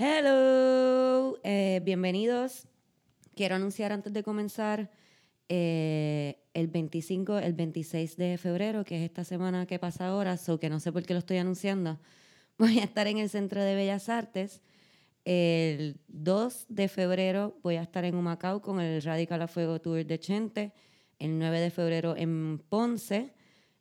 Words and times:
Hello, 0.00 1.40
eh, 1.42 1.80
bienvenidos. 1.82 2.68
Quiero 3.34 3.56
anunciar 3.56 3.90
antes 3.90 4.12
de 4.12 4.22
comenzar 4.22 4.92
eh, 5.48 6.38
el 6.54 6.68
25, 6.68 7.38
el 7.38 7.52
26 7.54 8.16
de 8.16 8.38
febrero, 8.38 8.84
que 8.84 8.96
es 8.98 9.02
esta 9.02 9.24
semana 9.24 9.66
que 9.66 9.80
pasa 9.80 10.06
ahora, 10.06 10.36
so 10.36 10.60
que 10.60 10.70
no 10.70 10.78
sé 10.78 10.92
por 10.92 11.02
qué 11.02 11.14
lo 11.14 11.18
estoy 11.18 11.38
anunciando. 11.38 11.98
Voy 12.58 12.78
a 12.78 12.84
estar 12.84 13.08
en 13.08 13.18
el 13.18 13.28
Centro 13.28 13.60
de 13.60 13.74
Bellas 13.74 14.08
Artes. 14.08 14.62
El 15.24 15.98
2 16.06 16.66
de 16.68 16.86
febrero 16.86 17.58
voy 17.62 17.74
a 17.74 17.82
estar 17.82 18.04
en 18.04 18.14
Humacao 18.14 18.62
con 18.62 18.80
el 18.80 19.02
Radical 19.02 19.42
a 19.42 19.48
Fuego 19.48 19.80
Tour 19.80 20.06
de 20.06 20.20
Chente. 20.20 20.72
El 21.18 21.40
9 21.40 21.58
de 21.58 21.70
febrero 21.70 22.16
en 22.16 22.60
Ponce. 22.68 23.34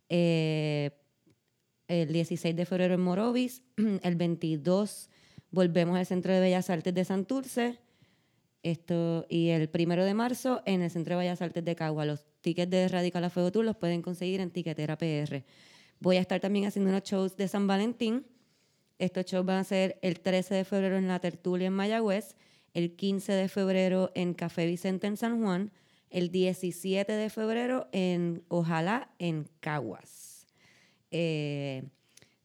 Eh, 0.10 1.00
el 1.88 2.12
16 2.12 2.56
de 2.56 2.66
febrero 2.66 2.96
en 2.96 3.02
Morovis. 3.02 3.62
El 4.02 4.16
22 4.16 5.10
volvemos 5.52 5.98
al 5.98 6.06
Centro 6.06 6.34
de 6.34 6.40
Bellas 6.40 6.70
Artes 6.70 6.94
de 6.94 7.06
Santurce. 7.06 7.80
Esto, 8.64 9.26
y 9.30 9.50
el 9.50 9.70
primero 9.70 10.04
de 10.04 10.14
marzo 10.14 10.62
en 10.66 10.82
el 10.82 10.90
Centro 10.90 11.16
de 11.16 11.20
Bellas 11.24 11.42
Artes 11.42 11.64
de 11.64 11.76
Cagua. 11.76 12.06
Los 12.06 12.26
tickets 12.42 12.70
de 12.70 12.88
Radical 12.88 13.24
a 13.24 13.30
Fuego 13.30 13.52
Tour 13.52 13.66
los 13.66 13.78
pueden 13.78 14.02
conseguir 14.02 14.42
en 14.42 14.52
Tiquetera 14.52 14.98
PR. 14.98 15.44
Voy 16.00 16.18
a 16.18 16.22
estar 16.22 16.40
también 16.40 16.66
haciendo 16.66 16.90
unos 16.90 17.04
shows 17.04 17.38
de 17.38 17.48
San 17.48 17.68
Valentín. 17.68 18.26
Estos 19.00 19.26
shows 19.26 19.46
van 19.46 19.58
a 19.58 19.64
ser 19.64 20.00
el 20.02 20.20
13 20.20 20.56
de 20.56 20.66
febrero 20.66 20.98
en 20.98 21.08
La 21.08 21.20
Tertulia 21.20 21.68
en 21.68 21.74
Mayagüez, 21.74 22.36
el 22.74 22.96
15 22.96 23.32
de 23.32 23.48
febrero 23.48 24.12
en 24.16 24.34
Café 24.34 24.66
Vicente 24.66 25.08
en 25.08 25.18
San 25.18 25.42
Juan, 25.42 25.72
el 26.10 26.30
17 26.32 27.12
de 27.12 27.30
febrero 27.30 27.88
en 27.92 28.44
Ojalá 28.48 29.12
en 29.20 29.48
Caguas. 29.60 30.48
Eh, 31.12 31.84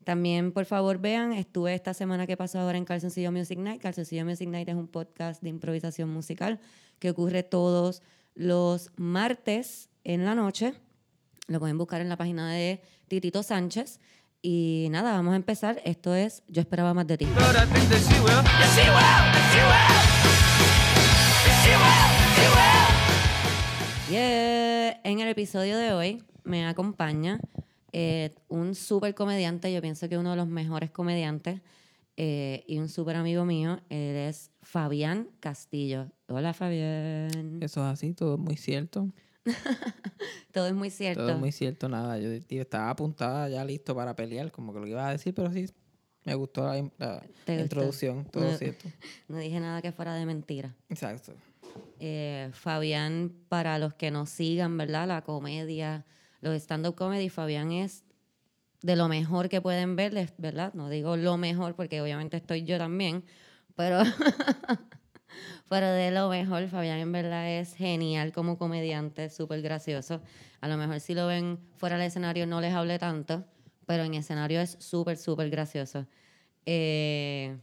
también, 0.05 0.53
por 0.53 0.65
favor, 0.65 0.99
vean, 0.99 1.33
estuve 1.33 1.75
esta 1.75 1.95
semana 1.95 2.27
que 2.27 2.37
pasó 2.37 2.59
ahora 2.59 2.79
en 2.79 2.85
Calzoncillo 2.85 3.33
Music 3.33 3.59
Night. 3.59 3.81
Calzoncillo 3.81 4.25
Music 4.25 4.49
Night 4.49 4.69
es 4.69 4.75
un 4.75 4.89
podcast 4.89 5.43
de 5.43 5.49
improvisación 5.49 6.09
musical 6.11 6.61
que 6.99 7.11
ocurre 7.11 7.43
todos 7.43 8.03
los 8.35 8.91
martes 8.97 9.91
en 10.05 10.25
la 10.25 10.35
noche. 10.35 10.75
Lo 11.49 11.61
pueden 11.61 11.79
buscar 11.79 12.01
en 12.01 12.09
la 12.09 12.17
página 12.17 12.51
de 12.53 12.83
Titito 13.09 13.43
Sánchez. 13.43 14.01
Y 14.41 14.89
nada, 14.91 15.13
vamos 15.13 15.35
a 15.35 15.37
empezar. 15.37 15.81
Esto 15.85 16.15
es 16.15 16.43
Yo 16.49 16.61
esperaba 16.61 16.95
más 16.95 17.07
de 17.07 17.19
ti. 17.19 17.27
Yeah. 24.11 25.01
En 25.05 25.21
el 25.21 25.29
episodio 25.29 25.79
de 25.79 25.93
hoy 25.93 26.23
me 26.45 26.67
acompaña 26.67 27.41
eh, 27.93 28.35
un 28.49 28.75
súper 28.75 29.15
comediante, 29.15 29.73
yo 29.73 29.81
pienso 29.83 30.09
que 30.09 30.19
uno 30.19 30.31
de 30.31 30.37
los 30.37 30.47
mejores 30.49 30.91
comediantes 30.91 31.61
eh, 32.17 32.65
y 32.67 32.79
un 32.79 32.89
súper 32.89 33.17
amigo 33.17 33.45
mío, 33.45 33.81
él 33.89 34.17
es 34.17 34.51
Fabián 34.63 35.29
Castillo. 35.41 36.09
Hola 36.29 36.53
Fabián. 36.55 37.59
Eso 37.63 37.81
es 37.87 37.93
así, 37.93 38.13
todo 38.15 38.35
es 38.35 38.41
muy 38.41 38.57
cierto. 38.57 39.09
Todo 40.53 40.69
es 40.69 40.75
muy 40.75 40.91
cierto. 40.91 41.23
Todo 41.23 41.33
es 41.33 41.39
muy 41.39 41.51
cierto, 41.51 41.89
nada. 41.89 42.19
Yo 42.19 42.41
tío, 42.43 42.63
estaba 42.63 42.91
apuntada 42.91 43.49
ya 43.49 43.65
listo 43.65 43.95
para 43.95 44.15
pelear, 44.15 44.53
como 44.53 44.73
que 44.73 44.79
lo 44.79 44.85
que 44.85 44.91
iba 44.91 45.09
a 45.09 45.11
decir, 45.13 45.35
pero 45.35 45.51
sí, 45.51 45.67
me 46.25 46.35
gustó 46.35 46.63
la, 46.65 46.75
la 46.99 47.21
¿Te 47.45 47.55
gustó? 47.55 47.63
introducción, 47.63 48.25
todo 48.27 48.45
No. 48.45 48.57
cierto. 48.57 48.89
No 49.29 49.39
dije 49.39 49.59
nada 49.59 49.83
que 49.83 49.91
fuera 49.93 50.15
de 50.15 50.27
mentira. 50.27 50.75
Exacto. 50.89 51.33
Eh, 51.99 52.51
Fabián, 52.53 53.33
para 53.49 53.79
los 53.79 53.95
que 53.95 54.11
nos 54.11 54.29
sigan, 54.31 54.77
¿verdad? 54.77 55.09
La 55.09 55.23
comedia, 55.23 56.05
los 56.43 56.55
stand-up 56.63 56.95
comedy, 56.95 57.29
Fabián 57.31 57.73
es 57.73 58.05
de 58.83 58.97
lo 58.97 59.09
mejor 59.09 59.49
que 59.49 59.61
pueden 59.61 59.97
ver, 59.97 60.13
¿verdad? 60.39 60.75
No 60.75 60.89
digo 60.91 61.17
lo 61.17 61.37
mejor 61.39 61.75
porque 61.77 62.01
obviamente 62.03 62.37
estoy 62.37 62.65
yo 62.65 62.77
también, 62.79 63.25
pero, 63.77 64.01
pero 65.69 65.87
de 65.89 66.11
lo 66.11 66.29
mejor, 66.29 66.69
Fabián 66.69 66.99
en 66.99 67.13
verdad 67.13 67.49
es 67.49 67.75
genial 67.75 68.33
como 68.33 68.59
comediante, 68.59 69.31
súper 69.31 69.63
gracioso. 69.63 70.21
A 70.61 70.69
lo 70.69 70.77
mejor 70.77 71.01
si 71.01 71.15
lo 71.15 71.27
ven 71.27 71.59
fuera 71.77 71.97
del 71.97 72.07
escenario 72.09 72.47
no 72.47 72.61
les 72.61 72.75
hable 72.75 72.99
tanto, 72.99 73.45
pero 73.87 74.03
en 74.05 74.15
escenario 74.15 74.61
es 74.61 74.77
súper, 74.81 75.17
súper 75.17 75.49
gracioso. 75.51 76.07
Eh, 76.67 77.57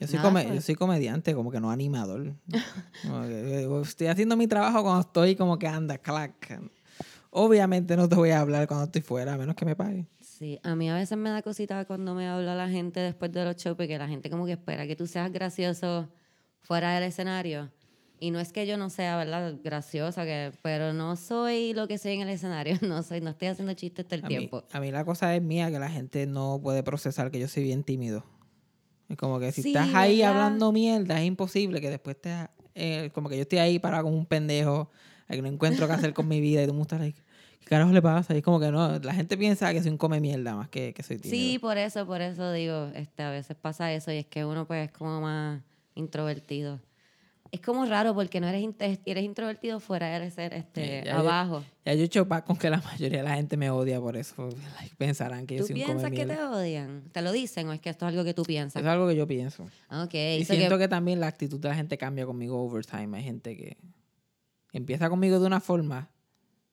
Yo 0.00 0.06
soy, 0.06 0.16
Nada, 0.16 0.28
come- 0.28 0.42
pues. 0.44 0.54
yo 0.54 0.60
soy 0.60 0.74
comediante, 0.74 1.34
como 1.34 1.50
que 1.50 1.60
no 1.60 1.70
animador. 1.70 2.34
Como 3.02 3.22
que, 3.22 3.64
eh, 3.64 3.80
estoy 3.82 4.06
haciendo 4.06 4.34
mi 4.36 4.46
trabajo 4.46 4.82
cuando 4.82 5.00
estoy 5.02 5.36
como 5.36 5.58
que 5.58 5.68
anda, 5.68 5.98
clac. 5.98 6.58
Obviamente 7.36 7.96
no 7.96 8.08
te 8.08 8.14
voy 8.14 8.30
a 8.30 8.38
hablar 8.40 8.68
cuando 8.68 8.84
estoy 8.86 9.02
fuera, 9.02 9.34
a 9.34 9.36
menos 9.38 9.56
que 9.56 9.64
me 9.64 9.74
paguen. 9.74 10.08
Sí, 10.20 10.60
a 10.62 10.76
mí 10.76 10.88
a 10.88 10.94
veces 10.94 11.18
me 11.18 11.30
da 11.30 11.42
cosita 11.42 11.84
cuando 11.84 12.14
me 12.14 12.28
habla 12.28 12.54
la 12.54 12.68
gente 12.68 13.00
después 13.00 13.32
de 13.32 13.44
los 13.44 13.56
shows, 13.56 13.76
porque 13.76 13.98
la 13.98 14.06
gente 14.06 14.30
como 14.30 14.46
que 14.46 14.52
espera 14.52 14.86
que 14.86 14.94
tú 14.94 15.06
seas 15.08 15.32
gracioso 15.32 16.08
fuera 16.62 16.94
del 16.94 17.02
escenario. 17.04 17.72
Y 18.20 18.30
no 18.30 18.38
es 18.38 18.52
que 18.52 18.66
yo 18.66 18.76
no 18.76 18.88
sea, 18.88 19.16
¿verdad? 19.16 19.56
Graciosa, 19.62 20.24
que, 20.24 20.52
pero 20.62 20.92
no 20.92 21.16
soy 21.16 21.74
lo 21.74 21.88
que 21.88 21.98
soy 21.98 22.12
en 22.12 22.20
el 22.22 22.28
escenario. 22.28 22.78
No 22.82 23.02
soy, 23.02 23.20
no 23.20 23.30
estoy 23.30 23.48
haciendo 23.48 23.74
chistes 23.74 24.06
todo 24.06 24.14
el 24.14 24.24
A 24.24 24.28
mí, 24.28 24.36
tiempo. 24.36 24.64
a 24.70 24.80
mí 24.80 24.92
la 24.92 25.04
cosa 25.04 25.34
es 25.34 25.42
mía 25.42 25.70
que 25.72 25.78
la 25.80 25.90
gente 25.90 26.26
no 26.26 26.60
puede 26.62 26.84
procesar 26.84 27.32
que 27.32 27.40
yo 27.40 27.48
soy 27.48 27.64
bien 27.64 27.82
tímido. 27.82 28.24
Es 29.08 29.16
como 29.16 29.40
que 29.40 29.50
si 29.52 29.62
Sí, 29.62 29.68
estás 29.70 29.92
ahí 29.94 30.18
¿verdad? 30.20 30.36
hablando 30.44 30.72
mierda, 30.72 31.20
es 31.20 31.26
imposible 31.26 31.80
que 31.80 31.90
después 31.90 32.18
te... 32.20 32.32
eh, 32.76 33.10
como 33.12 33.28
que 33.28 33.36
yo 33.36 33.42
estoy 33.42 33.58
ahí 33.58 33.78
parado 33.80 34.04
como 34.04 34.16
un 34.16 34.24
pendejo, 34.26 34.90
que 35.28 35.42
no 35.42 35.48
encuentro 35.48 35.86
qué 35.86 35.92
hacer 35.94 36.14
con 36.14 36.28
mi 36.28 36.40
vida 36.40 36.62
y 36.62 36.66
tú 36.66 36.74
me 36.74 36.82
estás 36.82 37.00
like, 37.00 37.20
¿qué 37.64 37.70
carajo 37.70 37.92
le 37.92 38.02
pasa? 38.02 38.34
Y 38.34 38.38
es 38.38 38.42
como 38.44 38.60
que 38.60 38.70
no, 38.70 38.98
la 38.98 39.14
gente 39.14 39.36
piensa 39.36 39.72
que 39.72 39.82
soy 39.82 39.90
un 39.90 39.98
come 39.98 40.20
mierda 40.20 40.54
más 40.54 40.68
que, 40.68 40.92
que 40.94 41.02
soy 41.02 41.18
tímido. 41.18 41.42
Sí, 41.52 41.58
por 41.58 41.78
eso, 41.78 42.06
por 42.06 42.20
eso 42.20 42.52
digo, 42.52 42.90
este, 42.94 43.22
a 43.22 43.30
veces 43.30 43.56
pasa 43.56 43.92
eso 43.92 44.12
y 44.12 44.16
es 44.18 44.26
que 44.26 44.44
uno 44.44 44.66
pues 44.66 44.86
es 44.86 44.92
como 44.92 45.20
más 45.20 45.62
introvertido. 45.94 46.80
Es 47.52 47.60
como 47.60 47.84
raro 47.86 48.14
porque 48.14 48.40
no 48.40 48.48
eres, 48.48 48.66
eres 49.06 49.22
introvertido 49.24 49.78
fuera 49.78 50.18
de 50.18 50.28
ser 50.32 50.52
este, 50.54 51.02
Ya, 51.04 51.04
ya, 51.04 51.18
abajo. 51.20 51.62
Ya 51.84 51.94
yo 51.94 52.00
he 52.00 52.04
hecho 52.04 52.26
paz 52.26 52.42
con 52.42 52.56
que 52.56 52.68
la 52.68 52.78
mayoría 52.78 53.18
de 53.18 53.24
la 53.28 53.36
gente 53.36 53.56
me 53.56 53.70
odia 53.70 54.00
por 54.00 54.16
eso. 54.16 54.48
pensarán 54.98 55.46
que 55.46 55.54
yo 55.56 55.60
¿Tú 55.62 55.68
soy 55.68 55.76
un 55.76 55.82
come 55.82 55.94
piensas 56.10 56.10
que 56.10 56.26
te 56.26 56.42
odian? 56.42 57.02
¿Te 57.12 57.22
lo 57.22 57.30
dicen 57.30 57.68
o 57.68 57.72
es 57.72 57.80
que 57.80 57.90
esto 57.90 58.06
es 58.06 58.10
algo 58.12 58.24
que 58.24 58.34
tú 58.34 58.42
piensas? 58.42 58.82
Es 58.82 58.88
algo 58.88 59.06
que 59.06 59.14
yo 59.14 59.28
pienso. 59.28 59.62
Ok, 59.88 60.14
Y 60.14 60.44
so 60.44 60.52
que- 60.52 60.58
siento 60.58 60.78
que 60.78 60.88
también 60.88 61.20
la 61.20 61.28
actitud 61.28 61.60
de 61.60 61.68
la 61.68 61.76
gente 61.76 61.96
cambia 61.96 62.26
conmigo 62.26 62.60
over 62.60 62.84
time. 62.84 63.16
Hay 63.18 63.22
gente 63.22 63.56
que 63.56 63.76
empieza 64.72 65.08
conmigo 65.08 65.38
de 65.38 65.46
una 65.46 65.60
forma, 65.60 66.10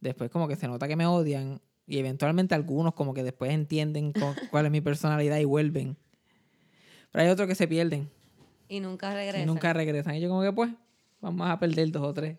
después 0.01 0.29
como 0.29 0.47
que 0.47 0.55
se 0.57 0.67
nota 0.67 0.87
que 0.87 0.95
me 0.97 1.05
odian 1.05 1.61
y 1.87 1.97
eventualmente 1.97 2.53
algunos 2.55 2.93
como 2.93 3.13
que 3.13 3.23
después 3.23 3.51
entienden 3.51 4.11
cuál 4.51 4.65
es 4.65 4.71
mi 4.71 4.81
personalidad 4.81 5.37
y 5.37 5.45
vuelven. 5.45 5.97
Pero 7.11 7.23
hay 7.25 7.29
otros 7.29 7.47
que 7.47 7.55
se 7.55 7.67
pierden 7.67 8.09
Y 8.67 8.79
nunca 8.79 9.11
y 9.11 9.15
regresa. 9.15 9.45
nunca 9.45 9.73
regresan. 9.73 10.15
Y 10.15 10.19
yo 10.21 10.29
como 10.29 10.41
que 10.41 10.51
pues 10.53 10.71
vamos 11.21 11.49
a 11.49 11.57
perder 11.59 11.91
dos 11.91 12.03
o 12.03 12.13
tres. 12.13 12.37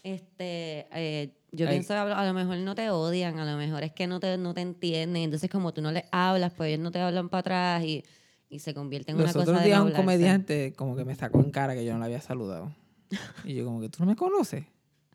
Este, 0.02 0.86
eh, 0.92 1.36
yo 1.52 1.66
Ay. 1.66 1.74
pienso 1.74 1.88
que 1.92 1.98
a 2.00 2.24
lo- 2.24 2.32
mejor 2.34 2.56
no 2.56 2.74
te 2.74 2.88
odian, 2.88 3.38
a 3.38 3.44
lo 3.44 3.58
mejor 3.58 3.82
es 3.82 3.92
que 3.92 4.06
no 4.06 4.18
te, 4.18 4.38
no 4.38 4.54
te 4.54 4.62
entienden. 4.62 5.24
Entonces, 5.24 5.50
como 5.50 5.74
tú 5.74 5.82
no 5.82 5.92
les 5.92 6.04
hablas, 6.10 6.54
pues 6.56 6.68
ellos 6.68 6.80
no 6.82 6.90
te 6.90 7.00
hablan 7.00 7.28
para 7.28 7.40
atrás 7.40 7.84
y, 7.84 8.02
y 8.48 8.60
se 8.60 8.72
convierte 8.72 9.10
en 9.12 9.18
Los 9.18 9.24
una 9.24 9.32
cosa 9.34 9.42
otros 9.42 9.58
de 9.60 9.66
días 9.66 9.78
no 9.80 9.84
un 9.84 9.92
comediante 9.92 10.72
como 10.74 10.96
que 10.96 11.04
me 11.04 11.14
sacó 11.14 11.40
en 11.42 11.50
cara 11.50 11.74
que 11.74 11.84
yo 11.84 11.92
no 11.92 11.98
le 11.98 12.06
había 12.06 12.20
saludado. 12.22 12.74
Y 13.44 13.54
yo 13.54 13.64
como 13.66 13.80
que 13.80 13.90
tú 13.90 13.98
no 14.00 14.06
me 14.06 14.16
conoces. 14.16 14.64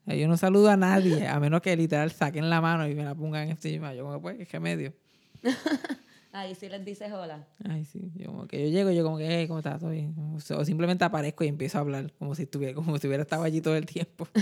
Yo 0.07 0.27
no 0.27 0.38
saludo 0.38 0.69
a 0.69 0.77
nadie, 0.77 1.27
a 1.27 1.39
menos 1.39 1.61
que 1.61 1.75
literal 1.75 2.11
saquen 2.11 2.49
la 2.49 2.61
mano 2.61 2.88
y 2.88 2.93
me 2.93 3.03
la 3.03 3.16
pongan 3.16 3.49
encima. 3.49 3.93
Yo 3.93 4.05
como 4.05 4.21
pues, 4.21 4.47
¿qué 4.47 4.59
medio? 4.59 4.93
Ahí 6.31 6.53
sí 6.53 6.67
les 6.67 6.83
dices 6.83 7.11
hola. 7.13 7.47
Ay, 7.63 7.85
sí. 7.85 8.11
Yo 8.16 8.27
como 8.27 8.45
que 8.45 8.61
yo 8.61 8.69
llego 8.69 8.91
y 8.91 8.95
yo 8.95 9.03
como 9.03 9.17
que, 9.17 9.25
hey, 9.27 9.47
¿cómo 9.47 9.59
estás? 9.59 9.79
¿Todo 9.79 9.91
bien? 9.91 10.13
O 10.35 10.66
simplemente 10.66 11.05
aparezco 11.05 11.43
y 11.45 11.47
empiezo 11.47 11.77
a 11.77 11.81
hablar 11.81 12.11
como 12.19 12.35
si 12.35 12.43
estuviera, 12.43 12.73
como 12.73 12.97
si 12.97 13.07
hubiera 13.07 13.23
estado 13.23 13.43
allí 13.43 13.61
todo 13.61 13.75
el 13.75 13.85
tiempo. 13.85 14.27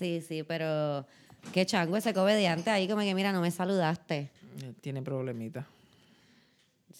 Sí, 0.00 0.22
sí, 0.26 0.42
pero 0.44 1.04
qué 1.52 1.66
chango 1.66 1.94
ese 1.94 2.14
comediante 2.14 2.70
ahí 2.70 2.88
como 2.88 3.02
que, 3.02 3.14
mira, 3.14 3.32
no 3.32 3.42
me 3.42 3.50
saludaste. 3.50 4.30
Tiene 4.80 5.02
problemitas. 5.02 5.66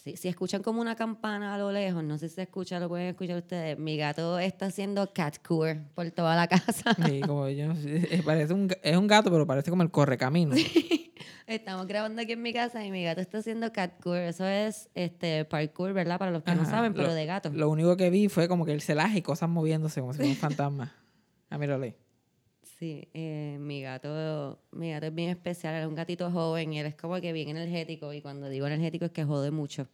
Sí, 0.02 0.16
si 0.16 0.28
escuchan 0.28 0.62
como 0.62 0.80
una 0.80 0.94
campana 0.96 1.54
a 1.54 1.58
lo 1.58 1.70
lejos, 1.72 2.02
no 2.02 2.16
sé 2.16 2.30
si 2.30 2.36
se 2.36 2.42
escucha, 2.42 2.80
lo 2.80 2.88
pueden 2.88 3.08
escuchar 3.08 3.36
ustedes. 3.36 3.78
Mi 3.78 3.98
gato 3.98 4.38
está 4.38 4.66
haciendo 4.66 5.12
cat 5.12 5.36
tour 5.46 5.76
por 5.94 6.10
toda 6.10 6.34
la 6.36 6.46
casa. 6.48 6.96
Como 7.26 7.48
yo, 7.50 7.72
eh, 7.84 8.22
parece 8.24 8.54
un, 8.54 8.68
ga- 8.70 8.78
es 8.82 8.96
un 8.96 9.06
gato, 9.06 9.30
pero 9.30 9.46
parece 9.46 9.70
como 9.70 9.82
el 9.82 9.90
correcamino. 9.90 10.54
Estamos 11.46 11.86
grabando 11.86 12.22
aquí 12.22 12.32
en 12.32 12.42
mi 12.42 12.52
casa 12.52 12.84
y 12.84 12.90
mi 12.90 13.02
gato 13.04 13.20
está 13.20 13.38
haciendo 13.38 13.72
catcour. 13.72 14.16
Eso 14.18 14.46
es 14.46 14.88
este 14.94 15.44
parkour, 15.44 15.92
¿verdad? 15.92 16.18
Para 16.18 16.30
los 16.30 16.44
que 16.44 16.54
no 16.54 16.64
saben, 16.64 16.94
pero 16.94 17.08
lo- 17.08 17.14
de 17.14 17.26
gato. 17.26 17.50
Lo 17.50 17.68
único 17.68 17.96
que 17.96 18.08
vi 18.08 18.28
fue 18.28 18.48
como 18.48 18.64
que 18.64 18.72
el 18.72 18.80
celaje 18.80 19.18
y 19.18 19.22
cosas 19.22 19.48
moviéndose 19.50 20.00
como 20.00 20.12
si 20.12 20.18
fuera 20.18 20.30
un 20.30 20.36
fantasma. 20.36 20.94
Ah, 21.50 21.58
míralo 21.58 21.84
Sí, 22.78 23.08
eh, 23.12 23.58
mi 23.60 23.82
gato, 23.82 24.58
mi 24.72 24.90
gato 24.90 25.06
es 25.06 25.14
bien 25.14 25.28
especial, 25.30 25.74
él 25.74 25.82
es 25.82 25.86
un 25.88 25.94
gatito 25.94 26.30
joven 26.30 26.72
y 26.72 26.80
él 26.80 26.86
es 26.86 26.94
como 26.94 27.20
que 27.20 27.32
bien 27.32 27.50
energético 27.50 28.12
y 28.14 28.22
cuando 28.22 28.48
digo 28.48 28.66
energético 28.66 29.04
es 29.04 29.10
que 29.10 29.24
jode 29.24 29.50
mucho. 29.50 29.86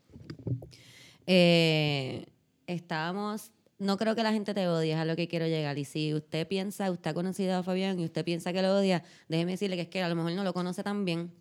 Eh, 1.26 2.26
estábamos, 2.68 3.50
no 3.78 3.96
creo 3.96 4.14
que 4.14 4.22
la 4.22 4.32
gente 4.32 4.54
te 4.54 4.68
odie, 4.68 4.92
es 4.92 4.98
a 4.98 5.04
lo 5.04 5.16
que 5.16 5.26
quiero 5.26 5.46
llegar 5.46 5.76
y 5.78 5.84
si 5.84 6.14
usted 6.14 6.46
piensa, 6.46 6.90
usted 6.90 7.10
ha 7.10 7.14
conocido 7.14 7.56
a 7.56 7.62
Fabián 7.64 7.98
y 7.98 8.04
usted 8.04 8.24
piensa 8.24 8.52
que 8.52 8.62
lo 8.62 8.76
odia, 8.78 9.02
déjeme 9.28 9.52
decirle 9.52 9.74
que 9.76 9.82
es 9.82 9.88
que 9.88 10.02
a 10.02 10.08
lo 10.08 10.14
mejor 10.14 10.32
no 10.32 10.44
lo 10.44 10.54
conoce 10.54 10.84
tan 10.84 11.04
bien 11.04 11.32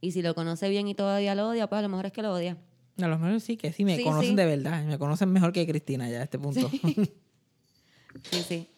y 0.00 0.12
si 0.12 0.22
lo 0.22 0.34
conoce 0.34 0.68
bien 0.70 0.88
y 0.88 0.94
todavía 0.94 1.34
lo 1.34 1.48
odia, 1.50 1.66
pues 1.66 1.80
a 1.80 1.82
lo 1.82 1.88
mejor 1.90 2.06
es 2.06 2.12
que 2.12 2.22
lo 2.22 2.32
odia. 2.32 2.56
A 3.02 3.08
lo 3.08 3.18
mejor 3.18 3.40
sí, 3.40 3.56
que 3.56 3.72
sí 3.72 3.84
me 3.84 3.96
Sí, 3.96 4.04
conocen 4.04 4.30
sí. 4.30 4.36
de 4.36 4.46
verdad. 4.46 4.84
Me 4.84 4.98
conocen 4.98 5.30
mejor 5.32 5.52
que 5.52 5.66
Cristina 5.66 6.08
ya 6.08 6.20
a 6.20 6.22
este 6.22 6.38
punto. 6.38 6.70
Sí, 6.70 8.42
sí. 8.48 8.68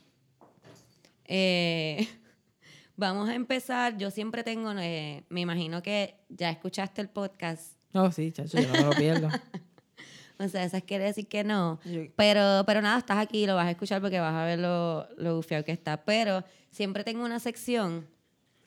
Eh, 1.28 2.08
vamos 2.96 3.28
a 3.28 3.34
empezar. 3.34 3.96
Yo 3.98 4.10
siempre 4.10 4.42
tengo, 4.44 4.72
eh, 4.78 5.24
me 5.28 5.40
imagino 5.40 5.82
que 5.82 6.14
ya 6.28 6.50
escuchaste 6.50 7.00
el 7.00 7.08
podcast. 7.08 7.76
No, 7.92 8.10
sí, 8.12 8.32
chacho, 8.32 8.60
yo 8.60 8.66
no 8.68 8.72
me 8.72 8.80
lo 8.82 8.90
pierdo. 8.92 9.28
O 10.38 10.46
sea, 10.48 10.64
eso 10.64 10.78
quiere 10.86 11.04
decir 11.04 11.28
que 11.28 11.44
no. 11.44 11.80
Pero, 12.14 12.62
pero 12.66 12.82
nada, 12.82 12.98
estás 12.98 13.16
aquí, 13.16 13.46
lo 13.46 13.54
vas 13.56 13.68
a 13.68 13.70
escuchar 13.70 14.02
porque 14.02 14.20
vas 14.20 14.34
a 14.34 14.44
ver 14.44 14.58
lo, 14.58 15.08
lo 15.16 15.36
bufiado 15.36 15.64
que 15.64 15.72
está. 15.72 16.04
Pero 16.04 16.44
siempre 16.70 17.04
tengo 17.04 17.24
una 17.24 17.40
sección 17.40 18.06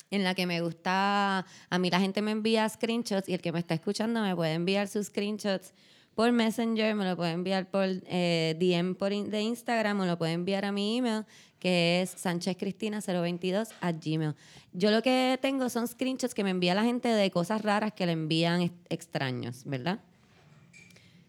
en 0.09 0.23
la 0.23 0.33
que 0.33 0.47
me 0.47 0.61
gusta, 0.61 1.45
a 1.69 1.77
mí 1.77 1.91
la 1.91 1.99
gente 1.99 2.23
me 2.23 2.31
envía 2.31 2.67
screenshots 2.67 3.29
y 3.29 3.35
el 3.35 3.41
que 3.41 3.51
me 3.51 3.59
está 3.59 3.75
escuchando 3.75 4.19
me 4.23 4.35
puede 4.35 4.53
enviar 4.53 4.87
sus 4.87 5.05
screenshots 5.05 5.75
por 6.15 6.31
Messenger, 6.31 6.95
me 6.95 7.05
lo 7.05 7.15
puede 7.15 7.33
enviar 7.33 7.69
por 7.69 7.85
eh, 7.87 8.55
DM 8.59 8.95
por 8.95 9.13
in- 9.13 9.29
de 9.29 9.41
Instagram 9.43 9.99
o 9.99 10.05
lo 10.07 10.17
puede 10.17 10.31
enviar 10.33 10.65
a 10.65 10.71
mi 10.71 10.97
email 10.97 11.23
que 11.59 12.01
es 12.01 12.15
sanchezcristina022 12.25 13.69
a 13.81 13.91
gmail. 13.91 14.33
Yo 14.73 14.91
lo 14.91 15.01
que 15.01 15.37
tengo 15.41 15.69
son 15.69 15.87
screenshots 15.87 16.33
que 16.33 16.43
me 16.43 16.49
envía 16.51 16.73
la 16.73 16.83
gente 16.83 17.07
de 17.09 17.29
cosas 17.31 17.61
raras 17.61 17.93
que 17.93 18.05
le 18.05 18.13
envían 18.13 18.61
ex- 18.61 18.73
extraños, 18.89 19.63
¿verdad? 19.65 19.99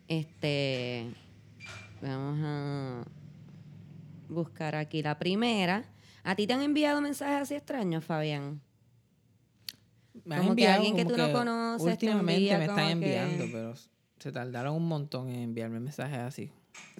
Este, 0.08 1.06
vamos 2.02 2.40
a 2.42 3.04
buscar 4.28 4.74
aquí 4.76 5.02
la 5.02 5.18
primera. 5.18 5.84
¿A 6.24 6.34
ti 6.34 6.46
te 6.46 6.52
han 6.52 6.62
enviado 6.62 7.00
mensajes 7.00 7.42
así 7.42 7.54
extraños, 7.54 8.04
Fabián? 8.04 8.60
Me 10.24 10.34
han 10.34 10.42
Como 10.42 10.56
que 10.56 10.66
alguien 10.68 10.96
que 10.96 11.04
tú 11.04 11.16
no 11.16 11.32
conoces 11.32 11.84
te 11.98 12.06
Últimamente 12.06 12.34
envía 12.34 12.58
me 12.58 12.64
están 12.64 12.86
que- 12.86 12.92
enviando, 12.92 13.44
pero 13.52 13.74
se 14.18 14.32
tardaron 14.32 14.74
un 14.76 14.86
montón 14.86 15.28
en 15.28 15.40
enviarme 15.40 15.80
mensajes 15.80 16.18
así. 16.18 16.50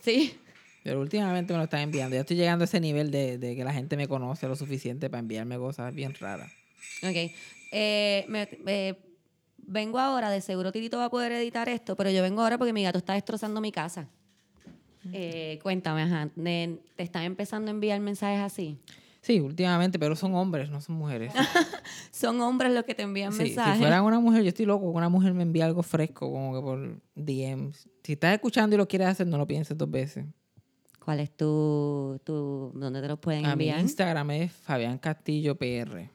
Sí. 0.03 0.39
Pero 0.83 1.01
últimamente 1.01 1.53
me 1.53 1.59
lo 1.59 1.65
están 1.65 1.81
enviando. 1.81 2.15
Ya 2.15 2.21
estoy 2.21 2.37
llegando 2.37 2.63
a 2.63 2.67
ese 2.67 2.81
nivel 2.81 3.11
de, 3.11 3.39
de 3.39 3.55
que 3.57 3.65
la 3.65 3.73
gente 3.73 3.97
me 3.97 4.09
conoce 4.09 4.49
lo 4.49 4.57
suficiente 4.57 5.11
para 5.11 5.21
enviarme 5.21 5.59
cosas 5.59 5.95
bien 5.95 6.15
raras. 6.15 6.51
Ok. 7.03 7.31
Eh, 7.73 8.25
me- 8.29 8.49
eh, 8.67 8.95
vengo 9.59 9.99
ahora, 9.99 10.31
de 10.31 10.41
seguro 10.41 10.73
Titito 10.73 10.97
va 10.99 11.07
a 11.07 11.11
poder 11.11 11.33
editar 11.33 11.69
esto, 11.69 11.97
pero 11.97 12.11
yo 12.11 12.23
vengo 12.23 12.43
ahora 12.43 12.57
porque 12.59 12.73
mi 12.73 12.83
gato 12.83 12.99
está 12.99 13.13
destrozando 13.15 13.61
mi 13.61 13.73
casa. 13.73 14.09
Eh, 15.13 15.59
cuéntame, 15.63 16.03
ajá, 16.03 16.29
¿te 16.35 16.79
están 17.03 17.23
empezando 17.25 17.71
a 17.71 17.75
enviar 17.75 17.99
mensajes 18.01 18.41
así? 18.41 18.79
Sí, 19.23 19.41
últimamente, 19.41 19.99
pero 19.99 20.15
son 20.17 20.35
hombres, 20.35 20.71
no 20.71 20.81
son 20.81 20.97
mujeres. 20.97 21.33
Son 22.11 22.41
hombres 22.41 22.73
los 22.73 22.85
que 22.85 22.95
te 22.95 23.03
envían 23.03 23.33
Sí, 23.33 23.39
mensajes. 23.45 23.75
si 23.75 23.79
fuera 23.81 24.03
una 24.03 24.19
mujer, 24.21 24.43
yo 24.43 24.49
estoy 24.49 24.67
loco 24.67 24.91
que 24.91 24.97
una 24.99 25.09
mujer 25.09 25.33
me 25.35 25.43
envíe 25.43 25.61
algo 25.63 25.83
fresco, 25.83 26.31
como 26.31 26.55
que 26.55 26.61
por 26.61 27.01
DMs. 27.15 27.89
Si 28.03 28.13
estás 28.13 28.35
escuchando 28.35 28.75
y 28.75 28.79
lo 28.79 28.87
quieres 28.89 29.09
hacer, 29.09 29.27
no 29.27 29.37
lo 29.39 29.47
pienses 29.47 29.77
dos 29.77 29.91
veces. 29.91 30.25
¿Cuál 31.11 31.19
es 31.19 31.37
tu, 31.37 32.21
tu, 32.23 32.71
dónde 32.73 33.03
te 33.03 33.09
los 33.09 33.19
pueden 33.19 33.45
A 33.45 33.57
mi 33.57 33.65
enviar? 33.65 33.81
Instagram 33.81 34.31
es 34.31 34.53
Fabián 34.53 34.97
Castillo 34.99 35.57
PR. 35.57 36.09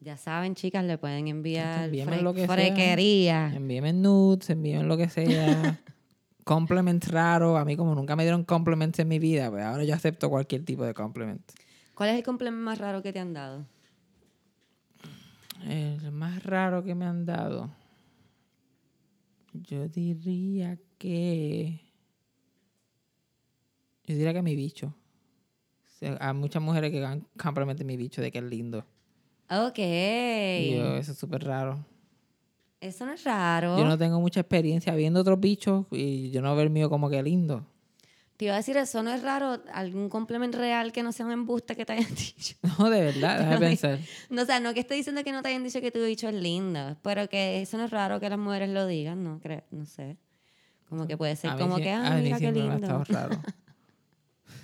Ya 0.00 0.16
saben, 0.16 0.54
chicas, 0.54 0.82
le 0.86 0.96
pueden 0.96 1.28
enviar 1.28 1.90
fre- 1.90 2.22
lo 2.22 2.32
que 2.32 2.46
sea. 2.46 2.54
frequería. 2.56 3.52
Envíenme 3.54 3.92
nudes, 3.92 4.48
envíenme 4.48 4.84
lo 4.84 4.96
que 4.96 5.10
sea. 5.10 5.78
compliments 6.44 7.08
raros. 7.08 7.58
A 7.58 7.66
mí 7.66 7.76
como 7.76 7.94
nunca 7.94 8.16
me 8.16 8.22
dieron 8.22 8.42
compliments 8.44 8.98
en 9.00 9.08
mi 9.08 9.18
vida, 9.18 9.50
pues 9.50 9.62
ahora 9.62 9.84
yo 9.84 9.94
acepto 9.94 10.30
cualquier 10.30 10.64
tipo 10.64 10.82
de 10.84 10.94
compliment. 10.94 11.42
¿Cuál 11.94 12.08
es 12.08 12.16
el 12.16 12.22
complemento 12.22 12.64
más 12.64 12.78
raro 12.78 13.02
que 13.02 13.12
te 13.12 13.18
han 13.18 13.34
dado? 13.34 13.66
El 15.68 16.10
más 16.10 16.42
raro 16.42 16.82
que 16.82 16.94
me 16.94 17.04
han 17.04 17.26
dado. 17.26 17.68
Yo 19.52 19.86
diría 19.88 20.78
que. 20.96 21.82
Yo 24.06 24.14
diría 24.14 24.32
que 24.32 24.42
mi 24.42 24.54
bicho. 24.56 24.86
O 24.88 25.98
sea, 25.98 26.16
hay 26.20 26.34
muchas 26.34 26.62
mujeres 26.62 26.90
que 26.90 27.00
dan 27.00 27.26
complemento 27.38 27.84
mi 27.84 27.96
bicho 27.96 28.20
de 28.22 28.30
que 28.30 28.38
es 28.38 28.44
lindo. 28.44 28.84
Ok. 29.50 29.78
Y 29.78 30.76
yo, 30.76 30.96
eso 30.96 31.12
es 31.12 31.18
súper 31.18 31.44
raro. 31.44 31.84
Eso 32.80 33.06
no 33.06 33.12
es 33.12 33.24
raro. 33.24 33.78
Yo 33.78 33.84
no 33.84 33.96
tengo 33.96 34.20
mucha 34.20 34.40
experiencia 34.40 34.94
viendo 34.94 35.20
otros 35.20 35.40
bichos 35.40 35.86
y 35.90 36.30
yo 36.30 36.42
no 36.42 36.54
veo 36.54 36.64
el 36.64 36.70
mío 36.70 36.90
como 36.90 37.08
que 37.08 37.22
lindo. 37.22 37.66
Te 38.36 38.44
iba 38.44 38.54
a 38.54 38.58
decir, 38.58 38.76
eso 38.76 39.02
no 39.02 39.10
es 39.14 39.22
raro. 39.22 39.62
Algún 39.72 40.10
complemento 40.10 40.58
real 40.58 40.92
que 40.92 41.02
no 41.02 41.10
sea 41.12 41.24
un 41.24 41.32
embuste 41.32 41.74
que 41.74 41.86
te 41.86 41.94
hayan 41.94 42.14
dicho. 42.14 42.54
No, 42.78 42.90
de 42.90 43.00
verdad, 43.00 43.38
déjame 43.38 43.58
pensar. 43.68 43.98
No, 44.28 44.42
o 44.42 44.44
sea, 44.44 44.60
no 44.60 44.74
que 44.74 44.80
estoy 44.80 44.98
diciendo 44.98 45.24
que 45.24 45.32
no 45.32 45.40
te 45.40 45.48
hayan 45.48 45.64
dicho 45.64 45.80
que 45.80 45.90
tu 45.90 46.04
bicho 46.04 46.28
es 46.28 46.34
lindo, 46.34 46.98
pero 47.02 47.28
que 47.30 47.62
eso 47.62 47.78
no 47.78 47.84
es 47.86 47.90
raro 47.90 48.20
que 48.20 48.28
las 48.28 48.38
mujeres 48.38 48.68
lo 48.68 48.86
digan, 48.86 49.24
no 49.24 49.40
creo, 49.40 49.64
no 49.70 49.86
sé. 49.86 50.18
Como 50.90 51.06
que 51.06 51.16
puede 51.16 51.34
ser 51.34 51.52
A 51.52 51.56
como 51.56 51.76
sí- 51.78 51.82
que, 51.84 51.90
ah, 51.90 52.20
mira 52.22 52.38
qué 52.38 52.52
me 52.52 52.60
ha 52.60 52.62
lindo. 52.64 52.76
estado 52.76 53.04
raro. 53.04 53.42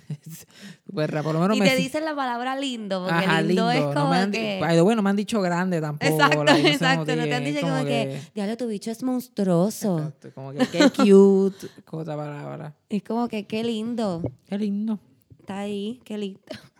Es 0.09 0.45
Súper 0.85 1.11
raro. 1.11 1.23
Por 1.23 1.33
lo 1.35 1.41
menos 1.41 1.57
Y 1.57 1.59
me 1.61 1.69
te 1.69 1.75
dicen 1.75 2.05
la 2.05 2.15
palabra 2.15 2.55
lindo, 2.57 3.03
porque 3.05 3.25
Ajá, 3.25 3.41
lindo, 3.41 3.71
es 3.71 3.81
No 3.81 3.93
como 3.93 4.09
me 4.09 4.17
han 4.17 4.31
di- 4.31 4.37
que... 4.37 4.59
By 4.61 4.75
the 4.75 4.81
way, 4.81 4.95
no 4.95 5.01
me 5.01 5.09
han 5.09 5.15
dicho 5.15 5.41
grande 5.41 5.81
tampoco. 5.81 6.11
Exacto, 6.13 6.43
like, 6.43 6.61
no 6.61 6.67
se 6.67 6.73
exacto. 6.73 7.15
No 7.15 7.23
te 7.23 7.33
han 7.35 7.45
dicho 7.45 7.61
como, 7.61 7.83
que, 7.85 8.21
diablo, 8.35 8.57
tu 8.57 8.67
bicho 8.67 8.91
es 8.91 9.03
monstruoso. 9.03 9.97
Exacto, 9.97 10.31
como 10.33 10.51
que 10.51 10.67
qué 10.67 10.89
cute, 10.89 11.67
cosa 11.85 12.15
palabra. 12.15 12.75
Es 12.89 13.03
como 13.03 13.27
que, 13.27 13.45
qué 13.47 13.63
lindo. 13.63 14.21
Qué 14.47 14.57
lindo. 14.57 14.99
Está 15.39 15.59
ahí, 15.59 15.99
qué 16.03 16.17
lindo. 16.17 16.41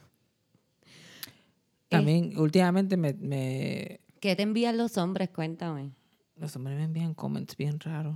También, 1.89 2.37
últimamente, 2.39 2.97
me, 2.97 3.13
me- 3.13 3.99
¿Qué 4.19 4.35
te 4.35 4.43
envían 4.43 4.77
los 4.77 4.97
hombres? 4.97 5.29
Cuéntame. 5.29 5.91
los 6.37 6.55
hombres 6.55 6.77
me 6.77 6.85
envían 6.85 7.13
comments 7.13 7.55
bien 7.57 7.79
raros. 7.79 8.15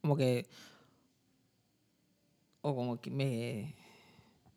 Como 0.00 0.16
que. 0.16 0.46
O 2.62 2.74
como 2.74 3.00
que 3.00 3.10
me. 3.10 3.74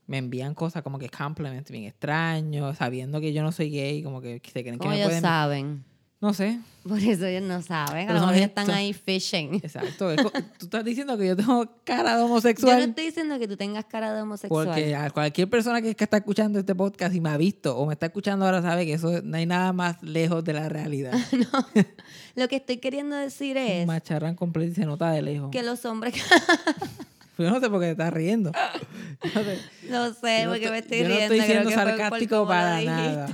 Me 0.06 0.18
envían 0.18 0.54
cosas 0.54 0.84
como 0.84 1.00
que 1.00 1.08
compliments 1.08 1.72
bien 1.72 1.86
extraños, 1.86 2.78
sabiendo 2.78 3.22
que 3.22 3.32
yo 3.32 3.42
no 3.42 3.54
soy 3.54 3.72
gay, 3.72 4.04
como 4.04 4.20
que 4.20 4.42
se 4.44 4.62
creen 4.62 4.76
que 4.76 4.80
¿Cómo 4.80 4.90
me 4.90 4.98
ellos 4.98 5.08
pueden. 5.08 5.22
saben? 5.22 5.86
No 6.24 6.34
sé. 6.34 6.58
Por 6.88 7.00
eso 7.00 7.26
ellos 7.26 7.44
no 7.44 7.62
saben. 7.62 8.10
A 8.10 8.14
lo 8.14 8.22
mejor 8.22 8.36
están 8.36 8.72
ahí 8.72 8.94
fishing. 8.94 9.56
Exacto. 9.56 10.16
Tú 10.58 10.68
estás 10.68 10.86
diciendo 10.86 11.18
que 11.18 11.28
yo 11.28 11.36
tengo 11.36 11.68
cara 11.84 12.12
de 12.12 12.16
Yo 12.16 12.20
no 12.20 12.26
homosexual. 12.28 12.82
estoy 12.82 13.08
diciendo 13.08 13.38
que 13.40 13.46
tú 13.46 13.58
tengas 13.58 13.84
cara 13.84 14.14
de 14.14 14.22
homosexual. 14.22 14.68
Porque 14.68 14.96
a 14.96 15.10
cualquier 15.10 15.50
persona 15.50 15.82
que, 15.82 15.90
está 15.90 16.16
escuchando 16.16 16.60
este 16.60 16.74
podcast 16.76 17.14
y 17.14 17.20
me 17.20 17.30
ha 17.30 17.36
visto 17.36 17.78
o 17.78 17.86
me 17.88 17.92
está 17.92 18.06
escuchando 18.06 18.46
ahora 18.46 18.62
sabe 18.62 18.86
que 18.86 18.94
eso 18.94 19.22
no 19.22 19.36
hay 19.36 19.46
nada 19.46 19.74
más 19.74 20.02
lejos 20.02 20.46
de 20.46 20.54
la 20.54 20.70
realidad. 20.70 21.12
Lo 22.36 22.48
que 22.48 22.56
estoy 22.56 22.78
queriendo 22.78 23.18
decir 23.18 23.58
es 23.58 23.86
macharrán 23.86 24.36
completo 24.36 24.72
y 24.72 24.76
se 24.76 24.86
nota 24.86 25.12
de 25.12 25.24
lejos. 25.24 25.52
que 25.52 25.62
los 25.62 25.84
hombres... 25.84 26.16
Yo 27.38 27.50
no 27.50 27.60
sé 27.60 27.70
por 27.70 27.80
qué 27.80 27.86
te 27.88 27.92
estás 27.94 28.14
riendo. 28.14 28.52
No 29.34 29.44
sé. 29.44 29.60
no 29.90 30.14
sé, 30.14 30.44
no 30.46 30.52
porque 30.52 30.70
me 30.70 30.78
estoy- 30.80 31.00
yo 31.00 31.04
no 31.10 31.16
riendo. 31.16 31.34
estoy 31.36 31.42
siendo 31.42 31.64
por 31.70 31.74
sarcástico 31.74 32.48
para 32.48 32.82
nada. 32.82 33.30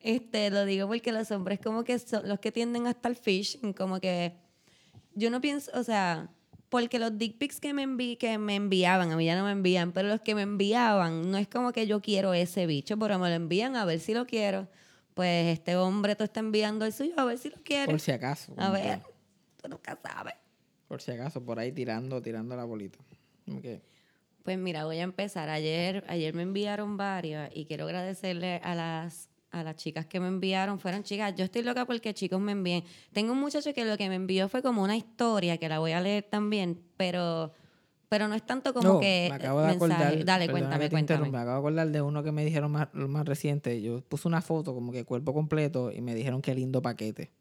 Este, 0.00 0.50
lo 0.50 0.64
digo 0.64 0.86
porque 0.86 1.10
los 1.12 1.30
hombres 1.32 1.58
como 1.58 1.82
que 1.84 1.98
son 1.98 2.28
los 2.28 2.38
que 2.38 2.52
tienden 2.52 2.86
hasta 2.86 3.08
el 3.08 3.16
fishing, 3.16 3.72
como 3.72 3.98
que 4.00 4.34
yo 5.14 5.30
no 5.30 5.40
pienso, 5.40 5.70
o 5.74 5.82
sea, 5.82 6.28
porque 6.68 6.98
los 6.98 7.18
dick 7.18 7.38
pics 7.38 7.58
que 7.60 7.72
me 7.74 7.82
envi 7.82 8.16
que 8.16 8.38
me 8.38 8.54
enviaban, 8.54 9.10
a 9.10 9.16
mí 9.16 9.24
ya 9.24 9.36
no 9.36 9.44
me 9.44 9.50
envían, 9.50 9.90
pero 9.92 10.08
los 10.08 10.20
que 10.20 10.34
me 10.36 10.42
enviaban, 10.42 11.30
no 11.30 11.38
es 11.38 11.48
como 11.48 11.72
que 11.72 11.86
yo 11.88 12.00
quiero 12.00 12.34
ese 12.34 12.66
bicho, 12.66 12.96
pero 12.98 13.18
me 13.18 13.28
lo 13.28 13.34
envían 13.34 13.74
a 13.76 13.84
ver 13.84 13.98
si 13.98 14.14
lo 14.14 14.26
quiero. 14.26 14.68
Pues 15.14 15.46
este 15.58 15.76
hombre 15.76 16.14
te 16.14 16.24
está 16.24 16.40
enviando 16.40 16.84
el 16.84 16.92
suyo 16.92 17.14
a 17.16 17.24
ver 17.24 17.38
si 17.38 17.48
lo 17.48 17.56
Por 17.56 17.64
quieres. 17.64 18.02
si 18.02 18.12
acaso. 18.12 18.52
A 18.58 18.70
ver, 18.70 19.00
tú 19.60 19.68
nunca 19.68 19.98
sabes. 20.02 20.34
Por 20.88 21.02
si 21.02 21.10
acaso, 21.12 21.44
por 21.44 21.58
ahí 21.58 21.72
tirando, 21.72 22.22
tirando 22.22 22.54
la 22.56 22.64
bolita. 22.64 22.98
Que, 23.62 23.82
Pues 24.42 24.58
mira, 24.58 24.84
voy 24.84 24.98
a 24.98 25.02
empezar. 25.02 25.48
Ayer, 25.48 26.04
ayer 26.08 26.32
me 26.34 26.42
enviaron 26.42 26.96
varias 26.96 27.50
y 27.54 27.64
quiero 27.66 27.84
agradecerle 27.84 28.56
a 28.62 28.74
las, 28.74 29.28
a 29.50 29.62
las 29.64 29.76
chicas 29.76 30.06
que 30.06 30.20
me 30.20 30.28
enviaron. 30.28 30.78
Fueron 30.78 31.02
chicas, 31.02 31.34
yo 31.36 31.44
estoy 31.44 31.62
loca 31.62 31.84
porque 31.86 32.14
chicos 32.14 32.40
me 32.40 32.52
envíen. 32.52 32.84
Tengo 33.12 33.32
un 33.32 33.40
muchacho 33.40 33.74
que 33.74 33.84
lo 33.84 33.96
que 33.96 34.08
me 34.08 34.14
envió 34.14 34.48
fue 34.48 34.62
como 34.62 34.82
una 34.82 34.96
historia 34.96 35.58
que 35.58 35.68
la 35.68 35.78
voy 35.80 35.92
a 35.92 36.00
leer 36.00 36.24
también, 36.24 36.80
pero, 36.96 37.52
pero 38.08 38.28
no 38.28 38.34
es 38.36 38.46
tanto 38.46 38.72
como 38.72 38.88
No, 38.94 39.00
que 39.00 39.26
me 39.30 39.34
acabo 39.36 39.60
de 39.62 39.66
mensaje. 39.68 39.94
acordar. 39.94 40.24
Dale, 40.24 40.48
cuéntame, 40.48 40.90
cuéntame. 40.90 41.30
Me 41.30 41.38
acabo 41.38 41.52
de 41.54 41.58
acordar 41.58 41.88
de 41.90 42.02
uno 42.02 42.22
que 42.22 42.30
me 42.30 42.44
dijeron 42.44 42.70
más, 42.70 42.88
lo 42.92 43.08
más 43.08 43.26
reciente. 43.26 43.82
Yo 43.82 44.02
puse 44.02 44.28
una 44.28 44.40
foto 44.42 44.72
como 44.74 44.92
que 44.92 45.04
cuerpo 45.04 45.34
completo 45.34 45.90
y 45.90 46.00
me 46.00 46.14
dijeron 46.14 46.40
qué 46.42 46.54
lindo 46.54 46.80
paquete. 46.80 47.32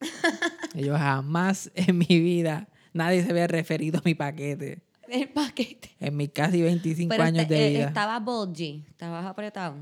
yo 0.74 0.96
jamás 0.96 1.70
en 1.74 1.98
mi 1.98 2.06
vida 2.20 2.68
nadie 2.92 3.22
se 3.24 3.30
había 3.30 3.46
referido 3.46 3.98
a 3.98 4.02
mi 4.04 4.14
paquete 4.14 4.82
El 5.08 5.28
paquete. 5.30 5.90
en 6.00 6.16
mis 6.16 6.30
casi 6.30 6.62
25 6.62 7.08
Pero 7.10 7.22
años 7.22 7.42
este- 7.42 7.54
de 7.54 7.66
eh, 7.66 7.70
vida. 7.70 7.88
estaba 7.88 8.18
bulgy, 8.20 8.84
estabas 8.88 9.26
apretado. 9.26 9.76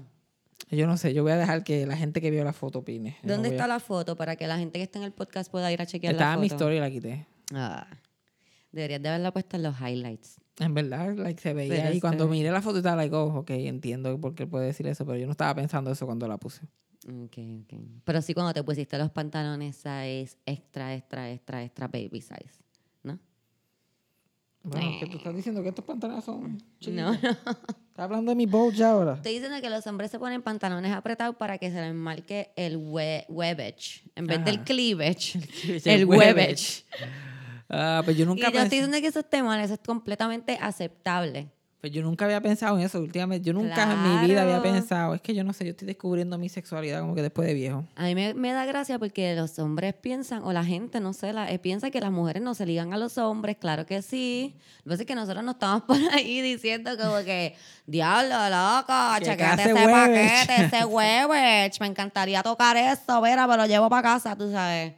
Yo 0.71 0.87
no 0.87 0.97
sé, 0.99 1.15
yo 1.15 1.23
voy 1.23 1.33
a 1.33 1.37
dejar 1.39 1.65
que 1.65 1.87
la 1.87 1.97
gente 1.97 2.21
que 2.21 2.31
vio 2.31 2.45
la 2.45 2.53
foto 2.53 2.81
opine. 2.81 3.17
Yo 3.23 3.29
no 3.29 3.35
¿Dónde 3.35 3.49
a- 3.49 3.53
está 3.53 3.67
la 3.67 3.81
foto 3.81 4.17
para 4.17 4.37
que 4.37 4.47
la 4.47 4.59
gente 4.59 4.79
que 4.79 4.83
está 4.83 4.99
en 4.99 5.05
el 5.07 5.13
podcast 5.13 5.51
pueda 5.51 5.73
ir 5.73 5.81
a 5.81 5.87
chequear 5.87 6.13
Estaba 6.15 6.31
la 6.31 6.35
en 6.35 6.39
foto? 6.39 6.43
mi 6.43 6.47
historia 6.47 6.77
y 6.77 6.81
la 6.81 6.91
quité. 6.91 7.27
Ah, 7.55 7.87
deberías 8.71 9.01
de 9.03 9.09
haberla 9.09 9.33
puesto 9.33 9.57
en 9.57 9.63
los 9.63 9.75
highlights. 9.81 10.37
En 10.61 10.75
verdad, 10.75 11.15
like, 11.17 11.41
se 11.41 11.55
veía 11.55 11.85
Pero 11.85 11.95
y 11.95 12.01
cuando 12.01 12.27
miré 12.29 12.51
la 12.51 12.61
foto 12.61 12.79
estaba 12.79 12.97
like, 12.97 13.15
oh, 13.15 13.27
ok, 13.39 13.51
entiendo 13.51 14.21
por 14.21 14.35
qué 14.35 14.43
él 14.43 14.49
puede 14.51 14.67
decir 14.67 14.87
eso, 14.89 15.07
pero 15.07 15.17
yo 15.17 15.25
no 15.27 15.33
estaba 15.33 15.55
pensando 15.55 15.91
eso 15.91 16.05
cuando 16.05 16.27
la 16.29 16.37
puse. 16.37 16.63
Ok, 17.09 17.39
ok. 17.63 17.81
Pero 18.05 18.21
sí 18.23 18.35
cuando 18.35 18.53
te 18.53 18.63
pusiste 18.63 18.99
los 18.99 19.11
pantalones 19.11 19.77
size 19.77 20.37
extra, 20.45 20.95
extra, 20.95 21.31
extra, 21.31 21.65
extra 21.65 21.89
baby 21.89 22.21
size, 22.21 22.63
¿no? 23.03 23.19
Bueno, 24.63 24.91
que 25.01 25.07
tú 25.07 25.17
estás 25.17 25.35
diciendo 25.35 25.63
que 25.63 25.71
estos 25.71 25.85
pantalones 25.85 26.25
son. 26.25 26.63
No, 26.89 27.13
no. 27.13 27.13
Estás 27.13 28.05
hablando 28.05 28.31
de 28.31 28.37
mi 28.37 28.47
bulge 28.47 28.85
ahora. 28.85 29.15
Estoy 29.15 29.33
diciendo 29.33 29.61
que 29.61 29.71
los 29.71 29.87
hombres 29.87 30.11
se 30.11 30.19
ponen 30.19 30.43
pantalones 30.43 30.93
apretados 30.93 31.35
para 31.37 31.59
que 31.59 31.71
se 31.71 31.81
les 31.81 31.95
marque 31.95 32.53
el 32.57 32.77
we 32.77 33.25
webbage. 33.29 34.05
En 34.15 34.27
vez 34.27 34.45
del 34.45 34.63
cleavage, 34.63 35.41
El 35.85 36.05
webbage. 36.05 36.85
Ah, 37.71 38.03
pues 38.05 38.17
yo 38.17 38.23
Y 38.23 38.27
yo 38.27 38.31
nunca 38.35 38.47
estoy 38.47 38.61
pensé, 38.61 38.77
diciendo 38.77 39.01
que 39.01 39.07
eso 39.07 39.21
esté 39.21 39.43
mal, 39.43 39.61
eso 39.61 39.75
es 39.75 39.81
completamente 39.81 40.59
aceptable. 40.61 41.51
Pues 41.81 41.93
yo 41.93 42.03
nunca 42.03 42.25
había 42.25 42.41
pensado 42.41 42.77
en 42.77 42.85
eso 42.85 42.99
últimamente. 42.99 43.47
Yo 43.47 43.53
nunca 43.53 43.85
en 43.85 44.03
mi 44.03 44.27
vida 44.27 44.43
había 44.43 44.61
pensado. 44.61 45.15
Es 45.15 45.21
que 45.21 45.33
yo 45.33 45.45
no 45.45 45.53
sé, 45.53 45.65
yo 45.65 45.71
estoy 45.71 45.87
descubriendo 45.87 46.37
mi 46.37 46.49
sexualidad 46.49 47.01
como 47.01 47.15
que 47.15 47.23
después 47.23 47.47
de 47.47 47.55
viejo. 47.55 47.85
A 47.95 48.05
mí 48.05 48.17
me, 48.17 48.35
me 48.35 48.53
da 48.53 48.67
gracia 48.67 48.99
porque 48.99 49.37
los 49.37 49.57
hombres 49.61 49.95
piensan, 49.95 50.43
o 50.43 50.53
la 50.53 50.65
gente, 50.65 50.99
no 50.99 51.13
sé, 51.13 51.33
la, 51.33 51.49
eh, 51.53 51.61
piensa 51.61 51.93
que 51.93 52.01
las 52.01 52.11
mujeres 52.11 52.43
no 52.43 52.55
se 52.55 52.67
ligan 52.67 52.93
a 52.93 52.99
los 52.99 53.17
hombres. 53.17 53.59
Claro 53.61 53.87
que 53.87 54.03
sí. 54.03 54.57
Lo 54.79 54.83
que 54.83 54.91
pasa 54.91 55.03
es 55.03 55.07
que 55.07 55.15
nosotros 55.15 55.45
no 55.45 55.53
estamos 55.53 55.83
por 55.87 55.99
ahí 56.13 56.41
diciendo 56.41 56.91
como 56.99 57.19
que, 57.19 57.55
diablo, 57.87 58.35
chequeate 59.21 59.45
hace 59.45 59.63
ese 59.71 59.75
huevech". 59.75 60.47
paquete, 60.47 60.65
ese 60.65 60.85
huevech. 60.85 61.81
Me 61.81 61.87
encantaría 61.87 62.43
tocar 62.43 62.77
eso, 62.77 63.21
vera, 63.21 63.47
pero 63.47 63.63
lo 63.63 63.67
llevo 63.69 63.89
para 63.89 64.03
casa, 64.03 64.35
tú 64.37 64.51
sabes. 64.51 64.95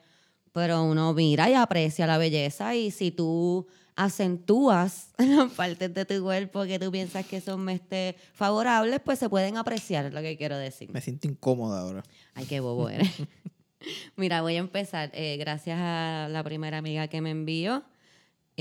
Pero 0.53 0.83
uno 0.85 1.13
mira 1.13 1.51
y 1.51 1.55
aprecia 1.55 2.07
la 2.07 2.17
belleza 2.17 2.75
y 2.75 2.91
si 2.91 3.11
tú 3.11 3.69
acentúas 4.04 5.11
las 5.19 5.52
partes 5.52 5.92
de 5.92 6.04
tu 6.04 6.23
cuerpo 6.23 6.64
que 6.64 6.78
tú 6.78 6.90
piensas 6.90 7.26
que 7.26 7.40
son 7.40 7.69
este, 7.69 8.16
favorables, 8.33 9.00
pues 9.04 9.19
se 9.19 9.28
pueden 9.28 9.57
apreciar, 9.59 10.07
es 10.07 10.12
lo 10.14 10.23
que 10.23 10.37
quiero 10.37 10.57
decir. 10.57 10.90
Me 10.90 11.00
siento 11.00 11.28
incómoda 11.28 11.80
ahora. 11.80 12.02
Ay, 12.35 12.47
qué 12.47 12.61
bobo 12.61 12.88
eres. 12.88 13.11
Mira, 14.16 14.42
voy 14.42 14.57
a 14.57 14.59
empezar. 14.59 15.11
eh, 15.12 15.37
gracias 15.38 15.78
a 15.80 16.28
la 16.30 16.42
primera 16.42 16.78
amiga 16.78 17.09
que 17.09 17.21
me 17.21 17.30
envió. 17.30 17.83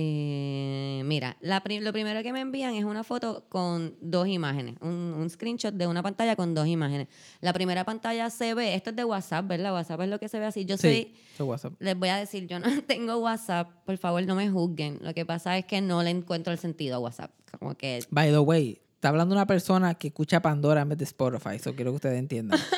Eh, 0.02 1.02
mira, 1.04 1.36
la 1.42 1.62
pri- 1.62 1.82
lo 1.82 1.92
primero 1.92 2.24
que 2.24 2.32
me 2.32 2.40
envían 2.40 2.74
es 2.76 2.86
una 2.86 3.04
foto 3.04 3.44
con 3.50 3.96
dos 4.00 4.28
imágenes, 4.30 4.76
un, 4.80 4.90
un 5.18 5.30
screenshot 5.30 5.74
de 5.74 5.88
una 5.88 6.02
pantalla 6.02 6.38
con 6.38 6.54
dos 6.56 6.68
imágenes. 6.68 7.08
La 7.42 7.52
primera 7.52 7.84
pantalla 7.84 8.30
se 8.30 8.54
ve, 8.54 8.76
esto 8.76 8.92
es 8.92 8.96
de 8.96 9.04
WhatsApp, 9.04 9.46
¿verdad? 9.48 9.74
WhatsApp 9.74 10.02
es 10.02 10.10
lo 10.10 10.18
que 10.20 10.30
se 10.30 10.40
ve 10.40 10.46
así. 10.46 10.64
Yo 10.64 10.78
soy, 10.78 10.90
Sí, 10.94 11.16
es 11.36 11.42
WhatsApp. 11.42 11.74
les 11.80 11.98
voy 12.00 12.10
a 12.10 12.16
decir, 12.18 12.48
yo 12.48 12.60
no 12.60 12.68
tengo 12.88 13.18
WhatsApp, 13.18 13.70
por 13.86 13.98
favor 13.98 14.24
no 14.26 14.36
me 14.36 14.50
juzguen. 14.50 15.00
Lo 15.02 15.14
que 15.14 15.26
pasa 15.26 15.58
es 15.58 15.66
que 15.66 15.82
no 15.82 16.02
le 16.02 16.12
encuentro 16.12 16.54
el 16.54 16.60
sentido 16.60 16.96
a 16.96 17.00
WhatsApp. 17.00 17.32
Como 17.60 17.76
que 17.76 18.00
By 18.10 18.32
the 18.32 18.40
way, 18.40 18.80
está 18.96 19.10
hablando 19.10 19.36
una 19.36 19.48
persona 19.48 19.96
que 19.96 20.08
escucha 20.08 20.42
Pandora 20.42 20.82
en 20.82 20.90
vez 20.90 20.98
de 20.98 21.04
Spotify. 21.06 21.56
Eso 21.56 21.76
quiero 21.76 21.92
que 21.92 21.96
ustedes 21.96 22.20
entiendan. 22.20 22.60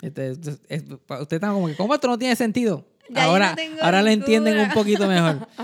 Este, 0.00 0.30
ustedes 0.30 0.60
están 1.32 1.52
como 1.54 1.66
que, 1.66 1.74
¿cómo 1.74 1.92
esto 1.92 2.06
no 2.06 2.16
tiene 2.16 2.36
sentido? 2.36 2.84
Ya 3.10 3.24
ahora 3.24 3.56
no 3.56 3.82
ahora 3.84 4.00
le 4.00 4.12
entienden 4.12 4.56
un 4.60 4.70
poquito 4.70 5.08
mejor. 5.08 5.48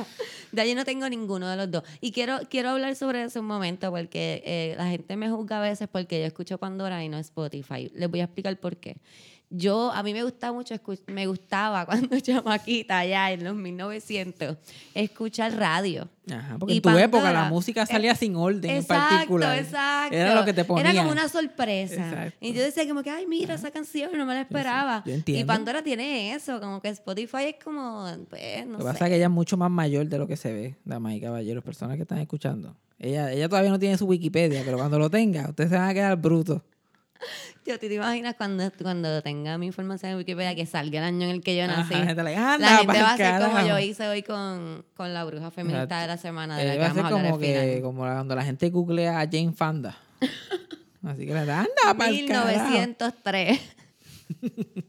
De 0.54 0.62
ahí 0.62 0.74
no 0.74 0.84
tengo 0.84 1.08
ninguno 1.08 1.48
de 1.48 1.56
los 1.56 1.70
dos. 1.70 1.82
Y 2.00 2.12
quiero, 2.12 2.38
quiero 2.48 2.70
hablar 2.70 2.94
sobre 2.94 3.24
eso 3.24 3.40
un 3.40 3.46
momento, 3.46 3.90
porque 3.90 4.42
eh, 4.46 4.74
la 4.78 4.86
gente 4.86 5.16
me 5.16 5.28
juzga 5.28 5.58
a 5.58 5.62
veces 5.62 5.88
porque 5.90 6.20
yo 6.20 6.26
escucho 6.26 6.58
Pandora 6.58 7.02
y 7.02 7.08
no 7.08 7.18
Spotify. 7.18 7.90
Les 7.92 8.08
voy 8.08 8.20
a 8.20 8.24
explicar 8.24 8.56
por 8.58 8.76
qué. 8.76 8.96
Yo, 9.56 9.92
a 9.92 10.02
mí 10.02 10.12
me 10.12 10.24
gusta 10.24 10.52
mucho, 10.52 10.74
me 11.06 11.26
gustaba 11.26 11.86
cuando 11.86 12.18
chamaquita, 12.18 12.98
allá 12.98 13.30
en 13.30 13.44
los 13.44 13.54
1900, 13.54 14.56
escuchar 14.94 15.56
radio. 15.56 16.08
Ajá, 16.28 16.56
porque 16.58 16.74
Y 16.74 16.76
en 16.78 16.82
tu 16.82 16.98
época 16.98 17.32
la 17.32 17.48
música 17.48 17.86
salía 17.86 18.14
sin 18.14 18.34
orden 18.34 18.68
en 18.70 18.84
particular. 18.84 19.58
exacto. 19.58 20.16
Era 20.16 20.34
lo 20.34 20.44
que 20.44 20.52
te 20.52 20.64
ponía. 20.64 20.90
Era 20.90 20.98
como 20.98 21.12
una 21.12 21.28
sorpresa. 21.28 21.94
Exacto. 22.08 22.38
Y 22.40 22.52
yo 22.52 22.62
decía 22.62 22.88
como 22.88 23.02
que, 23.02 23.10
ay, 23.10 23.26
mira 23.26 23.54
esa 23.54 23.70
canción, 23.70 24.10
no 24.16 24.26
me 24.26 24.34
la 24.34 24.40
esperaba. 24.40 25.04
yo 25.06 25.14
y. 25.26 25.44
Pandora 25.44 25.82
tiene 25.82 26.34
eso, 26.34 26.60
como 26.60 26.80
que 26.80 26.88
Spotify 26.88 27.44
es 27.48 27.56
como, 27.62 28.06
pues, 28.30 28.66
no 28.66 28.72
Lo 28.72 28.78
que 28.78 28.84
sé. 28.84 28.92
pasa 28.92 29.04
es 29.04 29.10
que 29.10 29.16
ella 29.16 29.26
es 29.26 29.30
mucho 29.30 29.56
más 29.56 29.70
mayor 29.70 30.06
de 30.08 30.18
lo 30.18 30.26
que 30.26 30.36
se 30.36 30.52
ve, 30.52 30.74
damas 30.84 31.14
y 31.14 31.20
caballeros, 31.20 31.62
personas 31.62 31.96
que 31.96 32.02
están 32.02 32.18
escuchando. 32.18 32.74
Ella, 32.98 33.30
ella 33.30 33.48
todavía 33.48 33.70
no 33.70 33.78
tiene 33.78 33.98
su 33.98 34.06
Wikipedia, 34.06 34.62
pero 34.64 34.78
cuando 34.78 34.98
lo 34.98 35.10
tenga, 35.10 35.48
ustedes 35.50 35.70
se 35.70 35.76
van 35.76 35.90
a 35.90 35.94
quedar 35.94 36.16
brutos. 36.16 36.62
Yo, 37.66 37.78
¿tú 37.78 37.86
te 37.88 37.94
imaginas 37.94 38.34
cuando, 38.34 38.70
cuando 38.82 39.22
tenga 39.22 39.56
mi 39.58 39.66
información 39.66 40.12
en 40.12 40.18
Wikipedia 40.18 40.54
que 40.54 40.66
salga 40.66 40.98
el 40.98 41.04
año 41.04 41.24
en 41.24 41.30
el 41.30 41.42
que 41.42 41.56
yo 41.56 41.66
nací? 41.66 41.94
Ajá, 41.94 42.00
la 42.00 42.06
gente 42.06 42.22
le 42.22 42.30
dice, 42.30 42.42
"Anda, 42.42 42.58
la 42.84 43.02
va 43.02 43.12
a 43.12 43.16
ser 43.16 43.40
como 43.40 43.54
carajo". 43.54 43.68
yo 43.68 43.78
hice 43.78 44.06
hoy 44.08 44.22
con, 44.22 44.84
con 44.94 45.14
la 45.14 45.24
bruja 45.24 45.50
feminista 45.50 46.00
de 46.00 46.06
la 46.06 46.16
semana, 46.18 46.58
de 46.58 46.66
la 46.66 46.72
que 46.74 46.78
va 46.78 46.84
a 46.84 46.88
vamos 46.88 47.02
ser 47.10 47.12
como 47.22 47.38
que 47.38 47.80
como 47.82 48.06
la- 48.06 48.14
cuando 48.14 48.34
la 48.34 48.44
gente 48.44 48.68
googlea 48.70 49.18
a 49.20 49.24
Jane 49.24 49.52
Fonda. 49.52 49.96
Así 51.02 51.26
que 51.26 51.34
le 51.34 51.44
da, 51.46 51.60
anda 51.60 51.70
carajo". 51.84 52.10
1903. 52.10 53.60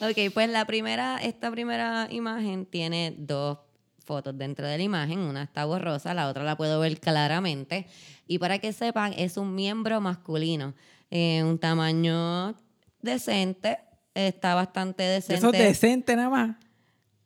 ok, 0.00 0.32
pues 0.32 0.48
la 0.48 0.64
primera, 0.66 1.18
esta 1.22 1.50
primera 1.50 2.08
imagen 2.10 2.66
tiene 2.66 3.14
dos 3.16 3.58
fotos 4.04 4.36
dentro 4.36 4.66
de 4.66 4.76
la 4.78 4.82
imagen. 4.82 5.20
Una 5.20 5.42
está 5.44 5.64
borrosa, 5.64 6.14
la 6.14 6.28
otra 6.28 6.42
la 6.44 6.56
puedo 6.56 6.80
ver 6.80 6.98
claramente. 6.98 7.86
Y 8.32 8.38
para 8.38 8.58
que 8.58 8.72
sepan, 8.72 9.12
es 9.16 9.36
un 9.36 9.54
miembro 9.54 10.00
masculino. 10.00 10.72
Eh, 11.10 11.42
un 11.44 11.58
tamaño 11.58 12.54
decente. 13.02 13.78
Está 14.14 14.54
bastante 14.54 15.02
decente. 15.02 15.34
Eso 15.34 15.52
es 15.52 15.58
decente 15.58 16.16
nada 16.16 16.30
más. 16.30 16.56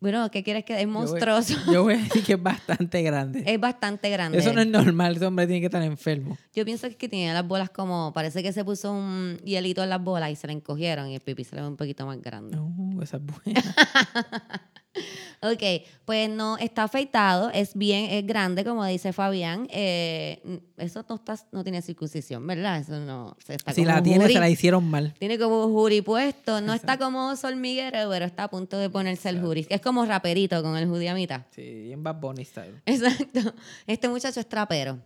Bueno, 0.01 0.31
¿qué 0.31 0.43
quieres 0.43 0.65
que 0.65 0.75
es 0.75 0.81
Yo 0.83 0.87
voy- 0.89 0.93
monstruoso? 0.95 1.55
Yo 1.73 1.85
voy 1.85 1.95
a 1.95 1.99
decir 1.99 2.23
que 2.25 2.33
es 2.35 2.43
bastante 2.43 3.03
grande. 3.03 3.45
es 3.47 3.59
bastante 3.61 4.11
grande. 4.11 4.39
Eso 4.39 4.53
no 4.53 4.61
es 4.61 4.67
normal, 4.67 5.17
ese 5.17 5.27
hombre 5.27 5.47
tiene 5.47 5.61
que 5.61 5.67
estar 5.67 5.83
enfermo. 5.83 6.37
Yo 6.55 6.65
pienso 6.65 6.87
que 6.99 7.09
tiene 7.09 7.33
las 7.33 7.47
bolas 7.47 7.71
como, 7.71 8.13
parece 8.13 8.43
que 8.43 8.53
se 8.53 8.65
puso 8.65 8.93
un 8.93 9.39
hielito 9.45 9.83
en 9.83 9.91
las 9.91 10.03
bolas 10.03 10.31
y 10.31 10.37
se 10.37 10.47
le 10.49 10.53
encogieron 10.53 11.09
y 11.09 11.15
el 11.15 11.21
pipí 11.21 11.45
se 11.45 11.57
le 11.57 11.63
ve 11.63 11.69
un 11.69 11.77
poquito 11.77 12.05
más 12.05 12.21
grande. 12.21 12.57
No, 12.57 13.01
esa 13.03 13.17
es 13.17 13.23
buena. 13.25 13.63
Ok, 15.43 15.63
pues 16.07 16.31
no, 16.31 16.57
está 16.57 16.85
afeitado, 16.85 17.51
es 17.51 17.75
bien, 17.75 18.07
es 18.11 18.27
grande, 18.27 18.65
como 18.65 18.85
dice 18.87 19.13
Fabián. 19.13 19.69
eh, 19.71 20.41
eso 20.79 21.05
no, 21.09 21.17
está, 21.17 21.37
no 21.53 21.63
tiene 21.63 21.83
circuncisión, 21.83 22.47
¿verdad? 22.47 22.81
Eso 22.81 22.99
no, 23.01 23.37
se 23.45 23.55
está 23.55 23.73
Si 23.73 23.83
como 23.85 23.95
la 23.95 24.03
tiene, 24.03 24.23
jury. 24.25 24.33
se 24.35 24.41
la 24.41 24.49
hicieron 24.49 24.89
mal. 24.89 25.15
Tiene 25.19 25.39
como 25.39 25.69
jury 25.69 26.01
puesto, 26.01 26.63
no 26.63 26.73
está 26.73 26.97
como 26.99 27.31
hormiguero, 27.31 28.09
pero 28.11 28.25
está 28.25 28.45
a 28.45 28.51
punto 28.51 28.79
de 28.79 28.89
ponerse 28.89 29.29
el 29.29 29.41
jury. 29.41 29.67
Es 29.69 29.83
como 29.83 30.07
raperito 30.07 30.63
con 30.63 30.77
el 30.77 30.89
judiamita. 30.89 31.47
Sí, 31.51 31.63
bien 31.63 32.03
Bad 32.03 32.17
Bunny 32.17 32.45
style. 32.45 32.81
Exacto. 32.87 33.55
Este 33.87 34.09
muchacho 34.09 34.41
es 34.41 34.49
trapero. 34.49 34.99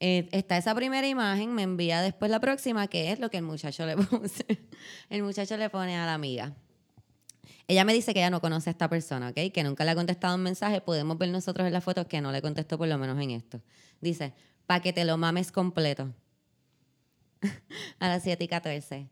Eh, 0.00 0.28
está 0.32 0.58
esa 0.58 0.74
primera 0.74 1.06
imagen, 1.08 1.54
me 1.54 1.62
envía 1.62 2.02
después 2.02 2.30
la 2.30 2.40
próxima, 2.40 2.86
que 2.88 3.12
es 3.12 3.20
lo 3.20 3.30
que 3.30 3.38
el 3.38 3.44
muchacho 3.44 3.86
le 3.86 3.96
puse. 3.96 4.44
El 5.08 5.22
muchacho 5.22 5.56
le 5.56 5.70
pone 5.70 5.96
a 5.96 6.04
la 6.04 6.14
amiga. 6.14 6.52
Ella 7.68 7.84
me 7.84 7.92
dice 7.92 8.14
que 8.14 8.20
ella 8.20 8.30
no 8.30 8.40
conoce 8.40 8.70
a 8.70 8.72
esta 8.72 8.88
persona, 8.88 9.30
¿ok? 9.30 9.52
Que 9.52 9.64
nunca 9.64 9.84
le 9.84 9.90
ha 9.90 9.94
contestado 9.94 10.36
un 10.36 10.42
mensaje. 10.42 10.80
Podemos 10.80 11.18
ver 11.18 11.30
nosotros 11.30 11.66
en 11.66 11.72
las 11.72 11.82
fotos 11.82 12.06
que 12.06 12.20
no 12.20 12.30
le 12.30 12.40
contestó 12.40 12.78
por 12.78 12.86
lo 12.86 12.96
menos 12.96 13.20
en 13.20 13.32
esto. 13.32 13.60
Dice, 14.00 14.34
para 14.66 14.80
que 14.80 14.92
te 14.92 15.04
lo 15.04 15.16
mames 15.16 15.50
completo. 15.50 16.12
a 17.98 18.08
las 18.08 18.22
7 18.22 18.44
y 18.44 18.48
14. 18.48 19.08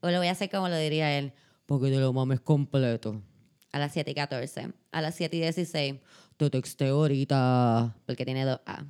O 0.00 0.10
lo 0.10 0.18
voy 0.18 0.28
a 0.28 0.32
hacer 0.32 0.50
como 0.50 0.68
lo 0.68 0.76
diría 0.76 1.18
él. 1.18 1.32
Para 1.66 1.80
que 1.80 1.90
te 1.90 1.98
lo 1.98 2.12
mames 2.12 2.40
completo. 2.40 3.20
A 3.72 3.78
las 3.80 3.92
7 3.92 4.10
y 4.10 4.14
14. 4.14 4.72
A 4.92 5.00
las 5.00 5.14
7 5.16 5.36
y 5.36 5.40
16. 5.40 5.96
Te 6.36 6.50
texteo 6.50 6.96
ahorita. 6.96 7.96
Porque 8.06 8.24
tiene 8.24 8.44
dos 8.44 8.60
A. 8.66 8.84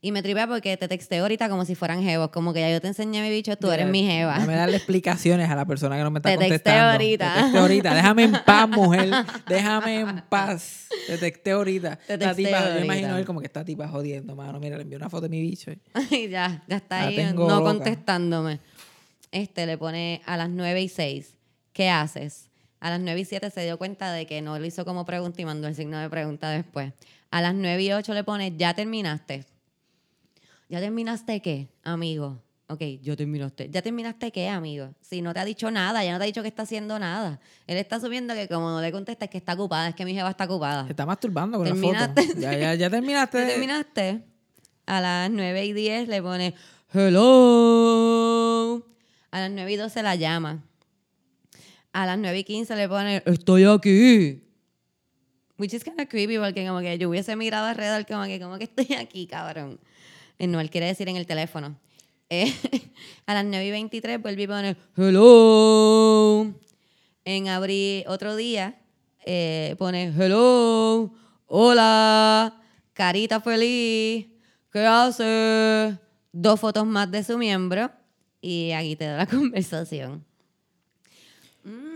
Y 0.00 0.12
me 0.12 0.22
tripea 0.22 0.46
porque 0.46 0.76
te 0.76 0.86
texteo 0.86 1.22
ahorita 1.22 1.48
como 1.48 1.64
si 1.64 1.74
fueran 1.74 2.02
jevos. 2.04 2.28
Como 2.30 2.52
que 2.52 2.60
ya 2.60 2.70
yo 2.70 2.80
te 2.80 2.86
enseñé 2.86 3.20
mi 3.20 3.30
bicho, 3.30 3.56
tú 3.56 3.68
eres 3.72 3.88
mi 3.88 4.04
jeva. 4.06 4.34
Déjame 4.34 4.54
darle 4.54 4.76
explicaciones 4.76 5.50
a 5.50 5.56
la 5.56 5.64
persona 5.64 5.96
que 5.96 6.04
no 6.04 6.10
me 6.12 6.18
está 6.20 6.30
Te 6.30 6.36
texteo 6.38 6.48
contestando. 6.72 6.92
ahorita. 6.92 7.34
Te 7.34 7.40
texteo 7.40 7.60
ahorita. 7.62 7.94
Déjame 7.94 8.22
en 8.22 8.32
paz, 8.46 8.68
mujer. 8.70 9.10
Déjame 9.48 10.00
en 10.00 10.22
paz. 10.28 10.86
Te 11.08 11.18
texteo 11.18 11.56
ahorita. 11.58 11.96
Te 11.96 12.16
texteo 12.16 12.34
tipa, 12.36 12.50
yo 12.60 12.66
ahorita. 12.66 12.84
imagino 12.84 13.14
a 13.14 13.18
él 13.18 13.24
como 13.24 13.40
que 13.40 13.46
esta 13.46 13.64
tipa 13.64 13.88
jodiendo, 13.88 14.36
mano. 14.36 14.60
Mira, 14.60 14.76
le 14.76 14.82
envió 14.82 14.98
una 14.98 15.10
foto 15.10 15.22
de 15.22 15.30
mi 15.30 15.40
bicho. 15.42 15.72
Ay, 15.94 16.28
ya, 16.28 16.62
ya 16.68 16.76
está 16.76 17.00
La 17.02 17.06
ahí 17.08 17.16
no 17.34 17.48
loca. 17.48 17.62
contestándome. 17.64 18.60
Este 19.32 19.66
le 19.66 19.76
pone 19.78 20.22
a 20.26 20.36
las 20.36 20.48
9 20.48 20.80
y 20.80 20.88
6. 20.88 21.34
¿Qué 21.72 21.90
haces? 21.90 22.48
A 22.78 22.90
las 22.90 23.00
9 23.00 23.20
y 23.20 23.24
7 23.24 23.50
se 23.50 23.64
dio 23.64 23.76
cuenta 23.78 24.12
de 24.12 24.26
que 24.26 24.40
no 24.42 24.56
lo 24.56 24.64
hizo 24.64 24.84
como 24.84 25.04
pregunta 25.04 25.42
y 25.42 25.44
mandó 25.44 25.66
el 25.66 25.74
signo 25.74 25.98
de 25.98 26.08
pregunta 26.08 26.50
después. 26.50 26.92
A 27.32 27.40
las 27.42 27.52
9 27.54 27.82
y 27.82 27.92
8 27.92 28.14
le 28.14 28.22
pone, 28.22 28.54
¿ya 28.56 28.74
terminaste? 28.74 29.44
¿Ya 30.68 30.80
terminaste 30.80 31.40
qué, 31.40 31.68
amigo? 31.82 32.42
Ok, 32.70 32.82
yo 33.00 33.16
terminaste. 33.16 33.70
¿Ya 33.70 33.80
terminaste 33.80 34.30
qué, 34.30 34.50
amigo? 34.50 34.94
Si 35.00 35.22
no 35.22 35.32
te 35.32 35.40
ha 35.40 35.46
dicho 35.46 35.70
nada, 35.70 36.04
ya 36.04 36.12
no 36.12 36.18
te 36.18 36.24
ha 36.24 36.26
dicho 36.26 36.42
que 36.42 36.48
está 36.48 36.64
haciendo 36.64 36.98
nada. 36.98 37.40
Él 37.66 37.78
está 37.78 37.96
asumiendo 37.96 38.34
que 38.34 38.46
como 38.46 38.68
no 38.70 38.82
le 38.82 38.92
contesta 38.92 39.24
es 39.24 39.30
que 39.30 39.38
está 39.38 39.54
ocupada, 39.54 39.88
es 39.88 39.94
que 39.94 40.04
mi 40.04 40.12
jeva 40.12 40.28
está 40.28 40.44
ocupada. 40.44 40.84
Se 40.84 40.90
está 40.90 41.06
masturbando 41.06 41.56
con 41.56 41.66
la 41.66 41.74
foto. 41.74 42.22
Ya, 42.36 42.54
ya, 42.54 42.74
ya 42.74 42.90
terminaste. 42.90 43.40
¿Ya 43.40 43.46
terminaste? 43.46 44.22
A 44.84 45.00
las 45.00 45.30
9 45.30 45.64
y 45.64 45.72
10 45.72 46.08
le 46.08 46.20
pone 46.20 46.54
hello. 46.92 48.86
A 49.30 49.40
las 49.40 49.50
9 49.50 49.72
y 49.72 49.76
12 49.76 50.02
la 50.02 50.16
llama. 50.16 50.62
A 51.92 52.04
las 52.04 52.18
9 52.18 52.38
y 52.38 52.44
15 52.44 52.76
le 52.76 52.86
pone 52.86 53.22
estoy 53.24 53.64
aquí. 53.64 54.44
Which 55.56 55.72
is 55.72 55.82
kind 55.82 55.98
of 55.98 56.08
creepy 56.08 56.36
porque 56.36 56.66
como 56.66 56.80
que 56.80 56.98
yo 56.98 57.08
hubiese 57.08 57.34
mirado 57.34 57.66
alrededor 57.66 58.06
como 58.06 58.24
que 58.24 58.38
como 58.38 58.58
que 58.58 58.64
estoy 58.64 58.94
aquí, 58.94 59.26
cabrón. 59.26 59.80
No, 60.38 60.60
él 60.60 60.70
quiere 60.70 60.86
decir 60.86 61.08
en 61.08 61.16
el 61.16 61.26
teléfono. 61.26 61.76
Eh, 62.30 62.52
a 63.26 63.34
las 63.34 63.44
9 63.44 63.66
y 63.66 63.70
23 63.70 64.22
vuelve 64.22 64.42
y 64.42 64.46
pone 64.46 64.76
hello. 64.96 66.52
En 67.24 67.48
abril, 67.48 68.04
otro 68.06 68.36
día, 68.36 68.78
eh, 69.24 69.74
pone 69.78 70.12
hello, 70.16 71.12
hola, 71.46 72.60
carita 72.92 73.40
feliz, 73.40 74.28
¿qué 74.72 74.86
hace? 74.86 75.98
Dos 76.32 76.60
fotos 76.60 76.86
más 76.86 77.10
de 77.10 77.24
su 77.24 77.36
miembro 77.36 77.90
y 78.40 78.72
aquí 78.72 78.96
te 78.96 79.06
da 79.06 79.18
la 79.18 79.26
conversación. 79.26 80.24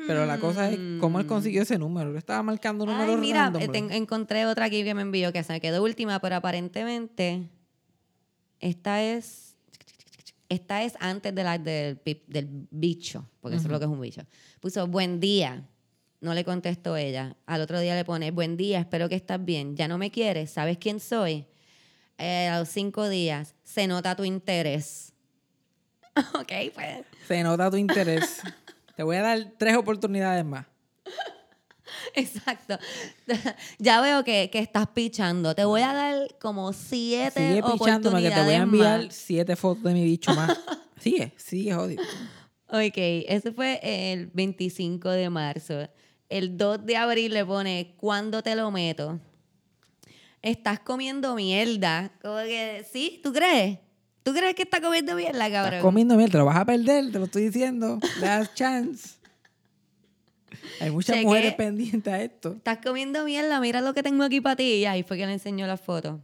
Pero 0.06 0.26
la 0.26 0.38
cosa 0.38 0.68
es 0.68 0.78
cómo 1.00 1.20
él 1.20 1.26
consiguió 1.26 1.62
ese 1.62 1.78
número. 1.78 2.16
Estaba 2.18 2.42
marcando 2.42 2.84
números 2.84 3.14
Ay, 3.14 3.20
mira, 3.20 3.50
random, 3.50 3.62
eh, 3.62 3.96
encontré 3.96 4.44
otra 4.46 4.66
aquí 4.66 4.82
que 4.82 4.94
me 4.94 5.02
envió 5.02 5.32
que 5.32 5.42
se 5.44 5.52
me 5.52 5.61
quedó 5.61 5.82
última, 5.82 6.18
pero 6.18 6.37
aparentemente 6.37 7.49
esta 8.62 9.02
es 9.02 9.52
esta 10.49 10.83
es 10.83 10.99
antes 11.00 11.35
de 11.35 11.45
la, 11.45 11.57
del, 11.57 11.99
del 12.26 12.66
bicho, 12.71 13.26
porque 13.40 13.57
eso 13.57 13.66
es 13.66 13.73
lo 13.73 13.78
que 13.78 13.87
es 13.87 13.90
un 13.90 14.00
bicho. 14.00 14.21
Puso 14.61 14.87
buen 14.87 15.19
día. 15.19 15.66
No 16.21 16.35
le 16.35 16.45
contestó 16.45 16.95
ella. 16.95 17.37
Al 17.47 17.62
otro 17.62 17.81
día 17.81 17.95
le 17.95 18.04
pone 18.04 18.31
buen 18.31 18.59
día, 18.59 18.81
espero 18.81 19.09
que 19.09 19.14
estás 19.14 19.42
bien. 19.42 19.76
Ya 19.76 19.88
no 19.88 19.97
me 19.97 20.11
quieres, 20.11 20.50
¿sabes 20.50 20.76
quién 20.76 21.00
soy? 21.00 21.47
Eh, 22.19 22.49
a 22.49 22.59
los 22.59 22.69
cinco 22.69 23.09
días 23.09 23.54
se 23.64 23.87
nota 23.87 24.14
tu 24.14 24.25
interés. 24.25 25.14
ok, 26.35 26.52
pues. 26.75 27.07
Se 27.26 27.42
nota 27.42 27.71
tu 27.71 27.78
interés. 27.78 28.42
Te 28.97 29.02
voy 29.02 29.16
a 29.16 29.23
dar 29.23 29.52
tres 29.59 29.76
oportunidades 29.76 30.45
más. 30.45 30.66
Exacto. 32.14 32.78
Ya 33.78 34.00
veo 34.00 34.25
que, 34.25 34.50
que 34.50 34.59
estás 34.59 34.88
pichando. 34.88 35.54
Te 35.54 35.64
voy 35.64 35.83
a 35.83 35.92
dar 35.92 36.37
como 36.40 36.73
siete 36.73 37.49
Sigue 37.49 37.62
pichándome 37.62 38.23
que 38.23 38.31
te 38.31 38.42
voy 38.42 38.54
a 38.54 38.62
enviar 38.62 39.04
más. 39.04 39.14
siete 39.14 39.57
fotos 39.57 39.85
de 39.85 39.95
mi 39.95 40.04
bicho 40.04 40.35
más. 40.35 40.59
Sigue, 41.00 41.33
sigue, 41.37 41.75
jodido. 41.75 42.04
Ok, 42.69 42.95
ese 42.97 43.50
fue 43.50 43.81
el 43.83 44.28
25 44.28 45.11
de 45.11 45.28
marzo. 45.31 45.88
El 46.28 46.57
2 46.57 46.87
de 46.87 46.97
abril 46.97 47.35
le 47.35 47.45
pone, 47.45 47.95
¿cuándo 47.97 48.40
te 48.40 48.54
lo 48.54 48.71
meto? 48.71 49.19
Estás 50.40 50.78
comiendo 50.78 51.35
mierda. 51.35 52.12
Como 52.23 52.37
que, 52.37 52.87
¿sí? 52.90 53.21
¿Tú 53.23 53.33
crees? 53.33 53.81
¿Tú 54.23 54.33
crees 54.33 54.54
que 54.54 54.62
está 54.62 54.81
comiendo 54.81 55.16
mierda, 55.16 55.50
cabrón? 55.50 55.75
Estás 55.75 55.83
comiendo 55.83 56.14
miel, 56.14 56.31
te 56.31 56.38
lo 56.38 56.45
vas 56.45 56.57
a 56.57 56.64
perder, 56.64 57.11
te 57.11 57.19
lo 57.19 57.25
estoy 57.25 57.47
diciendo. 57.47 57.99
Das 58.21 58.54
chance. 58.54 59.16
Hay 60.81 60.90
muchas 60.90 61.16
Chequé. 61.16 61.26
mujeres 61.26 61.54
pendientes 61.54 62.12
a 62.12 62.23
esto. 62.23 62.52
Estás 62.52 62.78
comiendo 62.78 63.25
mierda, 63.25 63.61
mira 63.61 63.81
lo 63.81 63.95
que 63.95 64.02
tengo 64.02 64.25
aquí 64.25 64.40
para 64.40 64.57
ti. 64.57 64.64
Y 64.64 64.85
ahí 64.85 65.02
fue 65.02 65.16
que 65.16 65.26
le 65.26 65.33
enseñó 65.33 65.66
la 65.66 65.76
foto. 65.76 66.21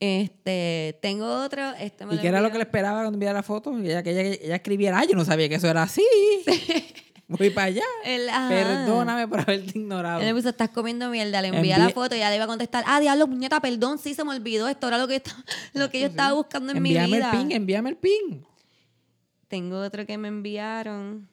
Este, 0.00 0.98
tengo 1.00 1.42
otro. 1.44 1.72
Este 1.78 2.04
me 2.04 2.16
¿Y 2.16 2.18
qué 2.18 2.28
era 2.28 2.40
lo 2.40 2.50
que 2.50 2.58
le 2.58 2.64
esperaba 2.64 3.00
cuando 3.00 3.16
enviara 3.16 3.38
la 3.38 3.42
foto? 3.42 3.76
Ella, 3.78 4.02
que 4.02 4.10
ella, 4.10 4.38
ella 4.42 4.56
escribiera, 4.56 5.04
yo 5.04 5.16
no 5.16 5.24
sabía 5.24 5.48
que 5.48 5.54
eso 5.56 5.68
era 5.68 5.82
así. 5.84 6.02
Voy 7.28 7.50
para 7.50 7.68
allá. 7.68 7.84
El-. 8.04 8.28
Perdóname 8.48 9.26
por 9.28 9.40
haberte 9.40 9.78
ignorado. 9.78 10.20
Él 10.20 10.26
le 10.26 10.34
puso, 10.34 10.50
estás 10.50 10.70
comiendo 10.70 11.08
mierda, 11.08 11.40
le 11.40 11.48
envía 11.48 11.78
la 11.78 11.90
foto 11.90 12.14
y 12.14 12.18
ya 12.18 12.28
le 12.28 12.36
iba 12.36 12.44
a 12.44 12.48
contestar, 12.48 12.84
ah, 12.86 13.00
diablo, 13.00 13.26
puñeta, 13.26 13.60
perdón, 13.60 13.98
sí, 13.98 14.14
se 14.14 14.24
me 14.24 14.30
olvidó, 14.30 14.68
esto 14.68 14.88
era 14.88 14.98
lo 14.98 15.08
que, 15.08 15.22
lo 15.72 15.90
que 15.90 16.00
yo 16.00 16.06
estaba 16.06 16.34
buscando 16.34 16.72
en 16.72 16.78
envíame 16.78 17.06
mi 17.06 17.14
vida. 17.14 17.30
el 17.32 17.38
pin, 17.38 17.52
envíame 17.52 17.90
el 17.90 17.96
pin. 17.96 18.46
Tengo 19.48 19.80
otro 19.80 20.04
que 20.04 20.18
me 20.18 20.28
enviaron. 20.28 21.28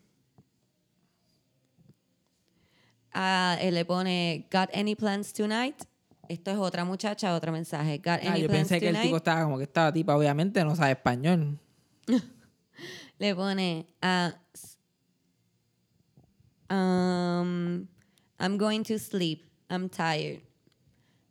Ah, 3.13 3.57
él 3.61 3.75
le 3.75 3.85
pone, 3.85 4.47
got 4.51 4.69
any 4.73 4.95
plans 4.95 5.33
tonight? 5.33 5.75
Esto 6.29 6.51
es 6.51 6.57
otra 6.57 6.85
muchacha, 6.85 7.35
otro 7.35 7.51
mensaje. 7.51 7.97
Got 7.97 8.21
Ah, 8.23 8.31
any 8.31 8.41
yo 8.41 8.47
plans 8.47 8.69
pensé 8.69 8.79
que 8.79 8.89
el 8.89 9.01
tipo 9.01 9.17
estaba 9.17 9.43
como 9.43 9.57
que 9.57 9.65
estaba 9.65 9.91
tipa, 9.91 10.15
obviamente 10.15 10.63
no 10.63 10.75
sabe 10.75 10.91
español. 10.91 11.59
Le 13.19 13.35
pone, 13.35 13.85
ah, 14.01 14.33
um, 16.69 17.87
I'm 18.39 18.57
going 18.57 18.83
to 18.85 18.97
sleep. 18.97 19.43
I'm 19.69 19.89
tired. 19.89 20.41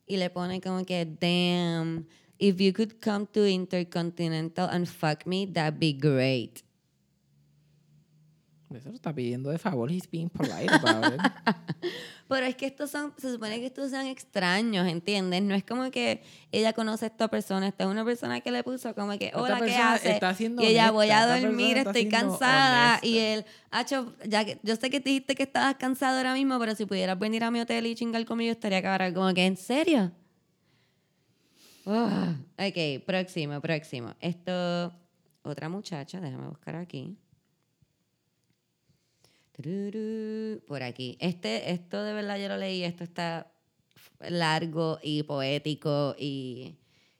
Y 0.08 0.16
le 0.16 0.28
pone 0.30 0.60
como 0.60 0.84
que, 0.84 1.04
damn, 1.04 2.06
if 2.38 2.60
you 2.60 2.72
could 2.72 3.00
come 3.00 3.26
to 3.32 3.44
Intercontinental 3.44 4.66
and 4.66 4.88
fuck 4.88 5.26
me, 5.26 5.46
that'd 5.46 5.78
be 5.80 5.92
great. 5.92 6.62
Eso 8.74 8.88
lo 8.88 8.94
está 8.94 9.12
pidiendo 9.12 9.50
de 9.50 9.58
favor, 9.58 9.90
he's 9.90 10.08
being 10.08 10.28
polite 10.28 10.72
about 10.72 11.12
it. 11.12 11.20
Pero 12.28 12.46
es 12.46 12.54
que 12.54 12.66
estos 12.66 12.90
son, 12.90 13.12
se 13.18 13.32
supone 13.32 13.58
que 13.58 13.66
estos 13.66 13.90
sean 13.90 14.06
extraños, 14.06 14.86
¿entiendes? 14.86 15.42
No 15.42 15.56
es 15.56 15.64
como 15.64 15.90
que 15.90 16.22
ella 16.52 16.72
conoce 16.72 17.06
a 17.06 17.08
esta 17.08 17.26
persona, 17.26 17.66
esta 17.66 17.84
es 17.84 17.90
una 17.90 18.04
persona 18.04 18.40
que 18.40 18.52
le 18.52 18.62
puso 18.62 18.94
como 18.94 19.18
que, 19.18 19.32
hola, 19.34 19.60
¿qué 19.60 19.74
hace? 19.74 20.12
está 20.12 20.36
y 20.38 20.66
ella, 20.66 20.92
voy 20.92 21.10
a 21.10 21.26
dormir, 21.26 21.78
estoy 21.78 22.08
cansada. 22.08 23.00
Y 23.02 23.18
él, 23.18 23.44
Acho, 23.72 24.14
ya 24.24 24.44
que, 24.44 24.60
yo 24.62 24.76
sé 24.76 24.90
que 24.90 25.00
te 25.00 25.10
dijiste 25.10 25.34
que 25.34 25.44
estabas 25.44 25.74
cansado 25.76 26.18
ahora 26.18 26.34
mismo, 26.34 26.58
pero 26.60 26.74
si 26.74 26.86
pudieras 26.86 27.18
venir 27.18 27.42
a 27.42 27.50
mi 27.50 27.60
hotel 27.60 27.86
y 27.86 27.94
chingar 27.96 28.24
conmigo, 28.24 28.52
estaría 28.52 28.80
cabrón. 28.82 29.14
Como 29.14 29.34
que, 29.34 29.46
¿en 29.46 29.56
serio? 29.56 30.12
Ah, 31.86 32.36
ok, 32.58 33.04
próximo, 33.04 33.60
próximo. 33.60 34.14
Esto, 34.20 34.92
otra 35.42 35.68
muchacha, 35.68 36.20
déjame 36.20 36.46
buscar 36.48 36.76
aquí. 36.76 37.16
Por 40.66 40.82
aquí. 40.82 41.16
Este, 41.20 41.72
esto 41.72 42.02
de 42.02 42.12
verdad 42.12 42.38
yo 42.38 42.48
lo 42.48 42.56
leí, 42.56 42.82
esto 42.82 43.04
está 43.04 43.50
largo 44.20 44.98
y 45.02 45.22
poético 45.22 46.14
y, 46.18 46.76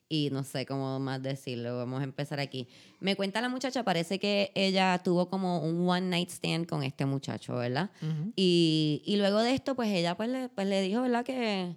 y 0.08 0.28
no 0.30 0.44
sé 0.44 0.66
cómo 0.66 0.98
más 1.00 1.22
decirlo. 1.22 1.76
Vamos 1.76 2.00
a 2.00 2.04
empezar 2.04 2.40
aquí. 2.40 2.68
Me 3.00 3.16
cuenta 3.16 3.40
la 3.40 3.48
muchacha, 3.48 3.84
parece 3.84 4.18
que 4.18 4.52
ella 4.54 5.00
tuvo 5.02 5.28
como 5.28 5.60
un 5.60 5.88
one 5.88 6.08
night 6.08 6.30
stand 6.30 6.66
con 6.66 6.82
este 6.82 7.06
muchacho, 7.06 7.56
¿verdad? 7.56 7.90
Ujú. 8.02 8.32
Y, 8.36 9.02
y 9.04 9.16
luego 9.16 9.40
de 9.40 9.54
esto, 9.54 9.74
pues 9.74 9.88
ella 9.88 10.16
pues 10.16 10.28
le, 10.28 10.48
pues 10.48 10.66
le 10.66 10.82
dijo, 10.82 11.02
¿verdad? 11.02 11.24
Que, 11.24 11.74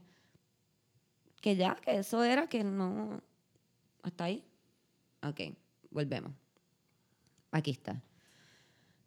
que 1.41 1.55
ya, 1.55 1.75
que 1.75 1.97
eso 1.97 2.23
era, 2.23 2.47
que 2.47 2.63
no... 2.63 3.21
Hasta 4.01 4.25
ahí. 4.25 4.43
Ok, 5.21 5.39
volvemos. 5.89 6.33
Aquí 7.51 7.71
está. 7.71 8.01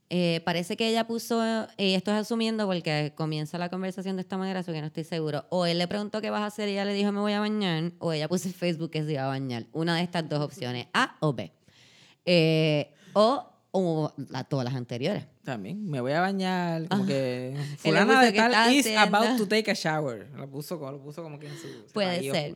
Eh, 0.08 0.40
parece 0.44 0.76
que 0.76 0.88
ella 0.88 1.06
puso, 1.06 1.42
y 1.76 1.94
esto 1.94 2.12
es 2.12 2.18
asumiendo 2.18 2.66
porque 2.66 3.12
comienza 3.16 3.58
la 3.58 3.68
conversación 3.70 4.14
de 4.16 4.22
esta 4.22 4.36
manera, 4.36 4.60
así 4.60 4.70
que 4.72 4.80
no 4.80 4.86
estoy 4.86 5.02
seguro. 5.04 5.46
O 5.50 5.66
él 5.66 5.78
le 5.78 5.88
preguntó 5.88 6.20
qué 6.20 6.30
vas 6.30 6.42
a 6.42 6.46
hacer 6.46 6.68
y 6.68 6.72
ella 6.72 6.84
le 6.84 6.94
dijo 6.94 7.10
me 7.10 7.18
voy 7.20 7.32
a 7.32 7.40
bañar, 7.40 7.90
o 7.98 8.12
ella 8.12 8.28
puso 8.28 8.46
en 8.46 8.54
Facebook 8.54 8.90
que 8.90 9.02
se 9.04 9.12
iba 9.14 9.24
a 9.24 9.28
bañar. 9.28 9.66
Una 9.72 9.96
de 9.96 10.02
estas 10.02 10.28
dos 10.28 10.40
opciones, 10.40 10.86
A 10.94 11.16
o 11.20 11.32
B. 11.32 11.50
Eh, 12.24 12.92
o 13.14 13.52
o 13.72 14.10
la- 14.30 14.44
todas 14.44 14.64
las 14.64 14.74
anteriores. 14.74 15.26
También 15.44 15.84
me 15.90 16.00
voy 16.00 16.12
a 16.12 16.20
bañar, 16.22 16.88
como 16.88 17.04
que 17.04 17.48
Él 17.54 17.58
le 17.58 17.76
fulana 17.76 18.22
de 18.22 18.32
que 18.32 18.38
tal 18.38 18.72
is 18.74 18.86
haciendo. 18.86 19.16
about 19.18 19.36
to 19.36 19.46
take 19.46 19.70
a 19.70 19.74
shower. 19.74 20.26
Lo 20.34 20.48
puso, 20.48 20.78
como- 20.78 20.92
lo 20.92 21.00
puso 21.02 21.22
como 21.22 21.38
que 21.38 21.46
en 21.48 21.54
su... 21.56 21.68
se 21.68 21.92
Puede 21.92 22.22
ser. 22.30 22.52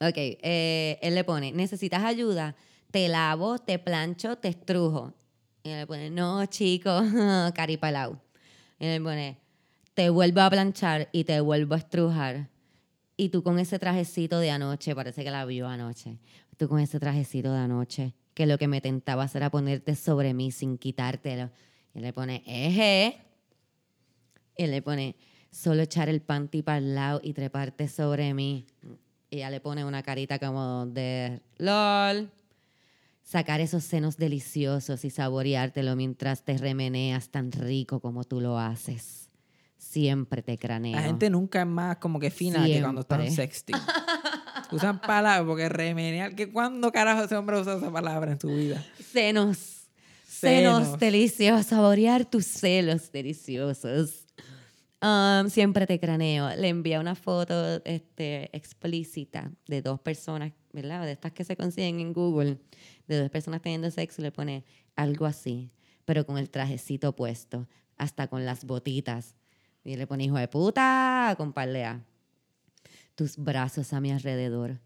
Ok, 0.00 0.14
eh, 0.16 0.98
él 1.02 1.14
le 1.14 1.22
pone, 1.24 1.52
¿necesitas 1.52 2.02
ayuda? 2.02 2.56
Te 2.90 3.06
lavo, 3.08 3.58
te 3.58 3.78
plancho, 3.78 4.36
te 4.36 4.48
estrujo. 4.48 5.12
Y 5.64 5.70
él 5.70 5.78
le 5.78 5.86
pone, 5.86 6.10
no, 6.10 6.44
chico, 6.44 6.90
caripalau. 7.54 8.18
Y 8.78 8.84
él 8.84 8.92
le 8.92 9.00
pone, 9.00 9.38
te 9.94 10.10
vuelvo 10.10 10.42
a 10.42 10.50
planchar 10.50 11.08
y 11.10 11.24
te 11.24 11.40
vuelvo 11.40 11.74
a 11.74 11.78
estrujar. 11.78 12.50
Y 13.16 13.30
tú 13.30 13.42
con 13.42 13.58
ese 13.58 13.78
trajecito 13.78 14.40
de 14.40 14.50
anoche, 14.50 14.94
parece 14.94 15.24
que 15.24 15.30
la 15.30 15.46
vio 15.46 15.66
anoche. 15.66 16.18
Tú 16.58 16.68
con 16.68 16.80
ese 16.80 17.00
trajecito 17.00 17.50
de 17.50 17.58
anoche, 17.58 18.12
que 18.34 18.44
lo 18.44 18.58
que 18.58 18.68
me 18.68 18.82
tentaba 18.82 19.26
era 19.32 19.50
ponerte 19.50 19.96
sobre 19.96 20.34
mí 20.34 20.52
sin 20.52 20.76
quitártelo. 20.76 21.50
Y 21.94 21.98
él 21.98 22.04
le 22.04 22.12
pone, 22.12 22.42
eje. 22.46 23.16
Y 24.58 24.64
él 24.64 24.70
le 24.70 24.82
pone, 24.82 25.16
solo 25.50 25.80
echar 25.80 26.10
el 26.10 26.20
panty 26.20 26.62
para 26.62 26.76
el 26.76 26.94
lado 26.94 27.20
y 27.24 27.32
treparte 27.32 27.88
sobre 27.88 28.34
mí. 28.34 28.66
Y 29.30 29.36
ella 29.36 29.48
le 29.48 29.60
pone 29.60 29.82
una 29.82 30.02
carita 30.02 30.38
como 30.38 30.84
de 30.84 31.40
LOL. 31.56 32.30
Sacar 33.24 33.60
esos 33.60 33.82
senos 33.82 34.16
deliciosos 34.16 35.04
y 35.04 35.10
saboreártelo 35.10 35.96
mientras 35.96 36.44
te 36.44 36.56
remeneas 36.58 37.30
tan 37.30 37.50
rico 37.50 38.00
como 38.00 38.24
tú 38.24 38.40
lo 38.40 38.58
haces. 38.58 39.30
Siempre 39.76 40.42
te 40.42 40.58
craneo. 40.58 40.94
La 40.94 41.02
gente 41.02 41.30
nunca 41.30 41.62
es 41.62 41.66
más 41.66 41.96
como 41.96 42.20
que 42.20 42.30
fina 42.30 42.64
que 42.64 42.80
cuando 42.80 43.00
están 43.00 43.30
sexting. 43.30 43.76
Usan 44.70 45.00
palabras 45.00 45.46
porque 45.46 45.68
remenear. 45.68 46.34
¿Que 46.34 46.50
¿Cuándo 46.50 46.92
carajo 46.92 47.24
ese 47.24 47.36
hombre 47.36 47.60
usa 47.60 47.76
esa 47.76 47.90
palabra 47.90 48.32
en 48.32 48.40
su 48.40 48.48
vida? 48.48 48.84
Senos. 49.12 49.88
Senos, 50.26 50.84
Senos. 50.84 50.98
deliciosos. 50.98 51.66
Saborear 51.66 52.24
tus 52.24 52.44
celos 52.46 53.10
deliciosos. 53.10 54.26
Um, 55.00 55.50
siempre 55.50 55.86
te 55.86 56.00
craneo. 56.00 56.54
Le 56.56 56.68
envía 56.68 57.00
una 57.00 57.14
foto 57.14 57.82
este, 57.84 58.54
explícita 58.56 59.50
de 59.66 59.82
dos 59.82 60.00
personas, 60.00 60.52
¿verdad? 60.74 61.06
De 61.06 61.12
estas 61.12 61.32
que 61.32 61.44
se 61.44 61.56
consiguen 61.56 62.00
en 62.00 62.12
Google, 62.12 62.58
de 63.06 63.20
dos 63.20 63.30
personas 63.30 63.62
teniendo 63.62 63.90
sexo 63.90 64.20
le 64.20 64.32
pone 64.32 64.64
algo 64.96 65.24
así, 65.24 65.70
pero 66.04 66.26
con 66.26 66.36
el 66.36 66.50
trajecito 66.50 67.14
puesto, 67.14 67.68
hasta 67.96 68.26
con 68.26 68.44
las 68.44 68.64
botitas. 68.64 69.36
Y 69.84 69.96
le 69.96 70.06
pone 70.06 70.24
hijo 70.24 70.36
de 70.36 70.48
puta 70.48 71.34
con. 71.36 71.54
Tus 73.14 73.36
brazos 73.36 73.92
a 73.92 74.00
mi 74.00 74.10
alrededor. 74.10 74.80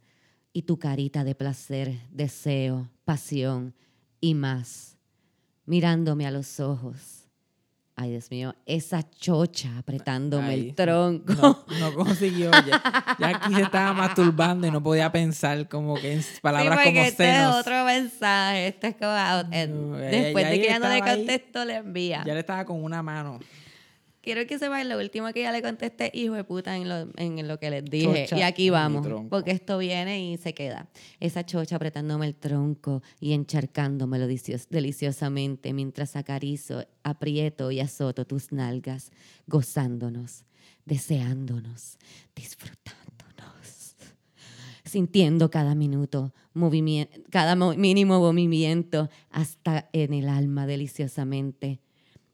y 0.52 0.62
tu 0.62 0.78
carita 0.78 1.24
de 1.24 1.34
placer, 1.34 2.00
deseo, 2.10 2.90
pasión 3.04 3.74
y 4.20 4.34
más, 4.34 4.96
mirándome 5.66 6.26
a 6.26 6.30
los 6.32 6.58
ojos. 6.58 7.17
Ay, 8.00 8.10
Dios 8.10 8.30
mío, 8.30 8.54
esa 8.64 9.02
chocha 9.10 9.76
apretándome 9.76 10.50
Ay, 10.50 10.68
el 10.68 10.74
tronco. 10.76 11.32
No, 11.32 11.64
no 11.80 11.94
consiguió. 11.94 12.52
Ya, 12.52 12.80
ya 13.18 13.28
aquí 13.30 13.52
se 13.52 13.62
estaba 13.62 13.92
masturbando 13.92 14.68
y 14.68 14.70
no 14.70 14.80
podía 14.80 15.10
pensar 15.10 15.68
como 15.68 15.96
que 15.96 16.12
en 16.12 16.24
palabras 16.40 16.78
sí, 16.78 16.84
como 16.90 17.00
este 17.00 17.28
es 17.28 17.36
senos. 17.36 17.56
otro 17.56 17.84
mensaje. 17.84 18.68
Este 18.68 18.86
es 18.86 18.94
como, 18.94 19.10
No, 19.10 19.96
después 19.96 20.44
ya 20.44 20.50
de 20.50 20.60
que 20.60 20.66
ya 20.68 20.78
no 20.78 20.88
le 20.88 21.00
contesto, 21.00 21.64
le 21.64 21.74
envía. 21.74 22.22
Ya 22.24 22.34
le 22.34 22.40
estaba 22.40 22.64
con 22.64 22.84
una 22.84 23.02
mano. 23.02 23.40
Quiero 24.20 24.46
que 24.46 24.58
sepan 24.58 24.88
lo 24.88 24.98
último 24.98 25.32
que 25.32 25.42
ya 25.42 25.52
le 25.52 25.62
contesté, 25.62 26.10
hijo 26.12 26.34
de 26.34 26.44
puta, 26.44 26.76
en 26.76 26.88
lo, 26.88 27.08
en 27.16 27.46
lo 27.48 27.58
que 27.58 27.70
les 27.70 27.84
dije. 27.84 28.24
Chocha 28.26 28.38
y 28.38 28.42
aquí 28.42 28.68
vamos, 28.68 29.06
porque 29.30 29.52
esto 29.52 29.78
viene 29.78 30.20
y 30.32 30.36
se 30.36 30.54
queda. 30.54 30.88
Esa 31.20 31.46
chocha 31.46 31.76
apretándome 31.76 32.26
el 32.26 32.34
tronco 32.34 33.02
y 33.20 33.32
encharcándomelo 33.32 34.26
delicios- 34.26 34.66
deliciosamente 34.70 35.72
mientras 35.72 36.16
acarizo, 36.16 36.84
aprieto 37.04 37.70
y 37.70 37.80
azoto 37.80 38.26
tus 38.26 38.52
nalgas, 38.52 39.12
gozándonos, 39.46 40.44
deseándonos, 40.84 41.96
disfrutándonos. 42.34 43.94
Sintiendo 44.84 45.50
cada 45.50 45.74
minuto, 45.74 46.32
cada 47.30 47.54
mo- 47.56 47.74
mínimo 47.74 48.18
movimiento 48.20 49.10
hasta 49.30 49.88
en 49.92 50.12
el 50.14 50.28
alma 50.28 50.66
deliciosamente 50.66 51.80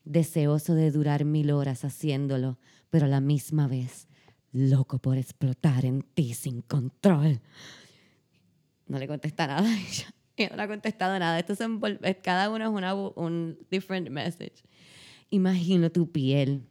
deseoso 0.04 0.74
de 0.74 0.90
durar 0.90 1.24
mil 1.24 1.50
horas 1.50 1.84
haciéndolo, 1.84 2.58
pero 2.90 3.06
a 3.06 3.08
la 3.08 3.20
misma 3.20 3.66
vez 3.66 4.08
loco 4.54 4.98
por 4.98 5.18
explotar 5.18 5.84
en 5.84 6.02
ti 6.02 6.32
sin 6.32 6.62
control. 6.62 7.40
No 8.86 8.98
le 8.98 9.08
contesta 9.08 9.46
nada 9.46 9.68
a 9.68 9.78
ella. 9.78 10.06
No 10.56 10.60
ha 10.60 10.66
contestado 10.66 11.16
nada. 11.16 11.38
Esto 11.38 11.54
eh, 12.02 12.18
cada 12.20 12.50
uno 12.50 12.64
es 12.64 12.70
una, 12.70 12.92
un 12.92 13.56
different 13.70 14.08
message. 14.10 14.64
Imagino 15.30 15.90
tu 15.90 16.10
piel. 16.10 16.66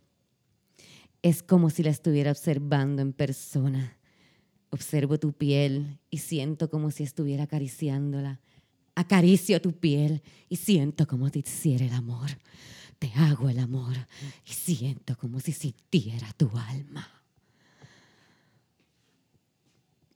Es 1.22 1.42
como 1.42 1.70
si 1.70 1.82
la 1.82 1.90
estuviera 1.90 2.32
observando 2.32 3.02
en 3.02 3.14
persona. 3.14 3.98
Observo 4.70 5.18
tu 5.18 5.32
piel 5.32 5.98
y 6.10 6.18
siento 6.18 6.70
como 6.70 6.92
si 6.92 7.04
estuviera 7.04 7.44
acariciándola. 7.44 8.42
Acaricio 8.96 9.62
tu 9.62 9.72
piel 9.72 10.24
y 10.50 10.58
siento 10.58 11.08
como 11.08 11.32
te 11.32 11.40
hiciera 11.40 11.86
el 11.86 11.94
amor. 11.94 12.32
Te 13.04 13.12
hago 13.20 13.50
el 13.50 13.60
amor 13.60 13.98
y 14.48 14.54
siento 14.54 15.18
como 15.18 15.42
si 15.42 15.52
sintiera 15.52 16.32
tu 16.38 16.50
alma. 16.58 17.06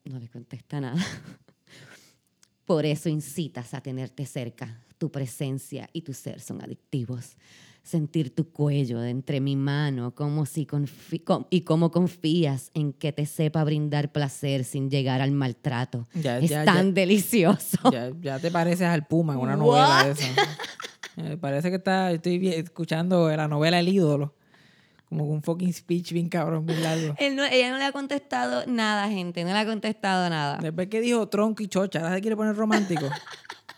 No 0.06 0.18
le 0.20 0.30
contesta 0.30 0.80
nada. 0.80 0.96
Por 2.66 2.86
eso 2.86 3.10
incitas 3.10 3.74
a 3.74 3.82
tenerte 3.82 4.26
cerca. 4.26 4.82
Tu 4.98 5.12
presencia 5.12 5.90
y 5.92 6.02
tu 6.04 6.14
ser 6.14 6.40
son 6.40 6.62
adictivos. 6.64 7.36
Sentir 7.84 8.34
tu 8.34 8.52
cuello 8.54 9.04
entre 9.04 9.42
mi 9.42 9.58
mano 9.58 10.16
como 10.16 10.46
si 10.46 10.66
confi- 10.66 11.24
com- 11.26 11.46
y 11.50 11.62
cómo 11.62 11.92
confías 11.92 12.72
en 12.74 12.94
que 12.94 13.12
te 13.12 13.26
sepa 13.26 13.66
brindar 13.66 14.14
placer 14.14 14.64
sin 14.64 14.90
llegar 14.90 15.20
al 15.20 15.32
maltrato. 15.34 16.08
Ya- 16.14 16.40
es 16.40 16.50
ya- 16.50 16.64
tan 16.64 16.88
ya- 16.88 16.94
delicioso. 17.02 17.78
Ya, 17.92 18.12
ya 18.22 18.40
te 18.40 18.50
pareces 18.50 18.88
al 18.88 19.06
Puma 19.08 19.34
en 19.34 19.40
una 19.40 19.58
What? 19.58 19.58
novela 19.58 20.06
de 20.06 20.12
esa. 20.12 20.58
Eh, 21.18 21.38
parece 21.40 21.70
que 21.70 21.78
está, 21.78 22.12
estoy 22.12 22.48
escuchando 22.50 23.30
la 23.36 23.48
novela 23.48 23.80
El 23.80 23.90
ídolo. 23.90 24.34
Como 25.10 25.24
un 25.26 25.42
fucking 25.42 25.74
speech 25.74 26.12
bien 26.12 26.28
cabrón, 26.30 26.66
bien 26.66 26.84
largo. 26.84 27.16
Él 27.20 27.36
no- 27.36 27.46
ella 27.46 27.72
no 27.72 27.78
le 27.78 27.86
ha 27.86 27.92
contestado 27.92 28.66
nada, 28.68 29.08
gente. 29.10 29.44
No 29.44 29.52
le 29.54 29.60
ha 29.60 29.66
contestado 29.66 30.30
nada. 30.30 30.58
Después 30.62 30.88
que 30.90 31.00
dijo 31.02 31.28
tronco 31.30 31.64
y 31.64 31.68
chocha, 31.68 32.00
ahora 32.02 32.16
se 32.16 32.22
quiere 32.22 32.36
poner 32.36 32.56
romántico. 32.56 33.06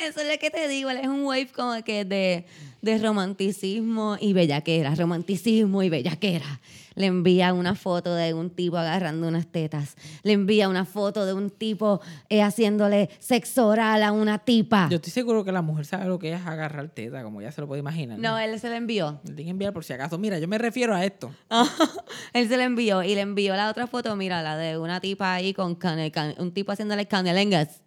Eso 0.00 0.20
es 0.20 0.28
lo 0.30 0.38
que 0.38 0.50
te 0.50 0.68
digo. 0.68 0.90
Él 0.90 0.98
es 0.98 1.08
un 1.08 1.24
wave 1.24 1.48
como 1.54 1.82
que 1.84 2.04
de, 2.04 2.44
de 2.80 2.98
romanticismo 2.98 4.16
y 4.20 4.32
bellaquera. 4.32 4.94
Romanticismo 4.94 5.82
y 5.82 5.88
bellaquera. 5.88 6.60
Le 6.94 7.06
envía 7.06 7.54
una 7.54 7.74
foto 7.74 8.14
de 8.14 8.34
un 8.34 8.50
tipo 8.50 8.76
agarrando 8.76 9.26
unas 9.26 9.46
tetas. 9.46 9.96
Le 10.24 10.32
envía 10.34 10.68
una 10.68 10.84
foto 10.84 11.24
de 11.24 11.32
un 11.32 11.48
tipo 11.48 12.00
eh, 12.28 12.42
haciéndole 12.42 13.08
sexo 13.18 13.66
oral 13.68 14.02
a 14.02 14.12
una 14.12 14.38
tipa. 14.38 14.88
Yo 14.90 14.96
estoy 14.96 15.10
seguro 15.12 15.42
que 15.44 15.52
la 15.52 15.62
mujer 15.62 15.86
sabe 15.86 16.04
lo 16.06 16.18
que 16.18 16.32
es 16.34 16.46
agarrar 16.46 16.90
teta, 16.90 17.22
como 17.22 17.40
ya 17.40 17.50
se 17.50 17.62
lo 17.62 17.66
puede 17.66 17.80
imaginar. 17.80 18.18
No, 18.18 18.38
él 18.38 18.58
se 18.60 18.68
lo 18.68 18.74
envió. 18.74 19.20
Le 19.24 19.28
tienen 19.34 19.44
que 19.46 19.50
enviar 19.52 19.72
por 19.72 19.84
si 19.84 19.94
acaso. 19.94 20.18
Mira, 20.18 20.38
yo 20.38 20.48
me 20.48 20.58
refiero 20.58 20.94
a 20.94 21.02
esto. 21.04 21.30
él 22.34 22.48
se 22.48 22.56
lo 22.56 22.62
envió 22.62 23.02
y 23.02 23.14
le 23.14 23.22
envió 23.22 23.54
la 23.56 23.70
otra 23.70 23.86
foto, 23.86 24.14
mira, 24.16 24.42
la 24.42 24.56
de 24.56 24.76
una 24.78 25.00
tipa 25.00 25.32
ahí 25.32 25.54
con 25.54 25.74
can- 25.74 26.02
un 26.38 26.52
tipo 26.52 26.72
haciéndole 26.72 27.06
canelengas 27.06 27.80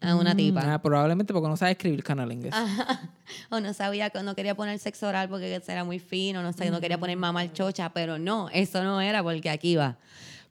a 0.00 0.14
una 0.14 0.34
tipa. 0.34 0.74
Ah, 0.74 0.80
probablemente 0.80 1.32
porque 1.32 1.48
no 1.48 1.56
sabe 1.56 1.72
escribir 1.72 2.02
canalengues. 2.02 2.54
o 3.50 3.60
no 3.60 3.74
sabía 3.74 4.10
que 4.10 4.22
no 4.22 4.34
quería 4.34 4.54
poner 4.54 4.78
sexo 4.78 5.08
oral 5.08 5.28
porque 5.28 5.60
era 5.66 5.84
muy 5.84 5.98
fino, 5.98 6.42
no 6.42 6.52
sé, 6.52 6.70
no 6.70 6.80
quería 6.80 6.98
poner 6.98 7.16
mamá 7.16 7.40
al 7.40 7.52
chocha, 7.52 7.92
pero 7.92 8.18
no, 8.18 8.48
eso 8.50 8.82
no 8.82 9.00
era 9.00 9.22
porque 9.22 9.50
aquí 9.50 9.76
va. 9.76 9.98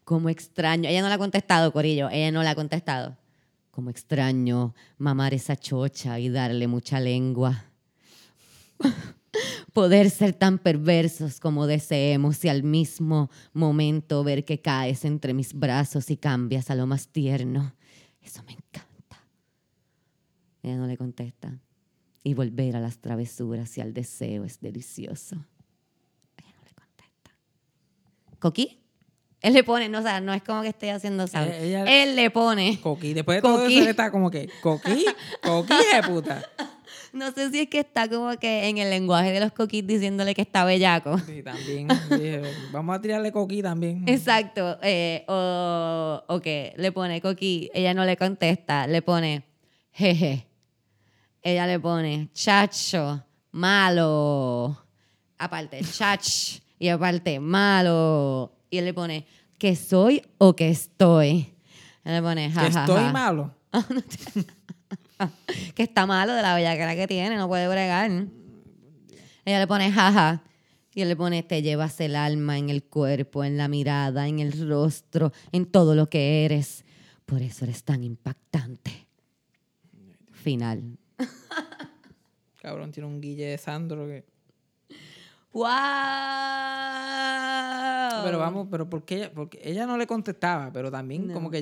Como 0.03 0.29
extraño, 0.29 0.89
ella 0.89 1.01
no 1.01 1.07
le 1.07 1.15
ha 1.15 1.17
contestado, 1.17 1.71
Corillo, 1.71 2.09
ella 2.09 2.31
no 2.31 2.43
le 2.43 2.49
ha 2.49 2.55
contestado. 2.55 3.17
Como 3.71 3.89
extraño 3.89 4.75
mamar 4.97 5.33
esa 5.33 5.55
chocha 5.55 6.19
y 6.19 6.29
darle 6.29 6.67
mucha 6.67 6.99
lengua. 6.99 7.65
Poder 9.73 10.09
ser 10.09 10.33
tan 10.33 10.57
perversos 10.57 11.39
como 11.39 11.67
deseemos 11.67 12.43
y 12.43 12.49
al 12.49 12.63
mismo 12.63 13.29
momento 13.53 14.23
ver 14.23 14.43
que 14.43 14.59
caes 14.59 15.05
entre 15.05 15.33
mis 15.33 15.53
brazos 15.53 16.09
y 16.09 16.17
cambias 16.17 16.69
a 16.69 16.75
lo 16.75 16.87
más 16.87 17.07
tierno. 17.07 17.73
Eso 18.21 18.43
me 18.43 18.53
encanta. 18.53 18.88
Ella 20.69 20.77
no 20.77 20.87
le 20.87 20.97
contesta. 20.97 21.59
Y 22.23 22.33
volver 22.33 22.75
a 22.75 22.79
las 22.79 22.99
travesuras 22.99 23.77
y 23.77 23.81
al 23.81 23.93
deseo 23.93 24.43
es 24.43 24.59
delicioso. 24.59 25.35
Ella 26.37 26.53
no 26.57 26.65
le 26.65 26.73
contesta. 26.73 27.31
¿Coqui? 28.39 28.79
Él 29.41 29.53
le 29.53 29.63
pone, 29.63 29.87
no, 29.87 29.99
o 29.99 30.01
sea, 30.01 30.19
no 30.19 30.33
es 30.33 30.43
como 30.43 30.61
que 30.61 30.67
esté 30.67 30.91
haciendo 30.91 31.25
sound. 31.25 31.49
Eh, 31.49 32.03
Él 32.03 32.15
le 32.15 32.29
pone. 32.29 32.77
Coqui. 32.81 33.13
Después 33.13 33.37
de 33.37 33.41
todo 33.41 33.65
eso, 33.65 33.79
él 33.79 33.87
está 33.87 34.11
como 34.11 34.29
que, 34.29 34.49
coqui, 34.61 35.05
coqui, 35.41 35.73
de 35.93 36.03
puta. 36.07 36.43
No 37.11 37.31
sé 37.31 37.49
si 37.49 37.61
es 37.61 37.69
que 37.69 37.79
está 37.79 38.07
como 38.07 38.37
que 38.37 38.69
en 38.69 38.77
el 38.77 38.91
lenguaje 38.91 39.31
de 39.31 39.39
los 39.39 39.51
coquis 39.51 39.85
diciéndole 39.87 40.35
que 40.35 40.43
está 40.43 40.63
bellaco. 40.63 41.17
Sí, 41.17 41.41
también. 41.41 41.87
dije, 41.87 42.43
vamos 42.71 42.95
a 42.95 43.01
tirarle 43.01 43.31
coqui 43.31 43.63
también. 43.63 44.03
Exacto. 44.07 44.77
eh, 44.83 45.25
o, 45.27 46.21
o 46.27 46.39
que 46.39 46.73
le 46.77 46.91
pone 46.91 47.19
coqui, 47.19 47.71
ella 47.73 47.95
no 47.95 48.05
le 48.05 48.15
contesta, 48.15 48.85
le 48.85 49.01
pone 49.01 49.43
jeje. 49.91 50.45
Ella 51.41 51.67
le 51.67 51.79
pone 51.79 52.29
chacho, 52.33 53.23
malo. 53.51 54.85
Aparte, 55.37 55.81
chach. 55.83 56.59
Y 56.77 56.89
aparte, 56.89 57.39
malo. 57.39 58.53
Y 58.69 58.77
él 58.77 58.85
le 58.85 58.93
pone 58.93 59.25
que 59.57 59.75
soy 59.75 60.21
o 60.37 60.55
que 60.55 60.69
estoy. 60.69 61.53
Él 62.03 62.13
le 62.13 62.21
pone 62.21 62.47
Que 62.47 62.53
jajaja. 62.53 62.81
estoy 62.81 63.11
malo. 63.11 63.55
que 65.75 65.83
está 65.83 66.05
malo 66.05 66.33
de 66.33 66.41
la 66.41 66.55
bellaquera 66.55 66.95
que 66.95 67.07
tiene, 67.07 67.35
no 67.35 67.47
puede 67.47 67.67
bregar. 67.67 68.09
Ella 69.45 69.59
le 69.59 69.67
pone 69.67 69.91
jaja. 69.91 70.43
Y 70.93 71.01
él 71.01 71.09
le 71.09 71.15
pone, 71.15 71.43
te 71.43 71.61
llevas 71.61 72.01
el 72.01 72.15
alma 72.15 72.57
en 72.57 72.69
el 72.69 72.83
cuerpo, 72.83 73.43
en 73.43 73.57
la 73.57 73.67
mirada, 73.67 74.27
en 74.27 74.39
el 74.39 74.67
rostro, 74.67 75.31
en 75.51 75.65
todo 75.65 75.95
lo 75.95 76.09
que 76.09 76.45
eres. 76.45 76.83
Por 77.25 77.41
eso 77.41 77.65
eres 77.65 77.83
tan 77.83 78.03
impactante. 78.03 79.07
Final. 80.31 80.97
Cabrón, 82.61 82.91
tiene 82.91 83.07
un 83.07 83.21
guille 83.21 83.45
de 83.47 83.57
Sandro 83.57 84.05
que... 84.05 84.25
¡Wow! 85.51 85.65
Pero 88.23 88.37
vamos, 88.37 88.67
pero 88.69 88.89
porque 88.89 89.15
ella, 89.15 89.31
porque 89.33 89.59
ella 89.63 89.85
no 89.87 89.97
le 89.97 90.05
contestaba, 90.05 90.71
pero 90.71 90.91
también 90.91 91.27
No. 91.27 91.33
como 91.33 91.49
que 91.49 91.61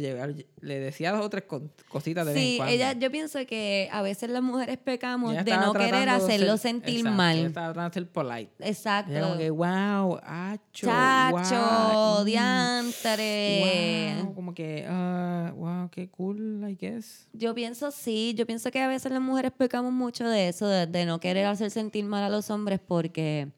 le 0.62 0.80
decía 0.80 1.12
dos 1.12 1.26
o 1.26 1.30
tres 1.30 1.44
cositas 1.88 2.26
de 2.26 2.34
vez 2.34 2.42
en 2.42 2.48
Sí, 2.50 2.58
cuando. 2.58 2.74
ella, 2.74 2.94
yo 2.94 3.12
pienso 3.12 3.40
que 3.46 3.90
a 3.92 4.02
veces 4.02 4.30
las 4.30 4.42
mujeres 4.42 4.78
pecamos 4.78 5.34
Ella 5.34 5.44
de 5.44 5.58
no 5.58 5.74
querer 5.74 6.10
hacerlo 6.10 6.58
ser- 6.58 6.72
sentir 6.72 6.98
exacto, 6.98 7.18
mal. 7.18 7.38
Ella 7.38 7.48
estaba 7.48 7.68
tratando 7.74 7.90
de 7.90 7.94
ser 7.94 8.12
polite. 8.12 8.52
Exacto. 8.60 9.12
Ella 9.12 9.22
como 9.22 9.38
que, 9.38 9.50
wow, 9.52 10.20
acho, 10.24 10.88
Chacho, 10.88 11.94
wow, 11.94 12.24
diantre. 12.26 14.16
wow", 14.24 14.34
como 14.34 14.54
que, 14.54 14.86
ah, 14.90 15.54
wow, 15.56 15.90
qué 15.90 16.10
cool, 16.10 16.66
I 16.70 16.76
guess. 16.76 17.28
Yo 17.34 17.54
pienso 17.54 17.92
sí, 17.92 18.34
yo 18.36 18.46
pienso 18.46 18.72
que 18.72 18.82
a 18.82 18.88
veces 18.88 19.12
las 19.12 19.22
mujeres 19.22 19.52
pecamos 19.52 19.94
mucho 19.94 20.28
de 20.28 20.50
eso, 20.50 20.68
de, 20.68 20.88
de 20.88 21.06
no 21.06 21.20
querer 21.20 21.46
hacer 21.46 21.72
sentir 21.72 22.04
mal 22.06 22.24
a 22.24 22.30
los 22.30 22.50
hombres 22.50 22.80
porque, 22.86 23.50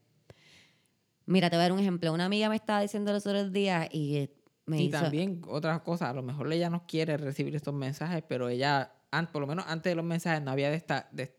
mira, 1.30 1.50
te 1.50 1.56
voy 1.56 1.62
a 1.62 1.64
dar 1.66 1.72
un 1.74 1.80
ejemplo. 1.80 2.12
Una 2.14 2.26
amiga 2.26 2.50
me 2.50 2.56
estaba 2.56 2.82
diciendo 2.82 3.14
los 3.14 3.26
otros 3.26 3.52
días 3.52 3.88
y 3.94 4.30
me 4.66 4.82
y 4.82 4.86
hizo... 4.88 5.00
también 5.00 5.42
otras 5.48 5.82
cosas, 5.82 6.10
a 6.10 6.14
lo 6.14 6.22
mejor 6.24 6.52
ella 6.52 6.70
no 6.70 6.86
quiere 6.86 7.18
recibir 7.18 7.56
estos 7.56 7.74
mensajes, 7.74 8.24
pero 8.28 8.50
ella, 8.50 8.92
por 9.32 9.42
lo 9.42 9.48
menos 9.48 9.66
antes 9.68 9.92
de 9.92 9.96
los 9.96 10.06
mensajes, 10.06 10.42
no 10.44 10.52
había 10.52 10.70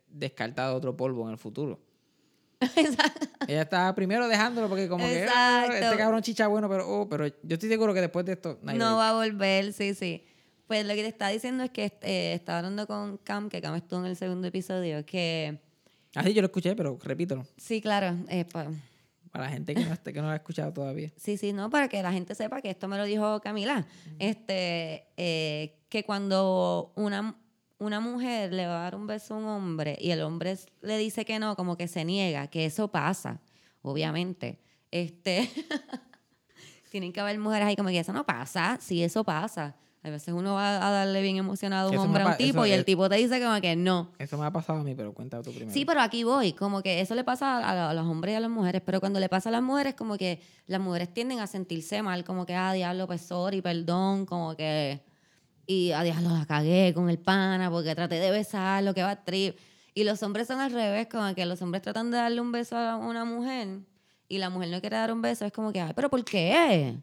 descartado 0.09 0.77
otro 0.77 0.97
polvo 0.97 1.25
en 1.27 1.33
el 1.33 1.39
futuro. 1.39 1.81
ella 3.47 3.63
estaba 3.63 3.95
primero 3.95 4.29
dejándolo 4.29 4.69
porque 4.69 4.89
como 4.89 5.07
que 5.07 5.27
"Ah, 5.29 5.63
Exacto. 5.67 5.87
este 5.87 5.97
cabrón 5.97 6.23
chicha 6.23 6.47
bueno, 6.47 6.69
pero, 6.69 6.87
oh, 6.89 7.09
pero 7.09 7.27
yo 7.27 7.55
estoy 7.55 7.69
seguro 7.69 7.95
que 7.95 8.01
después 8.01 8.25
de 8.27 8.33
esto... 8.33 8.59
no 8.63 8.97
va 8.97 9.11
a 9.11 9.13
volver, 9.15 9.73
sí, 9.73 9.95
sí. 9.95 10.25
Pues 10.67 10.87
lo 10.87 10.95
que 10.95 11.03
te 11.03 11.09
estaba 11.09 11.31
diciendo 11.33 11.65
es 11.65 11.71
que 11.71 11.93
eh, 12.03 12.35
estaba 12.35 12.59
hablando 12.59 12.87
con 12.87 13.17
Cam, 13.19 13.49
que 13.49 13.61
Cam 13.61 13.75
estuvo 13.75 14.01
en 14.01 14.07
el 14.07 14.17
segundo 14.17 14.47
episodio, 14.47 15.05
que 15.05 15.59
Así 16.15 16.33
yo 16.35 16.43
lo 16.43 16.47
escuché, 16.47 16.77
pero 16.77 16.99
repítelo. 17.03 17.45
sí, 17.57 17.81
claro, 17.81 18.17
eh, 18.29 18.45
pa- 18.45 18.69
Para 19.31 19.45
la 19.45 19.51
gente 19.51 19.75
que 19.75 19.85
no, 19.85 19.93
esté, 19.93 20.13
que 20.13 20.21
no 20.21 20.27
lo 20.27 20.33
ha 20.33 20.37
escuchado 20.37 20.73
todavía. 20.73 21.13
Sí, 21.17 21.37
sí, 21.37 21.53
no, 21.53 21.71
para 21.71 21.89
que 21.89 22.03
la 22.03 22.13
gente 22.13 22.35
sepa 22.35 22.61
que 22.61 22.71
esto 22.71 22.89
me 22.89 22.97
lo 22.97 23.05
dijo 23.05 23.41
Camila. 23.41 23.87
Este, 24.19 25.07
eh, 25.17 25.79
que 25.89 26.05
cuando 26.05 26.93
una, 26.97 27.37
una 27.79 28.01
mujer 28.01 28.53
le 28.53 28.67
va 28.67 28.81
a 28.81 28.83
dar 28.83 28.97
un 28.97 29.07
beso 29.07 29.35
a 29.35 29.39
un 29.39 29.47
hombre 29.47 29.97
y 30.01 30.11
el 30.11 30.23
hombre 30.23 30.57
le 30.83 30.99
dice 30.99 31.25
que 31.25 31.39
no, 31.39 31.55
como 31.55 31.77
que 31.77 31.87
se 31.87 32.05
niega, 32.05 32.49
que 32.49 32.65
eso 32.65 32.89
pasa, 32.89 33.41
obviamente. 33.83 34.59
Este, 34.91 35.49
tienen 36.91 37.13
que 37.13 37.21
haber 37.21 37.39
mujeres 37.39 37.69
ahí 37.69 37.77
como 37.77 37.91
que 37.91 38.01
eso 38.01 38.13
no 38.13 38.27
pasa, 38.27 38.79
sí, 38.81 39.03
eso 39.03 39.23
pasa. 39.23 39.77
A 40.03 40.09
veces 40.09 40.33
uno 40.33 40.55
va 40.55 40.87
a 40.87 40.91
darle 40.91 41.21
bien 41.21 41.37
emocionado 41.37 41.89
a 41.89 41.91
un 41.91 41.95
Eso 41.97 42.05
hombre 42.05 42.23
a 42.23 42.29
un 42.29 42.37
tipo 42.39 42.65
eso 42.65 42.67
y 42.67 42.73
el 42.73 42.87
tipo 42.87 43.09
te 43.11 43.17
dice 43.17 43.39
como 43.43 43.61
que 43.61 43.77
no. 43.77 44.13
Eso 44.19 44.39
me 44.39 44.47
ha 44.47 44.51
pasado 44.51 44.81
a 44.81 44.83
mí, 44.83 44.95
pero 44.95 45.13
cuenta 45.13 45.43
tú 45.43 45.51
primero. 45.51 45.73
Sí, 45.73 45.85
pero 45.85 46.01
aquí 46.01 46.25
voy, 46.25 46.55
como 46.55 46.83
que 46.83 47.01
eso 47.03 47.15
le 47.15 47.23
pasa 47.23 47.59
a, 47.59 47.91
a 47.91 47.95
los 47.95 48.07
hombres 48.07 48.33
y 48.33 48.37
a 48.37 48.41
las 48.41 48.51
mujeres, 48.51 48.81
pero 48.85 48.99
cuando 48.99 49.21
le 49.21 49.29
pasa 49.29 49.51
a 49.51 49.53
las 49.53 49.63
mujeres, 49.63 49.95
como 49.95 50.17
que 50.17 50.41
las 50.67 50.81
mujeres 50.81 51.13
tienden 51.13 51.41
a 51.41 51.47
sentirse 51.47 52.01
mal, 52.03 52.25
como 52.25 52.47
que, 52.47 52.55
ah, 52.55 52.73
diablo, 52.73 53.07
pues 53.07 53.21
sorry, 53.21 53.61
perdón, 53.61 54.25
como 54.25 54.57
que, 54.57 55.03
y 55.67 55.93
a 55.93 56.03
diablo, 56.03 56.31
la 56.31 56.47
cagué 56.47 56.95
con 56.95 57.11
el 57.11 57.19
pana 57.19 57.71
porque 57.71 57.95
traté 57.95 58.15
de 58.17 58.31
besarlo, 58.31 58.95
que 58.95 59.03
va 59.03 59.11
a 59.11 59.25
trip. 59.25 59.59
Y 59.93 60.05
los 60.05 60.23
hombres 60.23 60.47
son 60.47 60.61
al 60.61 60.73
revés, 60.73 61.09
como 61.11 61.35
que 61.35 61.45
los 61.45 61.61
hombres 61.61 61.83
tratan 61.83 62.11
de 62.11 62.17
darle 62.17 62.41
un 62.41 62.53
beso 62.53 62.77
a 62.77 62.97
una 62.97 63.27
mujer 63.27 63.81
y 64.29 64.39
la 64.39 64.49
mujer 64.49 64.71
no 64.71 64.81
quiere 64.81 64.97
dar 64.97 65.13
un 65.13 65.21
beso, 65.21 65.45
es 65.45 65.53
como 65.53 65.73
que, 65.73 65.81
ay, 65.81 65.93
pero 65.95 66.09
¿por 66.09 66.25
qué? 66.25 66.97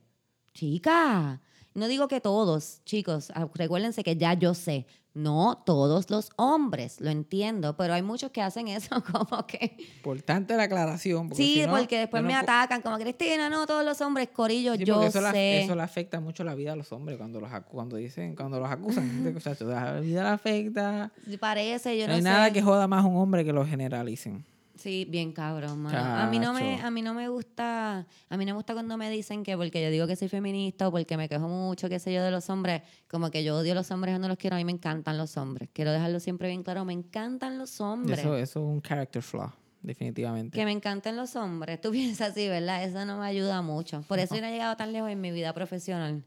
Chica, 0.54 1.40
no 1.78 1.88
digo 1.88 2.08
que 2.08 2.20
todos, 2.22 2.82
chicos, 2.86 3.32
ah, 3.36 3.48
recuérdense 3.54 4.04
que 4.04 4.16
ya 4.18 4.34
yo 4.34 4.54
sé, 4.54 4.88
no 5.14 5.62
todos 5.66 6.10
los 6.10 6.30
hombres, 6.36 7.00
lo 7.02 7.10
entiendo, 7.10 7.76
pero 7.78 7.94
hay 7.94 8.02
muchos 8.02 8.32
que 8.32 8.42
hacen 8.42 8.68
eso 8.68 9.02
como 9.12 9.46
que... 9.46 9.78
Importante 9.98 10.56
la 10.58 10.64
aclaración. 10.64 11.30
Porque 11.30 11.44
Sí, 11.44 11.54
si 11.56 11.66
no, 11.68 11.76
porque 11.76 12.00
después 12.00 12.24
no 12.24 12.28
me 12.30 12.36
atacan 12.36 12.82
como 12.82 12.98
Cristina, 12.98 13.50
no, 13.50 13.66
todos 13.68 13.86
los 13.86 14.00
hombres, 14.02 14.30
corillo, 14.30 14.76
Sí, 14.76 14.86
yo 14.86 15.04
eso, 15.04 15.22
sé. 15.22 15.32
Le, 15.32 15.64
eso 15.66 15.76
le 15.76 15.84
afecta 15.84 16.20
mucho 16.20 16.44
la 16.44 16.56
vida 16.56 16.74
a 16.74 16.76
los 16.76 16.92
hombres 16.92 17.18
cuando 17.18 17.40
los 17.40 17.50
cuando 17.70 17.96
dicen 17.98 18.36
cuando 18.36 18.60
los 18.60 18.70
acusan 18.70 19.32
cosas, 19.34 19.62
la 19.62 20.00
vida 20.00 20.24
le 20.24 20.30
afecta 20.30 21.12
Parece, 21.40 21.98
yo 21.98 22.06
no 22.08 22.10
no, 22.10 22.16
hay 22.16 22.22
sé. 22.22 22.30
nada 22.30 22.52
que 22.52 22.62
joda 22.62 22.88
más 22.88 23.04
a 23.04 23.08
un 23.08 23.18
hombre 23.18 23.46
que 23.46 23.54
lo 23.54 23.66
generalicen 23.66 24.46
Sí, 24.88 25.04
bien 25.04 25.34
cabrón, 25.34 25.80
mano. 25.80 25.98
A 26.00 26.28
mí 26.28 26.40
no 26.40 26.54
me 26.54 26.80
a 26.80 26.90
mí 26.90 27.02
no 27.02 27.14
me 27.14 27.28
gusta, 27.28 28.08
a 28.30 28.38
mí 28.38 28.46
no 28.46 28.54
me 28.54 28.56
gusta 28.56 28.72
cuando 28.72 28.96
me 28.96 29.10
dicen 29.10 29.44
que 29.44 29.58
porque 29.58 29.84
yo 29.84 29.90
digo 29.90 30.08
que 30.08 30.16
soy 30.16 30.30
feminista 30.30 30.88
o 30.88 30.92
porque 30.92 31.18
me 31.18 31.28
quejo 31.28 31.50
mucho, 31.50 31.90
qué 31.90 32.00
sé 32.00 32.14
yo, 32.14 32.24
de 32.24 32.32
los 32.32 32.50
hombres, 32.50 32.84
como 33.10 33.30
que 33.30 33.44
yo 33.44 33.58
odio 33.58 33.74
a 33.74 33.76
los 33.76 33.92
hombres 33.92 34.16
o 34.16 34.20
no 34.20 34.30
los 34.30 34.38
quiero, 34.38 34.56
a 34.56 34.60
mí 34.60 34.64
me 34.64 34.72
encantan 34.72 35.18
los 35.18 35.36
hombres. 35.36 35.68
Quiero 35.74 35.92
dejarlo 35.92 36.22
siempre 36.22 36.48
bien 36.48 36.64
claro, 36.64 36.86
me 36.86 36.94
encantan 36.94 37.58
los 37.58 37.82
hombres. 37.82 38.18
eso 38.20 38.38
eso 38.38 38.60
es 38.62 38.66
un 38.66 38.82
character 38.82 39.22
flaw 39.22 39.52
definitivamente 39.82 40.58
Que 40.58 40.64
me 40.64 40.72
encanten 40.72 41.18
los 41.18 41.36
hombres. 41.36 41.82
Tú 41.82 41.92
piensas 41.92 42.32
así, 42.32 42.48
¿verdad? 42.48 42.82
Eso 42.86 43.04
no 43.04 43.20
me 43.20 43.26
ayuda 43.26 43.62
mucho. 43.62 44.04
Por 44.08 44.20
eso 44.20 44.36
yo 44.36 44.42
no 44.42 44.48
he 44.48 44.52
llegado 44.52 44.78
tan 44.78 44.94
lejos 44.94 45.10
en 45.10 45.20
mi 45.20 45.32
vida 45.32 45.52
profesional. 45.52 46.24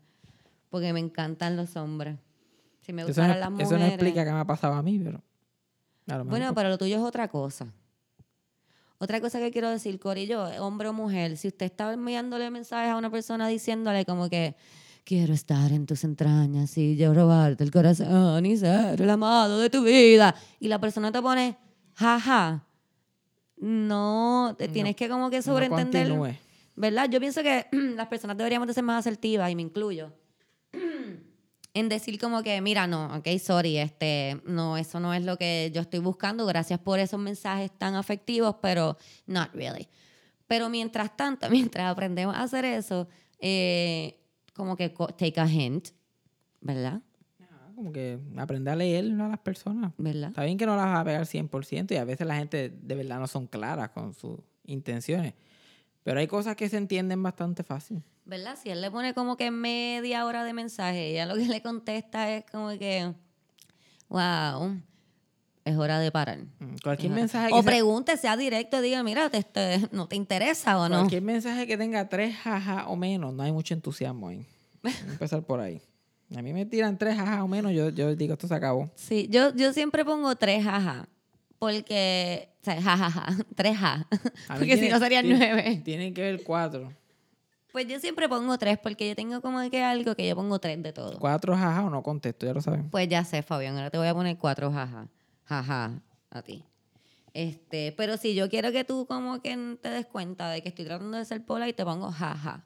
Porque 0.68 0.92
me 0.92 1.00
encantan 1.00 1.56
los 1.56 1.76
hombres. 1.76 2.18
Si 2.82 2.92
me 2.92 3.04
gustaran 3.04 3.30
no, 3.30 3.40
las 3.40 3.50
mujeres. 3.52 3.72
eso 3.72 3.78
no 3.78 3.86
explica 3.86 4.22
qué 4.22 4.30
me 4.30 4.40
ha 4.40 4.44
pasado 4.44 4.74
a 4.74 4.82
mí 4.82 5.00
pero 5.02 5.22
a 6.08 6.22
Bueno, 6.24 6.54
pero 6.54 6.68
lo 6.68 6.76
tuyo 6.76 6.96
es 6.96 7.02
otra 7.02 7.26
cosa. 7.28 7.72
Otra 9.02 9.18
cosa 9.20 9.38
que 9.38 9.50
quiero 9.50 9.70
decir, 9.70 9.98
Corillo, 9.98 10.44
hombre 10.62 10.88
o 10.88 10.92
mujer, 10.92 11.38
si 11.38 11.48
usted 11.48 11.64
está 11.66 11.90
enviándole 11.92 12.50
mensajes 12.50 12.90
a 12.92 12.96
una 12.96 13.10
persona 13.10 13.48
diciéndole 13.48 14.04
como 14.04 14.28
que 14.28 14.54
quiero 15.04 15.32
estar 15.32 15.72
en 15.72 15.86
tus 15.86 16.04
entrañas 16.04 16.76
y 16.76 16.96
yo 16.96 17.14
robarte 17.14 17.64
el 17.64 17.70
corazón 17.70 18.44
y 18.44 18.58
ser 18.58 19.00
el 19.00 19.08
amado 19.08 19.58
de 19.58 19.70
tu 19.70 19.82
vida, 19.82 20.34
y 20.60 20.68
la 20.68 20.78
persona 20.78 21.10
te 21.10 21.22
pone 21.22 21.56
jaja, 21.94 22.66
no, 23.56 24.54
te 24.58 24.66
No- 24.68 24.72
tienes 24.72 24.96
que 24.96 25.08
como 25.08 25.30
que 25.30 25.36
no 25.38 25.42
sobreentender. 25.42 26.08
continúe. 26.08 26.34
¿Verdad? 26.76 27.08
Yo 27.10 27.20
pienso 27.20 27.42
que 27.42 27.66
las 27.96 28.06
personas 28.08 28.36
deberíamos 28.36 28.68
de 28.68 28.74
ser 28.74 28.84
más 28.84 28.98
asertivas 29.00 29.50
y 29.50 29.56
me 29.56 29.62
incluyo. 29.62 30.12
En 31.72 31.88
decir 31.88 32.18
como 32.18 32.42
que, 32.42 32.60
mira, 32.60 32.86
no, 32.86 33.16
ok, 33.16 33.28
sorry, 33.38 33.78
este, 33.78 34.40
no, 34.44 34.76
eso 34.76 34.98
no 34.98 35.14
es 35.14 35.24
lo 35.24 35.36
que 35.36 35.70
yo 35.72 35.80
estoy 35.80 36.00
buscando. 36.00 36.44
Gracias 36.46 36.80
por 36.80 36.98
esos 36.98 37.20
mensajes 37.20 37.70
tan 37.78 37.94
afectivos, 37.94 38.56
pero 38.60 38.96
not 39.26 39.52
really. 39.54 39.88
Pero 40.48 40.68
mientras 40.68 41.16
tanto, 41.16 41.48
mientras 41.50 41.90
aprendemos 41.90 42.34
a 42.34 42.42
hacer 42.42 42.64
eso, 42.64 43.08
eh, 43.38 44.20
como 44.52 44.76
que 44.76 44.88
take 44.90 45.40
a 45.40 45.48
hint, 45.48 45.90
¿verdad? 46.60 47.00
Ah, 47.40 47.70
como 47.74 47.92
que 47.92 48.18
aprender 48.36 48.72
a 48.72 48.76
leer 48.76 49.04
a 49.20 49.28
las 49.28 49.38
personas 49.38 49.92
¿Verdad? 49.96 50.30
Está 50.30 50.44
bien 50.44 50.58
que 50.58 50.66
no 50.66 50.76
las 50.76 50.86
vas 50.86 50.98
a 50.98 51.04
pegar 51.04 51.24
100% 51.24 51.92
y 51.92 51.96
a 51.96 52.04
veces 52.04 52.26
la 52.26 52.36
gente 52.36 52.68
de 52.68 52.94
verdad 52.96 53.20
no 53.20 53.28
son 53.28 53.46
claras 53.46 53.90
con 53.90 54.12
sus 54.12 54.40
intenciones. 54.66 55.34
Pero 56.02 56.18
hay 56.18 56.26
cosas 56.26 56.56
que 56.56 56.68
se 56.68 56.78
entienden 56.78 57.22
bastante 57.22 57.62
fácil. 57.62 58.02
¿Verdad? 58.30 58.56
Si 58.62 58.70
él 58.70 58.80
le 58.80 58.92
pone 58.92 59.12
como 59.12 59.36
que 59.36 59.50
media 59.50 60.24
hora 60.24 60.44
de 60.44 60.52
mensaje, 60.52 61.08
ella 61.10 61.26
lo 61.26 61.34
que 61.34 61.46
le 61.46 61.60
contesta 61.62 62.30
es 62.32 62.44
como 62.48 62.68
que, 62.78 63.12
wow, 64.08 64.76
es 65.64 65.76
hora 65.76 65.98
de 65.98 66.12
parar. 66.12 66.38
Mm, 66.60 66.76
Cualquier 66.82 67.10
mensaje, 67.10 67.48
O 67.52 67.56
que 67.56 67.62
sea- 67.62 67.70
pregunte, 67.72 68.16
sea 68.16 68.36
directo, 68.36 68.80
diga, 68.80 69.02
mira, 69.02 69.28
te, 69.30 69.42
te- 69.42 69.80
¿no 69.90 70.06
te 70.06 70.14
interesa 70.14 70.78
o 70.78 70.88
no? 70.88 70.98
cualquier 70.98 71.22
mensaje 71.22 71.66
que 71.66 71.76
tenga 71.76 72.08
tres 72.08 72.36
jaja 72.36 72.86
o 72.88 72.94
menos, 72.94 73.34
no 73.34 73.42
hay 73.42 73.50
mucho 73.50 73.74
entusiasmo 73.74 74.28
ahí. 74.28 74.46
Vamos 74.82 75.00
a 75.00 75.12
empezar 75.12 75.42
por 75.42 75.58
ahí. 75.60 75.82
A 76.36 76.40
mí 76.40 76.52
me 76.52 76.64
tiran 76.64 76.96
tres 76.96 77.16
jaja 77.16 77.42
o 77.42 77.48
menos, 77.48 77.72
yo, 77.72 77.88
yo 77.90 78.14
digo, 78.14 78.34
esto 78.34 78.46
se 78.46 78.54
acabó. 78.54 78.88
Sí, 78.94 79.26
yo, 79.28 79.52
yo 79.56 79.72
siempre 79.72 80.04
pongo 80.04 80.36
tres 80.36 80.62
jaja, 80.62 81.08
porque, 81.58 82.48
o 82.62 82.64
sea, 82.64 82.80
jajaja, 82.80 83.26
tres 83.56 83.76
ja, 83.76 84.06
porque 84.56 84.76
si 84.78 84.88
no 84.88 85.00
serían 85.00 85.28
nueve. 85.28 85.82
Tienen 85.84 86.14
que 86.14 86.22
ver 86.22 86.44
cuatro. 86.44 86.92
Pues 87.72 87.86
yo 87.86 87.98
siempre 88.00 88.28
pongo 88.28 88.58
tres, 88.58 88.78
porque 88.78 89.08
yo 89.08 89.14
tengo 89.14 89.40
como 89.40 89.68
que 89.70 89.82
algo 89.82 90.14
que 90.14 90.26
yo 90.28 90.34
pongo 90.34 90.58
tres 90.58 90.82
de 90.82 90.92
todo. 90.92 91.18
Cuatro 91.18 91.56
jaja 91.56 91.84
o 91.84 91.90
no 91.90 92.02
contesto, 92.02 92.46
ya 92.46 92.52
lo 92.52 92.60
saben. 92.60 92.90
Pues 92.90 93.08
ya 93.08 93.24
sé, 93.24 93.42
Fabián, 93.42 93.76
ahora 93.76 93.90
te 93.90 93.98
voy 93.98 94.08
a 94.08 94.14
poner 94.14 94.36
cuatro 94.38 94.72
jaja, 94.72 95.06
jaja, 95.44 95.92
a 96.30 96.42
ti. 96.42 96.64
Este, 97.32 97.92
pero 97.96 98.16
si 98.16 98.34
yo 98.34 98.48
quiero 98.48 98.72
que 98.72 98.82
tú 98.84 99.06
como 99.06 99.40
que 99.40 99.76
te 99.80 99.88
des 99.88 100.06
cuenta 100.06 100.48
de 100.50 100.62
que 100.62 100.68
estoy 100.70 100.84
tratando 100.84 101.16
de 101.16 101.24
ser 101.24 101.44
pola 101.44 101.68
y 101.68 101.72
te 101.72 101.84
pongo 101.84 102.10
jaja. 102.10 102.64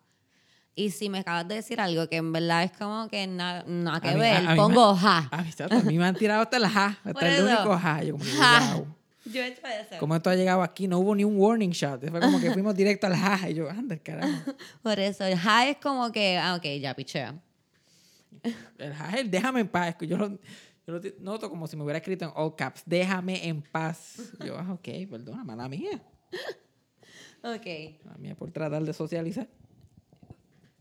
Y 0.74 0.90
si 0.90 1.08
me 1.08 1.18
acabas 1.18 1.46
de 1.46 1.56
decir 1.56 1.80
algo 1.80 2.08
que 2.08 2.16
en 2.16 2.32
verdad 2.32 2.64
es 2.64 2.72
como 2.72 3.06
que 3.08 3.26
na- 3.26 3.62
nada 3.66 4.00
que 4.00 4.08
A 4.08 4.14
mí- 4.14 4.20
ver, 4.20 4.48
a- 4.48 4.52
a 4.52 4.56
pongo 4.56 4.94
ja. 4.96 5.28
A 5.30 5.42
mí, 5.42 5.52
chato, 5.52 5.74
a 5.76 5.80
mí 5.82 5.98
me 5.98 6.06
han 6.06 6.16
tirado 6.16 6.42
hasta 6.42 6.56
el 6.56 6.66
ja, 6.66 6.98
hasta 7.04 7.36
el 7.36 7.44
único 7.44 7.78
ja. 7.78 8.02
Yo 8.02 8.14
como, 8.18 8.24
Ja. 8.24 8.74
wow. 8.74 8.86
Yo 9.24 9.42
he 9.42 9.48
hecho 9.48 9.62
eso. 9.66 9.98
¿Cómo 10.00 10.14
esto 10.16 10.30
ha 10.30 10.34
llegado 10.34 10.62
aquí? 10.62 10.87
No 10.87 10.98
hubo 10.98 11.14
ni 11.14 11.24
un 11.24 11.37
warning 11.38 11.70
shot. 11.70 12.08
Fue 12.10 12.20
como 12.20 12.40
que 12.40 12.50
fuimos 12.52 12.74
directo 12.74 13.06
al 13.06 13.16
ja. 13.16 13.48
Y 13.48 13.54
yo, 13.54 13.70
anda, 13.70 13.96
carajo. 13.96 14.52
Por 14.82 15.00
eso, 15.00 15.24
el 15.24 15.37
ja 15.37 15.68
es 15.68 15.78
como 15.78 16.12
que, 16.12 16.37
ah, 16.37 16.54
ok, 16.56 16.64
ya 16.80 16.94
pichea. 16.94 17.34
El 18.42 18.94
el 19.16 19.30
déjame 19.30 19.60
en 19.60 19.68
paz. 19.68 19.96
Yo 20.00 20.18
lo, 20.18 20.28
yo 20.28 20.38
lo 20.87 21.00
noto 21.20 21.48
como 21.48 21.66
si 21.66 21.76
me 21.76 21.84
hubiera 21.84 21.98
escrito 21.98 22.26
en 22.26 22.32
all 22.34 22.54
caps. 22.54 22.82
Déjame 22.84 23.46
en 23.48 23.62
paz. 23.62 24.16
Yo, 24.44 24.58
ah, 24.58 24.72
ok, 24.72 24.88
perdona, 25.10 25.44
mala 25.44 25.68
mía. 25.68 26.02
Ok. 27.46 27.66
Mala 28.06 28.16
mía 28.16 28.34
por 28.34 28.50
tratar 28.50 28.82
de 28.82 28.94
socializar. 28.94 29.46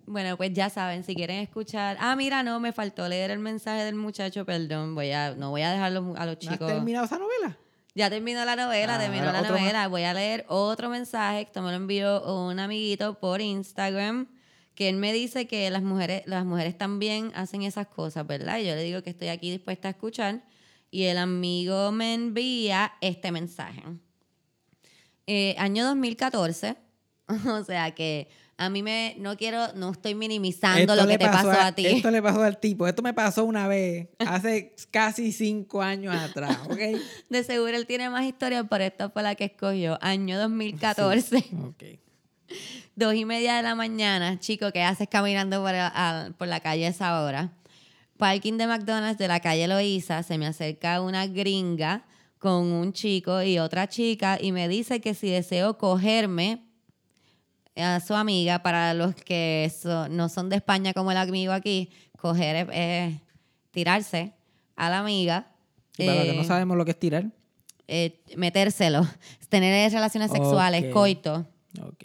Bueno, 0.06 0.38
pues 0.38 0.53
ya 0.53 0.69
saben, 0.69 1.03
si 1.03 1.13
quieren 1.13 1.41
escuchar. 1.41 1.97
Ah, 1.99 2.15
mira, 2.15 2.41
no, 2.41 2.62
me 2.62 2.71
faltó 2.71 3.06
leer 3.10 3.32
el 3.32 3.39
mensaje 3.39 3.84
del 3.84 3.95
muchacho, 3.95 4.45
perdón. 4.45 4.95
Voy 4.95 5.12
a, 5.12 5.36
no 5.36 5.49
voy 5.49 5.62
a 5.62 5.71
dejar 5.71 5.88
a 5.88 5.89
los 5.89 6.03
¿No 6.03 6.15
has 6.15 6.39
chicos. 6.39 6.67
terminado 6.67 7.06
esa 7.06 7.19
novela? 7.19 7.58
Ya 7.95 8.10
terminó 8.10 8.43
la 8.43 8.56
novela, 8.56 8.95
Ah, 8.95 8.99
terminó 8.99 9.32
la 9.32 9.41
novela. 9.43 9.88
Voy 9.88 10.03
a 10.03 10.13
leer 10.13 10.45
otro 10.47 10.89
mensaje, 10.89 11.41
esto 11.41 11.62
me 11.62 11.69
lo 11.69 11.77
envió 11.77 12.23
un 12.23 12.60
amiguito 12.60 13.19
por 13.19 13.39
Instagram, 13.39 14.27
que 14.73 14.89
él 14.89 14.95
me 14.95 15.13
dice 15.13 15.45
que 15.45 15.69
las 15.69 15.84
mujeres, 15.84 16.23
las 16.25 16.43
mujeres 16.43 16.75
también 16.75 17.32
hacen 17.36 17.62
esas 17.62 17.88
cosas, 17.88 18.25
¿verdad? 18.25 18.58
Y 18.58 18.65
yo 18.65 18.75
le 18.75 18.84
digo 18.84 19.03
que 19.03 19.12
estoy 19.12 19.27
aquí 19.27 19.51
dispuesta 19.51 19.89
a 19.89 19.91
escuchar. 19.91 20.43
Y 20.89 21.03
el 21.03 21.17
amigo 21.17 21.91
me 21.91 22.13
envía 22.13 22.93
este 23.01 23.32
mensaje. 23.32 23.84
Eh, 25.27 25.56
año 25.58 25.86
2014, 25.86 26.75
o 27.47 27.63
sea 27.63 27.91
que 27.91 28.27
a 28.57 28.69
mí 28.69 28.83
me, 28.83 29.15
no 29.19 29.35
quiero, 29.35 29.73
no 29.73 29.91
estoy 29.91 30.15
minimizando 30.15 30.95
lo 30.95 31.07
que 31.07 31.17
te 31.17 31.25
pasó 31.25 31.51
a, 31.51 31.71
ti. 31.71 31.85
Esto 31.85 32.11
le 32.11 32.21
pasó 32.21 32.41
al 32.43 32.59
tipo. 32.59 32.87
Esto 32.87 33.01
me 33.01 33.13
pasó 33.13 33.43
una 33.45 33.67
vez, 33.67 34.07
hace 34.19 34.75
casi 34.91 35.31
cinco 35.31 35.81
años 35.81 36.13
atrás, 36.15 36.57
¿ok? 36.69 36.79
De 37.29 37.43
seguro 37.43 37.75
él 37.75 37.85
tiene 37.85 38.09
más 38.09 38.25
historias, 38.25 38.65
pero 38.69 38.83
esta 38.83 39.09
fue 39.09 39.23
la 39.23 39.35
que 39.35 39.45
escogió. 39.45 39.97
Año 40.01 40.37
2014. 40.39 41.37
Ok. 41.65 41.83
Dos 42.95 43.15
y 43.15 43.25
media 43.25 43.55
de 43.55 43.63
la 43.63 43.73
mañana, 43.73 44.39
chico, 44.39 44.71
¿qué 44.71 44.83
haces 44.83 45.07
caminando 45.09 45.61
por, 45.63 45.73
a- 45.73 46.31
por 46.37 46.47
la 46.47 46.59
calle 46.59 46.85
a 46.85 46.89
esa 46.89 47.23
hora? 47.23 47.53
Parking 48.17 48.57
de 48.57 48.67
McDonald's 48.67 49.17
de 49.17 49.27
la 49.27 49.39
calle 49.39 49.67
Loíza, 49.67 50.21
se 50.21 50.37
me 50.37 50.45
acerca 50.45 51.01
una 51.01 51.25
gringa 51.25 52.05
con 52.37 52.71
un 52.71 52.93
chico 52.93 53.41
y 53.41 53.57
otra 53.57 53.87
chica 53.87 54.37
y 54.39 54.51
me 54.51 54.67
dice 54.67 55.01
que 55.01 55.15
si 55.15 55.29
deseo 55.29 55.77
cogerme 55.79 56.61
a 57.75 57.99
su 57.99 58.13
amiga, 58.15 58.62
para 58.63 58.93
los 58.93 59.15
que 59.15 59.71
so- 59.75 60.07
no 60.09 60.29
son 60.29 60.49
de 60.49 60.57
España 60.57 60.93
como 60.93 61.12
el 61.12 61.17
amigo 61.17 61.53
aquí, 61.53 61.89
coger 62.19 62.69
es, 62.71 63.15
tirarse 63.71 64.33
a 64.75 64.89
la 64.89 64.99
amiga. 64.99 65.47
Y 65.97 66.05
para 66.05 66.15
los 66.17 66.25
que 66.25 66.31
eh, 66.31 66.38
no 66.38 66.43
sabemos 66.43 66.77
lo 66.77 66.86
que 66.86 66.91
es 66.91 66.99
tirar. 66.99 67.25
eh, 67.88 68.19
metérselo, 68.38 69.07
tener 69.49 69.91
relaciones 69.91 70.31
sexuales, 70.31 70.91
coito. 70.93 71.45
Ok. 71.81 72.03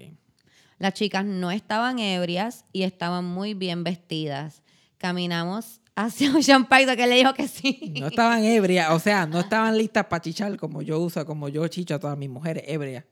Las 0.79 0.95
chicas 0.95 1.25
no 1.25 1.51
estaban 1.51 1.99
ebrias 1.99 2.65
y 2.73 2.85
estaban 2.85 3.25
muy 3.25 3.55
bien 3.55 3.83
vestidas. 3.85 4.63
Caminamos 4.97 5.81
hacia 5.97 6.35
Ocean 6.37 6.65
Park, 6.69 6.95
que 6.97 7.07
le 7.07 7.17
dijo 7.17 7.35
que 7.35 7.49
sí. 7.49 7.95
No 8.01 8.07
estaban 8.09 8.45
ebrias, 8.45 8.91
o 8.91 8.99
sea, 9.01 9.27
no 9.27 9.41
estaban 9.41 9.77
listas 9.77 10.07
para 10.07 10.21
chichar 10.23 10.57
como 10.57 10.81
yo 10.83 11.01
uso, 11.01 11.25
como 11.27 11.49
yo 11.49 11.67
chicho 11.69 11.95
a 11.97 11.99
todas 11.99 12.17
mis 12.17 12.29
mujeres 12.31 12.63
ebrias. 12.67 13.05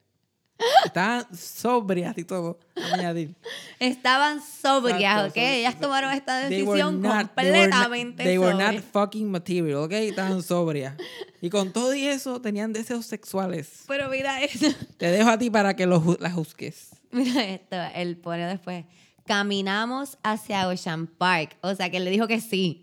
Estaban 0.84 1.26
sobrias 1.36 2.16
y 2.16 2.24
todo. 2.24 2.58
Añadir. 2.92 3.34
Estaban 3.78 4.40
sobrias, 4.40 5.28
¿ok? 5.30 5.36
Ellas 5.36 5.78
tomaron 5.78 6.12
esta 6.12 6.48
They 6.48 6.62
decisión 6.64 7.02
not- 7.02 7.34
they 7.36 7.50
were 7.50 7.68
not- 7.68 7.80
completamente 7.80 8.24
They 8.24 8.38
were 8.38 8.54
not 8.54 8.82
fucking 8.92 9.30
material, 9.30 9.76
¿ok? 9.84 9.92
Estaban 9.92 10.42
sobrias. 10.42 10.94
Y 11.42 11.50
con 11.50 11.72
todo 11.72 11.94
y 11.94 12.06
eso 12.06 12.40
tenían 12.40 12.72
deseos 12.72 13.04
sexuales. 13.06 13.84
Pero 13.86 14.08
mira 14.08 14.42
eso. 14.42 14.66
Te 14.96 15.10
dejo 15.10 15.28
a 15.28 15.38
ti 15.38 15.50
para 15.50 15.76
que 15.76 15.86
lo, 15.86 16.00
ju- 16.00 16.18
la 16.20 16.30
juzgues. 16.30 16.90
Mira 17.12 17.44
esto, 17.44 17.76
él 17.94 18.16
pone 18.16 18.46
después. 18.46 18.84
Caminamos 19.26 20.16
hacia 20.22 20.66
Ocean 20.68 21.06
Park. 21.06 21.56
O 21.60 21.74
sea, 21.74 21.90
que 21.90 21.98
él 21.98 22.04
le 22.04 22.10
dijo 22.10 22.26
que 22.26 22.40
sí. 22.40 22.82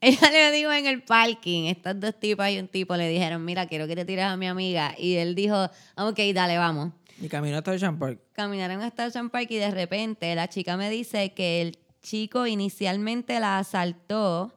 Ella 0.00 0.30
le 0.30 0.52
dijo 0.52 0.70
en 0.72 0.86
el 0.86 1.02
parking, 1.02 1.64
estas 1.66 1.98
dos 1.98 2.14
tipas 2.20 2.50
y 2.52 2.58
un 2.60 2.68
tipo 2.68 2.94
le 2.96 3.08
dijeron, 3.08 3.44
mira, 3.44 3.66
quiero 3.66 3.88
que 3.88 3.96
te 3.96 4.04
tires 4.04 4.26
a 4.26 4.36
mi 4.36 4.46
amiga. 4.46 4.94
Y 4.96 5.14
él 5.14 5.34
dijo, 5.34 5.56
ok, 5.96 6.20
dale, 6.34 6.56
vamos. 6.56 6.92
Y 7.20 7.28
caminó 7.28 7.58
hasta 7.58 7.72
Ocean 7.72 7.98
Park. 7.98 8.20
Caminaron 8.32 8.80
hasta 8.82 9.06
Ocean 9.06 9.30
Park 9.30 9.48
y 9.50 9.56
de 9.56 9.70
repente 9.70 10.34
la 10.34 10.48
chica 10.48 10.76
me 10.76 10.88
dice 10.88 11.34
que 11.34 11.62
el 11.62 11.78
chico 12.00 12.46
inicialmente 12.46 13.40
la 13.40 13.58
asaltó 13.58 14.54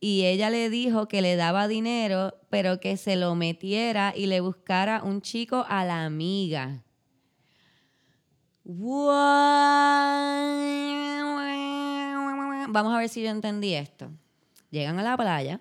y 0.00 0.24
ella 0.24 0.48
le 0.48 0.70
dijo 0.70 1.08
que 1.08 1.22
le 1.22 1.36
daba 1.36 1.68
dinero, 1.68 2.34
pero 2.50 2.80
que 2.80 2.96
se 2.96 3.16
lo 3.16 3.34
metiera 3.34 4.14
y 4.16 4.26
le 4.26 4.40
buscara 4.40 5.02
un 5.02 5.20
chico 5.20 5.66
a 5.68 5.84
la 5.84 6.04
amiga. 6.04 6.84
Vamos 12.70 12.94
a 12.94 12.98
ver 12.98 13.08
si 13.08 13.22
yo 13.22 13.30
entendí 13.30 13.74
esto. 13.74 14.10
Llegan 14.70 14.98
a 14.98 15.02
la 15.02 15.16
playa. 15.16 15.60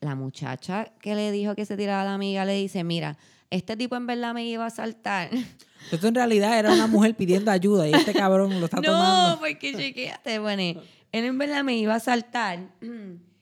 La 0.00 0.14
muchacha 0.14 0.92
que 1.00 1.14
le 1.14 1.32
dijo 1.32 1.54
que 1.54 1.64
se 1.64 1.76
tiraba 1.76 2.02
a 2.02 2.04
la 2.04 2.14
amiga 2.14 2.44
le 2.44 2.54
dice, 2.54 2.84
mira, 2.84 3.16
este 3.50 3.76
tipo 3.76 3.96
en 3.96 4.06
verdad 4.06 4.34
me 4.34 4.44
iba 4.44 4.64
a 4.64 4.68
asaltar. 4.68 5.30
Esto 5.90 6.08
en 6.08 6.14
realidad 6.14 6.58
era 6.58 6.72
una 6.72 6.86
mujer 6.86 7.14
pidiendo 7.14 7.50
ayuda 7.50 7.86
y 7.86 7.92
este 7.92 8.14
cabrón 8.14 8.58
lo 8.58 8.66
está 8.66 8.78
no, 8.78 8.84
tomando. 8.84 9.38
porque 9.38 9.74
chequeate, 9.74 10.38
bueno, 10.38 10.80
él 11.12 11.24
en 11.24 11.38
verdad 11.38 11.62
me 11.62 11.76
iba 11.76 11.92
a 11.92 11.96
asaltar. 11.96 12.70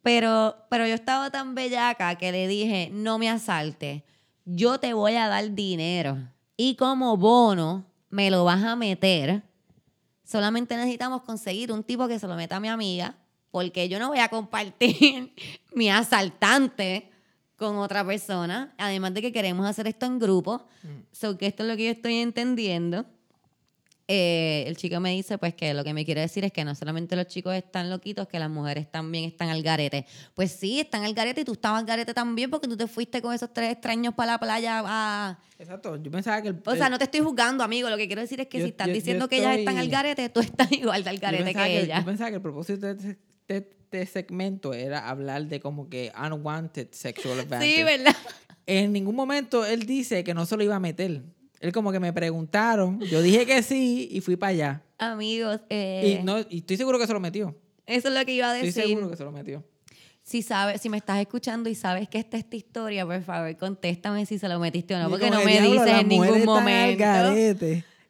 Pero, 0.00 0.56
pero 0.70 0.86
yo 0.86 0.94
estaba 0.94 1.28
tan 1.30 1.54
bellaca 1.54 2.14
que 2.14 2.32
le 2.32 2.48
dije, 2.48 2.88
no 2.90 3.18
me 3.18 3.28
asalte, 3.28 4.04
yo 4.46 4.78
te 4.78 4.94
voy 4.94 5.16
a 5.16 5.28
dar 5.28 5.52
dinero. 5.54 6.16
Y 6.56 6.76
como 6.76 7.16
bono, 7.18 7.84
me 8.08 8.30
lo 8.30 8.44
vas 8.44 8.62
a 8.62 8.74
meter. 8.76 9.42
Solamente 10.24 10.76
necesitamos 10.76 11.22
conseguir 11.22 11.72
un 11.72 11.82
tipo 11.82 12.08
que 12.08 12.18
se 12.18 12.26
lo 12.26 12.36
meta 12.36 12.56
a 12.56 12.60
mi 12.60 12.68
amiga, 12.68 13.16
porque 13.50 13.88
yo 13.88 13.98
no 13.98 14.08
voy 14.08 14.20
a 14.20 14.28
compartir 14.28 15.34
mi 15.74 15.90
asaltante 15.90 17.10
con 17.58 17.76
otra 17.76 18.02
persona. 18.06 18.72
Además 18.78 19.12
de 19.12 19.20
que 19.20 19.32
queremos 19.32 19.66
hacer 19.66 19.86
esto 19.86 20.06
en 20.06 20.18
grupo. 20.18 20.64
So 21.12 21.36
que 21.36 21.46
esto 21.48 21.64
es 21.64 21.68
lo 21.68 21.76
que 21.76 21.84
yo 21.86 21.90
estoy 21.90 22.14
entendiendo. 22.16 23.04
Eh, 24.10 24.64
el 24.66 24.74
chico 24.78 24.98
me 25.00 25.10
dice 25.10 25.36
pues 25.36 25.52
que 25.52 25.74
lo 25.74 25.84
que 25.84 25.92
me 25.92 26.02
quiere 26.02 26.22
decir 26.22 26.42
es 26.42 26.50
que 26.50 26.64
no 26.64 26.74
solamente 26.74 27.14
los 27.14 27.26
chicos 27.26 27.54
están 27.54 27.90
loquitos, 27.90 28.26
que 28.26 28.38
las 28.38 28.48
mujeres 28.48 28.90
también 28.90 29.24
están 29.24 29.50
al 29.50 29.62
garete. 29.62 30.06
Pues 30.32 30.50
sí, 30.52 30.80
están 30.80 31.04
al 31.04 31.12
garete 31.12 31.42
y 31.42 31.44
tú 31.44 31.52
estabas 31.52 31.80
al 31.80 31.84
garete 31.86 32.14
también 32.14 32.48
porque 32.48 32.66
tú 32.68 32.74
te 32.74 32.86
fuiste 32.86 33.20
con 33.20 33.34
esos 33.34 33.52
tres 33.52 33.70
extraños 33.72 34.14
para 34.14 34.32
la 34.32 34.38
playa 34.38 34.82
a... 34.86 35.38
Exacto. 35.58 35.96
Yo 36.02 36.10
pensaba 36.10 36.40
que 36.40 36.48
el. 36.48 36.62
O 36.64 36.74
sea, 36.74 36.88
no 36.88 36.96
te 36.96 37.04
estoy 37.04 37.20
juzgando, 37.20 37.62
amigo. 37.62 37.90
Lo 37.90 37.98
que 37.98 38.06
quiero 38.06 38.22
decir 38.22 38.40
es 38.40 38.46
que 38.46 38.60
Yo- 38.60 38.64
si 38.64 38.70
estás 38.70 38.86
yo- 38.86 38.92
yo 38.92 38.94
diciendo 38.94 39.28
que 39.28 39.38
ellas 39.40 39.58
están 39.58 39.76
al 39.76 39.84
estoy- 39.84 39.92
garete, 39.92 40.28
tú 40.30 40.40
estás 40.40 40.72
igual 40.72 41.04
de 41.04 41.10
al 41.10 41.18
garete 41.18 41.52
que, 41.52 41.60
que- 41.60 41.80
ellas. 41.82 41.98
Yo 42.00 42.06
pensaba 42.06 42.30
que 42.30 42.36
el 42.36 42.42
propósito 42.42 42.86
de 42.86 42.92
este, 42.92 43.18
de 43.48 43.77
este 43.90 44.04
segmento 44.06 44.74
era 44.74 45.08
hablar 45.08 45.46
de 45.46 45.60
como 45.60 45.88
que 45.88 46.12
unwanted 46.22 46.88
sexual 46.90 47.40
advantage. 47.40 47.76
Sí, 47.76 47.82
¿verdad? 47.82 48.14
En 48.66 48.92
ningún 48.92 49.14
momento 49.16 49.64
él 49.64 49.86
dice 49.86 50.22
que 50.24 50.34
no 50.34 50.44
se 50.44 50.56
lo 50.58 50.62
iba 50.62 50.76
a 50.76 50.80
meter. 50.80 51.22
Él 51.60 51.72
como 51.72 51.90
que 51.90 51.98
me 51.98 52.12
preguntaron, 52.12 53.00
yo 53.00 53.22
dije 53.22 53.46
que 53.46 53.62
sí 53.62 54.06
y 54.12 54.20
fui 54.20 54.36
para 54.36 54.50
allá. 54.50 54.82
Amigos, 54.98 55.60
eh, 55.70 56.18
Y, 56.20 56.24
no, 56.24 56.38
y 56.50 56.58
estoy 56.58 56.76
seguro 56.76 56.98
que 56.98 57.06
se 57.06 57.12
lo 57.14 57.20
metió. 57.20 57.56
eso 57.86 58.08
es 58.08 58.14
lo 58.14 58.24
que 58.26 58.34
iba 58.34 58.50
a 58.50 58.54
Estoy 58.56 58.66
decir. 58.72 58.84
seguro 58.94 59.10
que 59.10 59.16
se 59.16 59.24
lo 59.24 59.32
metió. 59.32 59.64
Si 60.22 60.42
sabes, 60.42 60.82
si 60.82 60.90
me 60.90 60.98
estás 60.98 61.18
escuchando 61.20 61.70
y 61.70 61.74
sabes 61.74 62.06
que 62.10 62.18
esta 62.18 62.36
es 62.36 62.44
esta 62.44 62.56
historia, 62.56 63.06
por 63.06 63.22
favor, 63.22 63.56
contéstame 63.56 64.26
si 64.26 64.38
se 64.38 64.46
lo 64.50 64.58
metiste 64.60 64.94
o 64.94 64.98
no, 64.98 65.08
porque 65.08 65.30
no 65.30 65.42
me 65.42 65.52
"Diablo, 65.52 65.70
dices 65.84 66.00
en 66.00 66.08
ningún 66.08 66.44
momento. 66.44 67.32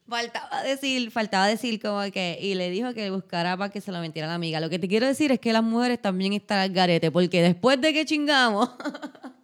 Garete". 0.08 0.32
Faltaba 0.32 0.62
decir, 0.62 1.10
faltaba 1.10 1.46
decir 1.46 1.80
como 1.80 2.00
que, 2.10 2.38
y 2.40 2.54
le 2.54 2.70
dijo 2.70 2.94
que 2.94 3.10
buscara 3.10 3.56
para 3.56 3.70
que 3.70 3.80
se 3.80 3.92
lo 3.92 4.00
metiera 4.00 4.28
la 4.28 4.34
amiga. 4.34 4.60
Lo 4.60 4.70
que 4.70 4.78
te 4.78 4.88
quiero 4.88 5.06
decir 5.06 5.32
es 5.32 5.38
que 5.38 5.52
las 5.52 5.62
mujeres 5.62 6.00
también 6.00 6.32
están 6.32 6.58
al 6.58 6.70
garete, 6.70 7.10
porque 7.10 7.42
después 7.42 7.80
de 7.80 7.92
que 7.92 8.04
chingamos, 8.04 8.70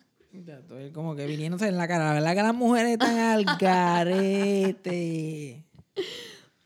Ya 0.46 0.54
estoy 0.54 0.90
como 0.90 1.14
que 1.14 1.26
viniéndose 1.26 1.68
en 1.68 1.76
la 1.76 1.88
cara. 1.88 2.06
La 2.06 2.12
verdad 2.14 2.34
que 2.34 2.42
las 2.42 2.54
mujeres 2.54 2.92
están 2.92 3.16
al 3.16 3.44
garete. 3.58 5.64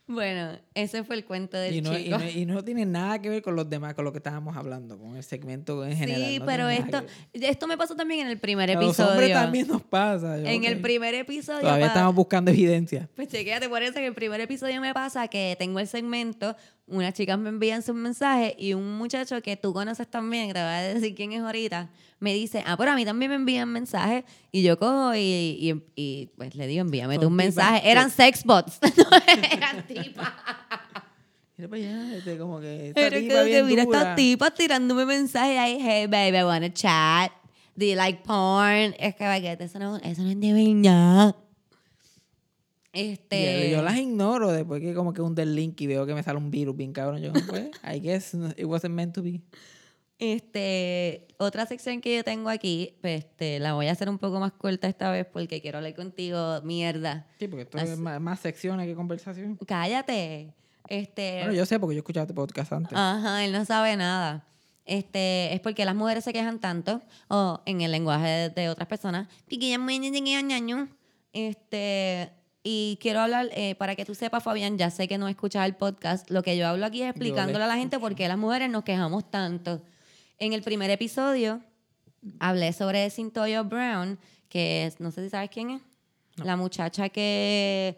Bueno, 0.09 0.59
ese 0.73 1.05
fue 1.05 1.17
el 1.17 1.25
cuento 1.27 1.59
del 1.59 1.77
Y 1.77 1.83
no, 1.83 1.99
y, 1.99 2.09
no, 2.09 2.29
y 2.29 2.47
no 2.47 2.65
tiene 2.65 2.87
nada 2.87 3.21
que 3.21 3.29
ver 3.29 3.43
con 3.43 3.55
los 3.55 3.69
demás, 3.69 3.93
con 3.93 4.07
lo 4.07 4.13
que 4.13 4.19
estábamos 4.19 4.57
hablando, 4.57 4.99
con 4.99 5.17
el 5.17 5.23
segmento 5.23 5.85
en 5.85 5.97
general. 5.99 6.31
sí, 6.31 6.39
no 6.39 6.47
pero 6.47 6.69
esto, 6.71 7.05
que 7.33 7.49
esto 7.49 7.67
me 7.67 7.77
pasó 7.77 7.95
también 7.95 8.21
en 8.21 8.29
el 8.29 8.39
primer 8.39 8.71
A 8.71 8.75
los 8.75 8.99
hombres 8.99 9.19
episodio. 9.19 9.35
también 9.35 9.69
nos 9.69 9.83
pasa. 9.83 10.39
yo, 10.39 10.47
En 10.47 10.65
el 10.65 10.81
primer 10.81 11.15
episodio. 11.15 11.61
Todavía 11.61 11.89
estamos 11.89 12.15
buscando 12.15 12.51
evidencia. 12.51 13.07
Pues 13.15 13.29
chequéate, 13.29 13.69
por 13.69 13.83
eso 13.83 13.99
en 13.99 14.05
el 14.07 14.15
primer 14.15 14.41
episodio 14.41 14.81
me 14.81 14.95
pasa 14.95 15.29
que 15.29 15.55
tengo 15.59 15.79
el 15.79 15.87
segmento, 15.87 16.57
unas 16.89 17.15
chicas 17.15 17.39
me 17.39 17.49
envían 17.49 17.83
sus 17.83 17.95
mensajes 17.95 18.55
y 18.59 18.75
un 18.75 18.97
muchacho 18.99 19.41
que 19.43 19.57
tú 19.57 19.73
conoces 19.73 20.09
también, 20.09 20.49
que 20.49 20.55
te 20.55 20.61
voy 20.61 20.69
a 20.69 20.81
decir 20.81 21.15
quién 21.15 21.33
es 21.33 21.41
ahorita, 21.43 21.89
me 22.21 22.35
dice, 22.35 22.63
ah, 22.67 22.77
pero 22.77 22.93
a 22.93 22.97
mí 22.97 23.05
también 23.05 23.31
me 23.31 23.37
envían 23.37 23.69
mensajes 23.69 24.25
y 24.51 24.63
yo 24.63 24.79
cojo 24.79 25.15
y, 25.15 25.21
y- 25.21 25.83
y, 25.95 26.27
pues 26.37 26.55
le 26.55 26.67
digo, 26.67 26.81
envíame 26.81 27.19
tú 27.19 27.29
un 27.29 27.35
mensaje. 27.35 27.89
Eran 27.91 28.11
sex 28.11 28.43
bots, 28.45 28.79
no 28.97 29.05
eran 29.53 29.87
tipas. 29.87 30.29
Mira 31.57 31.69
para 31.69 31.83
allá, 31.83 32.17
este, 32.17 32.39
como 32.39 32.61
que 32.61 32.89
esta 32.91 33.01
Pero 33.01 33.19
tipa 33.21 33.35
que 33.41 33.45
bien 33.45 33.67
mira 33.67 33.85
dura. 33.85 33.99
estas 34.01 34.17
tipas 34.17 34.55
tirándome 34.55 35.05
mensajes 35.07 35.59
ahí, 35.59 35.79
hey 35.81 36.07
baby, 36.07 36.39
I 36.39 36.45
wanna 36.45 36.73
chat. 36.73 37.33
Do 37.75 37.85
you 37.85 37.95
like 37.97 38.23
porn? 38.25 38.95
Es 38.99 39.15
que 39.15 39.57
eso 39.61 39.79
no, 39.79 39.97
eso 39.99 40.23
no 40.23 40.31
es 40.31 40.41
de 40.41 40.53
verdad. 40.53 41.35
Este. 42.99 43.69
Y 43.69 43.71
yo 43.71 43.83
las 43.83 43.97
ignoro 43.97 44.51
después 44.51 44.81
que 44.81 44.93
como 44.93 45.13
que 45.13 45.23
un 45.23 45.35
del 45.35 45.55
link 45.55 45.81
y 45.81 45.87
veo 45.87 46.05
que 46.05 46.15
me 46.15 46.23
sale 46.23 46.39
un 46.39 46.51
virus 46.51 46.77
bien 46.77 46.93
cabrón. 46.93 47.21
Yo, 47.23 47.33
pues, 47.49 47.71
I 47.85 48.01
guess 48.01 48.35
it 48.57 48.65
wasn't 48.65 48.95
meant 48.95 49.15
to 49.15 49.23
be. 49.23 49.41
Este, 50.19 51.29
otra 51.39 51.65
sección 51.67 52.01
que 52.01 52.17
yo 52.17 52.25
tengo 52.25 52.49
aquí, 52.49 52.97
pues, 53.01 53.25
este, 53.25 53.61
la 53.61 53.75
voy 53.75 53.87
a 53.87 53.93
hacer 53.93 54.09
un 54.09 54.19
poco 54.19 54.41
más 54.41 54.51
corta 54.51 54.89
esta 54.89 55.13
vez 55.13 55.27
porque 55.33 55.61
quiero 55.61 55.79
hablar 55.79 55.95
contigo, 55.95 56.61
mierda. 56.63 57.29
Sí, 57.39 57.47
porque 57.47 57.63
esto 57.63 57.79
es 57.79 57.97
más, 57.97 58.21
más 58.21 58.41
secciones 58.41 58.87
que 58.87 58.97
conversación. 58.97 59.57
Cállate. 59.65 60.55
Este, 60.89 61.39
Bueno, 61.43 61.53
yo 61.53 61.67
sé 61.67 61.79
porque 61.79 61.95
yo 61.95 62.01
escuchaba 62.01 62.25
este 62.25 62.35
podcast 62.35 62.73
antes. 62.73 62.93
ajá, 62.99 63.45
él 63.45 63.53
no 63.53 63.65
sabe 63.65 63.97
nada. 63.97 64.45
Este, 64.87 65.55
es 65.55 65.61
porque 65.61 65.85
las 65.85 65.95
mujeres 65.95 66.25
se 66.25 66.33
quejan 66.33 66.59
tanto, 66.59 67.01
o 67.29 67.61
en 67.67 67.83
el 67.83 67.93
lenguaje 67.93 68.27
de, 68.27 68.49
de 68.49 68.69
otras 68.71 68.89
personas, 68.89 69.29
este, 71.33 72.31
y 72.63 72.99
quiero 73.01 73.21
hablar, 73.21 73.49
eh, 73.53 73.75
para 73.77 73.95
que 73.97 74.05
tú 74.05 74.15
sepas, 74.15 74.43
Fabián, 74.43 74.77
ya 74.79 74.91
sé 74.91 75.09
que 75.09 75.17
no 75.19 75.29
escuchas 75.29 75.65
el 75.67 75.75
podcast, 75.77 76.31
lo 76.31 76.43
que 76.43 76.57
yo 76.57 76.67
hablo 76.69 76.85
aquí 76.87 77.03
es 77.03 77.11
explicándole 77.11 77.65
a 77.65 77.69
la 77.69 77.77
gente 77.77 77.99
por 77.99 78.15
qué 78.15 78.29
las 78.29 78.37
mujeres 78.39 78.69
nos 78.71 78.85
quejamos 78.85 79.31
tanto. 79.31 79.83
En 80.39 80.53
el 80.53 80.63
primer 80.63 80.91
episodio 80.91 81.61
hablé 82.41 82.73
sobre 82.73 83.09
Cintoyo 83.11 83.65
Brown, 83.65 84.19
que 84.49 84.87
es, 84.87 85.01
no 85.01 85.11
sé 85.11 85.23
si 85.25 85.31
sabes 85.31 85.51
quién 85.51 85.71
es, 85.71 85.83
la 86.45 86.57
muchacha 86.57 87.09
que 87.09 87.97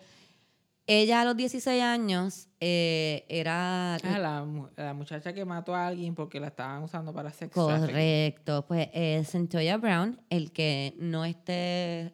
ella 0.87 1.21
a 1.21 1.25
los 1.25 1.37
16 1.37 1.83
años 1.83 2.49
eh, 2.61 3.25
era... 3.29 3.95
Ah, 3.97 4.19
la, 4.19 4.45
mu- 4.45 4.69
la 4.77 4.93
muchacha 4.93 5.33
que 5.33 5.45
mató 5.45 5.75
a 5.75 5.87
alguien 5.87 6.15
porque 6.15 6.41
la 6.41 6.49
estaban 6.49 6.83
usando 6.83 7.13
para 7.13 7.31
sex 7.33 7.53
trafficking. 7.53 7.87
Correcto, 7.89 8.65
pues 8.67 8.89
eh, 8.93 9.23
Centoya 9.25 9.77
Brown, 9.77 10.21
el 10.31 10.51
que 10.53 10.95
no 10.99 11.25
esté 11.25 12.13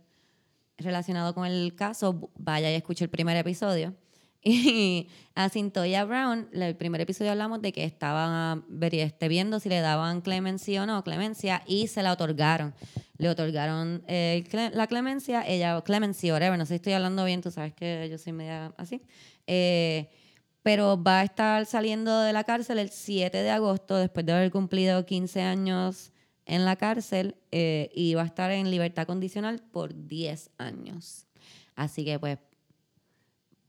relacionado 0.79 1.35
con 1.35 1.47
el 1.47 1.75
caso, 1.75 2.31
vaya 2.37 2.71
y 2.71 2.75
escuche 2.75 3.05
el 3.05 3.11
primer 3.11 3.37
episodio. 3.37 3.95
Y 4.49 5.09
a 5.35 5.49
Cintoya 5.49 6.05
Brown, 6.05 6.49
el 6.53 6.77
primer 6.77 7.01
episodio 7.01 7.33
hablamos 7.33 7.61
de 7.63 7.73
que 7.73 7.83
estaban 7.83 8.65
este, 8.81 9.27
viendo 9.27 9.59
si 9.59 9.69
le 9.69 9.81
daban 9.81 10.21
clemencia 10.21 10.85
o 10.85 10.87
no, 10.87 11.03
clemencia, 11.03 11.65
y 11.67 11.89
se 11.89 12.01
la 12.05 12.13
otorgaron. 12.13 12.73
Le 13.19 13.29
otorgaron 13.29 14.05
eh, 14.07 14.45
la 14.73 14.87
clemencia, 14.87 15.43
ella, 15.45 15.81
clemency, 15.83 16.31
whatever, 16.31 16.57
no 16.57 16.65
sé 16.65 16.71
si 16.71 16.75
estoy 16.77 16.93
hablando 16.93 17.25
bien, 17.25 17.41
tú 17.43 17.51
sabes 17.51 17.75
que 17.75 18.09
yo 18.09 18.19
soy 18.19 18.35
media 18.35 18.73
así. 18.77 19.03
Eh, 19.49 20.09
pero 20.63 21.03
va 21.03 21.21
a 21.21 21.25
estar 21.25 21.67
saliendo 21.67 22.21
de 22.21 22.33
la 22.33 22.45
cárcel 22.45 22.79
el 22.79 22.91
7 22.91 23.37
de 23.37 23.51
agosto 23.51 23.97
después 23.97 24.25
de 24.27 24.33
haber 24.33 24.51
cumplido 24.53 25.05
15 25.07 25.43
años 25.43 26.13
en 26.47 26.65
la 26.65 26.77
cárcel 26.77 27.37
eh, 27.53 27.91
y 27.95 28.15
va 28.15 28.23
a 28.23 28.27
estar 28.27 28.51
en 28.51 28.71
libertad 28.71 29.07
condicional 29.07 29.61
por 29.73 30.07
10 30.07 30.51
años. 30.59 31.27
Así 31.75 32.05
que 32.05 32.19
pues, 32.19 32.39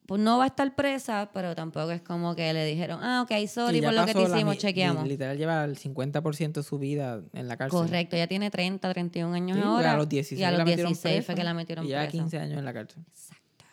pues 0.05 0.21
no 0.21 0.38
va 0.38 0.45
a 0.45 0.47
estar 0.47 0.73
presa, 0.75 1.30
pero 1.34 1.53
tampoco 1.53 1.91
es 1.91 2.01
como 2.01 2.34
que 2.36 2.53
le 2.53 2.63
dijeron, 2.65 2.99
ah, 3.03 3.23
ok, 3.23 3.45
sorry 3.47 3.82
por 3.82 3.93
lo 3.93 4.05
que 4.05 4.13
te 4.13 4.19
la 4.28 4.36
hicimos, 4.38 4.55
mi- 4.55 4.57
chequeamos. 4.61 5.03
li- 5.03 5.09
Literal 5.09 5.38
lleva 5.38 5.65
el 5.65 5.75
50% 5.78 6.53
de 6.61 6.63
su 6.63 6.78
vida 6.80 7.21
en 7.34 7.47
la 7.49 7.57
cárcel. 7.57 7.78
Correcto, 7.80 8.15
ya 8.15 8.28
tiene 8.28 8.49
30, 8.49 8.89
31 8.93 9.34
años 9.36 9.57
Sí, 9.57 9.63
ahora. 9.65 9.93
a 9.93 9.97
los 9.97 10.07
16, 10.07 10.39
y 10.39 10.43
a 10.45 10.51
los 10.51 10.59
la 10.59 10.65
metieron 10.65 10.93
16 10.93 11.25
fue 11.25 11.36
que 11.36 11.43
la 11.43 11.53
metieron 11.53 11.84
Y 11.86 11.89
ya 11.89 11.97
presa. 12.03 12.11
15 12.11 12.39
años 12.39 12.57
en 12.59 12.63
la 12.65 12.73
cárcel. 12.73 13.03
Exacto. 13.09 13.65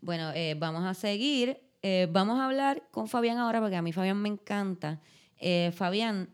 Bueno, 0.00 0.32
eh, 0.34 0.54
vamos 0.58 0.84
a 0.84 0.92
seguir. 0.94 1.58
Eh, 1.82 2.08
vamos 2.10 2.38
a 2.38 2.46
hablar 2.46 2.82
con 2.90 3.08
Fabián 3.08 3.38
ahora 3.38 3.60
porque 3.60 3.76
a 3.76 3.82
mí 3.82 3.92
Fabián 3.92 4.18
me 4.20 4.28
encanta. 4.28 5.00
Eh, 5.38 5.72
Fabián, 5.74 6.28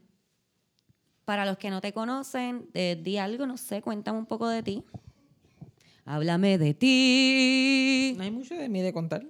para 1.31 1.45
los 1.45 1.59
que 1.59 1.71
no 1.71 1.81
te 1.81 1.93
conocen, 1.93 2.67
eh, 2.75 2.99
di 3.01 3.17
algo, 3.17 3.47
no 3.47 3.57
sé, 3.57 3.83
cuéntame 3.83 4.19
un 4.19 4.27
poco 4.27 4.49
de 4.49 4.65
ti. 4.65 4.83
Háblame 6.05 6.59
de 6.59 6.75
ti. 6.75 8.15
No 8.17 8.25
hay 8.25 8.33
mucho 8.33 8.57
de 8.57 8.69
mí 8.69 8.81
de 8.81 8.93
contar. 8.93 9.23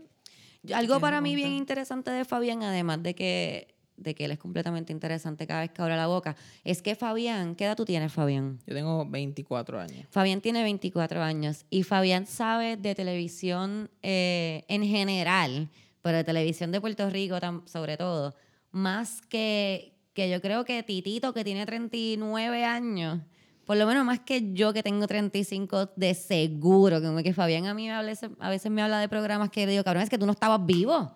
Yo- 0.62 0.76
Algo 0.76 0.94
Quiero 0.94 1.00
para 1.02 1.20
mí 1.20 1.34
bien 1.34 1.52
interesante 1.52 2.10
de 2.10 2.24
Fabián, 2.24 2.62
además 2.62 3.02
de 3.02 3.14
que, 3.14 3.74
de 3.98 4.14
que 4.14 4.24
él 4.24 4.30
es 4.30 4.38
completamente 4.38 4.94
interesante 4.94 5.46
cada 5.46 5.60
vez 5.60 5.72
que 5.72 5.82
abre 5.82 5.94
la 5.94 6.06
boca, 6.06 6.36
es 6.64 6.80
que 6.80 6.94
Fabián, 6.94 7.54
¿qué 7.54 7.66
edad 7.66 7.76
tú 7.76 7.84
tienes, 7.84 8.10
Fabián? 8.10 8.58
Yo 8.66 8.74
tengo 8.74 9.04
24 9.04 9.78
años. 9.78 10.06
Fabián 10.08 10.40
tiene 10.40 10.62
24 10.62 11.22
años 11.22 11.66
y 11.68 11.82
Fabián 11.82 12.26
sabe 12.26 12.78
de 12.78 12.94
televisión 12.94 13.90
eh, 14.02 14.64
en 14.68 14.84
general, 14.86 15.68
pero 16.00 16.16
de 16.16 16.24
televisión 16.24 16.72
de 16.72 16.80
Puerto 16.80 17.10
Rico 17.10 17.36
sobre 17.66 17.98
todo, 17.98 18.34
más 18.70 19.20
que, 19.20 19.92
que 20.20 20.28
yo 20.28 20.42
creo 20.42 20.66
que 20.66 20.82
Titito, 20.82 21.32
que 21.32 21.44
tiene 21.44 21.64
39 21.64 22.62
años, 22.62 23.20
por 23.64 23.78
lo 23.78 23.86
menos 23.86 24.04
más 24.04 24.20
que 24.20 24.52
yo 24.52 24.74
que 24.74 24.82
tengo 24.82 25.06
35 25.06 25.92
de 25.96 26.12
seguro, 26.12 27.00
que 27.22 27.32
Fabián 27.32 27.64
a 27.64 27.72
mí 27.72 27.88
a 27.88 28.02
veces, 28.02 28.28
a 28.38 28.50
veces 28.50 28.70
me 28.70 28.82
habla 28.82 29.00
de 29.00 29.08
programas 29.08 29.48
que 29.48 29.64
le 29.64 29.72
digo, 29.72 29.82
cabrón, 29.82 30.02
es 30.02 30.10
que 30.10 30.18
tú 30.18 30.26
no 30.26 30.32
estabas 30.32 30.66
vivo. 30.66 31.10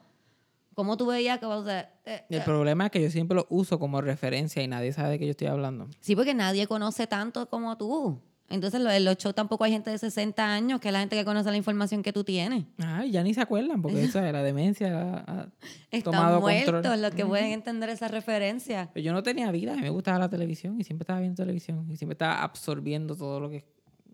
¿Cómo 0.72 0.96
tú 0.96 1.05
veías 1.05 1.38
que, 1.38 1.44
o 1.44 1.62
sea, 1.62 1.92
eh, 2.07 2.24
El 2.30 2.40
eh, 2.40 2.44
problema 2.46 2.86
es 2.86 2.92
que 2.92 3.02
yo 3.02 3.11
siempre 3.11 3.36
lo 3.36 3.46
uso 3.50 3.78
como 3.78 4.00
referencia 4.00 4.62
y 4.62 4.68
nadie 4.68 4.94
sabe 4.94 5.11
de 5.11 5.18
qué 5.18 5.26
yo 5.26 5.32
estoy 5.32 5.48
hablando. 5.48 5.86
Sí, 6.00 6.16
porque 6.16 6.32
nadie 6.32 6.66
conoce 6.66 7.07
tanto 7.07 7.46
como 7.50 7.76
tú. 7.76 8.18
Entonces, 8.51 8.80
en 8.84 9.05
los 9.05 9.16
shows 9.16 9.34
tampoco 9.34 9.64
hay 9.64 9.72
gente 9.72 9.90
de 9.90 9.99
60 9.99 10.45
años, 10.47 10.80
que 10.80 10.88
es 10.88 10.92
la 10.92 11.01
gente 11.01 11.16
que 11.16 11.24
conoce 11.24 11.51
la 11.51 11.57
información 11.57 12.03
que 12.03 12.12
tú 12.12 12.24
tienes. 12.24 12.64
Ay, 12.78 13.11
ya 13.11 13.22
ni 13.22 13.32
se 13.34 13.40
acuerdan 13.40 13.80
porque 13.80 14.05
esa 14.05 14.20
la 14.32 14.42
demencia 14.42 15.01
ha, 15.01 15.40
ha 15.40 15.49
Están 15.90 16.12
tomado 16.12 16.40
muertos 16.40 16.74
control. 16.74 17.03
los 17.03 17.14
que 17.14 17.24
pueden 17.24 17.53
entender 17.53 17.88
esa 17.88 18.09
referencia. 18.09 18.90
Pero 18.92 19.05
yo 19.05 19.12
no 19.12 19.22
tenía 19.22 19.51
vida, 19.51 19.72
a 19.72 19.76
mí 19.76 19.82
me 19.82 19.90
gustaba 19.90 20.18
la 20.18 20.28
televisión 20.28 20.78
y 20.80 20.84
siempre 20.84 21.05
estaba 21.05 21.20
viendo 21.20 21.42
televisión 21.42 21.86
y 21.90 21.97
siempre 21.97 22.14
estaba 22.14 22.42
absorbiendo 22.42 23.16
todo 23.16 23.40
lo 23.40 23.49
que 23.49 23.64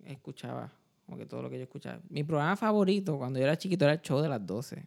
escuchaba, 0.05 0.72
como 1.07 1.18
que 1.18 1.26
todo 1.26 1.43
lo 1.43 1.51
que 1.51 1.57
yo 1.57 1.64
escuchaba. 1.64 2.01
Mi 2.09 2.22
programa 2.22 2.57
favorito 2.57 3.18
cuando 3.18 3.39
yo 3.41 3.45
era 3.45 3.59
chiquito 3.59 3.85
era 3.85 3.95
el 3.95 4.01
show 4.01 4.20
de 4.20 4.28
las 4.28 4.47
12. 4.47 4.87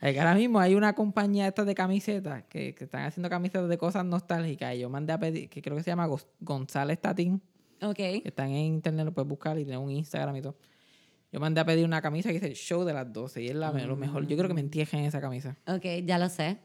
Es 0.00 0.12
que 0.14 0.18
ahora 0.18 0.34
mismo 0.34 0.58
hay 0.58 0.74
una 0.74 0.94
compañía 0.94 1.46
esta 1.46 1.64
de 1.64 1.74
camisetas 1.74 2.44
que, 2.48 2.74
que 2.74 2.84
están 2.84 3.04
haciendo 3.04 3.28
camisetas 3.28 3.68
de 3.68 3.78
cosas 3.78 4.04
nostálgicas 4.06 4.74
y 4.74 4.80
yo 4.80 4.88
mandé 4.90 5.12
a 5.12 5.18
pedir, 5.18 5.48
que 5.50 5.60
creo 5.60 5.76
que 5.76 5.82
se 5.82 5.90
llama 5.90 6.08
González 6.40 6.98
Tatín, 7.00 7.42
Ok. 7.82 7.96
que 7.96 8.22
están 8.24 8.48
en 8.50 8.64
internet, 8.64 9.06
lo 9.06 9.12
puedes 9.12 9.28
buscar 9.28 9.58
y 9.58 9.64
tiene 9.64 9.78
un 9.78 9.90
Instagram 9.90 10.36
y 10.36 10.42
todo. 10.42 10.56
Yo 11.32 11.40
mandé 11.40 11.60
a 11.60 11.64
pedir 11.64 11.84
una 11.84 12.02
camisa 12.02 12.28
que 12.28 12.40
dice 12.40 12.54
show 12.54 12.84
de 12.84 12.92
las 12.92 13.10
12 13.10 13.42
y 13.42 13.48
es 13.48 13.54
la, 13.54 13.72
lo 13.72 13.96
mejor. 13.96 14.26
Yo 14.26 14.36
creo 14.36 14.48
que 14.48 14.54
me 14.54 14.60
entierren 14.60 15.00
en 15.00 15.06
esa 15.06 15.20
camisa. 15.20 15.56
Ok, 15.66 15.84
ya 16.04 16.18
lo 16.18 16.28
sé. 16.28 16.58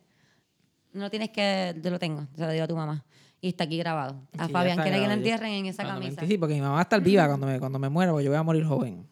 No 0.93 1.09
tienes 1.09 1.29
que... 1.29 1.75
Yo 1.81 1.89
lo 1.89 1.99
tengo, 1.99 2.27
se 2.35 2.41
lo 2.45 2.51
digo 2.51 2.65
a 2.65 2.67
tu 2.67 2.75
mamá. 2.75 3.05
Y 3.39 3.49
está 3.49 3.63
aquí 3.63 3.77
grabado. 3.77 4.21
A 4.37 4.47
Sí, 4.47 4.51
Fabián 4.51 4.77
quiere 4.79 4.99
que 4.99 5.07
la 5.07 5.13
entierren 5.13 5.53
en 5.53 5.65
esa 5.67 5.83
Cuando 5.83 6.01
camisa. 6.01 6.25
Sí, 6.25 6.37
porque 6.37 6.55
mi 6.55 6.61
mamá 6.61 6.73
va 6.73 6.79
a 6.79 6.83
estar 6.83 7.01
viva 7.01 7.27
cuando 7.27 7.47
me, 7.47 7.59
cuando 7.59 7.79
me 7.79 7.87
muera, 7.87 8.11
porque 8.11 8.25
yo 8.25 8.31
voy 8.31 8.39
a 8.39 8.43
morir 8.43 8.65
joven. 8.65 9.07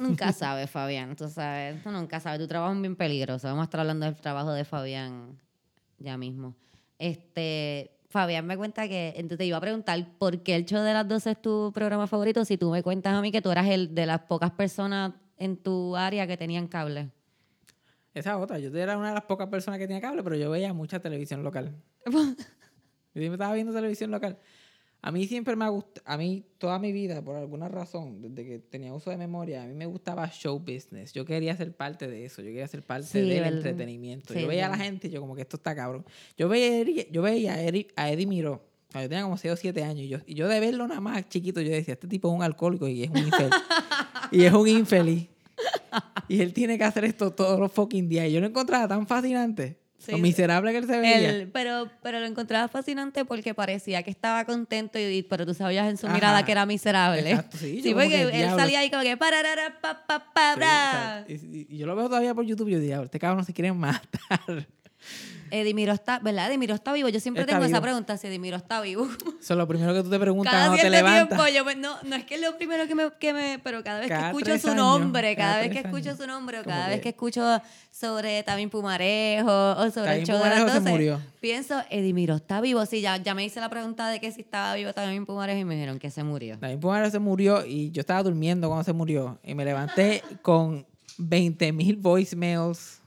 Nunca 0.00 0.32
sabes, 0.32 0.70
Fabián, 0.70 1.16
tú 1.16 1.28
sabes. 1.28 1.82
Tú 1.82 1.90
nunca 1.90 2.20
sabes. 2.20 2.38
Tu 2.38 2.46
trabajo 2.46 2.74
es 2.74 2.80
bien 2.80 2.96
peligroso. 2.96 3.48
Vamos 3.48 3.62
a 3.62 3.64
estar 3.64 3.80
hablando 3.80 4.06
del 4.06 4.16
trabajo 4.16 4.52
de 4.52 4.64
Fabián 4.64 5.38
ya 5.98 6.16
mismo. 6.16 6.54
Este, 6.98 7.95
Fabián 8.16 8.46
me 8.46 8.56
cuenta 8.56 8.88
que, 8.88 9.08
entonces 9.08 9.36
te 9.36 9.44
iba 9.44 9.58
a 9.58 9.60
preguntar 9.60 10.02
por 10.16 10.42
qué 10.42 10.54
el 10.54 10.64
show 10.64 10.82
de 10.82 10.94
las 10.94 11.06
12 11.06 11.32
es 11.32 11.42
tu 11.42 11.70
programa 11.74 12.06
favorito 12.06 12.46
si 12.46 12.56
tú 12.56 12.70
me 12.70 12.82
cuentas 12.82 13.12
a 13.12 13.20
mí 13.20 13.30
que 13.30 13.42
tú 13.42 13.50
eras 13.50 13.68
el 13.68 13.94
de 13.94 14.06
las 14.06 14.20
pocas 14.20 14.52
personas 14.52 15.12
en 15.36 15.58
tu 15.58 15.94
área 15.96 16.26
que 16.26 16.38
tenían 16.38 16.66
cable. 16.66 17.10
Esa 18.14 18.38
otra, 18.38 18.58
yo 18.58 18.74
era 18.74 18.96
una 18.96 19.08
de 19.08 19.14
las 19.16 19.24
pocas 19.24 19.48
personas 19.48 19.78
que 19.78 19.86
tenía 19.86 20.00
cable, 20.00 20.22
pero 20.22 20.34
yo 20.34 20.48
veía 20.48 20.72
mucha 20.72 20.98
televisión 20.98 21.42
local. 21.42 21.74
Yo 22.06 23.20
siempre 23.20 23.36
estaba 23.36 23.54
viendo 23.54 23.72
televisión 23.72 24.10
local. 24.10 24.38
A 25.02 25.12
mí 25.12 25.26
siempre 25.26 25.54
me 25.54 25.64
ha 25.64 25.68
gustado, 25.68 26.02
a 26.04 26.16
mí 26.16 26.44
toda 26.58 26.78
mi 26.78 26.90
vida, 26.90 27.22
por 27.22 27.36
alguna 27.36 27.68
razón, 27.68 28.22
desde 28.22 28.44
que 28.44 28.58
tenía 28.58 28.92
uso 28.92 29.10
de 29.10 29.16
memoria, 29.16 29.62
a 29.62 29.66
mí 29.66 29.74
me 29.74 29.86
gustaba 29.86 30.28
show 30.30 30.58
business. 30.58 31.12
Yo 31.12 31.24
quería 31.24 31.56
ser 31.56 31.76
parte 31.76 32.08
de 32.08 32.24
eso, 32.24 32.42
yo 32.42 32.48
quería 32.48 32.66
ser 32.66 32.82
parte 32.82 33.06
Sí, 33.06 33.20
del 33.20 33.44
entretenimiento. 33.44 34.34
Sí, 34.34 34.40
yo 34.40 34.48
veía 34.48 34.66
a 34.66 34.70
la 34.70 34.78
gente 34.78 35.06
y 35.06 35.10
yo 35.10 35.20
como 35.20 35.36
que 35.36 35.42
esto 35.42 35.58
está 35.58 35.76
cabrón. 35.76 36.04
Yo 36.36 36.48
veía, 36.48 36.84
yo 37.10 37.22
veía 37.22 37.54
a, 37.54 37.62
Eddie, 37.62 37.88
a 37.94 38.10
Eddie 38.10 38.26
Miró, 38.26 38.64
cuando 38.90 39.04
yo 39.04 39.08
tenía 39.10 39.24
como 39.24 39.36
6 39.36 39.54
o 39.54 39.56
7 39.56 39.84
años, 39.84 40.00
y 40.00 40.08
yo, 40.08 40.18
y 40.26 40.34
yo 40.34 40.48
de 40.48 40.58
verlo 40.58 40.88
nada 40.88 41.00
más 41.00 41.28
chiquito, 41.28 41.60
yo 41.60 41.70
decía, 41.70 41.94
este 41.94 42.08
tipo 42.08 42.28
es 42.28 42.34
un 42.34 42.42
alcohólico 42.42 42.88
y 42.88 43.04
es 43.04 43.10
un 43.10 43.18
infeliz. 43.18 43.50
y 44.32 44.42
es 44.44 44.52
un 44.52 44.66
infeliz. 44.66 45.28
Y 46.28 46.40
él 46.40 46.52
tiene 46.52 46.78
que 46.78 46.84
hacer 46.84 47.04
esto 47.04 47.32
todos 47.32 47.60
los 47.60 47.70
fucking 47.72 48.08
días. 48.08 48.28
Y 48.28 48.32
yo 48.32 48.40
lo 48.40 48.46
encontraba 48.46 48.88
tan 48.88 49.06
fascinante. 49.06 49.78
Sí. 49.98 50.12
Lo 50.12 50.18
miserable 50.18 50.70
que 50.72 50.78
él 50.78 50.86
se 50.86 50.98
veía. 51.00 51.30
Él- 51.30 51.50
pero, 51.52 51.90
pero 52.02 52.20
lo 52.20 52.26
encontraba 52.26 52.68
fascinante 52.68 53.24
porque 53.24 53.54
parecía 53.54 54.02
que 54.02 54.10
estaba 54.10 54.44
contento, 54.44 54.98
y, 54.98 55.22
pero 55.22 55.44
tú 55.46 55.54
sabías 55.54 55.88
en 55.88 55.96
su 55.96 56.06
Ajá. 56.06 56.14
mirada 56.14 56.44
que 56.44 56.52
era 56.52 56.64
miserable. 56.66 57.28
Exacto, 57.30 57.56
sí, 57.56 57.80
como 57.82 57.94
porque 57.96 58.08
que, 58.10 58.22
él 58.22 58.30
diablo. 58.32 58.56
salía 58.58 58.80
ahí 58.80 58.90
como 58.90 59.02
que 59.02 59.16
pararara, 59.16 59.80
pa, 59.80 60.06
pa, 60.06 60.32
pa, 60.32 61.24
Sí, 61.26 61.34
y, 61.52 61.56
y- 61.58 61.66
y 61.70 61.78
yo 61.78 61.86
lo 61.86 61.96
veo 61.96 62.08
todavía 62.08 62.34
por 62.34 62.44
YouTube 62.44 62.68
y 62.68 62.72
yo 62.72 62.78
digo, 62.80 63.02
este 63.02 63.18
cabrón 63.18 63.44
se 63.44 63.52
quiere 63.52 63.72
matar. 63.72 64.68
Edimiro 65.50 65.92
está, 65.92 66.18
¿verdad? 66.18 66.48
Edimiro 66.50 66.74
está 66.74 66.92
vivo. 66.92 67.08
Yo 67.08 67.20
siempre 67.20 67.42
Está 67.42 67.54
tengo 67.54 67.64
esa 67.66 67.80
pregunta 67.80 68.16
si 68.16 68.26
Edimiro 68.26 68.56
está 68.56 68.80
vivo. 68.80 69.06
Eso 69.40 69.54
es 69.54 69.56
lo 69.58 69.66
primero 69.68 69.94
que 69.94 70.02
tú 70.02 70.10
te 70.10 70.18
preguntas 70.18 70.52
cada 70.52 70.66
cuando 70.68 70.82
te 70.82 70.90
levantas. 70.90 71.28
tiempo, 71.28 71.46
yo 71.48 71.64
me- 71.64 71.74
no, 71.76 71.96
no 72.02 72.16
es 72.16 72.24
que 72.24 72.34
es 72.36 72.40
lo 72.40 72.56
primero 72.56 72.86
que 72.86 72.94
me, 72.94 73.10
que 73.18 73.32
me 73.32 73.58
pero 73.62 73.82
cada 73.84 74.00
vez 74.00 74.08
Cada 74.08 74.32
que 74.32 74.38
escucho 74.38 74.58
su 74.58 74.68
años, 74.68 74.76
nombre, 74.76 75.36
cada, 75.36 75.48
cada 75.54 75.60
vez 75.62 75.70
que 75.72 75.78
escucho 75.88 76.16
su 76.16 76.26
nombre, 76.26 76.60
o 76.60 76.64
cada 76.64 76.88
vez 76.88 77.00
que- 77.00 77.08
escucho 77.10 77.60
sobre 77.90 78.42
Tamín 78.42 78.68
Pumarejo 78.70 79.50
o 79.72 79.90
sobre 79.90 80.06
Tamín 80.06 80.20
el 80.20 80.26
show 80.26 80.36
Pumarejo 80.38 80.68
se 80.68 80.74
12, 80.80 80.90
murió. 80.90 81.20
pienso, 81.40 81.82
Edimiro 81.90 82.34
está 82.36 82.60
vivo. 82.60 82.84
Sí, 82.86 83.00
ya, 83.00 83.16
ya 83.16 83.34
me 83.34 83.44
hice 83.44 83.60
la 83.60 83.70
pregunta 83.70 84.08
de 84.08 84.20
que 84.20 84.30
si 84.32 84.42
estaba 84.42 84.74
vivo 84.74 84.92
Tamín 84.92 85.24
Pumarejo 85.26 85.58
y 85.60 85.64
me 85.64 85.74
dijeron 85.76 85.98
que 85.98 86.10
se 86.10 86.22
murió. 86.24 86.56
David 86.58 86.78
Pumarejo 86.78 87.10
se 87.10 87.18
murió 87.18 87.64
y 87.64 87.90
yo 87.92 88.00
estaba 88.00 88.22
durmiendo 88.22 88.68
cuando 88.68 88.84
se 88.84 88.92
murió. 88.92 89.38
Y 89.44 89.54
me 89.54 89.64
levanté 89.64 90.22
con 90.42 90.84
20 91.18 91.72
mil 91.72 91.96
voicemails, 91.96 93.00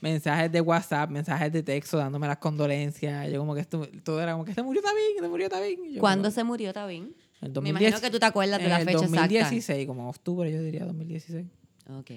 mensajes 0.00 0.50
de 0.50 0.60
WhatsApp, 0.60 1.10
mensajes 1.10 1.52
de 1.52 1.62
texto 1.62 1.98
dándome 1.98 2.26
las 2.26 2.38
condolencias. 2.38 3.30
Yo 3.30 3.38
como 3.38 3.54
que 3.54 3.60
esto, 3.60 3.88
todo 4.02 4.20
era 4.20 4.32
como 4.32 4.44
que 4.44 4.54
se 4.54 4.62
murió 4.62 4.82
también, 4.82 5.08
se 5.18 5.28
murió 5.28 5.48
también. 5.48 5.98
¿Cuándo 5.98 6.30
se 6.30 6.42
murió 6.44 6.72
Tamín? 6.72 7.14
En 7.40 7.62
Me 7.62 7.70
imagino 7.70 8.00
que 8.00 8.10
tú 8.10 8.18
te 8.18 8.26
acuerdas 8.26 8.60
de 8.60 8.68
la 8.68 8.78
fecha 8.78 8.90
el 8.90 8.96
exacta. 8.96 9.20
2016, 9.20 9.86
como 9.86 10.08
octubre 10.08 10.52
yo 10.52 10.62
diría, 10.62 10.84
2016. 10.84 11.46
Ok. 11.98 12.10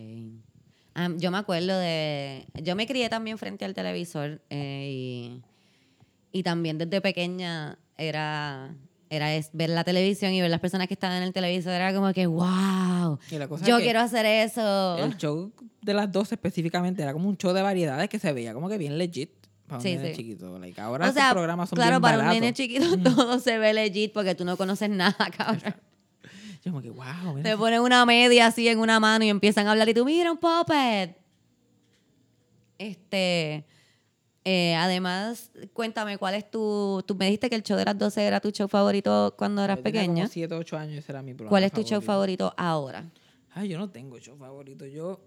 Am, 0.95 1.17
yo 1.17 1.31
me 1.31 1.37
acuerdo 1.37 1.77
de... 1.79 2.45
Yo 2.61 2.75
me 2.75 2.85
crié 2.85 3.09
también 3.09 3.37
frente 3.37 3.65
al 3.65 3.73
televisor 3.73 4.41
eh, 4.49 4.89
y, 4.91 5.41
y 6.31 6.43
también 6.43 6.77
desde 6.77 7.01
pequeña 7.01 7.79
era, 7.97 8.75
era 9.15 9.33
es- 9.35 9.49
ver 9.53 9.69
la 9.69 9.83
televisión 9.83 10.33
y 10.33 10.41
ver 10.41 10.49
las 10.49 10.59
personas 10.59 10.87
que 10.87 10.93
estaban 10.93 11.17
en 11.17 11.23
el 11.23 11.33
televisor. 11.33 11.71
Era 11.73 11.93
como 11.93 12.11
que, 12.13 12.25
wow, 12.27 13.19
yo 13.65 13.77
que 13.77 13.83
quiero 13.83 13.99
hacer 13.99 14.25
eso. 14.25 14.97
El 14.97 15.17
show 15.17 15.51
de 15.81 15.93
las 15.93 16.11
12 16.11 16.35
específicamente 16.35 17.01
era 17.01 17.13
como 17.13 17.29
un 17.29 17.37
show 17.37 17.53
de 17.53 17.61
variedades 17.61 18.09
que 18.09 18.19
se 18.19 18.31
veía 18.33 18.53
como 18.53 18.69
que 18.69 18.77
bien 18.77 18.97
legit 18.97 19.31
para 19.67 19.77
un 19.77 19.83
Sí, 19.83 19.95
nene 19.95 20.09
sí. 20.11 20.15
chiquito. 20.17 20.57
Like, 20.59 20.79
ahora 20.81 21.09
o 21.09 21.13
sea, 21.13 21.31
programas 21.31 21.69
son 21.69 21.77
claro, 21.77 21.91
bien 21.91 22.01
para 22.01 22.17
un 22.17 22.23
baratos. 22.25 22.41
nene 22.41 22.53
chiquito 22.53 22.97
todo 23.15 23.39
se 23.39 23.57
ve 23.57 23.73
legit 23.73 24.11
porque 24.13 24.35
tú 24.35 24.45
no 24.45 24.57
conoces 24.57 24.89
nada, 24.89 25.15
cabrón. 25.37 25.75
Yo 26.63 26.71
como 26.71 26.81
que, 26.81 26.89
wow, 26.91 27.33
mira. 27.35 27.49
Te 27.49 27.57
ponen 27.57 27.81
una 27.81 28.05
media 28.05 28.47
así 28.47 28.67
en 28.69 28.79
una 28.79 28.99
mano 28.99 29.25
y 29.25 29.29
empiezan 29.29 29.67
a 29.67 29.71
hablar 29.71 29.89
y 29.89 29.93
tú, 29.93 30.05
mira, 30.05 30.31
un 30.31 30.37
puppet. 30.37 31.17
Este, 32.77 33.65
eh, 34.45 34.75
además, 34.75 35.51
cuéntame, 35.71 36.17
¿cuál 36.17 36.35
es 36.35 36.49
tu, 36.51 37.03
tú 37.07 37.15
me 37.15 37.25
dijiste 37.25 37.49
que 37.49 37.55
el 37.55 37.63
show 37.63 37.77
de 37.77 37.85
las 37.85 37.97
12 37.97 38.23
era 38.23 38.39
tu 38.41 38.51
show 38.51 38.67
favorito 38.67 39.33
cuando 39.37 39.63
eras 39.63 39.79
pequeña? 39.79 40.23
Como 40.23 40.27
7, 40.27 40.53
8 40.55 40.77
años, 40.77 40.97
ese 40.97 41.11
era 41.11 41.21
mi 41.21 41.33
programa 41.33 41.49
¿Cuál 41.49 41.63
es 41.63 41.71
tu 41.71 41.83
show 41.83 42.01
favorito 42.01 42.53
ahora? 42.57 43.09
Ay, 43.51 43.69
yo 43.69 43.77
no 43.77 43.89
tengo 43.89 44.19
show 44.19 44.35
favorito. 44.35 44.85
Yo, 44.85 45.21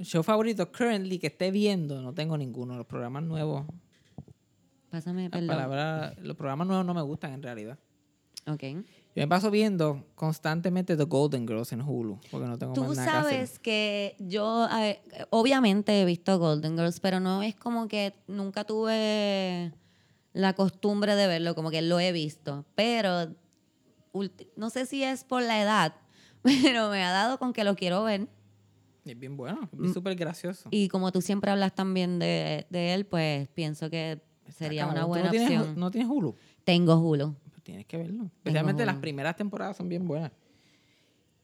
show 0.00 0.22
favorito 0.22 0.70
currently 0.70 1.18
que 1.18 1.28
esté 1.28 1.50
viendo, 1.50 2.02
no 2.02 2.12
tengo 2.12 2.36
ninguno. 2.36 2.76
Los 2.76 2.86
programas 2.86 3.22
nuevos, 3.22 3.64
Pásame, 4.90 5.24
la 5.24 5.30
perdón. 5.30 5.48
palabra, 5.48 6.14
los 6.20 6.36
programas 6.36 6.66
nuevos 6.66 6.84
no 6.84 6.94
me 6.94 7.02
gustan 7.02 7.32
en 7.32 7.42
realidad. 7.42 7.78
Ok. 8.46 8.62
Yo 9.16 9.22
me 9.22 9.28
paso 9.28 9.50
viendo 9.50 10.04
constantemente 10.14 10.94
The 10.96 11.04
Golden 11.04 11.48
Girls 11.48 11.72
en 11.72 11.80
Hulu, 11.80 12.20
porque 12.30 12.46
no 12.46 12.58
tengo 12.58 12.74
Tú 12.74 12.84
más 12.84 12.96
nada 12.98 13.10
que 13.12 13.16
hacer. 13.16 13.32
sabes 13.34 13.58
que 13.58 14.14
yo, 14.18 14.68
eh, 14.78 15.00
obviamente 15.30 16.00
he 16.00 16.04
visto 16.04 16.38
Golden 16.38 16.76
Girls, 16.76 17.00
pero 17.00 17.18
no 17.18 17.42
es 17.42 17.54
como 17.56 17.88
que 17.88 18.14
nunca 18.28 18.64
tuve 18.64 19.72
la 20.34 20.52
costumbre 20.52 21.16
de 21.16 21.26
verlo, 21.28 21.54
como 21.54 21.70
que 21.70 21.80
lo 21.80 21.98
he 21.98 22.12
visto. 22.12 22.66
Pero 22.74 23.34
no 24.56 24.68
sé 24.70 24.84
si 24.84 25.02
es 25.02 25.24
por 25.24 25.42
la 25.42 25.62
edad, 25.62 25.94
pero 26.42 26.90
me 26.90 27.02
ha 27.02 27.10
dado 27.10 27.38
con 27.38 27.54
que 27.54 27.64
lo 27.64 27.74
quiero 27.74 28.04
ver. 28.04 28.28
Es 29.06 29.18
bien 29.18 29.36
bueno, 29.38 29.60
es 29.72 29.78
Mm. 29.90 29.94
súper 29.94 30.14
gracioso. 30.16 30.68
Y 30.70 30.88
como 30.88 31.10
tú 31.10 31.22
siempre 31.22 31.50
hablas 31.50 31.74
también 31.74 32.18
de, 32.18 32.66
de 32.68 32.92
él, 32.92 33.06
pues 33.06 33.48
pienso 33.48 33.88
que 33.88 34.20
sería 34.50 34.86
una 34.86 35.02
¿tú 35.02 35.06
buena 35.08 35.30
tienes, 35.30 35.48
opción. 35.58 35.80
¿No 35.80 35.90
tienes 35.90 36.10
Hulu? 36.10 36.34
Tengo 36.64 36.96
Hulu. 36.96 37.34
Tienes 37.66 37.86
que 37.86 37.96
verlo. 37.96 38.26
Especialmente 38.26 38.86
las 38.86 38.96
primeras 39.00 39.34
temporadas 39.34 39.76
son 39.76 39.88
bien 39.88 40.06
buenas. 40.06 40.30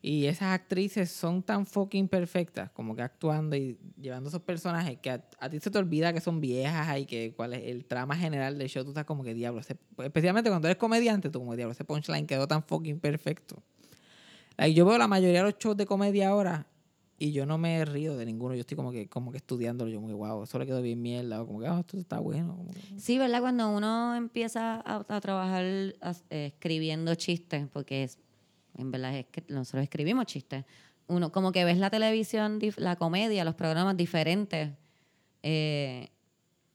Y 0.01 0.27
esas 0.27 0.53
actrices 0.55 1.11
son 1.11 1.43
tan 1.43 1.66
fucking 1.66 2.07
perfectas, 2.09 2.70
como 2.70 2.95
que 2.95 3.03
actuando 3.03 3.57
y 3.57 3.77
llevando 3.97 4.29
esos 4.29 4.43
personajes, 4.43 4.99
que 4.99 5.11
a, 5.11 5.25
a 5.41 5.49
ti 5.51 5.59
se 5.59 5.70
te 5.70 5.79
olvida 5.79 6.12
que 6.12 6.20
son 6.20 6.41
viejas 6.41 6.99
y 6.99 7.07
que 7.07 7.33
cuál 7.37 7.55
es 7.55 7.62
el 7.64 7.85
trama 7.85 8.16
general 8.16 8.57
del 8.59 8.68
show. 8.68 8.83
Tú 8.85 8.91
estás 8.91 9.05
como 9.05 9.23
que 9.25 9.35
diablo. 9.35 9.61
ese- 9.61 9.77
especialmente 9.99 10.49
cuando 10.49 10.68
eres 10.68 10.77
comediante, 10.79 11.29
tú 11.29 11.41
como 11.41 11.55
diablo, 11.57 11.73
ese 11.73 11.85
punchline 11.85 12.27
quedó 12.27 12.47
tan 12.49 12.62
fucking 12.64 13.01
perfecto. 13.01 13.62
Like, 14.57 14.75
yo 14.75 14.85
veo 14.87 14.99
la 14.99 15.09
mayoría 15.09 15.39
de 15.45 15.51
los 15.51 15.59
shows 15.59 15.77
de 15.77 15.87
comedia 15.87 16.29
ahora 16.29 16.66
y 17.25 17.33
yo 17.33 17.47
no 17.47 17.57
me 17.57 17.85
río 17.85 18.16
de 18.16 18.27
ninguno. 18.27 18.55
Yo 18.55 18.61
estoy 18.62 18.77
como 18.77 18.91
que, 18.91 19.09
como 19.09 19.31
que 19.31 19.39
estudiándolo. 19.39 19.91
Yo 19.91 20.05
que, 20.07 20.12
wow, 20.12 20.43
eso 20.43 20.59
le 20.59 20.66
quedó 20.66 20.83
bien 20.83 21.01
mierda. 21.01 21.41
O 21.43 21.47
como 21.47 21.61
que, 21.61 21.66
ah, 21.68 21.79
esto 21.81 21.97
está 21.97 22.18
bueno. 22.18 22.66
que- 22.73 22.99
Sí, 23.01 23.18
¿verdad? 23.18 23.41
Cuando 23.41 23.70
uno 23.70 24.16
empieza 24.16 24.81
a, 24.85 25.05
a 25.09 25.20
trabajar 25.20 25.64
as- 26.01 26.25
eh, 26.31 26.47
escribiendo 26.47 27.14
chistes, 27.14 27.68
porque 27.73 28.03
es, 28.05 28.18
en 28.77 28.91
verdad 28.91 29.16
es 29.16 29.27
que 29.27 29.45
nosotros 29.49 29.85
escribimos 29.85 30.27
chistes, 30.27 30.64
uno 31.07 31.31
como 31.31 31.53
que 31.53 31.64
ves 31.64 31.79
la 31.79 31.91
televisión, 31.91 32.59
la 32.77 32.97
comedia, 32.97 33.45
los 33.45 33.55
programas 33.55 33.97
diferentes. 33.97 34.70
Eh, 35.43 36.09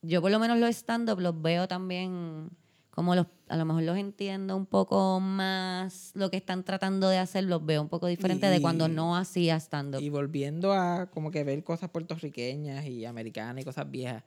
yo 0.02 0.22
por 0.22 0.30
lo 0.30 0.38
menos 0.38 0.58
los 0.58 0.70
stand-up 0.70 1.20
los 1.20 1.40
veo 1.42 1.66
también 1.68 2.50
como 2.98 3.14
los, 3.14 3.28
a 3.46 3.56
lo 3.56 3.64
mejor 3.64 3.84
los 3.84 3.96
entiendo 3.96 4.56
un 4.56 4.66
poco 4.66 5.20
más 5.20 6.10
lo 6.16 6.32
que 6.32 6.36
están 6.36 6.64
tratando 6.64 7.08
de 7.08 7.18
hacer, 7.18 7.44
los 7.44 7.64
veo 7.64 7.80
un 7.80 7.88
poco 7.88 8.08
diferente 8.08 8.48
de 8.48 8.60
cuando 8.60 8.88
Y- 8.88 8.90
no 8.90 9.14
hacía 9.16 9.54
stand-up. 9.60 10.00
Y 10.02 10.08
volviendo 10.08 10.72
a 10.72 11.06
como 11.06 11.30
que 11.30 11.44
ver 11.44 11.62
cosas 11.62 11.90
puertorriqueñas 11.90 12.86
y 12.86 13.04
americanas 13.04 13.62
y 13.62 13.64
cosas 13.64 13.88
viejas, 13.88 14.24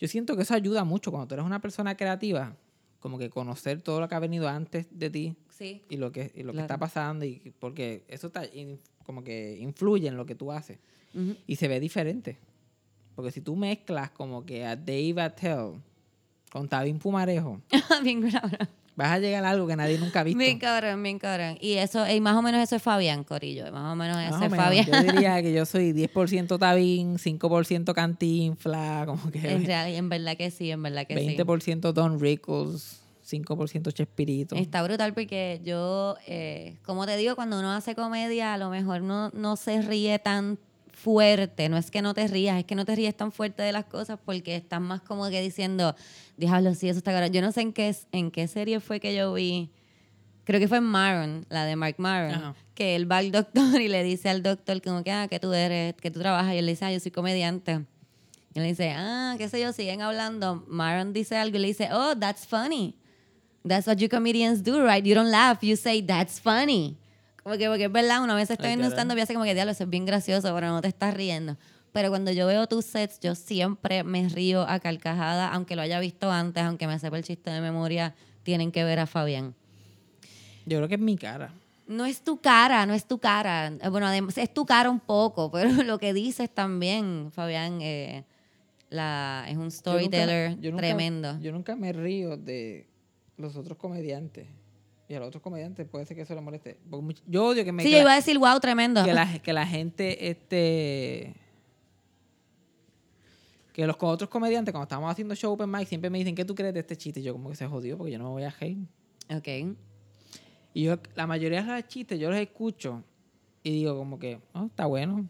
yo 0.00 0.08
siento 0.08 0.34
que 0.34 0.42
eso 0.42 0.54
ayuda 0.54 0.82
mucho 0.82 1.12
cuando 1.12 1.28
tú 1.28 1.34
eres 1.34 1.46
una 1.46 1.60
persona 1.60 1.96
creativa, 1.96 2.56
como 2.98 3.16
que 3.16 3.30
conocer 3.30 3.80
todo 3.80 4.00
lo 4.00 4.08
que 4.08 4.16
ha 4.16 4.18
venido 4.18 4.48
antes 4.48 4.88
de 4.90 5.10
ti 5.10 5.36
Sí. 5.48 5.84
y 5.88 5.98
lo 5.98 6.10
que, 6.10 6.32
y 6.34 6.42
lo 6.42 6.48
que 6.50 6.58
Claro. 6.58 6.60
está 6.62 6.78
pasando, 6.78 7.24
y 7.26 7.54
porque 7.60 8.04
eso 8.08 8.26
está 8.26 8.44
in- 8.52 8.80
como 9.04 9.22
que 9.22 9.56
influye 9.60 10.08
en 10.08 10.16
lo 10.16 10.26
que 10.26 10.34
tú 10.34 10.50
haces 10.50 10.80
Ujú. 11.14 11.36
y 11.46 11.54
se 11.54 11.68
ve 11.68 11.78
diferente. 11.78 12.38
Porque 13.14 13.30
si 13.30 13.40
tú 13.40 13.54
mezclas 13.54 14.10
como 14.10 14.44
que 14.44 14.66
a 14.66 14.74
Dave 14.74 15.14
Attell 15.22 15.80
con 16.50 16.68
Tabín 16.68 16.98
Pumarejo, 16.98 17.60
bien 18.02 18.30
cabrón. 18.30 18.68
vas 18.96 19.12
a 19.12 19.18
llegar 19.18 19.44
a 19.44 19.50
algo 19.50 19.66
que 19.66 19.76
nadie 19.76 19.98
nunca 19.98 20.20
ha 20.20 20.24
visto. 20.24 20.38
Bien 20.38 20.58
cabrón, 20.58 21.02
bien 21.02 21.18
cabrón. 21.18 21.56
Y 21.60 21.74
eso, 21.74 22.08
y 22.08 22.20
más 22.20 22.34
o 22.36 22.42
menos 22.42 22.60
eso 22.62 22.76
es 22.76 22.82
Fabián, 22.82 23.22
Corillo. 23.24 23.70
Más 23.70 23.92
o 23.92 23.96
menos 23.96 24.16
eso 24.18 24.34
es 24.42 24.50
menos. 24.50 24.64
Fabián. 24.64 24.86
Yo 24.86 25.12
diría 25.12 25.42
que 25.42 25.52
yo 25.52 25.64
soy 25.66 25.92
10% 25.92 26.58
Tabín, 26.58 27.18
5% 27.18 27.94
Cantinfla, 27.94 29.04
como 29.06 29.30
que 29.30 29.50
En, 29.52 29.64
real, 29.64 29.88
en 29.88 30.08
verdad 30.08 30.36
que 30.36 30.50
sí, 30.50 30.70
en 30.70 30.82
verdad 30.82 31.06
que 31.06 31.14
20% 31.14 31.92
Don 31.92 32.18
Rickles, 32.20 33.00
5% 33.30 33.92
Chespirito. 33.92 34.56
sí. 34.56 34.62
Está 34.62 34.82
brutal 34.82 35.12
porque 35.14 35.60
yo, 35.64 36.16
eh, 36.26 36.76
como 36.84 37.06
te 37.06 37.16
digo, 37.16 37.36
cuando 37.36 37.58
uno 37.58 37.70
hace 37.70 37.94
comedia, 37.94 38.54
a 38.54 38.58
lo 38.58 38.70
mejor 38.70 39.02
no, 39.02 39.30
no 39.30 39.56
se 39.56 39.82
ríe 39.82 40.18
tan 40.18 40.58
fuerte. 40.98 41.68
No 41.68 41.76
es 41.76 41.90
que 41.90 42.02
no 42.02 42.12
te 42.12 42.26
rías, 42.26 42.58
es 42.58 42.64
que 42.64 42.74
no 42.74 42.84
te 42.84 42.94
ríes 42.94 43.16
tan 43.16 43.32
fuerte 43.32 43.62
de 43.62 43.72
las 43.72 43.84
cosas 43.84 44.18
porque 44.24 44.56
estás 44.56 44.80
más 44.80 45.00
como 45.00 45.28
que 45.30 45.40
diciendo, 45.40 45.94
diablo, 46.36 46.74
sí, 46.74 46.88
eso 46.88 46.98
está 46.98 47.12
cabrón. 47.12 47.32
Yo 47.32 47.40
no 47.40 47.52
sé 47.52 47.62
en 47.62 47.72
qué, 47.72 47.94
en 48.12 48.30
qué 48.30 48.48
serie 48.48 48.80
fue 48.80 49.00
que 49.00 49.14
yo 49.14 49.32
vi. 49.32 49.70
Creo 50.44 50.60
que 50.60 50.68
fue 50.68 50.78
en 50.78 50.84
Maron, 50.84 51.46
la 51.50 51.64
de 51.64 51.76
Mark 51.76 51.96
Maron, 51.98 52.34
Ajá. 52.34 52.54
que 52.74 52.96
él 52.96 53.10
va 53.10 53.18
al 53.18 53.30
doctor 53.30 53.80
y 53.80 53.88
le 53.88 54.02
dice 54.02 54.28
al 54.28 54.42
doctor 54.42 54.80
como 54.82 55.04
que, 55.04 55.12
ah, 55.12 55.28
que 55.28 55.38
tú 55.38 55.52
eres, 55.52 55.94
que 55.94 56.10
tú 56.10 56.20
trabajas. 56.20 56.54
Y 56.54 56.58
él 56.58 56.66
le 56.66 56.72
dice, 56.72 56.84
ah, 56.84 56.92
yo 56.92 57.00
soy 57.00 57.10
comediante. 57.10 57.72
Y 58.54 58.58
él 58.58 58.62
le 58.64 58.68
dice, 58.68 58.92
ah, 58.96 59.34
qué 59.38 59.48
sé 59.48 59.60
yo, 59.60 59.72
siguen 59.72 60.02
hablando. 60.02 60.64
Maron 60.66 61.12
dice 61.12 61.36
algo 61.36 61.56
y 61.58 61.60
le 61.60 61.68
dice, 61.68 61.88
oh, 61.92 62.16
that's 62.18 62.46
funny. 62.46 62.94
That's 63.66 63.86
what 63.86 63.96
you 63.96 64.08
comedians 64.08 64.62
do, 64.62 64.84
right? 64.84 65.04
You 65.04 65.14
don't 65.14 65.30
laugh, 65.30 65.62
you 65.62 65.76
say, 65.76 66.02
that's 66.02 66.40
funny. 66.40 66.96
Como 67.48 67.58
que, 67.58 67.66
porque 67.68 67.84
es 67.86 67.92
verdad, 67.92 68.22
una 68.22 68.34
vez 68.34 68.50
estoy 68.50 68.66
viendo 68.66 68.84
un 68.86 68.92
stand-up 68.92 69.16
y 69.16 69.20
hace 69.22 69.32
como 69.32 69.46
que, 69.46 69.54
diablo, 69.54 69.72
eso 69.72 69.84
es 69.84 69.88
bien 69.90 70.04
gracioso, 70.04 70.54
pero 70.54 70.68
no 70.68 70.82
te 70.82 70.88
estás 70.88 71.14
riendo. 71.14 71.56
Pero 71.92 72.10
cuando 72.10 72.30
yo 72.30 72.46
veo 72.46 72.66
tus 72.66 72.84
sets, 72.84 73.18
yo 73.20 73.34
siempre 73.34 74.04
me 74.04 74.28
río 74.28 74.68
a 74.68 74.78
carcajada, 74.80 75.50
aunque 75.54 75.74
lo 75.74 75.80
haya 75.80 75.98
visto 75.98 76.30
antes, 76.30 76.62
aunque 76.62 76.86
me 76.86 76.98
sepa 76.98 77.16
el 77.16 77.24
chiste 77.24 77.50
de 77.50 77.62
memoria, 77.62 78.14
tienen 78.42 78.70
que 78.70 78.84
ver 78.84 78.98
a 78.98 79.06
Fabián. 79.06 79.54
Yo 80.66 80.76
creo 80.76 80.88
que 80.88 80.96
es 80.96 81.00
mi 81.00 81.16
cara. 81.16 81.54
No 81.86 82.04
es 82.04 82.20
tu 82.20 82.38
cara, 82.38 82.84
no 82.84 82.92
es 82.92 83.06
tu 83.06 83.18
cara. 83.18 83.68
Eh, 83.68 83.88
Bueno, 83.88 84.06
además 84.06 84.36
es 84.36 84.52
tu 84.52 84.66
cara 84.66 84.90
un 84.90 85.00
poco, 85.00 85.50
pero 85.52 85.70
lo 85.84 85.98
que 85.98 86.12
dices 86.12 86.50
también, 86.50 87.30
Fabián, 87.32 87.78
eh, 87.80 88.24
la, 88.90 89.46
es 89.48 89.52
un 89.56 89.60
Yo 89.60 89.64
nunca- 89.64 89.70
storyteller 89.70 90.60
yo 90.60 90.70
nunca- 90.72 90.82
tremendo. 90.86 91.38
Yo 91.40 91.52
nunca 91.52 91.74
me 91.76 91.94
río 91.94 92.36
de 92.36 92.86
los 93.38 93.56
otros 93.56 93.78
comediantes. 93.78 94.46
Y 95.08 95.14
a 95.14 95.20
los 95.20 95.28
otros 95.28 95.42
comediantes 95.42 95.88
puede 95.88 96.04
ser 96.04 96.16
que 96.16 96.22
eso 96.22 96.34
le 96.34 96.40
moleste. 96.42 96.78
Porque 96.90 97.14
yo 97.26 97.46
odio 97.46 97.64
que 97.64 97.72
me 97.72 97.82
sí, 97.82 97.88
que 97.88 97.92
yo 97.92 97.98
la- 97.98 98.02
iba 98.02 98.12
a 98.12 98.16
decir, 98.16 98.38
wow, 98.38 98.60
tremendo. 98.60 99.02
que 99.04 99.14
la, 99.14 99.38
que 99.42 99.52
la 99.52 99.66
gente, 99.66 100.28
este. 100.28 101.34
Que 103.72 103.86
los 103.86 103.96
otros 104.00 104.28
comediantes, 104.28 104.72
cuando 104.72 104.84
estamos 104.84 105.10
haciendo 105.10 105.34
show 105.34 105.52
open 105.52 105.70
mic, 105.70 105.86
siempre 105.86 106.10
me 106.10 106.18
dicen, 106.18 106.34
¿qué 106.34 106.44
tú 106.44 106.54
crees 106.54 106.74
de 106.74 106.80
este 106.80 106.96
chiste? 106.96 107.20
Y 107.20 107.22
yo, 107.22 107.32
como 107.32 107.48
que 107.48 107.56
se 107.56 107.66
jodió, 107.66 107.96
porque 107.96 108.12
yo 108.12 108.18
no 108.18 108.24
me 108.24 108.30
voy 108.30 108.42
a 108.42 108.54
hate. 108.60 108.78
Ok. 109.30 109.76
Y 110.74 110.82
yo, 110.82 110.96
la 111.14 111.26
mayoría 111.26 111.62
de 111.62 111.72
los 111.72 111.86
chistes, 111.88 112.18
yo 112.18 112.28
los 112.28 112.38
escucho 112.38 113.02
y 113.62 113.70
digo, 113.70 113.96
como 113.96 114.18
que, 114.18 114.40
oh, 114.52 114.66
está 114.66 114.86
bueno. 114.86 115.28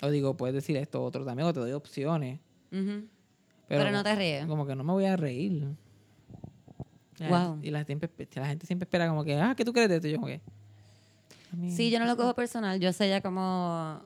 O 0.00 0.10
digo, 0.10 0.36
puedes 0.36 0.54
decir 0.54 0.76
esto 0.76 1.02
otro 1.02 1.24
también, 1.24 1.48
o 1.48 1.52
te 1.52 1.58
doy 1.60 1.72
opciones. 1.72 2.38
Pero 2.70 3.90
no 3.90 4.02
te 4.04 4.14
ríes. 4.14 4.46
Como 4.46 4.64
que 4.66 4.74
no 4.76 4.84
me 4.84 4.92
voy 4.92 5.04
a 5.04 5.16
reír. 5.16 5.66
Y 7.18 7.24
la- 7.24 7.28
Wow. 7.48 7.58
Y 7.62 7.70
la, 7.70 7.84
siempre, 7.84 8.10
la 8.34 8.46
gente 8.46 8.66
siempre 8.66 8.84
espera, 8.84 9.08
como 9.08 9.24
que, 9.24 9.34
ah, 9.40 9.54
¿qué 9.56 9.64
tú 9.64 9.72
crees 9.72 9.88
de 9.88 9.96
esto? 9.96 10.08
Y 10.08 10.12
yo, 10.12 10.16
como 10.16 10.26
que. 10.28 10.40
Sí, 11.70 11.90
yo 11.90 11.98
no 11.98 12.04
lo 12.04 12.16
cojo 12.16 12.34
personal. 12.34 12.78
Yo 12.78 12.92
sé 12.92 13.08
ya 13.08 13.20
como... 13.22 14.00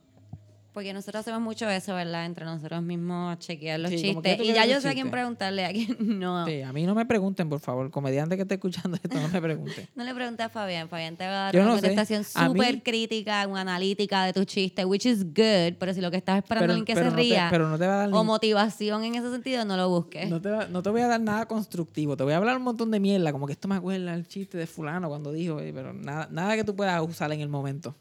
Porque 0.73 0.95
nosotros 0.95 1.21
hacemos 1.21 1.43
mucho 1.43 1.69
eso, 1.69 1.95
¿verdad? 1.95 2.25
Entre 2.25 2.47
nosotros 2.47 2.83
mismos, 2.83 3.39
chequear 3.41 3.79
los 3.79 3.91
Sí, 3.91 3.99
chistes. 3.99 4.41
Y 4.41 4.55
ya 4.55 4.65
yo 4.65 4.81
sé 4.81 4.89
a 4.89 4.93
quién 4.95 5.11
preguntarle, 5.11 5.67
a 5.67 5.71
quién 5.71 5.97
no. 6.19 6.47
Sí, 6.47 6.63
a 6.63 6.73
mí 6.73 6.87
no 6.87 6.95
me 6.95 7.05
pregunten, 7.05 7.49
por 7.51 7.61
favor. 7.61 7.91
Comediante 7.91 8.37
que 8.37 8.43
esté 8.43 8.55
escuchando 8.55 8.97
esto, 8.97 9.21
no 9.21 9.29
me 9.29 9.41
pregunten. 9.43 9.87
No 9.95 10.03
le 10.05 10.15
preguntes 10.15 10.47
a 10.47 10.49
Fabián. 10.49 10.89
Fabián 10.89 11.17
te 11.17 11.25
va 11.27 11.31
a 11.31 11.35
dar 11.45 11.55
Yo 11.55 11.61
una 11.61 11.69
no 11.69 11.75
contestación 11.75 12.25
súper 12.25 12.83
crítica, 12.83 13.47
una 13.47 13.61
analítica 13.61 14.25
de 14.25 14.33
tus 14.33 14.47
chistes, 14.47 14.85
which 14.87 15.05
is 15.05 15.25
good. 15.25 15.75
Pero 15.79 15.93
si 15.93 16.01
lo 16.01 16.11
que 16.11 16.17
estás 16.17 16.39
esperando 16.43 16.75
es 16.75 16.85
que 16.85 16.95
se 16.95 17.05
no 17.05 17.11
te- 17.11 17.17
ría 17.17 17.49
pero 17.51 17.69
no 17.69 17.79
te 17.79 17.87
va 17.87 17.95
a 17.95 17.97
dar 17.99 18.09
o 18.15 18.21
ni- 18.23 18.27
motivación 18.27 19.05
en 19.05 19.15
ese 19.17 19.31
sentido, 19.31 19.65
no 19.67 19.77
lo 19.77 19.91
busques. 19.91 20.31
no 20.31 20.41
te, 20.41 20.49
va- 20.51 20.67
no 20.69 20.83
te 20.83 20.89
voy 20.91 21.03
a 21.03 21.07
dar 21.09 21.21
nada 21.21 21.47
constructivo. 21.47 22.17
Te 22.17 22.25
voy 22.25 22.33
a 22.33 22.39
hablar 22.39 22.57
un 22.57 22.63
montón 22.63 22.91
de 22.91 22.99
mierda, 22.99 23.31
como 23.33 23.47
que 23.47 23.53
esto 23.53 23.69
me 23.69 23.75
acuerda 23.75 24.15
el 24.15 24.27
chiste 24.27 24.57
de 24.57 24.67
fulano 24.67 25.09
cuando 25.11 25.33
dijo, 25.33 25.59
pero 25.75 25.93
nada, 25.93 26.29
nada 26.31 26.57
que 26.57 26.65
tú 26.65 26.75
puedas 26.75 27.01
usar 27.07 27.31
en 27.33 27.41
el 27.43 27.51
momento. 27.51 27.95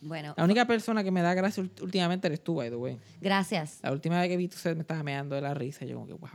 Bueno, 0.00 0.34
La 0.36 0.44
única 0.44 0.64
persona 0.66 1.02
que 1.02 1.10
me 1.10 1.22
da 1.22 1.34
gracia 1.34 1.64
últimamente 1.82 2.26
eres 2.28 2.40
tú, 2.42 2.54
by 2.54 2.70
the 2.70 2.76
way. 2.76 2.98
gracias. 3.20 3.80
La 3.82 3.90
última 3.92 4.20
vez 4.20 4.28
que 4.28 4.36
vi 4.36 4.46
tu 4.48 4.56
set 4.56 4.74
me 4.76 4.82
estaba 4.82 5.02
meando 5.02 5.34
de 5.34 5.40
la 5.42 5.54
risa. 5.54 5.84
Yo 5.84 5.94
como 5.96 6.06
que, 6.06 6.12
wow. 6.14 6.30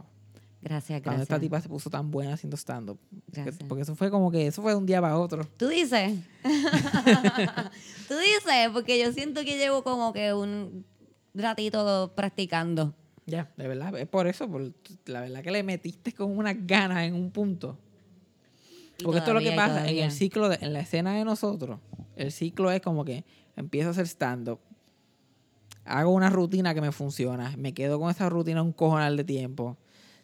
Gracias, 0.61 1.01
Cuando 1.01 1.24
esta 1.24 1.34
gracias. 1.36 1.41
tipa 1.49 1.61
se 1.61 1.68
puso 1.70 1.89
tan 1.89 2.09
buena 2.09 2.34
haciendo 2.36 2.55
stand-up. 2.55 2.97
Porque, 3.26 3.41
Gracias. 3.41 3.68
porque 3.68 3.82
eso 3.84 3.95
fue 3.95 4.09
como 4.09 4.32
que, 4.32 4.47
eso 4.47 4.61
fue 4.61 4.72
de 4.72 4.78
un 4.78 4.86
día 4.86 5.01
para 5.01 5.18
otro. 5.18 5.45
Tú 5.57 5.68
dices. 5.68 6.14
Tú 8.07 8.16
dices, 8.18 8.70
porque 8.74 8.99
yo 8.99 9.11
siento 9.11 9.41
que 9.43 9.57
llevo 9.57 9.84
como 9.84 10.14
que 10.14 10.34
un 10.34 10.86
ratito 11.34 12.14
practicando. 12.16 12.93
Ya, 13.26 13.49
de 13.57 13.68
verdad, 13.68 13.97
es 13.97 14.07
por 14.07 14.28
eso, 14.28 14.49
por 14.49 14.72
la 15.05 15.22
verdad 15.22 15.41
que 15.43 15.51
le 15.51 15.64
metiste 15.64 16.11
con 16.14 16.38
unas 16.38 16.55
ganas 16.68 17.03
en 17.07 17.16
un 17.16 17.32
punto. 17.32 17.78
Porque 19.03 19.20
esto 19.20 19.32
es 19.32 19.34
lo 19.36 19.39
que 19.39 19.51
todavía, 19.51 19.55
pasa 19.55 19.78
en 19.80 19.84
todavía. 19.84 20.05
el 20.05 20.11
ciclo, 20.11 20.49
de- 20.49 20.57
en 20.61 20.74
la 20.74 20.80
escena 20.82 21.14
de 21.16 21.26
nosotros. 21.26 21.80
El 22.16 22.32
ciclo 22.32 22.72
es 22.72 22.82
como 22.82 23.03
que 23.05 23.24
empiezo 23.56 23.89
a 23.89 23.91
hacer 23.91 24.08
stand-up, 24.08 24.60
hago 25.86 26.12
una 26.12 26.30
rutina 26.30 26.74
que 26.74 26.82
me 26.82 26.91
funciona, 26.91 27.54
me 27.58 27.74
quedo 27.74 27.99
con 27.99 28.10
esa 28.10 28.30
rutina 28.30 28.62
un 28.62 28.72
cojonal 28.74 29.18
de 29.18 29.24
tiempo, 29.24 29.78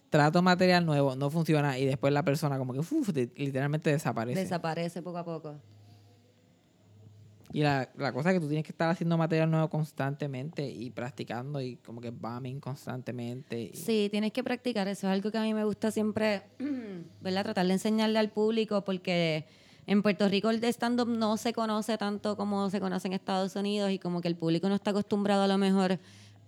trato 0.10 0.42
material 0.42 0.86
nuevo, 0.86 1.16
no 1.16 1.30
funciona 1.30 1.78
y 1.78 1.86
después 1.86 2.14
la 2.14 2.24
persona 2.24 2.58
como 2.58 2.74
que 2.74 2.80
uf, 2.80 3.10
literalmente 3.36 3.92
desaparece. 3.92 4.40
Desaparece 4.42 5.02
poco 5.02 5.18
a 5.18 5.26
poco. 5.26 5.56
y 7.52 7.62
la, 7.62 7.90
la 7.98 8.14
cosa 8.14 8.30
es 8.30 8.36
que 8.36 8.40
tú 8.42 8.48
tienes 8.48 8.64
que 8.64 8.72
estar 8.72 8.90
haciendo 8.90 9.18
material 9.18 9.50
nuevo 9.50 9.70
constantemente 9.70 10.70
y 10.70 10.92
practicando 10.92 11.60
y 11.62 11.78
como 11.78 12.00
que 12.00 12.12
bombing 12.12 12.60
constantemente. 12.60 13.60
y- 13.60 13.76
Sí, 13.76 14.08
tienes 14.12 14.32
que 14.32 14.44
practicar. 14.44 14.88
Eso 14.88 15.08
es 15.08 15.14
algo 15.14 15.32
que 15.32 15.38
a 15.40 15.42
mí 15.42 15.54
me 15.56 15.64
gusta 15.66 15.90
siempre, 15.92 16.44
¿verdad? 17.22 17.44
Tratar 17.44 17.66
de 17.68 17.74
enseñarle 17.74 18.20
al 18.20 18.30
público 18.30 18.86
porque 18.86 19.46
en 19.92 20.02
Puerto 20.04 20.28
Rico 20.30 20.50
el 20.50 20.64
stand-up 20.64 21.08
no 21.10 21.36
se 21.38 21.52
conoce 21.54 21.98
tanto 21.98 22.38
como 22.38 22.70
se 22.70 22.80
conoce 22.80 23.08
en 23.08 23.14
Estados 23.14 23.56
Unidos 23.56 23.92
y 23.92 24.00
como 24.00 24.22
que 24.22 24.28
el 24.28 24.36
público 24.36 24.70
no 24.70 24.76
está 24.76 24.92
acostumbrado 24.92 25.44
a 25.44 25.48
lo 25.48 25.58
mejor 25.58 26.00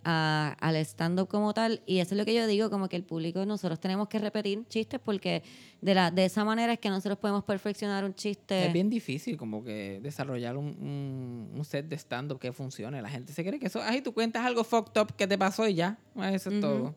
a- 0.04 0.56
al 0.60 0.76
stand-up 0.78 1.28
como 1.28 1.54
tal. 1.54 1.82
Y 1.86 2.00
eso 2.00 2.16
es 2.16 2.18
lo 2.18 2.26
que 2.26 2.34
yo 2.34 2.48
digo, 2.48 2.70
como 2.72 2.89
que 2.89 2.96
el 2.96 3.04
público, 3.04 3.46
nosotros 3.46 3.80
tenemos 3.80 4.08
que 4.08 4.18
repetir 4.18 4.64
chistes 4.68 5.00
porque 5.04 5.44
de, 5.80 5.94
la, 5.94 6.10
de 6.10 6.26
esa 6.26 6.44
manera 6.44 6.74
es 6.74 6.80
que 6.80 6.89
nosotros 6.89 7.20
podemos 7.20 7.44
perfeccionar 7.44 8.04
un 8.04 8.16
chiste. 8.16 8.66
Es 8.66 8.74
bien 8.74 8.89
difícil 8.89 9.38
como 9.38 9.64
que 9.64 10.00
desarrollar 10.02 10.58
un, 10.58 10.66
un- 10.80 11.52
un 11.56 11.66
set 11.66 11.88
de 11.88 11.98
stand-up 11.98 12.39
que 12.39 12.52
funcione. 12.52 13.00
La 13.02 13.10
gente 13.10 13.32
se 13.32 13.44
cree 13.46 13.60
que 13.60 13.68
eso, 13.68 13.80
ay, 13.84 14.02
tú 14.02 14.12
cuentas 14.14 14.44
algo 14.46 14.64
fucked 14.64 15.00
up 15.00 15.16
que 15.16 15.28
te 15.28 15.38
pasó 15.38 15.68
y 15.68 15.76
ya. 15.76 16.00
Eso 16.16 16.50
es 16.50 16.60
todo. 16.62 16.96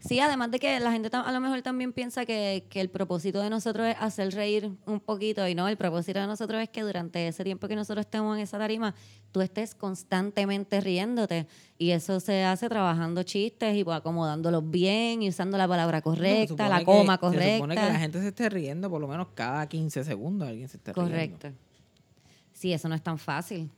Sí, 0.00 0.20
además 0.20 0.50
de 0.52 0.60
que 0.60 0.78
la 0.78 0.92
gente 0.92 1.10
a 1.12 1.32
lo 1.32 1.40
mejor 1.40 1.60
también 1.62 1.92
piensa 1.92 2.24
que, 2.24 2.64
que 2.70 2.80
el 2.80 2.88
propósito 2.88 3.42
de 3.42 3.50
nosotros 3.50 3.88
es 3.88 3.96
hacer 3.98 4.32
reír 4.32 4.70
un 4.86 5.00
poquito 5.00 5.46
y 5.48 5.56
no, 5.56 5.66
el 5.66 5.76
propósito 5.76 6.20
de 6.20 6.26
nosotros 6.28 6.62
es 6.62 6.68
que 6.68 6.82
durante 6.82 7.26
ese 7.26 7.42
tiempo 7.42 7.66
que 7.66 7.74
nosotros 7.74 8.06
estemos 8.06 8.36
en 8.36 8.42
esa 8.44 8.58
tarima, 8.58 8.94
tú 9.32 9.40
estés 9.40 9.74
constantemente 9.74 10.80
riéndote 10.80 11.48
y 11.78 11.90
eso 11.90 12.20
se 12.20 12.44
hace 12.44 12.68
trabajando 12.68 13.24
chistes 13.24 13.76
y 13.76 13.82
pues, 13.82 13.96
acomodándolos 13.96 14.70
bien 14.70 15.22
y 15.22 15.28
usando 15.30 15.58
la 15.58 15.66
palabra 15.66 15.98
se 15.98 16.02
correcta, 16.04 16.68
la 16.68 16.78
que- 16.78 16.84
coma 16.84 17.14
Se 17.14 17.20
correcta. 17.20 17.54
supone 17.56 17.74
que 17.74 17.82
la 17.82 17.98
gente 17.98 18.20
se 18.20 18.28
esté 18.28 18.48
riendo 18.50 18.88
por 18.88 19.00
lo 19.00 19.08
menos 19.08 19.28
cada 19.34 19.68
15 19.68 20.04
segundos 20.04 20.48
alguien 20.48 20.68
se 20.68 20.76
esté 20.76 20.92
riendo. 20.92 21.10
Correcto. 21.10 21.48
Sí, 22.52 22.72
eso 22.72 22.88
no 22.88 22.94
es 22.94 23.02
tan 23.02 23.18
fácil. 23.18 23.70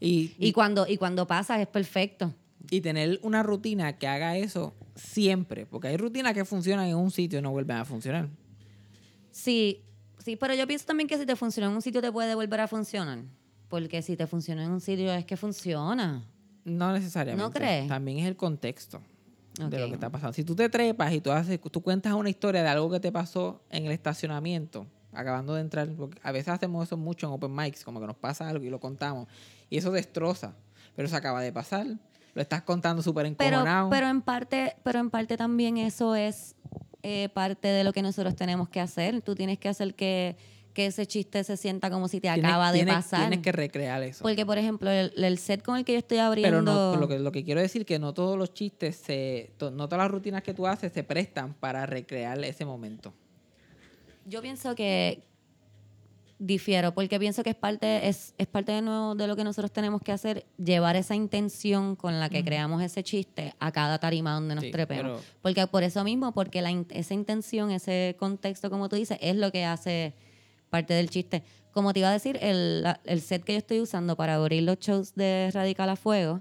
Y, 0.00 0.32
Y 0.38 0.52
cuando, 0.52 0.86
y 0.86 0.96
cuando 0.96 1.26
pasa 1.26 1.60
es 1.60 1.66
perfecto. 1.68 2.32
Y 2.70 2.80
tener 2.80 3.18
una 3.22 3.42
rutina 3.42 3.98
que 3.98 4.06
haga 4.06 4.36
eso 4.36 4.74
siempre. 4.94 5.66
Porque 5.66 5.88
hay 5.88 5.96
rutinas 5.96 6.34
que 6.34 6.44
funcionan 6.44 6.86
en 6.86 6.96
un 6.96 7.10
sitio 7.10 7.38
y 7.38 7.42
no 7.42 7.50
vuelven 7.50 7.76
a 7.76 7.84
funcionar. 7.84 8.28
Sí, 9.30 9.82
sí, 10.18 10.36
pero 10.36 10.54
yo 10.54 10.66
pienso 10.66 10.86
también 10.86 11.08
que 11.08 11.18
si 11.18 11.26
te 11.26 11.36
funciona 11.36 11.68
en 11.68 11.74
un 11.74 11.82
sitio 11.82 12.00
te 12.00 12.12
puede 12.12 12.34
volver 12.34 12.60
a 12.60 12.68
funcionar. 12.68 13.20
Porque 13.68 14.02
si 14.02 14.16
te 14.16 14.26
funciona 14.26 14.64
en 14.64 14.70
un 14.70 14.80
sitio 14.80 15.12
es 15.12 15.24
que 15.24 15.36
funciona. 15.36 16.24
No 16.64 16.92
necesariamente. 16.92 17.44
¿No 17.44 17.50
crees? 17.52 17.88
También 17.88 18.18
es 18.18 18.26
el 18.26 18.36
contexto 18.36 19.00
de 19.58 19.78
lo 19.78 19.88
que 19.88 19.94
está 19.94 20.10
pasando. 20.10 20.32
Si 20.32 20.44
tú 20.44 20.54
te 20.54 20.68
trepas 20.68 21.12
y 21.12 21.20
tú 21.20 21.30
haces, 21.30 21.60
tú 21.60 21.82
cuentas 21.82 22.12
una 22.14 22.30
historia 22.30 22.62
de 22.62 22.68
algo 22.68 22.90
que 22.90 23.00
te 23.00 23.12
pasó 23.12 23.62
en 23.70 23.86
el 23.86 23.92
estacionamiento, 23.92 24.86
acabando 25.12 25.54
de 25.54 25.60
entrar, 25.60 25.88
porque 25.94 26.18
a 26.22 26.32
veces 26.32 26.48
hacemos 26.48 26.86
eso 26.86 26.96
mucho 26.96 27.26
en 27.26 27.32
open 27.32 27.54
mics, 27.54 27.84
como 27.84 28.00
que 28.00 28.06
nos 28.06 28.16
pasa 28.16 28.48
algo 28.48 28.64
y 28.64 28.70
lo 28.70 28.80
contamos, 28.80 29.28
y 29.70 29.76
eso 29.76 29.92
destroza, 29.92 30.56
pero 30.96 31.08
se 31.08 31.16
acaba 31.16 31.40
de 31.40 31.52
pasar, 31.52 31.86
lo 32.34 32.42
estás 32.42 32.62
contando 32.62 33.02
súper 33.02 33.32
Pero, 33.36 33.56
encojonado. 33.58 33.90
pero 33.90 34.08
en 34.08 34.20
parte, 34.22 34.76
pero 34.82 34.98
en 34.98 35.10
parte 35.10 35.36
también 35.36 35.76
eso 35.78 36.14
es 36.14 36.56
eh, 37.02 37.28
parte 37.30 37.68
de 37.68 37.84
lo 37.84 37.92
que 37.92 38.02
nosotros 38.02 38.34
tenemos 38.34 38.68
que 38.68 38.80
hacer. 38.80 39.20
Tú 39.22 39.34
tienes 39.34 39.58
que 39.58 39.68
hacer 39.68 39.94
que, 39.94 40.36
que 40.72 40.86
ese 40.86 41.06
chiste 41.06 41.44
se 41.44 41.56
sienta 41.56 41.90
como 41.90 42.08
si 42.08 42.20
te 42.20 42.28
Tienes- 42.28 42.44
acaba 42.50 42.72
de 42.72 42.78
tienes- 42.80 42.94
pasar. 42.94 43.20
Tienes 43.20 43.38
que 43.40 43.52
recrear 43.52 44.02
eso. 44.02 44.22
Porque, 44.22 44.44
por 44.44 44.58
ejemplo, 44.58 44.90
el, 44.90 45.12
el 45.22 45.38
set 45.38 45.62
con 45.62 45.76
el 45.76 45.84
que 45.84 45.92
yo 45.92 45.98
estoy 45.98 46.18
abriendo. 46.18 46.50
Pero 46.50 46.62
no, 46.62 46.96
lo 46.96 47.06
que, 47.06 47.18
lo 47.18 47.30
que 47.30 47.44
quiero 47.44 47.60
decir 47.60 47.84
que 47.86 47.98
no 47.98 48.12
todos 48.14 48.36
los 48.36 48.52
chistes, 48.54 48.96
se, 48.96 49.52
to- 49.58 49.70
no 49.70 49.86
todas 49.88 50.04
las 50.04 50.10
rutinas 50.10 50.42
que 50.42 50.54
tú 50.54 50.66
haces 50.66 50.92
se 50.92 51.04
prestan 51.04 51.54
para 51.54 51.86
recrear 51.86 52.42
ese 52.44 52.64
momento. 52.64 53.12
Yo 54.26 54.40
pienso 54.42 54.74
que 54.74 55.22
difiero, 56.38 56.92
porque 56.94 57.18
pienso 57.18 57.42
que 57.42 57.50
es 57.50 57.56
parte, 57.56 58.08
es, 58.08 58.34
es 58.38 58.46
parte 58.46 58.72
de, 58.72 58.82
nuevo 58.82 59.14
de 59.14 59.26
lo 59.26 59.36
que 59.36 59.44
nosotros 59.44 59.72
tenemos 59.72 60.00
que 60.02 60.12
hacer, 60.12 60.44
llevar 60.62 60.96
esa 60.96 61.14
intención 61.14 61.96
con 61.96 62.18
la 62.20 62.28
que 62.28 62.44
creamos 62.44 62.82
ese 62.82 63.02
chiste 63.02 63.54
a 63.60 63.70
cada 63.72 63.98
tarima 63.98 64.34
donde 64.34 64.54
nos 64.56 64.64
Sí, 64.64 64.70
trepemos. 64.70 65.20
pero- 65.20 65.38
Porque 65.42 65.66
por 65.68 65.82
eso 65.84 66.02
mismo, 66.04 66.32
porque 66.32 66.60
la, 66.60 66.70
esa 66.90 67.14
intención, 67.14 67.70
ese 67.70 68.16
contexto, 68.18 68.68
como 68.70 68.88
tú 68.88 68.96
dices, 68.96 69.18
es 69.20 69.36
lo 69.36 69.50
que 69.52 69.64
hace 69.64 70.14
parte 70.70 70.92
del 70.94 71.08
chiste. 71.08 71.44
Como 71.72 71.92
te 71.92 72.00
iba 72.00 72.08
a 72.08 72.12
decir, 72.12 72.38
el, 72.40 72.84
el 73.04 73.20
set 73.20 73.42
que 73.44 73.52
yo 73.52 73.58
estoy 73.58 73.80
usando 73.80 74.16
para 74.16 74.34
abrir 74.36 74.62
los 74.64 74.78
shows 74.78 75.14
de 75.14 75.50
Radical 75.52 75.88
a 75.90 75.96
Fuego, 75.96 76.40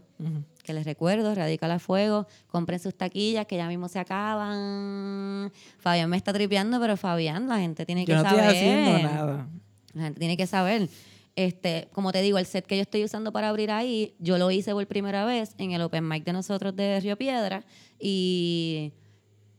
que 0.63 0.73
les 0.73 0.85
recuerdo, 0.85 1.33
Radical 1.35 1.71
a 1.71 1.79
Fuego, 1.79 2.27
compren 2.47 2.79
sus 2.79 2.95
taquillas 2.95 3.45
que 3.47 3.57
ya 3.57 3.67
mismo 3.67 3.89
se 3.89 3.99
acaban. 3.99 5.51
Fabián 5.79 6.09
me 6.09 6.17
está 6.17 6.33
tripeando, 6.33 6.79
pero 6.79 6.97
Fabián, 6.97 7.47
la 7.47 7.59
gente 7.59 7.85
tiene 7.85 8.05
que 8.05 8.11
Yo 8.11 8.17
no 8.17 8.23
estoy 8.23 8.39
saber. 8.39 8.55
haciendo 8.55 8.99
nada. 8.99 9.47
La 9.93 10.03
gente 10.03 10.19
tiene 10.19 10.37
que 10.37 10.47
saber. 10.47 10.89
Este, 11.35 11.87
como 11.93 12.11
te 12.11 12.21
digo, 12.21 12.37
el 12.37 12.45
set 12.45 12.65
que 12.65 12.75
yo 12.75 12.83
estoy 12.83 13.03
usando 13.03 13.31
para 13.31 13.49
abrir 13.49 13.71
ahí, 13.71 14.13
yo 14.19 14.37
lo 14.37 14.51
hice 14.51 14.71
por 14.73 14.85
primera 14.85 15.25
vez 15.25 15.55
en 15.57 15.71
el 15.71 15.81
Open 15.81 16.07
Mic 16.07 16.23
de 16.23 16.33
nosotros 16.33 16.75
de 16.75 16.99
Río 16.99 17.17
Piedra 17.17 17.65
y, 17.99 18.93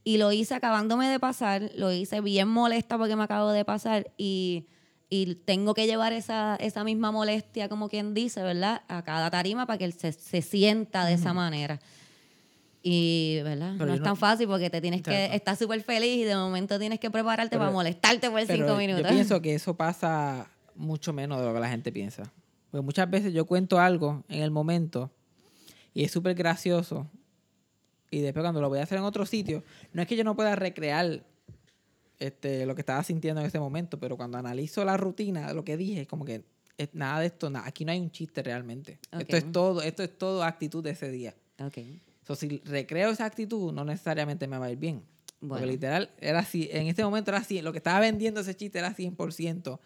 y 0.05 0.19
lo 0.19 0.31
hice 0.31 0.55
acabándome 0.55 1.09
de 1.09 1.19
pasar, 1.19 1.73
lo 1.75 1.91
hice 1.91 2.21
bien 2.21 2.49
molesta 2.49 2.97
porque 2.97 3.17
me 3.17 3.25
acabo 3.25 3.51
de 3.51 3.65
pasar 3.65 4.13
y, 4.17 4.67
y 5.11 5.35
tengo 5.35 5.75
que 5.75 5.87
llevar 5.87 6.13
esa, 6.13 6.57
esa 6.61 6.85
misma 6.85 7.11
molestia, 7.11 7.69
como 7.69 7.89
quien 7.89 8.15
dice, 8.15 8.43
¿verdad? 8.43 8.83
A 8.87 9.03
cada 9.03 9.31
tarima 9.31 9.67
para 9.67 9.79
que 9.79 9.85
él 9.85 9.95
se, 9.95 10.13
se 10.13 10.43
sienta 10.43 11.05
de 11.05 11.15
esa 11.15 11.33
manera. 11.33 11.81
Y, 12.87 13.41
¿verdad? 13.43 13.73
Pero 13.79 13.87
no 13.87 13.95
es 13.95 14.01
no- 14.01 14.05
tan 14.05 14.17
fácil 14.17 14.47
porque 14.47 14.69
te 14.69 14.79
tienes 14.83 15.01
que 15.01 15.35
estar 15.35 15.57
súper 15.57 15.83
feliz 15.83 16.19
y 16.19 16.25
de 16.25 16.37
momento 16.37 16.79
tienes 16.79 17.01
que 17.01 17.11
prepararte 17.11 17.51
Pero- 17.53 17.61
para 17.61 17.73
molestarte 17.73 18.29
por 18.31 18.47
Pero 18.47 18.67
cinco 18.67 18.77
minutos. 18.77 19.03
Yo 19.03 19.09
pienso 19.09 19.41
que 19.43 19.55
eso 19.55 19.75
pasa 19.75 20.51
mucho 20.77 21.15
menos 21.15 21.41
de 21.41 21.47
lo 21.47 21.55
que 21.55 21.61
la 21.61 21.69
gente 21.71 21.91
piensa. 21.91 22.31
Porque 22.71 22.85
muchas 22.85 23.09
veces 23.11 23.33
yo 23.33 23.47
cuento 23.47 23.81
algo 23.81 24.23
en 24.29 24.43
el 24.43 24.51
momento 24.51 25.11
y 25.95 26.05
es 26.05 26.13
súper 26.13 26.35
gracioso. 26.35 27.09
Y 28.11 28.21
después 28.21 28.43
cuando 28.45 28.61
lo 28.61 28.69
voy 28.69 28.81
a 28.81 28.83
hacer 28.83 28.99
en 28.99 29.05
otro 29.05 29.25
sitio, 29.25 29.65
no 29.95 30.03
es 30.03 30.07
que 30.09 30.15
yo 30.17 30.23
no 30.25 30.37
pueda 30.37 30.55
recrear 30.55 31.25
este, 32.19 32.67
lo 32.67 32.75
que 32.75 32.83
estaba 32.83 33.03
sintiendo 33.03 33.41
en 33.41 33.47
ese 33.47 33.59
momento, 33.59 33.99
pero 33.99 34.17
cuando 34.19 34.37
analizo 34.37 34.85
la 34.85 34.97
rutina, 34.99 35.53
lo 35.55 35.65
que 35.65 35.77
dije, 35.79 36.03
es 36.03 36.07
como 36.07 36.25
que 36.27 36.45
es 36.77 36.89
nada 36.93 37.21
de 37.21 37.27
esto, 37.27 37.49
nada, 37.49 37.67
aquí 37.67 37.85
no 37.87 37.93
hay 37.93 38.01
un 38.01 38.11
chiste 38.11 38.43
realmente. 38.43 38.99
Esto 39.11 39.17
Ok. 39.25 39.33
es 39.35 39.53
todo, 39.53 39.83
esto 39.83 40.03
es 40.03 40.19
todo 40.19 40.45
actitud 40.45 40.85
de 40.85 40.91
ese 40.91 41.11
día. 41.11 41.35
Ok. 41.61 41.79
So, 42.27 42.35
si 42.35 42.61
recreo 42.65 43.11
esa 43.11 43.27
actitud, 43.27 43.73
no 43.73 43.85
necesariamente 43.85 44.47
me 44.47 44.59
va 44.59 44.67
a 44.67 44.71
ir 44.71 44.79
bien. 44.79 45.03
Porque 45.41 45.47
Bueno. 45.49 45.67
literal, 45.67 46.11
era 46.21 46.39
así, 46.39 46.69
en 46.73 46.87
este 46.87 47.05
momento 47.05 47.31
era 47.31 47.39
así, 47.39 47.61
lo 47.61 47.73
que 47.73 47.79
estaba 47.79 48.01
vendiendo 48.01 48.41
ese 48.41 48.55
chiste 48.55 48.79
era 48.79 48.95
100% 48.95 49.79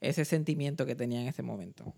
ese 0.00 0.24
sentimiento 0.26 0.84
que 0.84 0.94
tenía 0.94 1.22
en 1.22 1.28
ese 1.28 1.42
momento. 1.42 1.94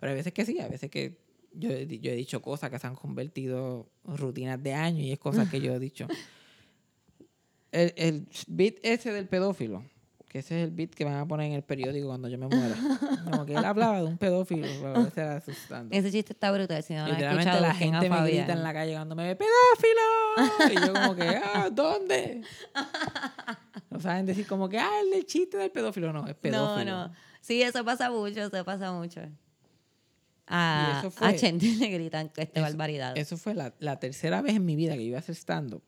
Pero 0.00 0.10
hay 0.10 0.16
veces 0.16 0.32
que 0.32 0.46
sí, 0.46 0.58
a 0.60 0.68
veces 0.68 0.90
que 0.90 1.18
yo, 1.52 1.68
yo 1.70 2.10
he 2.10 2.16
dicho 2.16 2.40
cosas 2.40 2.70
que 2.70 2.78
se 2.78 2.86
han 2.86 2.94
convertido 2.94 3.90
en 4.06 4.16
rutinas 4.16 4.62
de 4.62 4.72
años 4.72 5.02
y 5.02 5.12
es 5.12 5.18
cosas 5.18 5.48
que 5.50 5.60
yo 5.60 5.74
he 5.74 5.78
dicho. 5.78 6.06
El, 7.70 7.92
el 7.96 8.28
beat 8.46 8.76
ese 8.82 9.12
del 9.12 9.28
pedófilo, 9.28 9.84
que 10.28 10.40
ese 10.40 10.60
es 10.60 10.68
el 10.68 10.70
beat 10.74 10.90
que 10.90 11.04
van 11.06 11.14
a 11.14 11.26
poner 11.26 11.46
en 11.46 11.52
el 11.54 11.62
periódico 11.62 12.06
cuando 12.08 12.28
yo 12.28 12.36
me 12.36 12.48
muera. 12.48 12.76
Como 13.24 13.46
que 13.46 13.54
él 13.54 13.64
hablaba 13.64 13.98
de 14.00 14.04
un 14.06 14.18
pedófilo, 14.18 14.66
pero 15.14 15.40
su 15.40 15.50
stand-up. 15.52 15.94
Ese 15.94 16.12
chiste 16.12 16.34
está 16.34 16.52
brutal. 16.52 16.82
Si 16.82 16.92
no 16.94 17.06
lo 17.08 17.14
han 17.14 17.22
escuchado, 17.22 17.60
la 17.62 17.74
gente 17.74 18.10
me 18.10 18.22
grita 18.24 18.52
en 18.52 18.62
la 18.62 18.72
calle 18.74 18.92
cuando 18.94 19.14
me 19.16 19.26
ve 19.26 19.36
pedófilo. 19.36 20.70
Y 20.70 20.86
yo 20.86 20.92
como 20.92 21.14
que, 21.16 21.28
ah, 21.42 21.70
¿dónde? 21.72 22.42
No 23.90 23.98
saben 24.00 24.26
decir 24.26 24.46
como 24.46 24.68
que, 24.68 24.78
ah, 24.78 24.90
el 25.14 25.24
chiste 25.24 25.56
del 25.56 25.70
pedófilo. 25.70 26.12
No, 26.12 26.26
es 26.26 26.34
pedófilo. 26.34 26.84
No, 26.84 27.08
no. 27.08 27.12
Sí, 27.40 27.62
eso 27.62 27.82
pasa 27.84 28.10
mucho, 28.10 28.42
eso 28.42 28.64
pasa 28.64 28.92
mucho. 28.92 29.20
Y 29.22 29.30
A, 30.46 30.96
eso 31.00 31.10
fue- 31.10 31.26
a 31.26 31.34
Chente 31.36 31.66
le 31.78 31.88
gritan 31.88 32.26
este 32.36 32.60
Eso- 32.60 32.62
barbaridad. 32.62 33.16
Eso 33.16 33.36
fue 33.38 33.54
la, 33.54 33.74
la 33.78 33.98
tercera 33.98 34.42
vez 34.42 34.56
en 34.56 34.64
mi 34.66 34.76
vida 34.76 34.92
que 34.94 35.00
yo 35.04 35.08
iba 35.08 35.16
a 35.16 35.20
hacer 35.20 35.34
stand-up. 35.34 35.82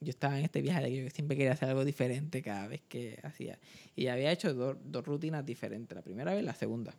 Yo 0.00 0.10
estaba 0.10 0.38
en 0.38 0.44
este 0.44 0.62
viaje 0.62 0.82
de 0.82 0.88
que 0.90 1.04
yo 1.04 1.10
siempre 1.10 1.36
quería 1.36 1.52
hacer 1.52 1.68
algo 1.68 1.84
diferente 1.84 2.42
cada 2.42 2.66
vez 2.68 2.80
que 2.88 3.18
hacía. 3.22 3.58
Y 3.94 4.06
había 4.06 4.32
hecho 4.32 4.54
dos, 4.54 4.76
dos 4.84 5.04
rutinas 5.04 5.44
diferentes. 5.44 5.94
La 5.94 6.02
primera 6.02 6.32
vez 6.32 6.42
y 6.42 6.46
la 6.46 6.54
segunda. 6.54 6.94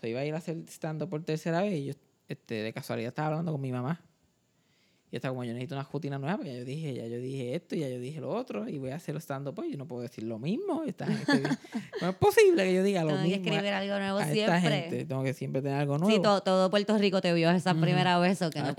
So, 0.00 0.06
iba 0.06 0.20
a 0.20 0.24
ir 0.24 0.34
a 0.34 0.38
hacer 0.38 0.56
stand-up 0.68 1.10
por 1.10 1.22
tercera 1.24 1.60
vez 1.60 1.74
y 1.74 1.84
yo 1.86 1.92
este, 2.28 2.54
de 2.62 2.72
casualidad 2.72 3.08
estaba 3.08 3.28
hablando 3.28 3.52
con 3.52 3.60
mi 3.60 3.70
mamá. 3.70 4.00
Y 5.10 5.16
estaba 5.16 5.32
como, 5.34 5.44
yo 5.44 5.52
necesito 5.52 5.74
una 5.74 5.84
rutina 5.92 6.18
nueva. 6.18 6.38
porque 6.38 6.52
Ya 6.54 6.58
yo 6.60 6.64
dije, 6.64 6.94
ya 6.94 7.06
yo 7.06 7.18
dije 7.18 7.54
esto, 7.54 7.76
ya 7.76 7.86
yo 7.90 8.00
dije 8.00 8.18
lo 8.18 8.30
otro. 8.30 8.66
Y 8.66 8.78
voy 8.78 8.92
a 8.92 8.96
hacer 8.96 9.14
stand-up. 9.20 9.54
Pues 9.54 9.70
yo 9.70 9.76
no 9.76 9.86
puedo 9.86 10.00
decir 10.00 10.24
lo 10.24 10.38
mismo. 10.38 10.84
Este 10.84 11.04
vi- 11.04 11.12
no 12.00 12.08
es 12.08 12.14
posible 12.16 12.64
que 12.64 12.72
yo 12.72 12.82
diga 12.82 13.02
lo 13.02 13.08
Tengo 13.10 13.22
que 13.24 13.28
mismo. 13.28 13.44
a- 13.44 13.56
escribir 13.56 13.74
algo 13.74 13.98
nuevo 13.98 14.18
a 14.18 14.22
esta 14.22 14.32
siempre. 14.32 14.60
gente. 14.80 15.04
Tengo 15.04 15.22
que 15.22 15.34
siempre 15.34 15.60
tener 15.60 15.76
algo 15.76 15.98
nuevo. 15.98 16.16
Sí, 16.16 16.22
todo, 16.22 16.40
todo 16.42 16.70
Puerto 16.70 16.96
Rico 16.96 17.20
te 17.20 17.34
vio 17.34 17.50
esa 17.50 17.72
Ujú. 17.72 17.82
primera 17.82 18.18
vez, 18.20 18.40
o 18.40 18.48
que 18.48 18.60
no 18.60 18.74
Tacho. 18.74 18.76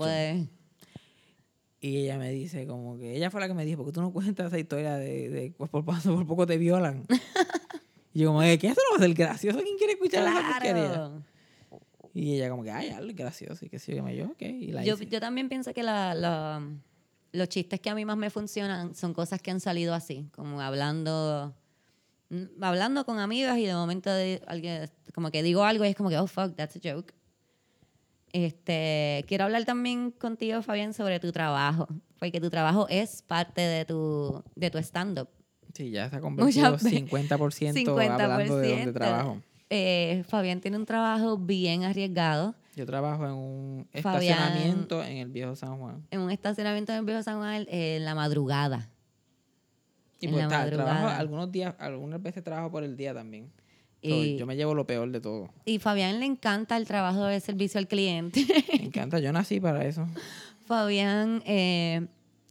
Y 1.86 1.98
ella 1.98 2.16
me 2.16 2.30
dice 2.30 2.66
como 2.66 2.96
que, 2.96 3.14
ella 3.14 3.30
fue 3.30 3.42
la 3.42 3.46
que 3.48 3.52
me 3.52 3.64
dijo, 3.66 3.78
porque 3.82 3.92
tú 3.92 4.00
no 4.00 4.10
cuentas 4.10 4.46
esa 4.46 4.58
historia 4.58 4.94
de, 4.94 5.28
de 5.28 5.54
pues, 5.56 5.68
por, 5.68 5.84
paso, 5.84 6.14
por 6.16 6.26
poco 6.26 6.46
te 6.46 6.56
violan. 6.56 7.04
y 8.14 8.20
yo 8.20 8.28
como, 8.28 8.42
"Eh, 8.42 8.58
¿qué 8.58 8.68
eso 8.68 8.80
no 8.90 8.96
va 8.98 9.04
a 9.04 9.06
ser 9.06 9.14
gracioso? 9.14 9.58
¿Quién 9.62 9.76
quiere 9.76 9.92
escuchar 9.92 10.22
esa? 10.26 10.58
Claro. 10.60 11.22
Y 12.14 12.36
ella 12.36 12.48
como 12.48 12.62
que, 12.62 12.70
ay, 12.70 12.88
algo 12.88 13.12
gracioso. 13.14 13.66
Y 13.66 13.68
que 13.68 13.78
sí, 13.78 13.94
yo 13.94 14.08
yo, 14.08 14.26
ok. 14.26 14.40
Y 14.42 14.68
la 14.72 14.82
Yo, 14.84 14.94
hice. 14.94 15.06
yo 15.08 15.20
también 15.20 15.48
pienso 15.50 15.74
que 15.74 15.82
la, 15.82 16.14
la- 16.14 16.66
los 17.32 17.48
chistes 17.50 17.80
que 17.80 17.90
a 17.90 17.94
mí 17.94 18.04
más 18.06 18.16
me 18.16 18.30
funcionan 18.30 18.94
son 18.94 19.12
cosas 19.12 19.42
que 19.42 19.50
han 19.50 19.60
salido 19.60 19.92
así, 19.92 20.26
como 20.34 20.60
hablando 20.62 21.54
mm, 22.30 22.62
hablando 22.62 23.04
con 23.04 23.18
amigas 23.18 23.58
y 23.58 23.66
de 23.66 23.74
momento 23.74 24.10
de 24.10 24.40
alguien 24.46 24.88
como 25.14 25.30
que 25.30 25.42
digo 25.42 25.64
algo 25.64 25.84
y 25.84 25.88
es 25.88 25.96
como 25.96 26.08
que 26.08 26.16
oh 26.18 26.26
fuck 26.28 26.54
that's 26.56 26.76
a 26.76 26.80
joke. 26.82 27.12
Este, 28.38 29.24
quiero 29.28 29.44
hablar 29.44 29.64
también 29.64 30.10
contigo 30.10 30.60
Fabián 30.60 30.92
sobre 30.92 31.20
tu 31.20 31.30
trabajo, 31.30 31.86
porque 32.18 32.40
tu 32.40 32.50
trabajo 32.50 32.88
es 32.90 33.22
parte 33.22 33.60
de 33.60 33.84
tu 33.84 34.42
de 34.56 34.70
tu 34.72 34.78
stand 34.78 35.20
up. 35.20 35.28
Sí, 35.72 35.90
ya 35.92 36.10
se 36.10 36.16
ha 36.16 36.20
convertido 36.20 36.68
Muchas 36.68 36.82
veces. 36.82 37.04
50%, 37.08 37.88
hablando 37.88 38.56
de 38.58 38.68
donde 38.70 38.86
50%. 38.86 38.92
trabajo. 38.92 39.40
Eh, 39.70 40.24
Fabián 40.28 40.60
tiene 40.60 40.76
un 40.78 40.84
trabajo 40.84 41.38
bien 41.38 41.84
arriesgado 41.84 42.54
Yo 42.74 42.84
trabajo 42.86 43.24
en 43.24 43.32
un 43.32 43.88
Fabián- 44.02 44.36
estacionamiento 44.38 45.02
en 45.04 45.16
el 45.18 45.28
viejo 45.28 45.54
San 45.54 45.78
Juan. 45.78 46.04
en 46.10 46.20
un 46.20 46.30
estacionamiento 46.32 46.90
en 46.92 46.98
el 46.98 47.04
Viejo 47.04 47.22
San 47.22 47.36
Juan 47.38 47.62
eh, 47.68 47.96
en 47.98 48.04
la 48.04 48.16
madrugada. 48.16 48.90
Y 50.20 50.26
En 50.26 50.32
pues 50.32 50.42
la 50.44 50.48
ta- 50.48 50.70
trabajo, 50.70 51.06
algunos 51.06 51.52
días, 51.52 51.74
algunas 51.78 52.20
veces 52.20 52.42
trabajo 52.42 52.70
por 52.72 52.82
el 52.82 52.96
día 52.96 53.14
también. 53.14 53.50
Yo 54.04 54.46
me 54.46 54.56
llevo 54.56 54.74
lo 54.74 54.86
peor 54.86 55.10
de 55.10 55.20
todo. 55.20 55.50
y 55.64 55.78
Fabián 55.78 56.20
le 56.20 56.26
encanta 56.26 56.76
el 56.76 56.86
trabajo 56.86 57.24
de 57.24 57.40
servicio 57.40 57.78
al 57.78 57.88
cliente. 57.88 58.44
Me 58.78 58.84
encanta, 58.86 59.18
yo 59.18 59.32
nací 59.32 59.60
para 59.60 59.84
eso. 59.86 60.06
Fabián, 60.66 61.42
eh, 61.46 62.06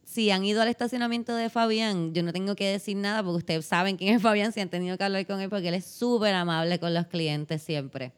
si 0.05 0.29
han 0.31 0.45
ido 0.45 0.61
al 0.61 0.67
estacionamiento 0.67 1.35
de 1.35 1.49
Fabián, 1.49 2.13
yo 2.13 2.23
no 2.23 2.31
tengo 2.33 2.55
que 2.55 2.67
decir 2.67 2.97
nada 2.97 3.23
porque 3.23 3.37
ustedes 3.37 3.65
saben 3.65 3.97
quién 3.97 4.15
es 4.15 4.21
Fabián, 4.21 4.51
si 4.51 4.59
han 4.61 4.69
tenido 4.69 4.97
que 4.97 5.03
hablar 5.03 5.25
con 5.25 5.41
él, 5.41 5.49
porque 5.49 5.69
él 5.69 5.73
es 5.75 5.85
súper 5.85 6.33
amable 6.35 6.79
con 6.79 6.93
los 6.93 7.07
clientes 7.07 7.61
siempre. 7.63 8.11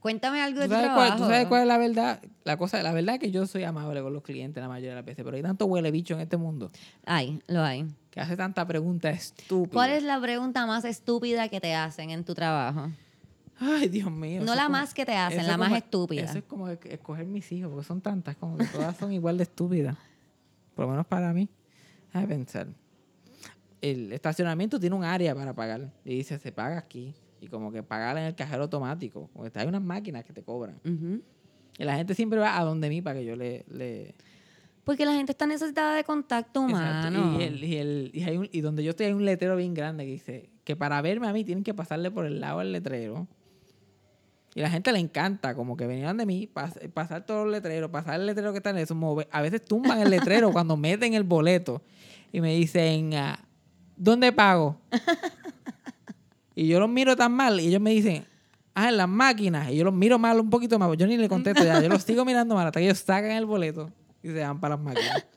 Cuéntame 0.00 0.40
algo 0.40 0.60
de 0.60 0.66
¿Tú 0.68 0.74
tu 0.74 0.80
cuál, 0.80 0.84
trabajo. 0.94 1.16
tú 1.18 1.24
sabes 1.24 1.46
cuál 1.48 1.62
es 1.62 1.68
la 1.68 1.78
verdad? 1.78 2.22
La 2.44 2.56
cosa, 2.56 2.82
la 2.82 2.92
verdad 2.92 3.16
es 3.16 3.20
que 3.20 3.30
yo 3.32 3.46
soy 3.46 3.64
amable 3.64 4.00
con 4.00 4.12
los 4.12 4.22
clientes 4.22 4.60
la 4.62 4.68
mayoría 4.68 4.90
de 4.90 4.96
las 4.96 5.04
veces, 5.04 5.24
pero 5.24 5.36
hay 5.36 5.42
tanto 5.42 5.66
huele 5.66 5.90
bicho 5.90 6.14
en 6.14 6.20
este 6.20 6.36
mundo 6.36 6.70
Hay, 7.04 7.40
lo 7.48 7.62
hay. 7.64 7.84
que 8.10 8.20
hace 8.20 8.36
tanta 8.36 8.64
pregunta 8.66 9.10
estúpida. 9.10 9.72
¿Cuál 9.74 9.90
es 9.90 10.02
la 10.04 10.20
pregunta 10.20 10.66
más 10.66 10.84
estúpida 10.84 11.48
que 11.48 11.60
te 11.60 11.74
hacen 11.74 12.10
en 12.10 12.24
tu 12.24 12.34
trabajo? 12.34 12.90
Ay, 13.60 13.88
Dios 13.88 14.08
mío. 14.12 14.40
No 14.44 14.54
la 14.54 14.66
como- 14.66 14.78
más 14.78 14.94
que 14.94 15.04
te 15.04 15.16
hacen, 15.16 15.44
la 15.46 15.56
más 15.56 15.72
estúpida. 15.72 16.22
Eso 16.22 16.38
es 16.38 16.44
como 16.44 16.68
escoger 16.68 17.26
mis 17.26 17.50
hijos, 17.50 17.70
porque 17.72 17.84
son 17.86 18.00
tantas, 18.00 18.36
como 18.36 18.56
que 18.56 18.66
todas 18.66 18.96
son 18.96 19.12
igual 19.12 19.36
de 19.36 19.42
estúpidas. 19.42 19.96
Por 20.76 20.84
lo 20.84 20.92
menos 20.92 21.06
para 21.06 21.32
mí. 21.32 21.48
Déjame 22.06 22.28
pensar. 22.28 22.68
El 23.80 24.12
estacionamiento 24.12 24.78
tiene 24.78 24.94
un 24.94 25.02
área 25.04 25.34
para 25.34 25.54
pagar. 25.54 25.90
Y 26.04 26.14
dice, 26.18 26.38
se 26.38 26.52
paga 26.52 26.78
aquí. 26.78 27.14
Y 27.40 27.48
como 27.48 27.70
que 27.70 27.82
pagar 27.82 28.16
en 28.18 28.24
el 28.24 28.34
cajero 28.34 28.64
automático. 28.64 29.30
Porque 29.32 29.58
hay 29.58 29.66
unas 29.66 29.82
máquinas 29.82 30.24
que 30.24 30.32
te 30.32 30.42
cobran. 30.42 30.80
Y 31.78 31.84
la 31.84 31.96
gente 31.96 32.14
siempre 32.14 32.38
va 32.38 32.58
a 32.58 32.64
donde 32.64 32.88
mí 32.88 33.00
para 33.02 33.18
que 33.20 33.24
yo 33.24 33.36
le... 33.36 33.64
le... 33.68 34.14
Porque 34.84 35.04
la 35.04 35.12
gente 35.14 35.32
está 35.32 35.46
necesitada 35.46 35.94
de 35.94 36.02
contacto 36.02 36.60
humano. 36.62 37.38
Y, 37.38 37.42
el, 37.42 37.62
y, 37.64 37.76
el, 37.76 38.10
y, 38.14 38.22
hay 38.24 38.36
un- 38.38 38.48
y 38.50 38.60
donde 38.62 38.82
yo 38.82 38.90
estoy 38.90 39.06
hay 39.06 39.12
un 39.12 39.24
letrero 39.24 39.54
bien 39.54 39.74
grande 39.74 40.04
que 40.06 40.12
dice 40.12 40.50
que 40.64 40.76
para 40.76 41.00
verme 41.02 41.28
a 41.28 41.32
mí 41.32 41.44
tienen 41.44 41.62
que 41.62 41.74
pasarle 41.74 42.10
por 42.10 42.24
el 42.24 42.40
lado 42.40 42.60
del 42.60 42.72
letrero. 42.72 43.28
Y 44.54 44.60
la 44.60 44.70
gente 44.70 44.90
le 44.90 44.98
encanta, 44.98 45.54
como 45.54 45.76
que 45.76 45.86
venían 45.86 46.16
de 46.16 46.24
mí, 46.26 46.48
pas- 46.52 46.90
pasar 46.92 47.24
todos 47.26 47.44
los 47.44 47.52
letreros, 47.52 47.90
pasar 47.90 48.18
el 48.18 48.26
letrero 48.26 48.50
que 48.52 48.56
está 48.58 48.70
en 48.70 48.78
eso. 48.78 48.94
mover- 48.94 49.28
A 49.30 49.42
veces 49.42 49.62
tumban 49.64 50.00
el 50.00 50.10
letrero 50.10 50.50
cuando 50.52 50.76
meten 50.76 51.12
el 51.14 51.22
boleto 51.24 51.82
y 52.32 52.40
me 52.40 52.54
dicen, 52.56 53.12
ah, 53.14 53.38
¿dónde 53.96 54.32
pago? 54.32 54.80
y 56.62 56.66
yo 56.68 56.80
los 56.80 56.88
miro 56.88 57.14
tan 57.14 57.32
mal 57.32 57.60
y 57.60 57.68
ellos 57.68 57.80
me 57.80 57.90
dicen, 57.90 58.24
ah, 58.74 58.88
en 58.88 58.96
las 58.96 59.08
máquinas. 59.08 59.70
Y 59.70 59.76
yo 59.76 59.84
los 59.84 59.94
miro 59.94 60.18
mal 60.18 60.40
un 60.40 60.50
poquito 60.50 60.78
más. 60.78 60.90
Yo 60.96 61.06
ni 61.06 61.16
le 61.16 61.28
contesto 61.28 61.62
ya, 61.64 61.80
yo 61.80 61.88
los 61.88 62.02
sigo 62.02 62.24
mirando 62.24 62.54
mal 62.54 62.66
hasta 62.66 62.80
que 62.80 62.86
ellos 62.86 62.98
sacan 62.98 63.30
el 63.32 63.46
boleto 63.46 63.90
y 64.22 64.28
se 64.28 64.40
van 64.40 64.58
para 64.58 64.74
las 64.76 64.84
máquinas. 64.84 65.24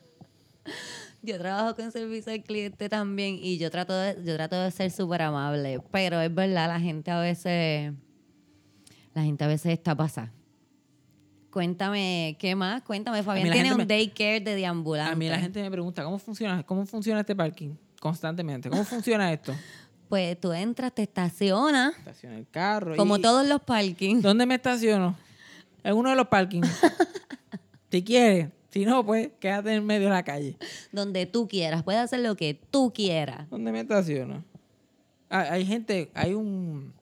Yo 1.24 1.38
trabajo 1.38 1.76
con 1.76 1.92
servicio 1.92 2.32
al 2.34 2.42
cliente 2.42 2.90
también 2.90 3.38
y 3.40 3.60
yo 3.60 3.70
trato 3.70 3.94
de, 3.94 4.18
yo 4.26 4.36
trato 4.36 4.60
de 4.60 4.72
ser 4.72 4.90
súper 4.90 5.22
amable, 5.22 5.80
pero 5.92 6.20
es 6.20 6.34
verdad, 6.34 6.68
la 6.68 6.80
gente 6.80 7.12
a 7.12 7.20
veces, 7.20 7.94
la 9.14 9.22
gente 9.22 9.44
a 9.44 9.48
veces 9.48 9.74
está 9.74 9.94
pasada. 9.96 10.32
Cuéntame, 11.52 12.38
¿qué 12.40 12.56
más? 12.56 12.82
Cuéntame, 12.82 13.22
Fabián 13.22 13.52
tiene 13.52 13.72
un 13.72 13.78
me- 13.78 13.86
daycare 13.86 14.40
de 14.40 14.56
deambulante. 14.56 15.14
A 15.14 15.16
mí 15.16 15.30
la 15.30 15.38
gente 15.38 15.62
me 15.62 15.70
pregunta, 15.70 16.04
¿cómo 16.04 16.18
funciona, 16.18 16.64
cómo 16.64 16.88
funciona 16.88 17.20
este 17.20 17.36
parking? 17.36 17.76
Constantemente. 18.00 18.70
¿Cómo 18.72 18.84
funciona 18.84 19.32
esto? 19.32 19.54
Pues 20.12 20.38
tú 20.42 20.52
entras, 20.52 20.94
te 20.94 21.04
estacionas, 21.04 21.98
Estaciona 21.98 22.38
el 22.38 22.46
carro. 22.50 22.98
como 22.98 23.16
y- 23.16 23.22
todos 23.22 23.48
los 23.48 23.62
parkings, 23.62 24.22
¿Dónde 24.22 24.46
me 24.46 24.56
estaciono? 24.56 25.16
En 25.86 25.96
uno 25.96 26.10
de 26.10 26.18
los 26.18 26.28
parkings. 26.28 26.68
si 27.92 28.04
quieres. 28.04 28.50
Si 28.72 28.84
no, 28.86 29.06
pues 29.06 29.30
quédate 29.40 29.74
en 29.74 29.86
medio 29.86 30.08
de 30.10 30.14
la 30.14 30.24
calle. 30.24 30.58
donde 30.92 31.26
tú 31.28 31.48
quieras, 31.48 31.84
puedes 31.84 32.02
hacer 32.02 32.20
lo 32.20 32.36
que 32.36 32.60
tú 32.72 32.92
quieras. 32.94 33.50
¿Dónde 33.50 33.72
me 33.72 33.80
estaciono? 33.80 34.44
Ah, 35.30 35.48
hay 35.50 35.66
gente, 35.66 36.12
hay 36.14 36.34
un 36.34 36.94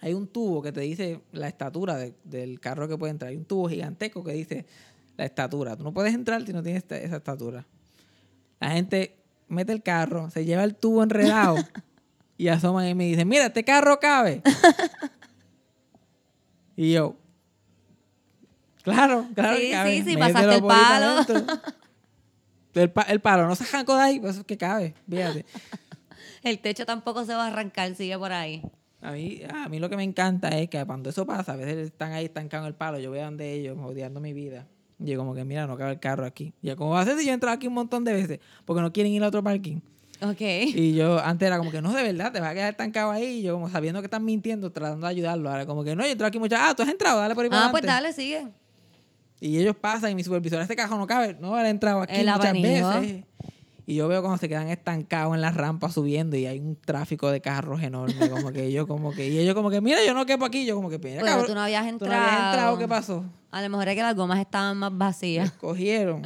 hay 0.00 0.14
un 0.14 0.28
tubo 0.28 0.62
que 0.62 0.70
te 0.70 0.80
dice 0.82 1.20
la 1.32 1.48
estatura 1.48 1.96
de- 1.96 2.14
del 2.22 2.60
carro 2.60 2.86
que 2.86 2.96
puede 2.96 3.10
entrar. 3.10 3.30
Hay 3.32 3.36
un 3.36 3.44
tubo 3.46 3.68
gigantesco 3.68 4.22
que 4.22 4.30
dice 4.32 4.64
la 5.16 5.24
estatura. 5.24 5.76
Tú 5.76 5.82
no 5.82 5.92
puedes 5.92 6.14
entrar 6.14 6.46
si 6.46 6.52
no 6.52 6.62
tienes 6.62 6.84
esta- 6.84 6.98
esa 6.98 7.16
estatura. 7.16 7.66
La 8.60 8.70
gente 8.70 9.16
mete 9.48 9.72
el 9.72 9.82
carro, 9.82 10.30
se 10.30 10.44
lleva 10.44 10.62
el 10.62 10.76
tubo 10.76 11.02
enredado 11.02 11.56
y 12.38 12.48
asoman 12.48 12.88
y 12.88 12.94
me 12.94 13.04
dicen, 13.04 13.28
mira, 13.28 13.46
este 13.46 13.64
carro 13.64 14.00
cabe. 14.00 14.42
y 16.76 16.92
yo, 16.92 17.16
claro, 18.82 19.26
claro 19.34 19.56
Sí, 19.56 19.62
que 19.62 19.70
cabe. 19.72 19.96
sí, 20.02 20.10
sí, 20.10 20.16
pasaste 20.16 20.54
el 20.54 20.62
palo. 20.62 21.06
adentro". 21.06 21.42
El, 22.74 22.90
pa- 22.92 23.02
el 23.08 23.18
palo 23.20 23.48
no 23.48 23.56
se 23.56 23.64
arrancó 23.64 23.96
de 23.96 24.02
ahí, 24.02 24.20
pues 24.20 24.44
que 24.44 24.56
cabe, 24.56 24.94
fíjate. 25.10 25.44
El 26.44 26.60
techo 26.60 26.86
tampoco 26.86 27.24
se 27.24 27.34
va 27.34 27.46
a 27.46 27.48
arrancar, 27.48 27.92
sigue 27.96 28.16
por 28.16 28.30
ahí. 28.30 28.62
A 29.02 29.10
mí, 29.10 29.40
a 29.52 29.68
mí 29.68 29.80
lo 29.80 29.88
que 29.90 29.96
me 29.96 30.04
encanta 30.04 30.50
es 30.50 30.68
que 30.68 30.84
cuando 30.86 31.10
eso 31.10 31.26
pasa, 31.26 31.54
a 31.54 31.56
veces 31.56 31.76
están 31.78 32.12
ahí 32.12 32.26
estancados 32.26 32.66
en 32.66 32.68
el 32.68 32.74
palo, 32.76 33.00
yo 33.00 33.10
voy 33.10 33.18
a 33.18 33.24
donde 33.24 33.52
ellos, 33.52 33.76
odiando 33.82 34.20
mi 34.20 34.32
vida. 34.32 34.68
Y 35.00 35.06
yo 35.10 35.18
como 35.18 35.34
que, 35.34 35.44
mira, 35.44 35.66
no 35.66 35.76
cabe 35.76 35.92
el 35.92 35.98
carro 35.98 36.24
aquí. 36.24 36.54
Y 36.62 36.68
yo, 36.68 36.76
¿cómo 36.76 36.90
va 36.90 37.00
a 37.00 37.04
ser 37.04 37.18
si 37.18 37.24
yo 37.24 37.32
he 37.32 37.34
entrado 37.34 37.56
aquí 37.56 37.66
un 37.66 37.74
montón 37.74 38.04
de 38.04 38.12
veces? 38.12 38.38
Porque 38.64 38.80
no 38.82 38.92
quieren 38.92 39.10
ir 39.12 39.24
a 39.24 39.28
otro 39.28 39.42
parking. 39.42 39.80
Ok. 40.20 40.40
Y 40.40 40.94
yo 40.94 41.18
antes 41.22 41.46
era 41.46 41.58
como 41.58 41.70
que, 41.70 41.80
no, 41.80 41.92
de 41.92 42.02
verdad, 42.02 42.32
te 42.32 42.40
vas 42.40 42.50
a 42.50 42.54
quedar 42.54 42.70
estancado 42.70 43.10
ahí. 43.10 43.38
Y 43.38 43.42
yo 43.42 43.54
como 43.54 43.68
sabiendo 43.70 44.00
que 44.00 44.06
están 44.06 44.24
mintiendo, 44.24 44.70
tratando 44.72 45.06
de 45.06 45.10
ayudarlo. 45.12 45.48
Ahora 45.50 45.64
como 45.66 45.84
que, 45.84 45.94
no, 45.94 46.04
yo 46.04 46.10
entro 46.10 46.26
aquí 46.26 46.38
muchas... 46.38 46.60
Ah, 46.62 46.74
tú 46.74 46.82
has 46.82 46.88
entrado, 46.88 47.20
dale 47.20 47.34
por 47.34 47.44
ahí 47.44 47.50
para 47.50 47.66
Ah, 47.66 47.70
pues 47.70 47.82
adelante". 47.84 48.02
dale, 48.08 48.12
sigue. 48.14 48.46
Y 49.40 49.58
ellos 49.58 49.76
pasan 49.76 50.10
y 50.10 50.14
mi 50.16 50.24
supervisor, 50.24 50.60
este 50.60 50.74
cajón 50.74 50.98
no 50.98 51.06
cabe. 51.06 51.36
No, 51.40 51.56
él 51.58 51.66
ha 51.66 51.70
entrado 51.70 52.00
aquí 52.02 52.26
ha 52.26 52.36
muchas 52.36 52.52
venido. 52.52 53.00
veces. 53.00 53.24
Y 53.86 53.94
yo 53.94 54.06
veo 54.08 54.20
cuando 54.20 54.36
se 54.36 54.48
quedan 54.50 54.68
estancados 54.68 55.34
en 55.34 55.40
las 55.40 55.54
rampas 55.54 55.94
subiendo 55.94 56.36
y 56.36 56.44
hay 56.44 56.58
un 56.58 56.76
tráfico 56.76 57.30
de 57.30 57.40
carros 57.40 57.80
enorme. 57.82 58.28
Como 58.28 58.50
que 58.52 58.70
yo 58.72 58.86
como 58.86 59.12
que... 59.12 59.28
Y 59.28 59.38
ellos 59.38 59.54
como 59.54 59.70
que, 59.70 59.80
mira, 59.80 60.04
yo 60.04 60.12
no 60.12 60.26
quepo 60.26 60.44
aquí. 60.44 60.66
Yo 60.66 60.74
como 60.74 60.90
que, 60.90 60.98
mira, 60.98 61.20
Pero 61.20 61.26
cabrón, 61.26 61.46
tú 61.46 61.54
no 61.54 61.60
habías 61.62 61.84
tú 61.84 61.88
entrado. 61.90 62.12
no 62.14 62.20
habías 62.28 62.44
entrado, 62.52 62.78
¿qué 62.78 62.88
pasó? 62.88 63.24
A 63.50 63.62
lo 63.62 63.68
mejor 63.70 63.88
es 63.88 63.94
que 63.94 64.02
las 64.02 64.14
gomas 64.16 64.40
estaban 64.40 64.76
más 64.76 64.90
vacías. 64.98 65.52
Cogieron. 65.52 66.22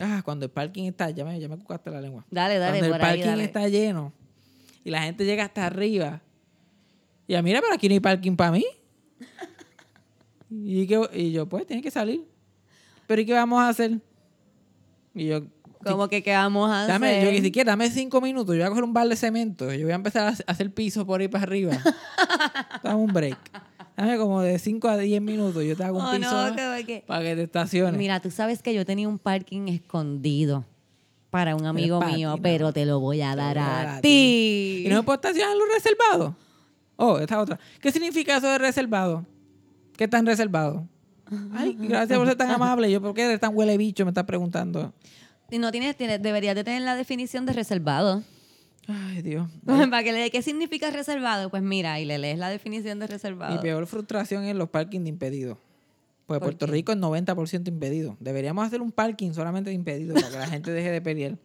Ah, 0.00 0.22
cuando 0.24 0.46
el 0.46 0.50
parking 0.50 0.84
está... 0.84 1.10
Ya 1.10 1.24
me, 1.24 1.38
ya 1.38 1.46
me 1.48 1.56
cucaste 1.58 1.90
la 1.90 2.00
lengua. 2.00 2.24
Dale, 2.30 2.58
dale, 2.58 2.78
cuando 2.78 2.86
el 2.86 2.92
por 3.00 3.02
ahí, 3.02 3.16
parking 3.18 3.30
dale. 3.30 3.44
está 3.44 3.68
lleno 3.68 4.12
y 4.82 4.90
la 4.90 5.02
gente 5.02 5.24
llega 5.26 5.44
hasta 5.44 5.66
arriba. 5.66 6.22
Y 7.28 7.32
ya, 7.34 7.42
mira, 7.42 7.60
pero 7.60 7.74
aquí 7.74 7.86
no 7.88 7.92
hay 7.94 8.00
parking 8.00 8.34
para 8.34 8.50
mí. 8.52 8.64
Y, 10.50 10.86
que- 10.86 11.10
y 11.12 11.32
yo, 11.32 11.46
pues, 11.48 11.66
tiene 11.66 11.82
que 11.82 11.90
salir. 11.90 12.24
Pero 13.06 13.20
¿y 13.20 13.26
qué 13.26 13.34
vamos 13.34 13.60
a 13.60 13.68
hacer? 13.68 14.00
Y 15.14 15.26
yo, 15.26 15.42
Como 15.84 16.08
que 16.08 16.22
qué 16.22 16.32
vamos 16.32 16.70
a 16.70 16.86
dame, 16.86 17.08
hacer. 17.18 17.24
yo 17.26 17.30
ni 17.32 17.40
siquiera, 17.40 17.72
dame 17.72 17.90
cinco 17.90 18.20
minutos. 18.20 18.54
Yo 18.54 18.60
voy 18.60 18.66
a 18.66 18.68
coger 18.70 18.84
un 18.84 18.92
bar 18.92 19.06
de 19.08 19.16
cemento. 19.16 19.72
Yo 19.72 19.82
voy 19.84 19.92
a 19.92 19.96
empezar 19.96 20.26
a 20.46 20.50
hacer 20.50 20.72
piso 20.72 21.06
por 21.06 21.20
ahí 21.20 21.28
para 21.28 21.44
arriba. 21.44 21.72
Dame 22.82 22.96
un 22.96 23.12
break. 23.12 23.38
Dame 24.00 24.16
como 24.16 24.40
de 24.40 24.58
5 24.58 24.88
a 24.88 24.96
10 24.96 25.20
minutos. 25.20 25.62
Yo 25.62 25.76
te 25.76 25.84
hago 25.84 25.98
un 25.98 26.04
Oh, 26.06 26.10
piso 26.16 26.48
no, 26.50 26.56
que- 26.56 26.84
que- 26.86 27.04
para 27.06 27.22
que 27.22 27.36
te 27.36 27.42
estaciones. 27.42 27.98
Mira, 27.98 28.18
tú 28.20 28.30
sabes 28.30 28.62
que 28.62 28.72
yo 28.72 28.86
tenía 28.86 29.06
un 29.08 29.18
parking 29.18 29.68
escondido 29.68 30.64
para 31.28 31.54
un 31.54 31.66
amigo 31.66 32.00
mío, 32.00 32.32
ti, 32.34 32.36
no. 32.38 32.42
pero 32.42 32.72
te 32.72 32.86
lo 32.86 32.98
voy 32.98 33.20
a 33.20 33.36
dar 33.36 33.56
voy 33.56 33.96
a 33.96 34.00
ti. 34.00 34.84
¿Y 34.86 34.88
no 34.88 34.96
me 34.96 35.02
puedo 35.02 35.16
estacionar 35.16 35.54
los 35.54 35.68
reservados? 35.74 36.34
Oh, 36.96 37.18
esta 37.18 37.38
otra. 37.40 37.58
¿Qué 37.80 37.92
significa 37.92 38.38
eso 38.38 38.48
de 38.48 38.56
reservado? 38.58 39.26
¿Qué 39.98 40.08
tan 40.08 40.24
reservado? 40.24 40.86
Ay, 41.54 41.76
gracias 41.78 42.18
por 42.18 42.26
ser 42.26 42.36
tan 42.36 42.50
amable. 42.50 42.90
Yo, 42.90 43.00
¿por 43.02 43.12
qué 43.14 43.24
eres 43.26 43.38
tan 43.38 43.54
huele 43.54 43.76
bicho? 43.76 44.04
Me 44.06 44.10
estás 44.12 44.24
preguntando. 44.24 44.92
No 45.50 45.70
tienes, 45.70 45.94
tienes, 45.96 46.22
deberías 46.22 46.54
de 46.54 46.64
tener 46.64 46.82
la 46.82 46.96
definición 46.96 47.44
de 47.44 47.52
reservado. 47.52 48.22
Ay, 48.90 49.22
Dios. 49.22 49.48
Para 49.64 50.02
que 50.02 50.12
le 50.12 50.20
dé 50.20 50.30
qué 50.30 50.42
significa 50.42 50.90
reservado, 50.90 51.50
pues 51.50 51.62
mira, 51.62 52.00
y 52.00 52.04
le 52.04 52.18
lees 52.18 52.38
la 52.38 52.48
definición 52.48 52.98
de 52.98 53.06
Mi 53.06 53.10
reservado. 53.12 53.60
peor 53.60 53.86
frustración 53.86 54.44
es 54.44 54.54
los 54.54 54.68
parkings 54.68 55.04
de 55.04 55.10
impedidos. 55.10 55.58
Pues 56.26 56.38
¿Por 56.38 56.48
Puerto 56.50 56.66
qué? 56.66 56.72
Rico 56.72 56.92
es 56.92 56.98
90% 56.98 57.68
impedido. 57.68 58.16
Deberíamos 58.20 58.64
hacer 58.64 58.80
un 58.80 58.92
parking 58.92 59.32
solamente 59.32 59.70
de 59.70 59.74
impedidos 59.74 60.20
para 60.20 60.32
que 60.32 60.38
la 60.38 60.46
gente 60.46 60.70
deje 60.70 60.90
de 60.90 61.00
pelear. 61.00 61.36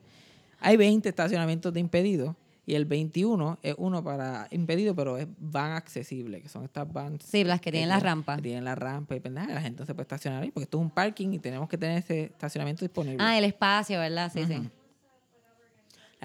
Hay 0.59 0.77
20 0.77 1.09
estacionamientos 1.09 1.73
de 1.73 1.79
impedidos 1.79 2.35
y 2.67 2.75
el 2.75 2.85
21 2.85 3.59
es 3.61 3.75
uno 3.77 4.03
para 4.03 4.47
impedido, 4.51 4.95
pero 4.95 5.17
es 5.17 5.27
van 5.39 5.71
accesible, 5.71 6.41
que 6.41 6.49
son 6.49 6.63
estas 6.63 6.91
vans. 6.91 7.23
Sí, 7.23 7.43
las 7.43 7.61
que 7.61 7.71
tienen 7.71 7.89
la 7.89 7.99
rampa. 7.99 8.35
Que 8.37 8.43
tienen 8.43 8.63
la 8.63 8.75
rampa 8.75 9.15
y 9.15 9.19
pendeja, 9.19 9.47
la 9.47 9.61
gente 9.61 9.81
no 9.81 9.85
se 9.85 9.93
puede 9.93 10.03
estacionar 10.03 10.43
ahí 10.43 10.51
porque 10.51 10.65
esto 10.65 10.77
es 10.77 10.81
un 10.83 10.89
parking 10.89 11.33
y 11.33 11.39
tenemos 11.39 11.69
que 11.69 11.77
tener 11.77 11.99
ese 11.99 12.25
estacionamiento 12.25 12.83
disponible. 12.83 13.17
Ah, 13.19 13.37
el 13.37 13.45
espacio, 13.45 13.99
¿verdad? 13.99 14.31
Sí, 14.33 14.45
sí. 14.45 14.69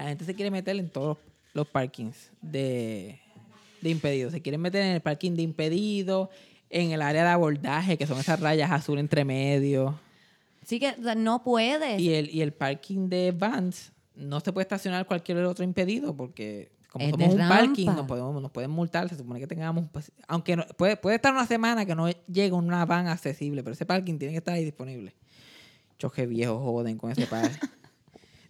La 0.03 0.09
gente 0.09 0.25
se 0.25 0.33
quiere 0.33 0.51
meter 0.51 0.75
en 0.77 0.89
todos 0.89 1.17
los 1.53 1.67
parkings 1.67 2.31
de, 2.41 3.19
de 3.81 3.89
impedidos. 3.89 4.31
Se 4.31 4.41
quieren 4.41 4.61
meter 4.61 4.81
en 4.83 4.93
el 4.93 5.01
parking 5.01 5.31
de 5.35 5.41
impedidos, 5.43 6.29
en 6.69 6.91
el 6.91 7.01
área 7.01 7.23
de 7.23 7.29
abordaje, 7.29 7.97
que 7.97 8.07
son 8.07 8.17
esas 8.19 8.39
rayas 8.39 8.71
azul 8.71 8.97
entre 8.99 9.25
medio. 9.25 9.99
Sí 10.65 10.79
que 10.79 10.89
o 10.99 11.03
sea, 11.03 11.15
no 11.15 11.43
puedes. 11.43 11.99
Y 11.99 12.13
el, 12.13 12.29
y 12.29 12.41
el 12.41 12.53
parking 12.53 13.09
de 13.09 13.31
vans 13.31 13.91
no 14.15 14.39
se 14.39 14.53
puede 14.53 14.63
estacionar 14.63 15.05
cualquier 15.05 15.37
otro 15.39 15.63
impedido 15.63 16.15
porque 16.15 16.71
como 16.89 17.05
Es 17.05 17.11
somos 17.11 17.33
un 17.33 17.39
parking 17.47 17.85
nos, 17.87 18.05
podemos, 18.05 18.41
nos 18.41 18.51
pueden 18.51 18.69
multar. 18.71 19.07
Se 19.09 19.17
supone 19.17 19.39
que 19.39 19.47
tengamos... 19.47 19.85
aunque 20.27 20.55
no- 20.55 20.65
puede, 20.77 20.97
puede 20.97 21.15
estar 21.15 21.33
una 21.33 21.45
semana 21.47 21.85
que 21.85 21.95
no 21.95 22.09
llegue 22.27 22.51
una 22.51 22.85
van 22.85 23.07
accesible, 23.07 23.63
pero 23.63 23.73
ese 23.73 23.85
parking 23.85 24.17
tiene 24.17 24.33
que 24.33 24.37
estar 24.39 24.53
ahí 24.53 24.63
disponible. 24.65 25.13
Choque 25.97 26.25
viejo 26.25 26.59
joden 26.59 26.97
con 26.97 27.11
ese 27.11 27.27
parking. 27.27 27.57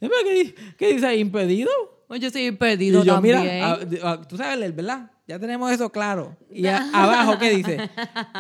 ¿Qué, 0.02 0.56
¿Qué 0.78 0.93
dice 0.93 1.06
ahí? 1.08 1.20
¿Impedido? 1.20 1.70
Yo 2.20 2.30
soy 2.30 2.52
perdido 2.52 3.04
Y 3.04 3.06
yo, 3.06 3.14
también. 3.14 3.41
mira, 3.41 3.72
a- 4.04 4.22
tú 4.22 4.36
sabes 4.36 4.60
leer, 4.60 4.74
¿verdad? 4.74 5.12
Ya 5.28 5.39
tenemos 5.39 5.72
eso 5.72 5.89
claro. 5.91 6.36
Y 6.52 6.68
a- 6.68 6.89
abajo, 6.93 7.38
¿qué 7.39 7.52
dice? 7.56 7.78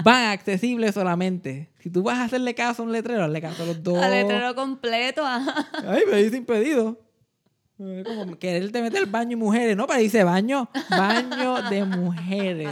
Van 0.03 0.25
accesibles 0.31 0.93
solamente. 0.93 1.71
Si 1.79 1.89
tú 1.89 2.03
vas 2.03 2.17
a 2.17 2.25
hacerle 2.25 2.53
caso 2.53 2.83
a 2.83 2.85
un 2.85 2.91
letrero, 2.91 3.23
hazle 3.23 3.39
caso 3.41 3.63
a 3.63 3.67
los 3.67 3.81
dos. 3.81 3.97
Al 4.03 4.11
letrero 4.11 4.53
completo. 4.55 5.25
ajá. 5.25 5.67
Ay, 5.87 6.01
me 6.11 6.21
dice 6.21 6.35
impedido. 6.35 6.99
Como 7.77 8.37
quererte 8.37 8.81
meter 8.81 9.05
baño 9.07 9.31
y 9.31 9.35
mujeres, 9.37 9.75
¿no? 9.77 9.87
Para 9.87 9.99
dice 10.01 10.23
baño, 10.23 10.69
baño 10.89 11.61
de 11.69 11.83
mujeres. 11.85 12.69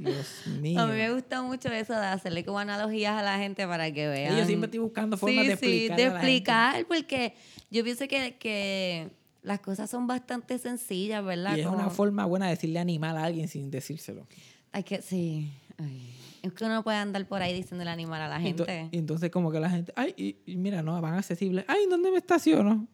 Dios 0.00 0.46
mío. 0.60 0.80
A 0.80 0.86
mí 0.86 0.92
me 0.92 1.12
gusta 1.12 1.42
mucho 1.42 1.68
eso 1.68 1.92
de 1.92 2.06
hacerle 2.06 2.44
como 2.44 2.58
analogías 2.58 3.18
a 3.18 3.22
la 3.22 3.38
gente 3.38 3.66
para 3.66 3.92
que 3.92 4.08
vean. 4.08 4.36
Yo 4.36 4.46
siempre 4.46 4.66
estoy 4.66 4.80
buscando 4.80 5.16
formas 5.16 5.42
sí, 5.42 5.46
de 5.46 5.52
explicar. 5.52 5.98
Sí, 5.98 6.02
de 6.02 6.08
explicar, 6.08 6.86
porque 6.86 7.34
yo 7.70 7.84
pienso 7.84 8.08
que, 8.08 8.36
que 8.38 9.10
las 9.42 9.60
cosas 9.60 9.90
son 9.90 10.06
bastante 10.06 10.58
sencillas, 10.58 11.24
¿verdad? 11.24 11.56
Y 11.56 11.60
es 11.60 11.66
una 11.66 11.90
forma 11.90 12.24
buena 12.24 12.46
de 12.46 12.52
decirle 12.52 12.78
animal 12.78 13.16
a 13.18 13.24
alguien 13.24 13.48
sin 13.48 13.70
decírselo. 13.70 14.26
Hay 14.72 14.84
que, 14.84 15.02
sí. 15.02 15.52
Ay, 15.76 16.14
Es 16.42 16.52
que 16.52 16.64
uno 16.64 16.74
no 16.74 16.82
puede 16.82 16.96
andar 16.96 17.26
por 17.26 17.42
ahí 17.42 17.52
diciéndole 17.52 17.90
animal 17.90 18.22
a 18.22 18.28
la 18.28 18.40
Y 18.40 18.44
gente. 18.44 18.88
Y 18.92 18.98
entonces 18.98 19.30
como 19.30 19.52
que 19.52 19.60
la 19.60 19.68
gente, 19.68 19.92
ay, 19.96 20.14
y, 20.16 20.36
y 20.46 20.56
mira, 20.56 20.82
no, 20.82 20.98
van 21.00 21.14
accesibles. 21.14 21.64
Ay, 21.68 21.86
¿dónde 21.90 22.10
me 22.10 22.18
estaciono? 22.18 22.86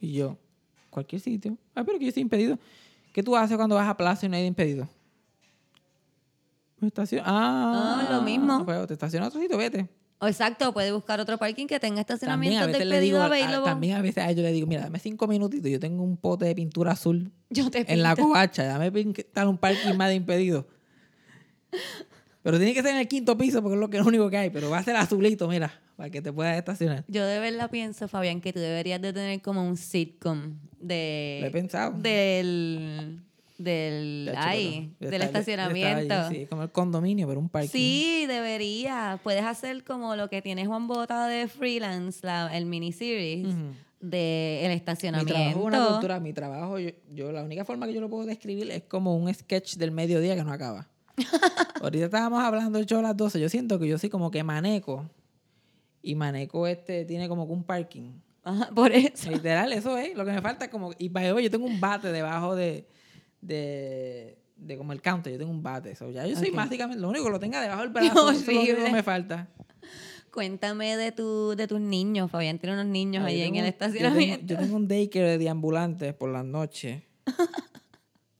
Y 0.00 0.14
yo, 0.14 0.36
cualquier 0.90 1.20
sitio. 1.20 1.56
Ay, 1.74 1.84
pero 1.84 1.98
que 1.98 2.06
yo 2.06 2.08
estoy 2.08 2.22
impedido. 2.22 2.58
¿Qué 3.12 3.22
tú 3.22 3.36
haces 3.36 3.56
cuando 3.56 3.76
vas 3.76 3.88
a 3.88 3.96
plaza 3.96 4.26
y 4.26 4.28
no 4.28 4.36
hay 4.36 4.46
impedido? 4.46 4.88
Me 6.80 6.88
estaciono. 6.88 7.24
Ah, 7.26 8.06
Ah, 8.08 8.12
lo 8.12 8.22
mismo. 8.22 8.64
Pues 8.64 8.86
te 8.86 8.94
estacionas 8.94 9.26
a 9.26 9.28
otro 9.28 9.40
sitio, 9.40 9.56
vete. 9.58 9.88
Exacto, 10.22 10.72
puede 10.74 10.92
buscar 10.92 11.18
otro 11.20 11.38
parking 11.38 11.66
que 11.66 11.80
tenga 11.80 12.04
También 12.04 12.18
estacionamiento 12.18 12.64
a 12.64 12.66
veces 12.66 12.78
del 12.80 12.88
le 12.90 13.00
digo, 13.00 13.18
pedido 13.18 13.22
a- 13.22 13.26
available. 13.26 13.64
también 13.70 13.96
a 13.96 14.02
veces 14.02 14.18
a 14.24 14.30
ellos 14.30 14.42
le 14.44 14.52
digo, 14.52 14.66
mira, 14.66 14.82
dame 14.82 14.98
cinco 14.98 15.26
minutitos, 15.26 15.70
yo 15.70 15.80
tengo 15.80 16.02
un 16.02 16.18
pote 16.18 16.44
de 16.44 16.54
pintura 16.54 16.92
azul 16.92 17.32
Yo 17.50 17.70
te 17.70 17.90
en 17.90 18.02
la 18.02 18.14
pinto. 18.14 18.28
covacha, 18.28 18.64
dame 18.64 18.92
pintar 18.92 19.48
un 19.48 19.56
parking 19.56 19.94
más 19.94 20.08
de 20.08 20.16
impedido. 20.16 20.66
Pero 22.42 22.56
tiene 22.56 22.72
que 22.74 22.82
ser 22.82 22.92
en 22.92 22.98
el 23.00 23.08
quinto 23.08 23.36
piso 23.36 23.60
porque 23.62 23.74
es 23.74 23.80
lo 23.80 23.90
que 23.90 23.98
es 23.98 24.02
lo 24.02 24.08
único 24.08 24.30
que 24.30 24.38
hay, 24.38 24.48
pero 24.50 24.70
va 24.70 24.78
a 24.78 24.82
ser 24.82 24.96
azulito, 24.96 25.46
mira, 25.46 25.78
para 25.96 26.08
que 26.08 26.22
te 26.22 26.32
puedas 26.32 26.56
estacionar. 26.56 27.04
Yo 27.06 27.24
de 27.26 27.38
verdad 27.38 27.70
pienso, 27.70 28.08
Fabián, 28.08 28.40
que 28.40 28.52
tú 28.54 28.60
deberías 28.60 29.00
de 29.02 29.12
tener 29.12 29.42
como 29.42 29.62
un 29.62 29.76
sitcom 29.76 30.54
de... 30.80 31.38
Lo 31.42 31.46
he 31.48 31.50
pensado. 31.50 31.92
Del... 31.98 33.20
Del... 33.62 34.30
Ya 34.32 35.08
del 35.10 35.20
estacionamiento. 35.22 36.14
sí, 36.30 36.46
como 36.46 36.62
el 36.62 36.70
condominio, 36.70 37.28
pero 37.28 37.38
un 37.40 37.50
parking. 37.50 37.68
Sí, 37.68 38.24
debería. 38.26 39.20
Puedes 39.22 39.44
hacer 39.44 39.84
como 39.84 40.16
lo 40.16 40.30
que 40.30 40.40
tiene 40.40 40.64
Juan 40.66 40.88
Bota 40.88 41.26
de 41.26 41.46
Freelance, 41.46 42.20
la, 42.22 42.56
el 42.56 42.64
miniseries 42.64 43.46
Ujú. 43.48 43.74
de 44.00 44.62
el 44.62 44.68
Mi 44.70 44.74
estacionamiento. 44.76 45.34
trabajo 45.34 45.58
es 45.60 45.66
una 45.66 45.86
cultura, 45.88 46.20
mi 46.20 46.32
trabajo, 46.32 46.78
yo, 46.78 46.90
yo- 47.12 47.32
la 47.32 47.42
única 47.42 47.66
forma 47.66 47.86
que 47.86 47.92
yo 47.92 48.00
lo 48.00 48.08
puedo 48.08 48.24
describir 48.24 48.70
es 48.70 48.84
como 48.84 49.14
un 49.14 49.32
sketch 49.34 49.74
del 49.76 49.90
mediodía 49.90 50.34
que 50.36 50.42
no 50.42 50.52
acaba. 50.52 50.88
Ahorita 51.82 52.06
estábamos 52.06 52.42
hablando 52.42 52.78
del 52.78 52.86
show 52.86 53.00
a 53.00 53.02
las 53.02 53.16
12, 53.16 53.38
yo 53.40 53.48
siento 53.50 53.78
que 53.78 53.86
yo 53.88 53.98
soy 53.98 54.08
como 54.08 54.30
que 54.30 54.42
maneco. 54.42 55.04
Y 56.02 56.14
maneco 56.14 56.66
este 56.66 57.04
tiene 57.04 57.28
como 57.28 57.46
que 57.46 57.52
un 57.52 57.62
parking. 57.62 58.12
Ajá, 58.42 58.70
por 58.74 58.90
eso. 58.90 59.30
Literal, 59.30 59.70
eso 59.74 59.98
es. 59.98 60.16
Lo 60.16 60.24
que 60.24 60.32
me 60.32 60.40
falta 60.40 60.64
es 60.64 60.70
como. 60.70 60.92
Y 60.98 61.10
way, 61.10 61.44
yo 61.44 61.50
tengo 61.50 61.66
un 61.66 61.78
bate 61.78 62.10
debajo 62.10 62.56
de. 62.56 62.86
De, 63.40 64.38
de 64.56 64.76
como 64.76 64.92
el 64.92 65.00
counter. 65.02 65.32
Yo 65.32 65.38
tengo 65.38 65.50
un 65.50 65.62
bate. 65.62 65.94
So, 65.96 66.10
ya 66.10 66.26
yo 66.26 66.36
soy 66.36 66.50
básicamente. 66.50 67.00
Lo 67.00 67.08
único 67.08 67.24
que 67.26 67.30
lo 67.30 67.40
tenga 67.40 67.60
debajo 67.60 67.82
del 67.82 67.90
brazo. 67.92 68.30
eso 68.30 68.40
es 68.50 68.54
lo 68.56 68.60
único 68.62 68.84
que 68.84 68.90
me 68.92 69.02
falta. 69.02 69.48
Cuéntame 70.32 70.96
de, 70.96 71.10
tu, 71.12 71.56
de 71.56 71.66
tus 71.66 71.80
niños. 71.80 72.30
Fabián 72.30 72.58
tiene 72.58 72.74
unos 72.74 72.86
niños 72.86 73.24
ahí 73.24 73.40
en 73.42 73.56
el 73.56 73.64
un- 73.64 73.70
yo 73.70 73.76
tengo- 73.76 73.86
estacionamiento. 73.86 74.46
Yo 74.46 74.58
tengo, 74.58 74.76
un 74.76 74.86
daycare 74.88 75.38
de 75.38 75.48
ambulantes 75.48 76.14
por 76.14 76.30
las 76.30 76.44
noches. 76.44 77.02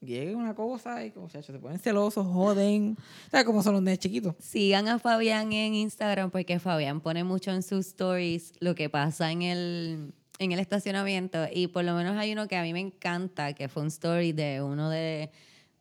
Llega 0.00 0.34
una 0.34 0.54
cosa 0.54 1.04
y, 1.04 1.12
muchachos, 1.14 1.52
se 1.54 1.58
ponen 1.58 1.78
celosos, 1.78 2.26
joden. 2.26 2.96
¿Sabes 3.30 3.44
cómo 3.44 3.62
son 3.62 3.74
los 3.74 3.82
nenes 3.82 3.98
chiquitos? 3.98 4.34
Sigan 4.38 4.88
a 4.88 4.98
Fabián 4.98 5.52
en 5.52 5.74
Instagram 5.74 6.30
porque 6.30 6.58
Fabián 6.58 7.02
pone 7.02 7.22
mucho 7.22 7.50
en 7.50 7.62
sus 7.62 7.88
stories 7.88 8.54
lo 8.60 8.74
que 8.74 8.88
pasa 8.88 9.30
en 9.30 9.42
el, 9.42 10.14
en 10.40 10.52
el 10.52 10.58
estacionamiento. 10.58 11.46
Y 11.52 11.68
por 11.68 11.84
lo 11.84 11.94
menos 11.94 12.16
hay 12.16 12.32
uno 12.32 12.48
que 12.48 12.56
a 12.56 12.62
mí 12.62 12.72
me 12.72 12.80
encanta, 12.80 13.52
que 13.52 13.68
fue 13.68 13.82
un 13.82 13.88
story 13.88 14.32
de 14.32 14.62
uno 14.62 14.90
de, 14.90 15.30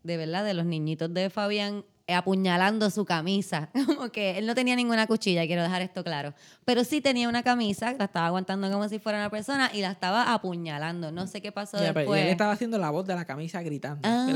de 0.03 0.17
verdad, 0.17 0.45
de 0.45 0.53
los 0.53 0.65
niñitos 0.65 1.11
de 1.13 1.29
Fabián 1.29 1.85
apuñalando 2.13 2.89
su 2.89 3.05
camisa. 3.05 3.69
Como 3.85 4.09
que 4.09 4.37
él 4.37 4.45
no 4.45 4.55
tenía 4.55 4.75
ninguna 4.75 5.07
cuchilla, 5.07 5.45
quiero 5.47 5.63
dejar 5.63 5.81
esto 5.81 6.03
claro. 6.03 6.33
Pero 6.65 6.83
sí 6.83 7.01
tenía 7.01 7.27
una 7.29 7.43
camisa, 7.43 7.93
la 7.97 8.05
estaba 8.05 8.27
aguantando 8.27 8.69
como 8.71 8.87
si 8.89 8.99
fuera 8.99 9.17
una 9.17 9.29
persona 9.29 9.71
y 9.73 9.81
la 9.81 9.91
estaba 9.91 10.33
apuñalando. 10.33 11.11
No 11.11 11.25
sé 11.27 11.41
qué 11.41 11.51
pasó 11.51 11.77
Ya, 11.77 11.87
pero- 11.93 11.99
y 12.01 12.03
después. 12.03 12.21
él 12.23 12.27
estaba 12.29 12.51
haciendo 12.51 12.77
la 12.77 12.89
voz 12.91 13.05
de 13.07 13.15
la 13.15 13.25
camisa 13.25 13.61
gritando. 13.61 14.01
Ah. 14.07 14.27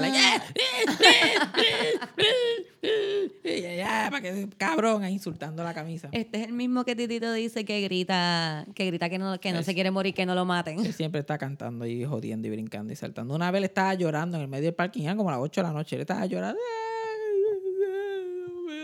para 4.09 4.21
que 4.21 4.49
cabrón, 4.57 5.07
insultando 5.07 5.63
la 5.63 5.73
camisa. 5.73 6.09
Este 6.11 6.41
es 6.41 6.47
el 6.47 6.53
mismo 6.53 6.83
que 6.83 6.95
Titito 6.95 7.31
dice 7.33 7.65
que 7.65 7.81
grita 7.81 8.65
que 8.75 8.85
grita 8.87 9.09
que 9.09 9.17
no, 9.19 9.39
que 9.39 9.51
no 9.51 9.59
Es- 9.59 9.65
se 9.65 9.73
quiere 9.73 9.91
morir, 9.91 10.13
que 10.13 10.25
no 10.25 10.35
lo 10.35 10.45
maten. 10.45 10.79
Él 10.79 10.93
siempre 10.93 11.19
está 11.21 11.37
cantando 11.37 11.85
y 11.85 12.03
jodiendo 12.05 12.47
y 12.47 12.51
brincando 12.51 12.91
y 12.93 12.95
saltando. 12.95 13.35
Una 13.35 13.51
vez 13.51 13.59
él 13.59 13.65
estaba 13.65 13.93
llorando 13.93 14.37
en 14.37 14.43
el 14.43 14.47
medio 14.49 14.65
del 14.65 14.75
parking, 14.75 15.15
como 15.15 15.31
las 15.31 15.39
8 15.39 15.61
de 15.61 15.67
la 15.67 15.73
noche. 15.73 15.95
Él 15.95 16.01
estaba 16.01 16.25
llorando. 16.25 16.59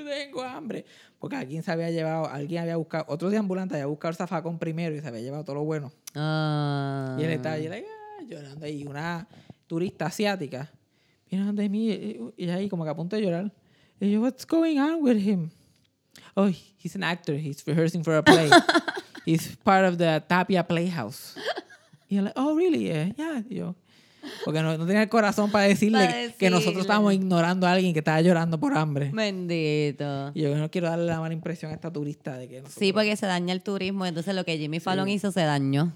Tengo 0.10 0.42
hambre. 0.44 0.86
Porque 1.20 1.36
alguien 1.36 1.64
se 1.64 1.72
había 1.72 1.90
llevado, 1.92 2.28
alguien 2.28 2.62
había 2.62 2.78
buscado, 2.78 3.06
otro 3.08 3.30
día 3.30 3.40
ambulante 3.40 3.76
había 3.76 3.86
buscado 3.88 4.10
el 4.12 4.16
zafacón 4.16 4.58
primero 4.58 4.96
y 4.96 5.02
se 5.02 5.08
había 5.08 5.22
llevado 5.22 5.44
todo 5.44 5.56
lo 5.58 5.64
bueno. 5.66 5.92
Ah. 6.16 7.18
Y 7.20 7.24
él 7.24 7.32
estaba 7.32 7.56
allí, 7.56 7.68
like, 7.68 7.88
ah, 7.88 8.24
llorando 8.28 8.66
ahí. 8.66 8.86
Una 8.88 9.28
turista 9.68 10.06
asiática 10.08 10.72
viene 11.30 11.46
donde 11.46 11.68
mí 11.70 11.90
y- 11.92 12.20
y 12.38 12.50
ahí 12.50 12.70
como 12.70 12.84
que 12.84 12.90
a 12.90 12.96
punto 12.96 13.16
de 13.16 13.22
llorar. 13.24 13.52
Y 14.00 14.12
yo, 14.12 14.22
what's 14.22 14.46
going 14.48 14.78
on 14.80 15.04
with 15.04 15.18
him? 15.18 15.50
Oh, 16.36 16.48
he's 16.48 16.96
an 16.96 17.04
actor. 17.04 17.36
He's 17.36 17.64
rehearsing 17.66 18.04
for 18.04 18.16
a 18.16 18.24
play. 18.24 18.50
he's 19.26 19.58
part 19.58 19.86
of 19.86 19.98
the 19.98 20.24
Tapia 20.28 20.66
Playhouse. 20.66 21.36
Y 22.08 22.18
él, 22.18 22.32
oh, 22.36 22.56
really? 22.56 22.86
Yeah, 22.88 23.12
yeah. 23.18 23.44
Y 23.50 23.56
yo, 23.58 23.76
porque 24.46 24.62
no, 24.62 24.78
no 24.78 24.86
tenía 24.86 25.04
el 25.04 25.10
corazón 25.10 25.52
para 25.52 25.66
decirle, 25.66 26.06
Para 26.06 26.32
que 26.34 26.50
nosotros 26.50 26.82
estábamos 26.82 27.14
ignorando 27.14 27.68
a 27.68 27.72
alguien 27.72 27.94
que 27.94 28.00
estaba 28.00 28.22
llorando 28.22 28.60
por 28.60 28.78
hambre. 28.78 29.12
Bendito. 29.14 30.32
Y 30.34 30.42
yo 30.42 30.56
no 30.56 30.70
quiero 30.72 30.90
darle 30.90 31.06
la 31.06 31.20
mala 31.20 31.34
impresión 31.34 31.72
a 31.72 31.76
esta 31.76 31.92
turista 31.92 32.38
de 32.38 32.48
que 32.48 32.56
nosotros... 32.62 32.76
Sí, 32.80 32.94
porque 32.94 33.16
se 33.16 33.26
daña 33.26 33.54
el 33.54 33.62
turismo, 33.62 34.06
entonces 34.06 34.36
lo 34.36 34.44
que 34.46 34.58
Jimmy 34.58 34.80
Fallon 34.80 35.08
hizo 35.10 35.32
se 35.32 35.42
dañó. 35.42 35.94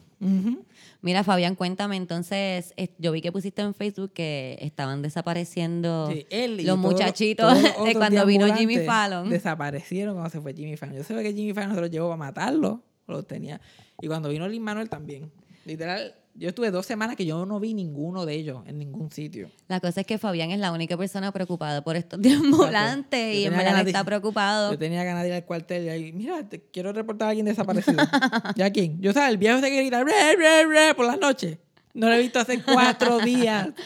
Mira, 1.01 1.25
Fabián, 1.25 1.55
cuéntame, 1.55 1.97
entonces, 1.97 2.73
yo 2.97 3.11
vi 3.11 3.21
que 3.21 3.33
pusiste 3.33 3.61
en 3.61 3.73
Facebook 3.73 4.13
que 4.13 4.57
estaban 4.61 5.01
desapareciendo 5.01 6.09
Sí, 6.09 6.25
él 6.29 6.61
y 6.61 6.63
los 6.63 6.77
muchachitos 6.77 7.61
los 7.61 7.63
de 7.85 7.93
cuando 7.93 8.25
vino 8.25 8.53
Jimmy 8.55 8.79
Fallon. 8.79 9.29
Desaparecieron 9.29 10.15
cuando 10.15 10.29
se 10.29 10.39
fue 10.39 10.53
Jimmy 10.53 10.77
Fallon. 10.77 10.95
Yo 10.95 11.03
sé 11.03 11.13
que 11.21 11.33
Jimmy 11.33 11.53
Fallon 11.53 11.75
se 11.75 11.81
los 11.81 11.89
llevó 11.89 12.13
a 12.13 12.17
matarlo. 12.17 12.81
Los 13.05 13.27
tenía. 13.27 13.59
Y 14.01 14.07
cuando 14.07 14.29
vino 14.29 14.47
Lin 14.47 14.63
Manuel 14.63 14.89
también. 14.89 15.29
Literal, 15.65 16.15
yo 16.35 16.49
estuve 16.49 16.71
dos 16.71 16.85
semanas 16.85 17.15
que 17.15 17.25
yo 17.25 17.45
no 17.45 17.59
vi 17.59 17.73
ninguno 17.73 18.25
de 18.25 18.33
ellos 18.33 18.63
en 18.65 18.79
ningún 18.79 19.11
sitio. 19.11 19.51
La 19.67 19.79
cosa 19.79 20.01
es 20.01 20.07
que 20.07 20.17
Fabián 20.17 20.51
es 20.51 20.59
la 20.59 20.71
única 20.71 20.97
persona 20.97 21.31
preocupada 21.31 21.83
por 21.83 21.95
estos 21.95 22.21
deambulantes 22.21 23.35
y 23.35 23.45
en 23.45 23.55
verdad 23.55 23.87
está 23.87 24.03
preocupado. 24.03 24.71
Yo 24.71 24.79
tenía 24.79 25.03
ganas 25.03 25.23
de 25.23 25.29
ir 25.29 25.35
al 25.35 25.45
cuartel 25.45 25.85
y 25.85 25.89
ahí, 25.89 26.11
mira, 26.11 26.47
te 26.47 26.61
quiero 26.61 26.91
reportar 26.91 27.27
a 27.27 27.29
alguien 27.29 27.45
desaparecido. 27.45 28.03
¿Ya 28.55 28.71
quién? 28.71 28.99
Yo 28.99 29.13
sabes, 29.13 29.29
el 29.31 29.37
viejo 29.37 29.61
que 29.61 29.75
grita 29.75 30.03
"Re, 30.03 30.35
re, 30.35 30.65
re", 30.65 30.95
por 30.95 31.05
las 31.05 31.19
noches. 31.19 31.59
No 31.93 32.09
lo 32.09 32.15
he 32.15 32.21
visto 32.21 32.39
hace 32.39 32.61
cuatro 32.63 33.19
días. 33.19 33.69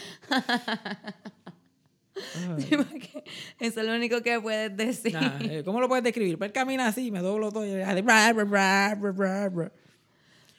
Eso 3.59 3.81
es 3.81 3.85
lo 3.85 3.93
único 3.93 4.21
que 4.21 4.39
puedes 4.39 4.75
decir. 4.75 5.13
Nah, 5.13 5.37
eh, 5.41 5.63
¿Cómo 5.63 5.79
lo 5.81 5.87
puedes 5.87 6.03
describir? 6.03 6.37
Pues 6.37 6.47
él 6.49 6.53
camina 6.53 6.87
así, 6.87 7.11
me 7.11 7.19
doblo 7.19 7.51
todo 7.51 7.65
y. 7.65 7.81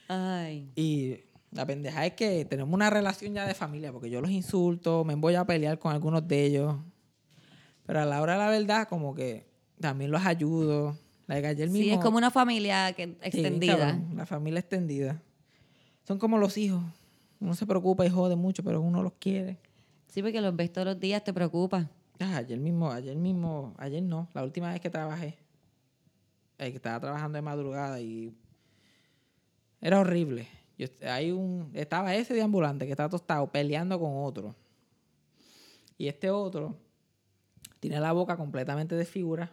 Ay. 0.09 0.70
Y 0.76 1.16
la 1.51 1.64
pendeja 1.66 2.05
es 2.07 2.12
que 2.14 2.44
tenemos 2.44 2.72
una 2.74 2.90
relación 2.90 3.34
ya 3.34 3.46
de 3.46 3.55
familia, 3.55 3.92
porque 3.92 4.11
yo 4.11 4.20
los 4.20 4.30
insulto, 4.30 5.05
me 5.05 5.14
voy 5.14 5.34
a 5.34 5.44
pelear 5.44 5.78
con 5.78 5.92
algunos 5.92 6.26
de 6.28 6.44
ellos. 6.44 6.76
Pero 7.86 8.01
a 8.01 8.05
la 8.05 8.20
hora 8.20 8.34
de 8.34 8.38
la 8.38 8.51
verdad, 8.51 8.88
como 8.88 9.14
que 9.14 9.46
también 9.80 10.11
los 10.11 10.24
ayudo. 10.26 10.96
Like, 11.26 11.46
ayer 11.46 11.68
mismo, 11.68 11.84
Sí, 11.84 11.90
es 11.90 11.99
como 11.99 12.16
una 12.18 12.30
familia 12.30 12.92
que, 12.92 13.07
Sí, 13.07 13.16
extendida. 13.22 13.78
cabrón, 13.78 14.16
la 14.16 14.26
familia 14.26 14.61
extendida. 14.61 15.22
Son 16.05 16.18
como 16.18 16.38
los 16.38 16.57
hijos. 16.59 16.82
Uno 17.40 17.55
se 17.55 17.66
preocupa 17.66 18.05
y 18.05 18.11
jode 18.11 18.34
mucho, 18.36 18.62
pero 18.62 18.80
uno 18.80 19.03
los 19.03 19.12
quiere. 19.14 19.59
Sí, 20.09 20.22
porque 20.22 20.40
los 20.40 20.55
ves 20.57 20.72
todos 20.72 20.86
los 20.86 21.01
días, 21.01 21.22
te 21.22 21.32
preocupa. 21.32 21.88
Ah, 22.18 22.36
ayer 22.38 22.59
mismo, 22.59 22.90
ayer 22.90 23.14
mismo, 23.16 23.74
ayer 23.78 24.03
no, 24.03 24.28
la 24.34 24.42
última 24.42 24.72
vez 24.72 24.80
que 24.80 24.90
trabajé, 24.90 25.38
eh, 26.59 26.70
que 26.70 26.76
estaba 26.76 26.99
trabajando 26.99 27.36
de 27.36 27.42
madrugada 27.42 28.01
y 28.01 28.34
era 29.80 30.01
horrible. 30.01 30.49
Yo, 30.79 30.87
hay 31.09 31.33
un, 31.33 31.70
estaba 31.74 32.14
ese 32.14 32.35
de 32.35 32.43
ambulante 32.43 32.87
que 32.87 32.93
está 32.93 33.09
tostado 33.09 33.51
peleando 33.51 33.99
con 33.99 34.12
otro. 34.24 34.55
Y 35.97 36.07
este 36.09 36.31
otro 36.31 36.76
tiene 37.81 37.99
la 38.01 38.12
boca 38.12 38.37
completamente 38.37 38.95
desfigura, 38.95 39.53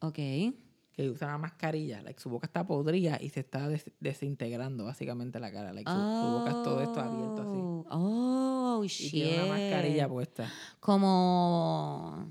Ok. 0.00 0.14
que 0.14 1.08
usa 1.10 1.26
una 1.28 1.38
mascarilla. 1.38 2.00
Like, 2.02 2.18
su 2.20 2.30
boca 2.30 2.46
está 2.46 2.66
podrida 2.66 3.18
y 3.20 3.28
se 3.28 3.40
está 3.40 3.68
des- 3.68 3.90
desintegrando 4.00 4.84
básicamente 4.86 5.38
la 5.40 5.52
cara. 5.52 5.72
Like, 5.74 5.90
su, 5.90 5.96
su 5.96 6.26
boca 6.38 6.48
es 6.50 6.62
todo 6.62 6.80
esto 6.82 7.00
abierto 7.00 7.42
así. 7.42 7.58
Oh, 7.90 8.46
Oh, 8.80 8.84
Y 8.84 8.88
shit. 8.88 9.10
tiene 9.12 9.42
una 9.44 9.52
mascarilla 9.52 10.08
puesta. 10.08 10.50
Como. 10.78 12.28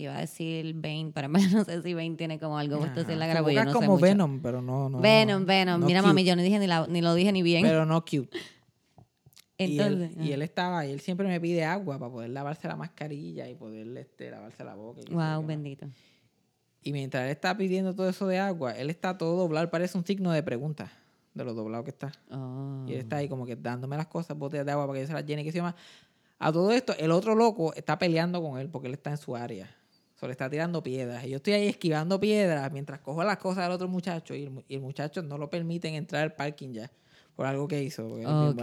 Te 0.00 0.04
iba 0.04 0.16
a 0.16 0.20
decir 0.20 0.72
Bane, 0.76 1.12
pero 1.14 1.28
no 1.28 1.64
sé 1.64 1.82
si 1.82 1.92
Bane 1.92 2.14
tiene 2.16 2.38
como 2.38 2.56
algo 2.56 2.82
así 2.82 3.12
en 3.12 3.18
la 3.18 3.26
cara. 3.26 3.42
Yo 3.52 3.64
no 3.64 3.70
sé 3.70 3.74
como 3.74 3.92
mucho. 3.92 4.00
Venom, 4.00 4.40
pero 4.40 4.62
no. 4.62 4.88
no 4.88 4.98
Venom, 4.98 5.44
Venom. 5.44 5.78
no 5.78 5.86
Mira, 5.86 6.00
cute, 6.00 6.08
mami, 6.08 6.24
yo 6.24 6.36
no 6.36 6.42
dije 6.42 6.58
ni, 6.58 6.66
la- 6.66 6.86
ni 6.86 7.02
lo 7.02 7.14
dije 7.14 7.32
ni 7.32 7.42
bien. 7.42 7.62
Pero 7.62 7.84
no 7.84 8.00
cute. 8.00 8.30
Entonces. 9.58 10.12
y, 10.16 10.20
él, 10.20 10.26
y 10.26 10.32
él 10.32 10.40
estaba, 10.40 10.86
y 10.86 10.90
él 10.90 11.00
siempre 11.00 11.28
me 11.28 11.38
pide 11.38 11.64
agua 11.64 11.98
para 11.98 12.10
poder 12.10 12.30
lavarse 12.30 12.66
la 12.66 12.76
mascarilla 12.76 13.46
y 13.46 13.54
poder 13.54 13.94
este, 13.98 14.30
lavarse 14.30 14.64
la 14.64 14.74
boca. 14.74 15.02
y 15.06 15.12
wow, 15.12 15.18
más. 15.18 15.46
bendito. 15.46 15.86
Y 16.82 16.94
mientras 16.94 17.24
él 17.24 17.30
está 17.30 17.54
pidiendo 17.54 17.94
todo 17.94 18.08
eso 18.08 18.26
de 18.26 18.38
agua, 18.38 18.72
él 18.72 18.88
está 18.88 19.18
todo 19.18 19.36
doblado, 19.36 19.70
parece 19.70 19.98
un 19.98 20.06
signo 20.06 20.32
de 20.32 20.42
pregunta 20.42 20.90
de 21.34 21.44
lo 21.44 21.52
doblado 21.52 21.84
que 21.84 21.90
está. 21.90 22.10
Oh. 22.30 22.86
Y 22.88 22.94
él 22.94 23.00
está 23.00 23.16
ahí 23.16 23.28
como 23.28 23.44
que 23.44 23.54
dándome 23.54 23.98
las 23.98 24.06
cosas, 24.06 24.34
botellas 24.38 24.64
de 24.64 24.72
agua 24.72 24.86
para 24.86 24.96
que 24.96 25.02
yo 25.02 25.08
se 25.08 25.12
las 25.12 25.26
llene 25.26 25.42
y 25.42 25.44
que 25.44 25.52
se 25.52 25.58
llama. 25.58 25.76
A 26.38 26.50
todo 26.50 26.72
esto, 26.72 26.94
el 26.98 27.10
otro 27.10 27.34
loco 27.34 27.74
está 27.74 27.98
peleando 27.98 28.40
con 28.40 28.58
él 28.58 28.70
porque 28.70 28.88
él 28.88 28.94
está 28.94 29.10
en 29.10 29.18
su 29.18 29.36
área. 29.36 29.68
So, 30.20 30.26
le 30.26 30.32
está 30.32 30.50
tirando 30.50 30.82
piedras. 30.82 31.24
Y 31.24 31.30
yo 31.30 31.36
estoy 31.36 31.54
ahí 31.54 31.66
esquivando 31.68 32.20
piedras 32.20 32.70
mientras 32.72 33.00
cojo 33.00 33.24
las 33.24 33.38
cosas 33.38 33.64
del 33.64 33.72
otro 33.72 33.88
muchacho 33.88 34.34
y 34.34 34.42
el, 34.42 34.50
mu- 34.50 34.62
y 34.68 34.74
el 34.74 34.82
muchacho 34.82 35.22
no 35.22 35.38
lo 35.38 35.48
permiten 35.48 35.94
entrar 35.94 36.22
al 36.22 36.34
parking 36.34 36.72
ya 36.74 36.90
por 37.34 37.46
algo 37.46 37.66
que 37.66 37.82
hizo. 37.82 38.06
Ok. 38.50 38.62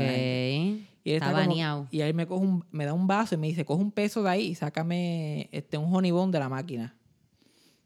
Y 1.03 1.12
él 1.12 1.16
Está 1.16 1.32
como- 1.32 1.41
y 1.89 2.01
él 2.01 2.14
me 2.14 2.28
coge 2.28 2.45
un, 2.45 2.64
me 2.70 2.86
da 2.86 2.93
un 2.93 3.08
vaso 3.08 3.34
y 3.34 3.39
me 3.39 3.47
dice, 3.47 3.66
coge 3.66 3.82
un 3.82 3.91
peso 3.91 4.22
de 4.22 4.30
ahí 4.30 4.45
y 4.49 4.55
sácame 4.55 5.49
este, 5.51 5.80
un 5.80 5.91
honey 5.95 6.12
bun 6.12 6.30
de 6.30 6.38
la 6.38 6.47
máquina. 6.47 6.93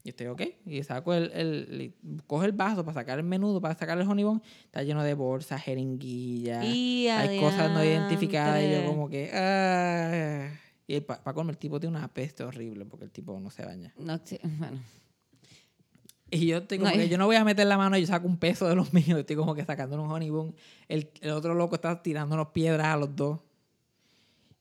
Y 0.03 0.09
estoy, 0.09 0.27
ok. 0.27 0.41
Y 0.65 0.83
saco 0.83 1.13
el, 1.13 1.31
el, 1.31 1.93
el- 2.03 2.23
coge 2.27 2.47
el 2.47 2.51
vaso 2.51 2.83
para 2.83 2.95
sacar 2.95 3.19
el 3.19 3.23
menudo, 3.25 3.61
para 3.61 3.75
sacar 3.75 3.97
el 3.97 4.05
honey 4.09 4.25
bun. 4.25 4.41
Está 4.65 4.83
lleno 4.83 5.01
de 5.03 5.13
bolsas, 5.13 5.61
jeringuillas. 5.63 6.65
Y 6.65 7.07
hay 7.07 7.39
cosas 7.39 7.71
no 7.71 7.81
identificadas. 7.85 8.61
Y 8.63 8.71
yo 8.71 8.85
como 8.85 9.07
que, 9.07 9.29
ah. 9.33 10.49
Y 10.95 10.99
para 11.01 11.23
pa 11.23 11.33
colmo, 11.33 11.51
el 11.51 11.57
tipo 11.57 11.79
tiene 11.79 11.95
una 11.97 12.07
peste 12.07 12.43
horrible 12.43 12.85
porque 12.85 13.05
el 13.05 13.11
tipo 13.11 13.39
no 13.39 13.49
se 13.49 13.65
baña. 13.65 13.93
No, 13.97 14.19
sí, 14.23 14.39
bueno. 14.43 14.79
Y 16.29 16.47
yo 16.47 16.57
estoy 16.59 16.77
como 16.79 16.89
No, 16.89 16.95
que 16.97 17.09
yo 17.09 17.17
no 17.17 17.25
voy 17.25 17.35
a 17.35 17.43
meter 17.43 17.67
la 17.67 17.77
mano 17.77 17.97
y 17.97 18.01
yo 18.01 18.07
saco 18.07 18.25
un 18.27 18.37
peso 18.37 18.67
de 18.67 18.75
los 18.75 18.93
míos. 18.93 19.19
Estoy 19.19 19.35
como 19.35 19.53
que 19.53 19.65
sacando 19.65 20.01
un 20.01 20.09
honey 20.11 20.29
bun. 20.29 20.55
El, 20.87 21.09
el 21.21 21.31
otro 21.31 21.53
loco 21.53 21.75
está 21.75 22.01
tirándonos 22.01 22.47
piedras 22.49 22.87
a 22.87 22.97
los 22.97 23.15
dos. 23.15 23.39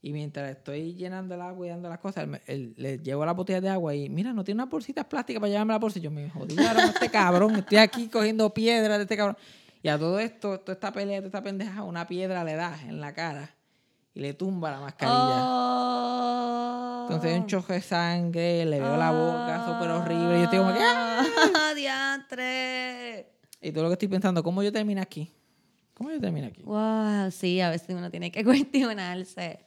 Y 0.02 0.12
mientras 0.12 0.50
estoy 0.50 0.94
llenando 0.94 1.34
el 1.34 1.42
agua 1.42 1.66
y 1.66 1.70
dando 1.70 1.88
las 1.88 1.98
cosas, 1.98 2.24
él 2.24 2.30
me- 2.30 2.40
él- 2.46 2.74
le 2.76 2.98
llevo 2.98 3.24
la 3.26 3.32
botella 3.32 3.60
de 3.60 3.68
agua 3.68 3.94
y 3.94 4.08
mira, 4.08 4.32
no 4.32 4.42
tiene 4.44 4.62
unas 4.62 4.70
bolsitas 4.70 5.04
plásticas 5.04 5.40
para 5.40 5.50
llevarme 5.50 5.74
la 5.74 5.78
bolsa. 5.78 5.98
Y 5.98 6.02
yo 6.02 6.10
me 6.10 6.28
jodí 6.30 6.56
cabrón, 6.56 6.84
este 6.94 7.08
cabrón. 7.10 7.56
Estoy 7.56 7.78
aquí 7.78 8.08
cogiendo 8.08 8.52
piedras 8.54 8.96
de 8.98 9.02
este 9.02 9.16
cabrón. 9.16 9.36
Y 9.82 9.88
a 9.88 9.98
todo 9.98 10.18
esto, 10.18 10.58
toda 10.60 10.72
esta 10.74 10.92
pelea, 10.92 11.18
toda 11.18 11.26
esta 11.28 11.42
pendeja, 11.42 11.82
una 11.82 12.06
piedra 12.06 12.44
le 12.44 12.54
da 12.54 12.80
en 12.86 13.00
la 13.00 13.12
cara 13.14 13.54
y 14.14 14.20
le 14.20 14.34
tumba 14.34 14.70
la 14.70 14.80
mascarilla. 14.80 15.44
Oh. 15.44 17.02
Entonces 17.08 17.32
hay 17.32 17.40
un 17.40 17.46
choque 17.46 17.72
de 17.74 17.80
sangre, 17.80 18.64
le 18.66 18.80
veo 18.80 18.96
la 18.96 19.10
boca 19.10 19.66
súper 19.66 19.90
horrible. 19.90 20.36
Y 20.36 20.38
yo 20.38 20.44
estoy 20.44 20.58
como 20.58 20.72
que, 20.72 20.80
¡ah! 20.82 21.22
¡Ah! 21.54 21.74
¡Diantre! 21.74 23.32
Y 23.60 23.72
todo 23.72 23.84
lo 23.84 23.88
que 23.90 23.94
estoy 23.94 24.08
pensando, 24.08 24.42
¿cómo 24.42 24.62
yo 24.62 24.72
termino 24.72 25.02
aquí? 25.02 25.30
¿Cómo 25.94 26.10
yo 26.10 26.20
termino 26.20 26.46
aquí? 26.46 26.62
Wow, 26.62 27.30
sí, 27.30 27.60
a 27.60 27.70
veces 27.70 27.90
uno 27.90 28.10
tiene 28.10 28.30
que 28.30 28.44
cuestionarse. 28.44 29.66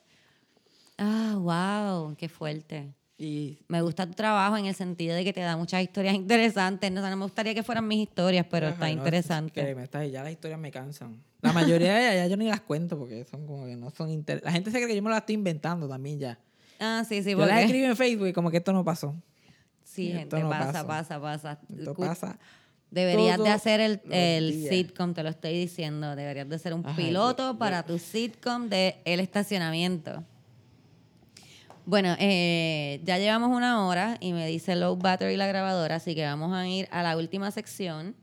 Ah, 0.98 1.36
wow, 1.38 2.16
qué 2.16 2.30
fuerte. 2.30 2.94
Y 3.18 3.60
Me 3.68 3.82
gusta 3.82 4.08
tu 4.08 4.14
trabajo 4.14 4.58
en 4.58 4.66
el 4.66 4.74
sentido 4.76 5.16
de 5.16 5.24
que 5.24 5.34
te 5.34 5.42
da 5.42 5.56
muchas 5.58 5.82
historias 5.84 6.16
interesantes. 6.16 6.92
No, 6.92 7.02
o 7.02 7.04
sea, 7.04 7.10
no 7.12 7.18
me 7.18 7.24
gustaría 7.24 7.54
que 7.54 7.64
fueran 7.64 7.88
mis 7.88 8.08
historias, 8.08 8.46
pero 8.50 8.68
Ajá, 8.68 8.74
está 8.74 8.86
no, 8.88 8.92
interesante. 8.94 9.84
está 9.84 10.06
ya 10.06 10.24
las 10.24 10.32
historias 10.32 10.60
me 10.60 10.72
cansan. 10.72 11.24
La 11.44 11.54
mayoría 11.54 11.94
de 11.94 12.00
ellas 12.02 12.16
ya 12.16 12.28
yo 12.28 12.38
ni 12.38 12.48
las 12.48 12.62
cuento 12.62 12.98
porque 12.98 13.26
son 13.26 13.46
como 13.46 13.66
que 13.66 13.76
no 13.76 13.90
son 13.92 14.10
inter... 14.10 14.42
La 14.44 14.52
gente 14.52 14.72
se 14.72 14.78
cree 14.78 14.88
que 14.88 14.96
yo 14.96 15.04
me 15.04 15.10
las 15.10 15.20
estoy 15.20 15.36
inventando 15.36 15.88
también 15.88 16.18
ya. 16.20 16.40
Ah, 16.80 17.04
sí, 17.08 17.22
sí, 17.22 17.32
yo 17.32 17.46
las 17.46 17.62
escribo 17.62 17.86
en 17.88 17.96
Facebook 17.98 18.28
y 18.28 18.34
como 18.34 18.50
que 18.50 18.58
esto 18.58 18.74
no 18.74 18.84
pasó. 18.84 19.14
Sí, 19.84 20.08
Esto 20.12 20.20
gente, 20.38 20.40
no 20.40 20.50
pasa, 20.50 20.86
pasa. 20.86 20.88
pasa, 20.88 21.22
pasa. 21.22 21.60
Esto 21.78 21.94
pasa. 21.94 22.40
Deberías 22.90 23.38
de 23.44 23.50
hacer 23.50 23.80
el, 23.82 24.02
el 24.10 24.68
sitcom, 24.70 25.14
te 25.14 25.24
lo 25.24 25.30
estoy 25.30 25.54
diciendo. 25.58 26.16
Deberías 26.16 26.48
de 26.48 26.58
ser 26.60 26.74
un 26.74 26.86
Ajá, 26.86 26.96
piloto 26.96 27.54
yo- 27.54 27.58
para 27.60 27.84
tu 27.84 28.00
sitcom 28.00 28.70
de 28.70 28.96
El 29.06 29.20
Estacionamiento. 29.20 30.24
Bueno, 31.86 32.16
eh, 32.20 33.02
ya 33.04 33.18
llevamos 33.18 33.50
una 33.50 33.86
hora 33.86 34.18
y 34.22 34.32
me 34.32 34.48
dice 34.48 34.76
low 34.76 34.96
battery 34.96 35.36
la 35.36 35.48
grabadora, 35.48 35.96
así 35.96 36.16
que 36.16 36.24
vamos 36.24 36.54
a 36.54 36.66
ir 36.68 36.88
a 36.92 37.04
la 37.04 37.18
última 37.18 37.52
sección 37.52 38.16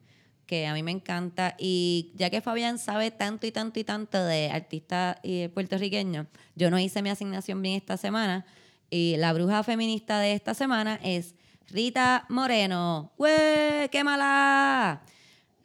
que 0.50 0.66
a 0.66 0.74
mí 0.74 0.82
me 0.82 0.90
encanta. 0.90 1.54
Y 1.60 2.10
ya 2.16 2.28
que 2.28 2.40
Fabián 2.40 2.80
sabe 2.80 3.12
tanto 3.12 3.46
y 3.46 3.52
tanto 3.52 3.78
y 3.78 3.84
tanto 3.84 4.20
de 4.24 4.50
artistas 4.50 5.16
y 5.22 5.46
puertorriqueños, 5.46 6.26
yo 6.56 6.72
no 6.72 6.78
hice 6.80 7.02
mi 7.02 7.08
asignación 7.08 7.62
bien 7.62 7.76
esta 7.76 7.96
semana. 7.96 8.44
Y 8.90 9.14
la 9.18 9.32
bruja 9.32 9.62
feminista 9.62 10.18
de 10.18 10.32
esta 10.32 10.54
semana 10.54 10.98
es 11.04 11.36
Rita 11.68 12.26
Moreno. 12.28 13.12
¡Güey! 13.16 13.88
¡Qué 13.92 14.02
mala! 14.02 15.02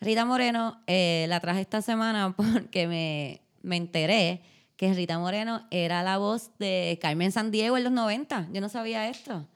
Rita 0.02 0.24
Moreno 0.24 0.80
eh, 0.86 1.26
la 1.30 1.40
traje 1.40 1.62
esta 1.62 1.82
semana 1.82 2.36
porque 2.38 2.86
me, 2.88 3.42
me 3.64 3.78
enteré 3.78 4.44
que 4.78 4.94
Rita 4.94 5.18
Moreno 5.18 5.66
era 5.72 6.04
la 6.04 6.20
voz 6.20 6.52
de 6.60 7.00
Carmen 7.02 7.32
Sandiego 7.32 7.76
en 7.76 7.86
los 7.86 7.92
90. 7.92 8.50
Yo 8.54 8.62
no 8.62 8.70
sabía 8.70 9.10
esto. 9.10 9.48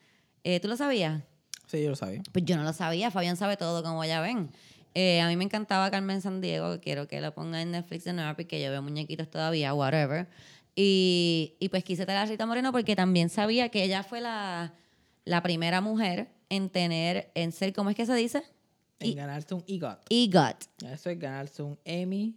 Eh, 0.44 0.60
¿Tú 0.60 0.68
lo 0.68 0.76
sabías? 0.76 1.22
Sí, 1.68 1.84
yo 1.84 1.92
lo 1.92 1.96
sabía. 1.96 2.24
Pues 2.32 2.46
yo 2.46 2.58
no 2.58 2.64
lo 2.64 2.74
sabía. 2.74 3.12
Fabián 3.12 3.38
sabe 3.38 3.58
todo, 3.58 3.84
como 3.84 4.04
ya 4.06 4.22
ven. 4.22 4.50
Eh, 4.96 5.22
a 5.22 5.28
mí 5.28 5.36
me 5.36 5.44
encantaba 5.44 5.90
Carmen 5.92 6.22
Sandiego. 6.22 6.80
Quiero 6.80 7.08
que 7.08 7.22
lo 7.22 7.34
ponga 7.34 7.62
en 7.62 7.72
Netflix 7.72 8.04
de 8.06 8.14
nuevo 8.14 8.36
porque 8.36 8.62
yo 8.62 8.72
veo 8.72 8.82
muñequitos 8.82 9.30
todavía, 9.30 9.74
whatever. 9.74 10.28
Y, 10.76 11.56
y 11.60 11.70
pues 11.70 11.84
quise 11.84 12.06
traer 12.06 12.20
a 12.20 12.26
Rita 12.26 12.46
Moreno 12.46 12.72
porque 12.72 12.96
también 12.96 13.30
sabía 13.30 13.70
que 13.70 13.84
ella 13.84 14.04
fue 14.04 14.22
la, 14.22 14.74
la 15.26 15.44
primera 15.44 15.82
mujer 15.82 16.30
en 16.50 16.70
tener, 16.70 17.32
en 17.36 17.52
ser, 17.52 17.74
¿cómo 17.74 17.90
es 17.90 17.96
que 17.96 18.06
se 18.06 18.16
dice? 18.16 18.44
En 19.00 19.16
ganarse 19.16 19.54
un 19.54 19.64
EGOT. 19.68 20.00
EGOT. 20.10 20.66
Eso 20.86 21.10
es 21.10 21.20
ganarse 21.20 21.64
un 21.64 21.78
Emmy, 21.86 22.36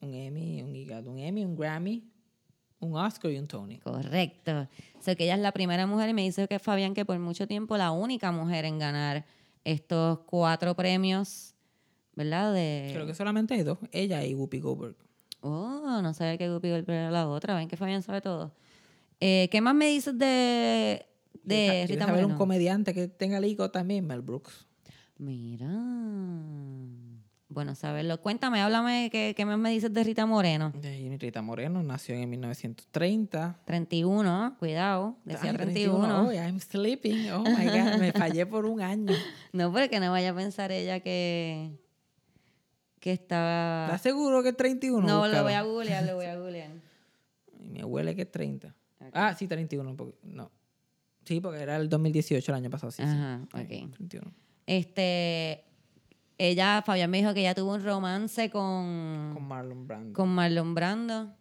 un 0.00 0.14
Emmy, 0.14 0.62
un 0.62 0.74
EGOT, 0.76 1.06
un 1.06 1.18
Emmy, 1.18 1.44
un 1.44 1.56
Grammy, 1.56 2.04
un 2.80 2.96
Oscar 2.96 3.30
y 3.32 3.38
un 3.38 3.48
Tony. 3.48 3.78
Correcto. 3.78 4.68
O 4.98 5.02
sea, 5.02 5.16
que 5.16 5.24
ella 5.24 5.34
es 5.34 5.40
la 5.40 5.52
primera 5.52 5.86
mujer 5.86 6.10
y 6.10 6.14
me 6.14 6.22
dice 6.22 6.46
que 6.46 6.58
Fabián 6.58 6.94
que 6.94 7.04
por 7.04 7.18
mucho 7.18 7.48
tiempo 7.48 7.76
la 7.76 7.90
única 7.90 8.30
mujer 8.30 8.64
en 8.64 8.78
ganar 8.78 9.24
estos 9.72 10.20
cuatro 10.20 10.74
premios, 10.74 11.54
¿verdad? 12.14 12.52
De... 12.54 12.90
Creo 12.92 13.06
que 13.06 13.14
solamente 13.14 13.54
hay 13.54 13.62
dos, 13.62 13.78
ella 13.92 14.24
y 14.24 14.34
Whoopi 14.34 14.60
Goldberg. 14.60 14.96
Oh, 15.40 16.00
no 16.02 16.14
sabía 16.14 16.36
que 16.36 16.50
Guppy 16.50 16.70
Goldberg 16.70 16.98
era 16.98 17.10
la 17.10 17.28
otra. 17.28 17.54
Ven 17.54 17.68
que 17.68 17.76
Fabián 17.76 18.02
sabe 18.02 18.20
todo. 18.20 18.52
Eh, 19.20 19.48
¿Qué 19.52 19.60
más 19.60 19.74
me 19.74 19.86
dices 19.86 20.18
de, 20.18 21.06
de 21.44 21.44
¿Quieres 21.44 21.90
Rita 21.90 22.06
saber 22.06 22.24
un 22.24 22.30
Moreno? 22.32 22.38
comediante 22.38 22.92
que 22.92 23.06
tenga 23.06 23.38
el 23.38 23.44
EGOT 23.44 23.72
también? 23.72 24.04
Mel 24.06 24.20
Brooks. 24.22 24.66
Mira. 25.16 25.70
Bueno, 27.50 27.74
saberlo. 27.74 28.20
Cuéntame, 28.20 28.60
háblame, 28.60 29.08
¿qué, 29.10 29.32
qué 29.34 29.46
más 29.46 29.58
me 29.58 29.70
dices 29.70 29.92
de 29.92 30.04
Rita 30.04 30.26
Moreno? 30.26 30.70
Y 30.82 31.16
Rita 31.16 31.40
Moreno 31.40 31.82
nació 31.82 32.14
en 32.14 32.28
1930. 32.28 33.60
31, 33.64 34.56
cuidado, 34.58 35.16
decía 35.24 35.52
Ay, 35.52 35.56
31. 35.56 36.28
Oh, 36.28 36.32
I'm 36.32 36.60
sleeping. 36.60 37.30
Oh 37.32 37.40
my 37.42 37.64
God, 37.64 37.98
me 37.98 38.12
fallé 38.12 38.44
por 38.44 38.66
un 38.66 38.80
año. 38.82 39.14
No, 39.52 39.72
porque 39.72 39.98
no 39.98 40.10
vaya 40.10 40.30
a 40.30 40.34
pensar 40.34 40.70
ella 40.72 41.00
que, 41.00 41.70
que 43.00 43.12
estaba... 43.12 43.86
¿Estás 43.86 44.02
seguro 44.02 44.42
que 44.42 44.50
es 44.50 44.56
31? 44.56 45.00
No, 45.06 45.06
lo 45.06 45.20
Búscalo. 45.22 45.42
voy 45.44 45.52
a 45.54 45.62
googlear, 45.62 46.04
lo 46.04 46.16
voy 46.16 46.26
a 46.26 46.36
googlear. 46.38 46.70
Y 47.60 47.70
me 47.70 47.82
huele 47.84 48.14
que 48.14 48.22
es 48.22 48.30
30. 48.30 48.68
Ok. 49.00 49.10
Ah, 49.14 49.34
sí, 49.36 49.48
31. 49.48 49.96
porque- 49.96 50.16
no. 50.22 50.50
Sí, 51.24 51.40
porque 51.40 51.60
era 51.62 51.76
el 51.76 51.88
2018, 51.88 52.52
el 52.52 52.56
año 52.56 52.70
pasado. 52.70 52.90
Sí, 52.92 53.02
sí. 53.02 53.08
Ajá, 53.08 53.40
Ay, 53.52 53.62
ok. 53.64 53.94
31. 53.96 54.32
Este, 54.66 55.64
ella, 56.38 56.82
Fabián 56.86 57.10
me 57.10 57.18
dijo 57.18 57.34
que 57.34 57.40
ella 57.40 57.54
tuvo 57.54 57.74
un 57.74 57.84
romance 57.84 58.48
con, 58.50 59.32
Con 59.34 59.48
Marlon 59.48 59.86
Brando. 59.86 60.12
con 60.14 60.28
Marlon 60.30 60.74
Brando 60.74 61.34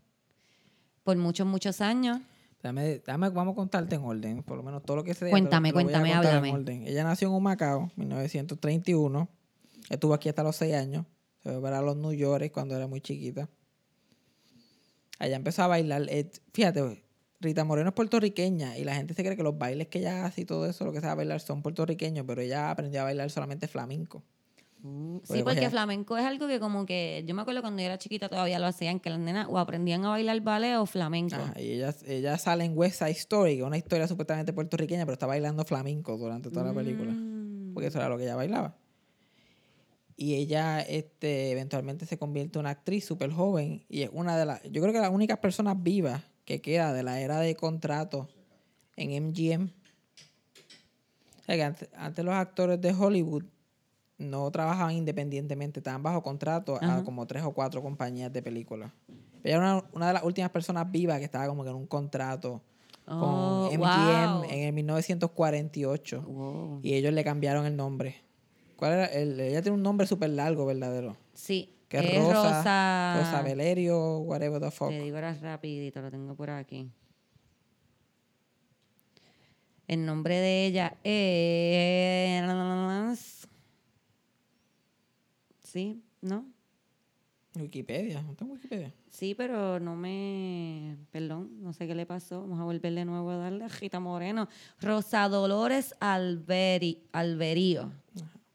por 1.03 1.15
muchos, 1.17 1.45
muchos 1.47 1.79
años. 1.81 2.19
Dame, 2.63 2.99
dame, 3.05 3.29
vamos 3.29 3.53
a 3.53 3.55
contarte 3.55 3.95
en 3.95 4.03
orden, 4.03 4.43
por 4.43 4.57
lo 4.57 4.63
menos 4.63 4.83
todo 4.83 4.97
lo 4.97 5.03
que 5.03 5.13
se 5.13 5.29
Cuéntame, 5.29 5.69
lo- 5.71 5.77
lo 5.79 5.83
cuéntame, 5.85 6.09
contar 6.11 6.25
en 6.31 6.35
háblame. 6.37 6.51
orden. 6.53 6.87
Ella 6.87 7.03
nació 7.03 7.27
en 7.29 7.35
Humacao, 7.35 7.91
1931. 7.95 9.29
Estuvo 9.89 10.13
aquí 10.13 10.27
hasta 10.27 10.43
los 10.43 10.55
6 10.55 10.73
años. 10.73 11.05
Se 11.43 11.51
fue 11.51 11.61
para 11.61 11.81
los 11.81 11.95
New 11.95 12.11
York 12.13 12.51
cuando 12.51 12.75
era 12.75 12.87
muy 12.87 12.99
chiquita. 12.99 13.47
Ella 15.19 15.35
empezó 15.35 15.63
a 15.63 15.67
bailar. 15.67 16.03
eh, 16.09 16.29
fíjate, 16.53 17.03
Rita 17.39 17.63
Moreno 17.63 17.89
es 17.89 17.95
puertorriqueña 17.95 18.77
y 18.77 18.83
la 18.83 18.95
gente 18.95 19.13
se 19.13 19.23
cree 19.23 19.37
que 19.37 19.43
los 19.43 19.57
bailes 19.57 19.87
que 19.87 19.99
ella 19.99 20.25
hace 20.25 20.41
y 20.41 20.45
todo 20.45 20.65
eso, 20.65 20.83
lo 20.85 20.91
que 20.91 20.99
sabe 21.01 21.15
bailar, 21.17 21.39
son 21.39 21.61
puertorriqueños, 21.61 22.25
pero 22.27 22.41
ella 22.41 22.69
aprendió 22.71 23.01
a 23.01 23.03
bailar 23.05 23.29
solamente 23.29 23.67
flamenco. 23.67 24.23
Sí, 25.23 25.43
porque 25.43 25.69
flamenco 25.69 26.17
es 26.17 26.25
algo 26.25 26.47
que 26.47 26.59
como 26.59 26.85
que 26.85 27.23
yo 27.25 27.33
me 27.33 27.41
acuerdo 27.41 27.61
cuando 27.61 27.81
yo 27.81 27.87
era 27.87 27.97
chiquita 27.97 28.29
todavía 28.29 28.59
lo 28.59 28.67
hacían, 28.67 28.99
que 28.99 29.09
las 29.09 29.19
nenas 29.19 29.47
o 29.49 29.57
aprendían 29.57 30.05
a 30.05 30.09
bailar 30.09 30.39
ballet 30.41 30.77
o 30.77 30.85
flamenco. 30.85 31.35
Y 31.57 31.73
ella, 31.73 31.93
ella 32.05 32.37
sale 32.37 32.63
en 32.63 32.77
West 32.77 32.99
Side 32.99 33.11
Story, 33.11 33.55
que 33.55 33.61
es 33.61 33.65
una 33.65 33.77
historia 33.77 34.07
supuestamente 34.07 34.53
puertorriqueña, 34.53 35.05
pero 35.05 35.13
está 35.13 35.25
bailando 35.25 35.65
flamenco 35.65 36.17
durante 36.17 36.49
toda 36.49 36.67
la 36.67 36.73
película. 36.73 37.11
Mm. 37.11 37.73
Porque 37.73 37.87
eso 37.87 37.97
era 37.97 38.07
lo 38.07 38.17
que 38.17 38.23
ella 38.23 38.35
bailaba. 38.35 38.75
Y 40.15 40.35
ella 40.35 40.81
este, 40.81 41.51
eventualmente 41.51 42.05
se 42.05 42.17
convierte 42.17 42.57
en 42.57 42.61
una 42.61 42.71
actriz 42.71 43.05
súper 43.05 43.31
joven 43.31 43.85
y 43.87 44.01
es 44.01 44.09
una 44.13 44.37
de 44.37 44.45
las, 44.45 44.63
yo 44.63 44.81
creo 44.81 44.91
que 44.91 44.99
las 44.99 45.11
únicas 45.11 45.37
personas 45.37 45.75
vivas 45.81 46.23
que 46.43 46.61
queda 46.61 46.93
de 46.93 47.03
la 47.03 47.19
era 47.19 47.39
de 47.39 47.55
contrato 47.55 48.29
en 48.95 49.27
MGM. 49.27 49.69
O 51.39 51.43
sea, 51.43 51.55
que 51.55 51.63
antes, 51.63 51.89
antes 51.93 52.25
los 52.25 52.33
actores 52.33 52.81
de 52.81 52.93
Hollywood 52.93 53.43
no 54.17 54.49
trabajaban 54.51 54.93
independientemente, 54.93 55.79
estaban 55.79 56.03
bajo 56.03 56.21
contrato 56.23 56.77
a 56.81 57.03
como 57.03 57.25
tres 57.27 57.43
o 57.43 57.51
cuatro 57.51 57.81
compañías 57.81 58.31
de 58.33 58.41
películas. 58.41 58.91
Ella 59.43 59.57
era 59.57 59.59
una, 59.59 59.83
una 59.93 60.07
de 60.07 60.13
las 60.13 60.23
últimas 60.23 60.49
personas 60.51 60.89
vivas 60.91 61.19
que 61.19 61.25
estaba 61.25 61.47
como 61.47 61.63
que 61.63 61.69
en 61.69 61.75
un 61.75 61.87
contrato 61.87 62.61
Oh, 63.09 63.69
con 63.69 63.79
MGM 63.79 64.33
wow. 64.33 64.43
en 64.49 64.59
el 64.63 64.73
1948 64.73 66.21
Wow. 66.23 66.79
y 66.83 66.93
ellos 66.93 67.13
le 67.13 67.23
cambiaron 67.23 67.65
el 67.65 67.77
nombre. 67.77 68.17
¿Cuál 68.75 68.91
era? 68.93 69.05
El, 69.05 69.39
ella 69.39 69.61
tiene 69.61 69.77
un 69.77 69.83
nombre 69.83 70.05
súper 70.05 70.31
largo, 70.31 70.65
verdadero. 70.65 71.15
Sí, 71.33 71.73
Que 71.87 71.99
es 71.99 72.19
Rosa, 72.21 72.57
Rosa. 72.57 73.15
Rosa 73.17 73.41
Valerio, 73.43 74.17
whatever 74.19 74.59
the 74.59 74.71
fuck. 74.71 74.89
Te 74.89 74.99
digo 74.99 75.15
ahora 75.15 75.33
rapidito, 75.35 76.01
lo 76.01 76.11
tengo 76.11 76.35
por 76.35 76.49
aquí. 76.49 76.91
El 79.87 80.05
nombre 80.05 80.37
de 80.39 80.65
ella 80.65 80.97
es... 81.05 83.47
Sí, 85.77 86.01
¿no? 86.21 86.43
Wikipedia, 87.53 88.23
no 88.23 88.33
tengo 88.33 88.53
Wikipedia. 88.53 88.91
Sí, 89.11 89.35
pero 89.35 89.79
no 89.79 89.95
me... 89.95 90.97
Perdón, 91.11 91.61
no 91.61 91.71
sé 91.71 91.85
qué 91.85 91.93
le 91.93 92.07
pasó. 92.07 92.41
Vamos 92.41 92.59
a 92.59 92.63
volver 92.63 92.95
de 92.95 93.05
nuevo 93.05 93.29
a 93.29 93.37
darle 93.37 93.63
a 93.65 93.67
Rita 93.67 93.99
Moreno. 93.99 94.49
Rosa 94.81 95.29
Dolores 95.29 95.93
Alberi, 95.99 97.03
Alberío. 97.11 97.91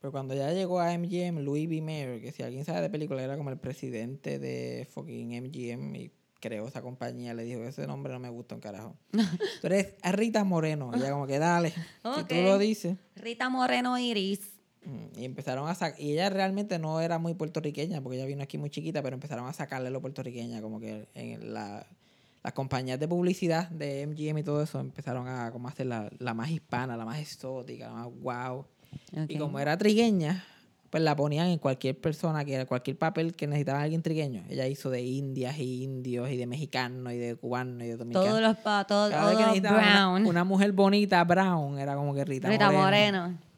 Pero 0.01 0.11
cuando 0.11 0.35
ya 0.35 0.53
llegó 0.53 0.81
a 0.81 0.99
MGM, 0.99 1.39
Louis 1.45 1.68
B. 1.68 1.81
Mayer, 1.81 2.20
que 2.20 2.33
si 2.33 2.43
alguien 2.43 2.64
sabe 2.64 2.81
de 2.81 2.91
película, 2.91 3.23
era 3.23 3.37
como 3.37 3.51
el 3.51 3.59
presidente 3.59 4.41
de 4.41 4.89
fucking 4.91 5.29
MGM 5.45 5.95
y 5.95 6.11
creó 6.41 6.66
esa 6.66 6.83
compañía, 6.83 7.35
le 7.35 7.45
dijo, 7.45 7.62
ese 7.62 7.87
nombre 7.87 8.12
no 8.12 8.18
me 8.18 8.31
gusta 8.31 8.57
un 8.57 8.61
carajo. 8.61 8.97
tú 9.61 9.66
eres 9.68 9.95
Rita 10.11 10.43
Moreno. 10.43 10.91
Y 10.93 10.99
ella 10.99 11.12
como 11.12 11.29
que 11.29 11.39
dale, 11.39 11.70
si 11.70 11.79
Ok. 12.03 12.27
tú 12.29 12.35
lo 12.35 12.59
dices. 12.59 12.97
Rita 13.14 13.49
Moreno 13.49 13.97
Iris. 13.97 14.52
Mm, 14.85 15.20
Y 15.20 15.24
empezaron 15.24 15.68
a 15.68 15.74
sacar, 15.74 16.01
y 16.01 16.12
ella 16.12 16.28
realmente 16.30 16.78
no 16.78 17.01
era 17.01 17.18
muy 17.18 17.35
puertorriqueña, 17.35 18.01
porque 18.01 18.18
ella 18.18 18.26
vino 18.26 18.43
aquí 18.43 18.59
muy 18.59 18.70
chiquita, 18.70 19.03
pero 19.03 19.14
empezaron 19.14 19.47
a 19.47 19.53
sacarle 19.53 19.91
lo 19.91 20.01
puertorriqueña, 20.01 20.61
como 20.61 20.80
que 20.80 21.07
en 21.14 21.55
la, 21.55 21.87
las 22.43 22.53
compañías 22.53 22.99
de 22.99 23.07
publicidad 23.07 23.68
de 23.70 24.07
MGM 24.07 24.39
y 24.39 24.43
todo 24.43 24.62
eso 24.62 24.80
empezaron 24.80 25.28
a 25.28 25.51
como 25.53 25.68
hacer 25.68 25.87
la, 25.87 26.11
la 26.18 26.35
más 26.35 26.51
hispana, 26.51 26.97
la 26.97 27.05
más 27.05 27.20
exótica, 27.20 27.87
la 27.89 27.95
más 27.95 28.09
wow. 28.20 28.66
Y 29.28 29.39
como 29.39 29.59
era 29.59 29.76
trigueña, 29.78 30.45
pues 30.91 31.03
la 31.03 31.16
ponían 31.16 31.47
en 31.47 31.59
cualquier 31.59 31.99
persona, 31.99 32.45
que 32.45 32.53
era 32.53 32.66
cualquier 32.66 32.99
papel 32.99 33.35
que 33.35 33.47
necesitaba 33.47 33.80
alguien 33.80 34.03
trigueño. 34.03 34.43
Ella 34.51 34.66
hizo 34.66 34.91
de 34.91 35.01
indias 35.01 35.59
y 35.59 35.85
indios 35.85 36.28
y 36.28 36.37
de 36.37 36.47
mexicanos 36.47 37.12
y 37.12 37.16
de 37.16 37.37
cubanos 37.37 37.83
y 37.83 37.87
de 37.87 37.97
dominicanos. 37.97 38.28
Todos 38.28 38.43
los 38.43 38.57
pa, 38.59 38.85
todos, 38.85 39.11
todos 39.11 39.39
necesitaba 39.39 39.78
una, 39.78 39.93
brown. 39.93 40.26
una 40.26 40.45
mujer 40.45 40.72
bonita, 40.72 41.24
brown, 41.24 41.78
era 41.78 41.95
como 41.95 42.12
que 42.12 42.24
Rita, 42.24 42.49
Rita 42.49 42.70
Moreno. 42.70 43.20
Moreno. 43.22 43.52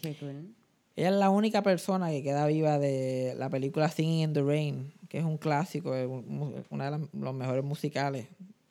Qué 0.00 0.14
cool. 0.16 0.54
Ella 0.96 1.08
es 1.10 1.14
la 1.14 1.30
única 1.30 1.62
persona 1.62 2.10
que 2.10 2.22
queda 2.22 2.46
viva 2.46 2.78
de 2.78 3.34
la 3.38 3.48
película 3.48 3.88
Singing 3.88 4.20
in 4.28 4.32
the 4.32 4.42
Rain, 4.42 4.92
que 5.08 5.18
es 5.18 5.24
un 5.24 5.38
clásico, 5.38 5.90
uno 5.92 6.84
de 6.84 7.08
los 7.12 7.34
mejores 7.34 7.64
musicales 7.64 8.26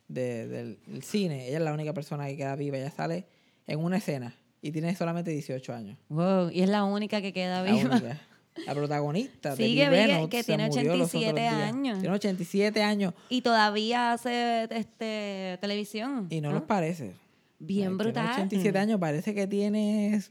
de- 0.07 0.47
del, 0.47 0.79
del 0.85 1.03
cine. 1.03 1.47
Ella 1.47 1.57
es 1.57 1.63
la 1.63 1.73
única 1.73 1.93
persona 1.93 2.27
que 2.27 2.37
queda 2.37 2.55
viva. 2.55 2.77
Ella 2.77 2.91
sale 2.91 3.25
en 3.67 3.79
una 3.79 3.97
escena 3.97 4.35
y 4.61 4.71
tiene 4.71 4.93
solamente 4.95 5.31
18 5.31 5.73
años. 5.73 5.97
Wow, 6.09 6.49
y 6.51 6.61
es 6.61 6.69
la 6.69 6.83
única 6.83 7.21
que 7.21 7.31
queda 7.33 7.63
La 7.63 7.71
viva. 7.71 7.89
única. 7.95 8.21
La 8.65 8.75
protagonista. 8.75 9.55
Sí, 9.55 9.75
que 9.75 9.89
Reynolds, 9.89 10.29
que 10.29 10.43
tiene 10.43 10.67
murió 10.67 10.97
los 10.97 11.07
otros 11.15 11.23
87 11.23 11.39
días. 11.39 11.53
años. 11.73 11.99
Tiene 11.99 12.15
87 12.15 12.83
años 12.83 13.13
Y 13.29 13.41
todavía 13.41 14.11
hace 14.11 14.67
este 14.71 15.57
televisión. 15.61 16.27
y 16.29 16.41
no 16.41 16.49
¿no? 16.49 16.55
los 16.55 16.63
parece. 16.63 17.13
Bien 17.59 17.89
Ay, 17.91 17.95
brutal. 17.95 18.25
Tiene 18.25 18.33
87 18.47 18.77
años, 18.77 18.99
parece 18.99 19.33
que 19.33 19.47
tiene 19.47 20.21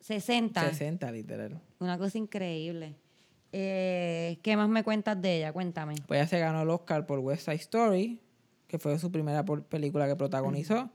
60. 0.00 0.68
60 0.70 1.12
literal. 1.12 1.60
Una 1.78 1.98
cosa 1.98 2.18
increíble. 2.18 2.94
Eh, 3.52 4.38
¿Qué 4.42 4.56
más 4.56 4.68
me 4.68 4.84
cuentas 4.84 5.20
de 5.20 5.38
ella? 5.38 5.52
Cuéntame. 5.52 5.94
Pues 6.06 6.18
ella 6.20 6.28
se 6.28 6.38
ganó 6.38 6.62
el 6.62 6.70
Oscar 6.70 7.06
por 7.06 7.18
West 7.18 7.44
Side 7.46 7.56
Story, 7.56 8.20
que 8.66 8.78
fue 8.78 8.98
su 8.98 9.10
primera 9.10 9.44
película 9.44 10.06
que 10.06 10.16
protagonizó. 10.16 10.90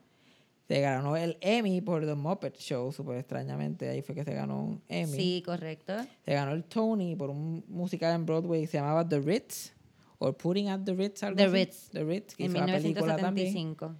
Se 0.67 0.81
ganó 0.81 1.15
el 1.15 1.37
Emmy 1.41 1.81
por 1.81 2.05
The 2.05 2.15
Muppet 2.15 2.57
Show, 2.57 2.91
súper 2.91 3.17
extrañamente. 3.17 3.87
Ahí 3.89 4.01
fue 4.01 4.15
que 4.15 4.23
se 4.23 4.33
ganó 4.33 4.63
un 4.63 4.81
Emmy. 4.87 5.15
Sí, 5.15 5.43
correcto. 5.45 5.93
Se 6.23 6.33
ganó 6.33 6.53
el 6.53 6.63
Tony 6.63 7.15
por 7.15 7.29
un 7.29 7.63
musical 7.67 8.15
en 8.15 8.25
Broadway 8.25 8.61
que 8.61 8.67
se 8.67 8.77
llamaba 8.77 9.07
The 9.07 9.19
Ritz. 9.19 9.73
O 10.17 10.31
Putting 10.33 10.69
at 10.69 10.79
the 10.83 10.93
Ritz, 10.93 11.21
algo 11.23 11.35
The 11.37 11.43
así. 11.43 11.53
Ritz. 11.53 11.89
The 11.91 12.03
Ritz, 12.03 12.35
que 12.35 12.45
En 12.45 12.51
hizo 12.51 12.65
la 12.65 12.73
película 12.73 13.17
también. 13.17 13.53
1975. 13.53 13.95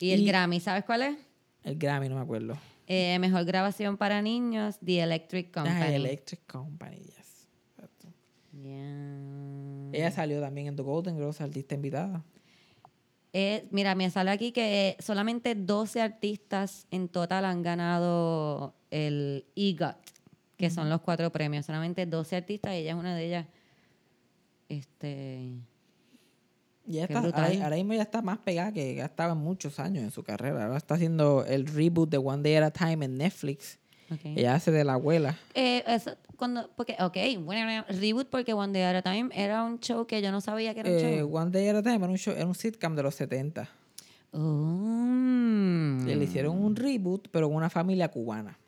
Y 0.00 0.10
el 0.12 0.24
Grammy, 0.26 0.60
¿sabes 0.60 0.84
cuál 0.84 1.02
es? 1.02 1.16
El 1.62 1.76
Grammy, 1.76 2.08
no 2.08 2.16
me 2.16 2.20
acuerdo. 2.20 2.56
Eh, 2.86 3.18
mejor 3.18 3.44
grabación 3.44 3.96
para 3.96 4.20
niños, 4.20 4.78
The 4.84 5.00
Electric 5.00 5.52
Company. 5.52 5.80
Ah, 5.80 5.94
Electric 5.94 6.40
Company, 6.46 6.98
yes. 6.98 7.48
Yeah. 8.62 9.90
Ella 9.92 10.10
salió 10.10 10.40
también 10.40 10.68
en 10.68 10.76
The 10.76 10.82
Golden 10.82 11.16
Girls, 11.16 11.40
artista 11.40 11.74
invitada. 11.74 12.24
Eh, 13.32 13.66
mira, 13.70 13.94
me 13.94 14.08
sale 14.10 14.30
aquí 14.30 14.52
que 14.52 14.96
solamente 15.00 15.54
12 15.54 16.00
artistas 16.00 16.86
en 16.90 17.08
total 17.08 17.44
han 17.46 17.62
ganado 17.62 18.74
el 18.90 19.44
EGOT, 19.56 19.96
que 20.56 20.70
son 20.70 20.88
los 20.88 21.00
cuatro 21.00 21.32
premios. 21.32 21.66
Solamente 21.66 22.06
12 22.06 22.36
artistas 22.36 22.72
ella 22.74 22.92
es 22.92 22.96
una 22.96 23.16
de 23.16 23.26
ellas. 23.26 23.46
Este, 24.68 25.50
ya 26.86 27.04
está, 27.04 27.18
ahora, 27.18 27.76
mismo 27.76 27.94
ya 27.94 28.02
está 28.02 28.22
más 28.22 28.38
pegada 28.38 28.72
que 28.72 28.94
ya 28.94 29.06
estaba 29.06 29.34
muchos 29.34 29.80
años 29.80 30.04
en 30.04 30.10
su 30.10 30.22
carrera. 30.22 30.64
Ahora 30.64 30.76
está 30.76 30.94
haciendo 30.94 31.44
el 31.46 31.66
reboot 31.66 32.10
de 32.10 32.18
One 32.18 32.42
Day 32.42 32.56
at 32.56 32.64
a 32.64 32.70
Time 32.70 33.04
en 33.04 33.18
Netflix. 33.18 33.78
Ella 34.22 34.54
hace 34.54 34.70
de 34.70 34.84
la 34.84 34.94
abuela. 34.94 35.36
Eh, 35.54 35.82
eso, 35.86 36.16
cuando, 36.36 36.70
porque, 36.76 36.96
ok, 37.00 37.16
bueno, 37.40 37.84
reboot 37.88 38.28
porque 38.28 38.52
One 38.52 38.72
Day 38.72 38.82
at 38.82 38.96
a 38.96 39.02
Time 39.02 39.30
era 39.32 39.64
un 39.64 39.80
show 39.80 40.06
que 40.06 40.20
yo 40.20 40.30
no 40.30 40.40
sabía 40.40 40.74
que 40.74 40.80
era 40.80 40.90
un 40.90 40.96
Eh, 40.96 41.18
show. 41.20 41.36
One 41.36 41.50
Day 41.50 41.68
at 41.68 41.76
a 41.76 41.82
Time 41.82 41.96
era 41.96 42.08
un, 42.08 42.18
show, 42.18 42.34
era 42.34 42.46
un 42.46 42.54
sitcom 42.54 42.94
de 42.94 43.02
los 43.02 43.14
70. 43.14 43.68
Oh. 44.32 46.06
Y 46.06 46.14
le 46.14 46.24
hicieron 46.24 46.62
un 46.62 46.76
reboot, 46.76 47.28
pero 47.30 47.48
con 47.48 47.56
una 47.56 47.70
familia 47.70 48.08
cubana. 48.08 48.58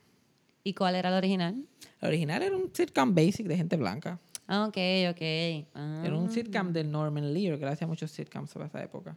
¿Y 0.64 0.74
cuál 0.74 0.94
era 0.96 1.10
el 1.10 1.16
original? 1.16 1.64
El 2.00 2.08
original 2.08 2.42
era 2.42 2.56
un 2.56 2.70
sitcom 2.72 3.14
basic 3.14 3.46
de 3.46 3.56
gente 3.56 3.76
blanca. 3.76 4.18
Ah, 4.48 4.66
ok, 4.66 4.76
ok. 5.10 5.66
Ah. 5.74 6.02
Era 6.04 6.16
un 6.16 6.30
sitcom 6.30 6.72
de 6.72 6.84
Norman 6.84 7.34
Lear, 7.34 7.58
que 7.58 7.66
hacía 7.66 7.86
muchos 7.86 8.10
sitcoms 8.10 8.52
para 8.52 8.66
esa 8.66 8.82
época. 8.82 9.16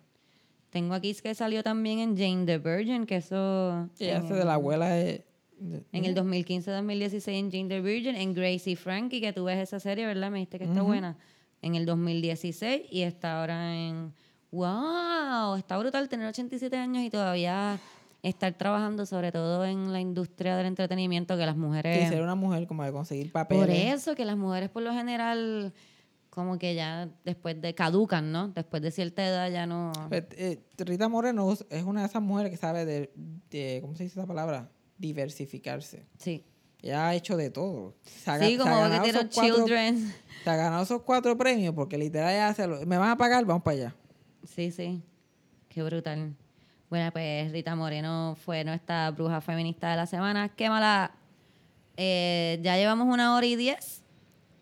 Tengo 0.72 0.94
aquí 0.94 1.14
que 1.16 1.34
salió 1.36 1.64
también 1.64 2.00
en 2.00 2.18
Jane 2.18 2.46
the 2.46 2.58
Virgin, 2.58 3.06
que 3.06 3.18
eso... 3.18 3.90
Ella 4.00 4.20
hace 4.20 4.34
de 4.34 4.46
la 4.46 4.54
abuela 4.56 4.90
de... 4.90 5.26
de- 5.60 5.84
En 5.92 6.06
el 6.06 6.16
2015-2016 6.16 7.28
en 7.32 7.52
Jane 7.52 7.68
the 7.70 7.82
Virgin, 7.82 8.16
en 8.16 8.34
Gracie 8.34 8.76
Frankie, 8.76 9.20
que 9.22 9.34
tú 9.34 9.46
ves 9.46 9.58
esa 9.58 9.80
serie, 9.80 10.06
¿verdad? 10.06 10.30
Me 10.32 10.38
dijiste 10.40 10.60
que 10.60 10.66
está 10.66 10.82
buena. 10.84 11.18
En 11.62 11.76
el 11.76 11.86
2016 11.86 12.84
y 12.92 13.02
está 13.02 13.40
ahora 13.42 13.76
en... 13.76 14.14
¡Wow! 14.52 15.56
Está 15.58 15.78
brutal 15.78 16.10
tener 16.10 16.28
87 16.28 16.76
años 16.76 17.04
y 17.04 17.10
todavía 17.12 17.80
estar 18.24 18.54
trabajando 18.58 19.06
sobre 19.06 19.32
todo 19.32 19.66
en 19.66 19.94
la 19.94 20.00
industria 20.02 20.58
del 20.58 20.66
entretenimiento, 20.66 21.38
que 21.38 21.46
las 21.46 21.56
mujeres... 21.56 22.10
ser 22.10 22.22
una 22.22 22.36
mujer 22.36 22.68
como 22.68 22.84
de 22.84 22.92
conseguir 22.92 23.32
papeles. 23.32 23.66
Por 23.66 23.70
eso, 23.74 24.16
que 24.16 24.26
las 24.26 24.38
mujeres 24.38 24.70
por 24.70 24.84
lo 24.84 24.92
general 24.94 25.74
como 26.30 26.58
que 26.60 26.76
ya 26.76 27.10
después 27.26 27.60
de... 27.62 27.74
caducan, 27.74 28.32
¿no? 28.32 28.50
Después 28.50 28.82
de 28.84 28.92
cierta 28.92 29.26
edad 29.26 29.50
ya 29.50 29.66
no... 29.66 29.92
Pues, 30.10 30.24
eh, 30.32 30.60
Rita 30.78 31.08
Moreno 31.10 31.52
es 31.70 31.84
una 31.84 32.02
de 32.02 32.08
esas 32.08 32.22
mujeres 32.22 32.52
que 32.52 32.58
sabe 32.58 32.86
de, 32.86 33.12
de- 33.50 33.80
¿cómo 33.82 33.96
se 33.96 34.04
dice 34.04 34.20
esa 34.20 34.28
palabra? 34.28 34.70
Diversificarse. 34.98 36.06
Sí. 36.18 36.46
Ella 36.82 37.08
ha 37.10 37.16
hecho 37.16 37.36
de 37.36 37.50
todo. 37.50 37.96
Se 38.04 38.32
ha 38.32 38.40
Sí, 38.40 38.56
se 38.56 38.56
ha 38.56 38.58
como 38.60 38.76
que 38.76 38.90
ganado 38.90 39.04
cuatro- 39.34 39.56
children. 39.56 40.14
Se 40.44 40.50
ha 40.50 40.56
ganado 40.56 40.84
esos 40.84 41.02
cuatro 41.02 41.38
premios 41.38 41.74
porque 41.76 41.98
literal 41.98 42.32
ella 42.34 42.48
hace 42.48 42.66
lo- 42.68 42.86
¿Me 42.86 42.98
van 42.98 43.10
a 43.10 43.18
pagar? 43.18 43.44
Vamos 43.44 43.64
para 43.64 43.76
allá. 43.78 43.96
Sí, 44.46 44.72
sí. 44.72 45.02
Qué 45.68 45.84
brutal. 45.84 46.36
Bueno, 46.90 47.12
pues 47.12 47.52
Rita 47.52 47.76
Moreno 47.76 48.36
fue 48.44 48.64
nuestra 48.64 49.12
bruja 49.12 49.42
feminista 49.42 49.92
de 49.92 49.96
la 49.96 50.08
semana. 50.08 50.50
Qué 50.50 50.70
mala. 50.70 51.12
Eh, 51.98 52.60
ya 52.64 52.78
llevamos 52.78 53.08
una 53.14 53.36
hora 53.36 53.46
y 53.46 53.56
diez. 53.56 54.02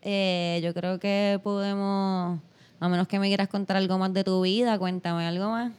Eh, 0.02 0.60
yo 0.62 0.74
creo 0.74 0.98
que 0.98 1.40
podemos, 1.42 2.38
a 2.80 2.88
menos 2.88 3.08
que 3.08 3.18
me 3.18 3.28
quieras 3.28 3.48
contar 3.48 3.78
algo 3.78 3.96
más 3.96 4.12
de 4.12 4.24
tu 4.24 4.42
vida, 4.42 4.78
cuéntame 4.78 5.26
algo 5.26 5.48
más. 5.50 5.72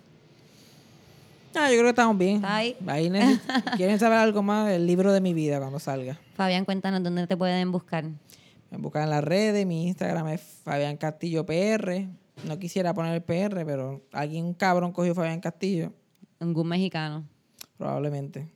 Ah, 1.55 1.69
yo 1.69 1.73
creo 1.73 1.84
que 1.84 1.89
estamos 1.89 2.17
bien. 2.17 2.38
Está 2.38 2.55
ahí. 2.55 2.76
¿Quieren 3.77 3.99
saber 3.99 4.17
algo 4.17 4.41
más? 4.41 4.71
El 4.71 4.88
libro 4.88 5.13
de 5.13 5.21
mi 5.21 5.35
vida 5.35 5.59
cuando 5.59 5.80
salga. 5.80 6.19
Fabián, 6.35 6.65
cuéntanos 6.65 7.03
dónde 7.03 7.27
te 7.27 7.38
pueden 7.38 7.71
buscar. 7.71 8.05
Me 8.71 8.77
buscan 8.77 9.03
en 9.03 9.09
las 9.11 9.23
redes, 9.23 9.65
mi 9.65 9.88
Instagram 9.88 10.30
es 10.30 10.41
Fabián 10.63 10.97
Castillo 10.97 11.45
PR. 11.45 12.07
No 12.45 12.57
quisiera 12.57 12.93
poner 12.93 13.13
el 13.13 13.21
PR, 13.21 13.65
pero 13.65 14.01
alguien, 14.13 14.45
un 14.45 14.53
cabrón 14.53 14.91
cogió 14.91 15.13
Fabián 15.13 15.41
Castillo, 15.41 15.91
Un 16.40 16.68
mexicano. 16.68 17.26
probablemente. 17.78 18.48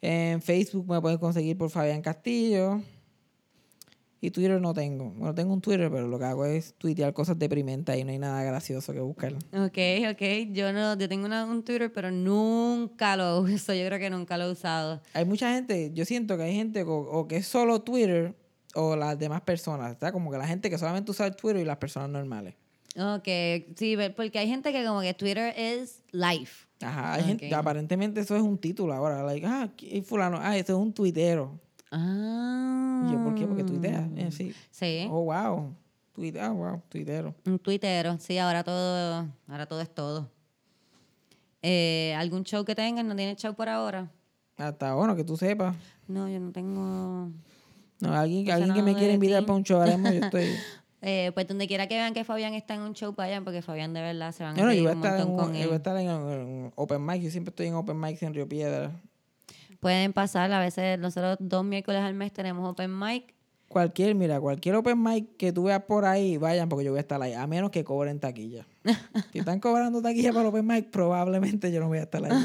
en 0.00 0.40
Facebook 0.42 0.88
me 0.88 1.00
pueden 1.00 1.18
conseguir 1.18 1.56
por 1.56 1.70
Fabián 1.70 2.02
Castillo. 2.02 2.80
Y 4.20 4.32
Twitter 4.32 4.60
no 4.60 4.74
tengo. 4.74 5.10
Bueno, 5.10 5.32
tengo 5.32 5.52
un 5.52 5.60
Twitter, 5.60 5.88
pero 5.92 6.08
lo 6.08 6.18
que 6.18 6.24
hago 6.24 6.44
es 6.44 6.74
tuitear 6.74 7.12
cosas 7.12 7.38
deprimentes 7.38 7.96
y 7.96 8.02
no 8.02 8.10
hay 8.10 8.18
nada 8.18 8.42
gracioso 8.42 8.92
que 8.92 8.98
buscar. 8.98 9.32
Ok, 9.52 9.78
ok. 10.10 10.22
Yo 10.50 10.72
no, 10.72 10.96
yo 10.98 11.08
tengo 11.08 11.26
una- 11.26 11.44
un 11.44 11.62
Twitter, 11.62 11.92
pero 11.92 12.10
nunca 12.10 13.16
lo 13.16 13.40
uso. 13.42 13.72
Yo 13.74 13.86
creo 13.86 13.98
que 14.00 14.10
nunca 14.10 14.36
lo 14.36 14.46
he 14.46 14.50
usado. 14.50 15.00
Hay 15.14 15.24
mucha 15.24 15.54
gente, 15.54 15.92
yo 15.94 16.04
siento 16.04 16.36
que 16.36 16.42
hay 16.42 16.54
gente 16.56 16.82
o, 16.82 16.96
o 16.96 17.28
que 17.28 17.36
es 17.36 17.46
solo 17.46 17.80
Twitter 17.82 18.34
o 18.74 18.96
las 18.96 19.16
demás 19.20 19.42
personas. 19.42 19.92
Está 19.92 20.10
como 20.10 20.32
que 20.32 20.38
la 20.38 20.48
gente 20.48 20.68
que 20.68 20.78
solamente 20.78 21.12
usa 21.12 21.26
el 21.28 21.36
Twitter 21.36 21.62
y 21.62 21.64
las 21.64 21.76
personas 21.78 22.10
normales. 22.10 22.56
Ok, 22.98 23.28
sí, 23.76 23.96
porque 24.16 24.38
hay 24.40 24.48
gente 24.48 24.72
que 24.72 24.84
como 24.84 25.00
que 25.00 25.14
Twitter 25.14 25.54
es 25.56 26.02
life. 26.10 26.66
Ajá, 26.80 27.14
hay 27.14 27.22
gente, 27.24 27.46
Ok. 27.46 27.52
aparentemente 27.52 28.20
eso 28.20 28.34
es 28.36 28.42
un 28.42 28.58
título 28.58 28.92
ahora. 28.92 29.22
Like, 29.22 29.46
ah, 29.46 29.68
¿qué- 29.76 30.02
fulano, 30.02 30.38
ah, 30.40 30.56
esto 30.56 30.72
es 30.72 30.78
un 30.78 30.92
tuitero. 30.92 31.58
Ah. 31.90 33.04
Y 33.08 33.12
yo, 33.12 33.22
¿por 33.22 33.34
qué? 33.34 33.46
Porque 33.46 33.64
tuitea. 33.64 34.08
Eh, 34.16 34.30
sí. 34.30 34.52
Sí, 34.70 35.06
Oh, 35.10 35.24
wow. 35.24 35.74
Tuitea, 36.14 36.46
ah, 36.46 36.50
wow, 36.50 36.82
tuitero. 36.88 37.34
un 37.46 37.58
tuitero. 37.60 38.18
Sí, 38.18 38.36
ahora 38.38 38.64
todo, 38.64 39.28
ahora 39.46 39.66
todo 39.66 39.80
es 39.80 39.94
todo. 39.94 40.28
Eh, 41.62 42.14
¿Algún 42.16 42.44
show 42.44 42.64
que 42.64 42.74
tengas? 42.74 43.04
¿No 43.04 43.14
tienes 43.16 43.36
show 43.36 43.54
por 43.54 43.68
ahora? 43.68 44.10
Hasta 44.56 44.94
bueno, 44.94 45.14
que 45.16 45.24
tú 45.24 45.36
sepas. 45.36 45.76
No, 46.06 46.28
yo 46.28 46.40
no 46.40 46.50
tengo... 46.52 47.30
No, 48.00 48.14
alguien, 48.14 48.48
alguien 48.50 48.74
que 48.74 48.82
me 48.82 48.92
de 48.92 48.96
quiera 48.96 49.12
invitar 49.14 49.44
para 49.44 49.56
un 49.56 49.64
show, 49.64 49.80
haremos, 49.80 50.12
yo 50.12 50.20
estoy. 50.24 50.46
Eh, 51.00 51.30
pues 51.34 51.46
donde 51.46 51.68
quiera 51.68 51.86
que 51.86 51.94
vean 51.94 52.12
que 52.12 52.24
Fabián 52.24 52.54
está 52.54 52.74
en 52.74 52.80
un 52.80 52.92
show, 52.94 53.14
vayan, 53.16 53.44
porque 53.44 53.62
Fabián 53.62 53.94
de 53.94 54.00
verdad 54.00 54.32
se 54.32 54.42
van 54.42 54.54
a 54.58 54.62
no, 54.62 54.62
yo 54.62 54.66
reír 54.68 54.82
un 54.82 54.90
en, 54.92 54.98
montón 54.98 55.36
con 55.36 55.48
un- 55.50 55.54
yo 55.54 55.60
él. 55.60 55.66
voy 55.66 55.74
a 55.74 55.76
estar 55.76 55.96
en, 55.96 56.08
en 56.08 56.72
Open 56.74 57.06
Mic. 57.06 57.22
Yo 57.22 57.30
siempre 57.30 57.50
estoy 57.50 57.66
en 57.68 57.74
Open 57.74 58.00
Mic 58.00 58.20
en 58.22 58.34
Río 58.34 58.48
Piedra. 58.48 58.90
Pueden 59.80 60.12
pasar, 60.12 60.50
a 60.52 60.58
veces 60.58 60.98
nosotros 60.98 61.36
dos 61.38 61.64
miércoles 61.64 62.00
al 62.02 62.14
mes 62.14 62.32
tenemos 62.32 62.68
open 62.68 62.98
mic. 62.98 63.32
Cualquier, 63.68 64.14
mira, 64.16 64.40
cualquier 64.40 64.74
open 64.74 65.00
mic 65.00 65.36
que 65.36 65.52
tú 65.52 65.64
veas 65.64 65.82
por 65.84 66.04
ahí, 66.04 66.36
vayan 66.36 66.68
porque 66.68 66.84
yo 66.86 66.90
voy 66.90 66.98
a 66.98 67.02
estar 67.02 67.22
ahí. 67.22 67.34
A 67.34 67.46
menos 67.46 67.70
que 67.70 67.84
cobren 67.84 68.18
taquilla. 68.18 68.66
si 69.32 69.38
están 69.38 69.60
cobrando 69.60 70.02
taquilla 70.02 70.30
para 70.30 70.40
el 70.42 70.46
open 70.48 70.66
mic, 70.66 70.90
probablemente 70.90 71.70
yo 71.70 71.78
no 71.78 71.86
voy 71.86 71.98
a 71.98 72.02
estar 72.02 72.24
ahí. 72.24 72.32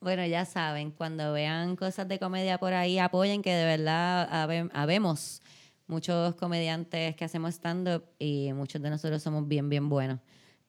Bueno, 0.00 0.26
ya 0.26 0.44
saben, 0.44 0.90
cuando 0.90 1.32
vean 1.32 1.76
cosas 1.76 2.06
de 2.08 2.18
comedia 2.18 2.58
por 2.58 2.74
ahí, 2.74 2.98
apoyen 2.98 3.40
que 3.40 3.54
de 3.54 3.64
verdad 3.64 4.28
habe- 4.30 4.68
habemos 4.74 5.40
muchos 5.86 6.34
comediantes 6.36 7.14
que 7.16 7.24
hacemos 7.24 7.54
stand-up 7.54 8.04
y 8.18 8.52
muchos 8.52 8.80
de 8.82 8.90
nosotros 8.90 9.22
somos 9.22 9.46
bien, 9.46 9.68
bien 9.68 9.88
buenos. 9.88 10.20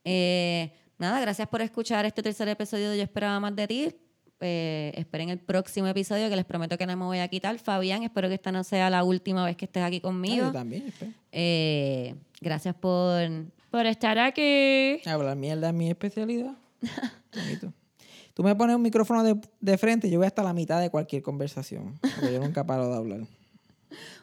Eh, 0.04 0.72
nada, 0.98 1.20
gracias 1.20 1.48
por 1.48 1.62
escuchar 1.62 2.06
este 2.06 2.22
tercer 2.24 2.48
episodio 2.48 2.90
de 2.92 2.98
Yo 2.98 3.04
Esperaba 3.04 3.40
Más 3.40 3.56
de 3.56 3.68
Ti. 3.68 3.96
Eh, 4.42 4.92
esperen 4.96 5.30
el 5.30 5.40
próximo 5.40 5.88
episodio 5.88 6.30
que 6.30 6.36
les 6.36 6.44
prometo 6.46 6.78
que 6.78 6.86
no 6.86 6.96
me 6.98 7.06
voy 7.06 7.20
a 7.20 7.28
quitar. 7.30 7.58
Fabián, 7.58 8.04
espero 8.04 8.28
que 8.28 8.36
esta 8.36 8.52
no 8.52 8.64
sea 8.64 8.90
la 8.90 9.04
última 9.04 9.46
vez 9.46 9.56
que 9.56 9.66
estés 9.66 9.82
aquí 9.84 9.98
Ah, 9.98 10.02
conmigo. 10.02 10.46
yo 10.48 10.52
también. 10.52 10.92
Eh, 11.32 12.16
gracias 12.42 12.76
por, 12.76 13.22
por 13.72 13.86
estar 13.86 14.20
aquí. 14.20 15.00
Hablar 15.06 15.38
mierda 15.38 15.70
es 15.70 15.74
mi 15.74 15.90
especialidad. 15.90 16.54
Tú 18.34 18.44
me 18.44 18.54
pones 18.54 18.76
un 18.76 18.82
micrófono 18.82 19.24
de, 19.24 19.40
de 19.62 19.78
frente 19.78 20.08
y 20.08 20.12
yo 20.12 20.20
voy 20.20 20.28
hasta 20.28 20.44
la 20.44 20.52
mitad 20.54 20.82
de 20.82 20.90
cualquier 20.90 21.22
conversación. 21.24 21.98
Porque 22.02 22.34
yo 22.34 22.42
nunca 22.42 22.66
paro 22.66 22.90
de 22.90 22.96
hablar. 22.96 23.20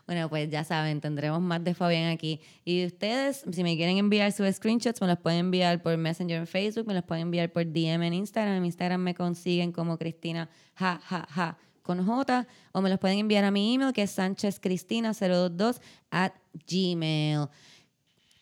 Bueno, 0.06 0.28
pues 0.28 0.50
ya 0.50 0.64
saben, 0.64 1.00
tendremos 1.00 1.40
más 1.40 1.62
de 1.62 1.74
Fabián 1.74 2.10
aquí. 2.10 2.40
Y 2.64 2.84
ustedes, 2.86 3.44
si 3.50 3.62
me 3.62 3.76
quieren 3.76 3.98
enviar 3.98 4.32
sus 4.32 4.52
screenshots, 4.54 5.00
me 5.00 5.06
los 5.06 5.18
pueden 5.18 5.40
enviar 5.40 5.80
por 5.82 5.96
Messenger 5.96 6.38
en 6.38 6.46
Facebook, 6.46 6.86
me 6.86 6.94
los 6.94 7.04
pueden 7.04 7.22
enviar 7.22 7.50
por 7.50 7.64
DM 7.64 8.02
en 8.02 8.14
Instagram. 8.14 8.56
En 8.56 8.64
Instagram 8.64 9.00
me 9.00 9.14
consiguen 9.14 9.72
como 9.72 9.96
Cristina, 9.98 10.48
ja, 10.74 11.00
ja, 11.04 11.26
ja, 11.30 11.58
con 11.82 12.04
J. 12.04 12.46
O 12.72 12.80
me 12.80 12.90
los 12.90 12.98
pueden 12.98 13.18
enviar 13.18 13.44
a 13.44 13.50
mi 13.50 13.74
email, 13.74 13.92
que 13.92 14.02
es 14.02 14.18
sanchezcristina022 14.18 15.80
at 16.10 16.32
gmail. 16.66 17.48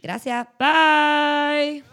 Gracias. 0.03 0.47
Bye. 0.59 1.85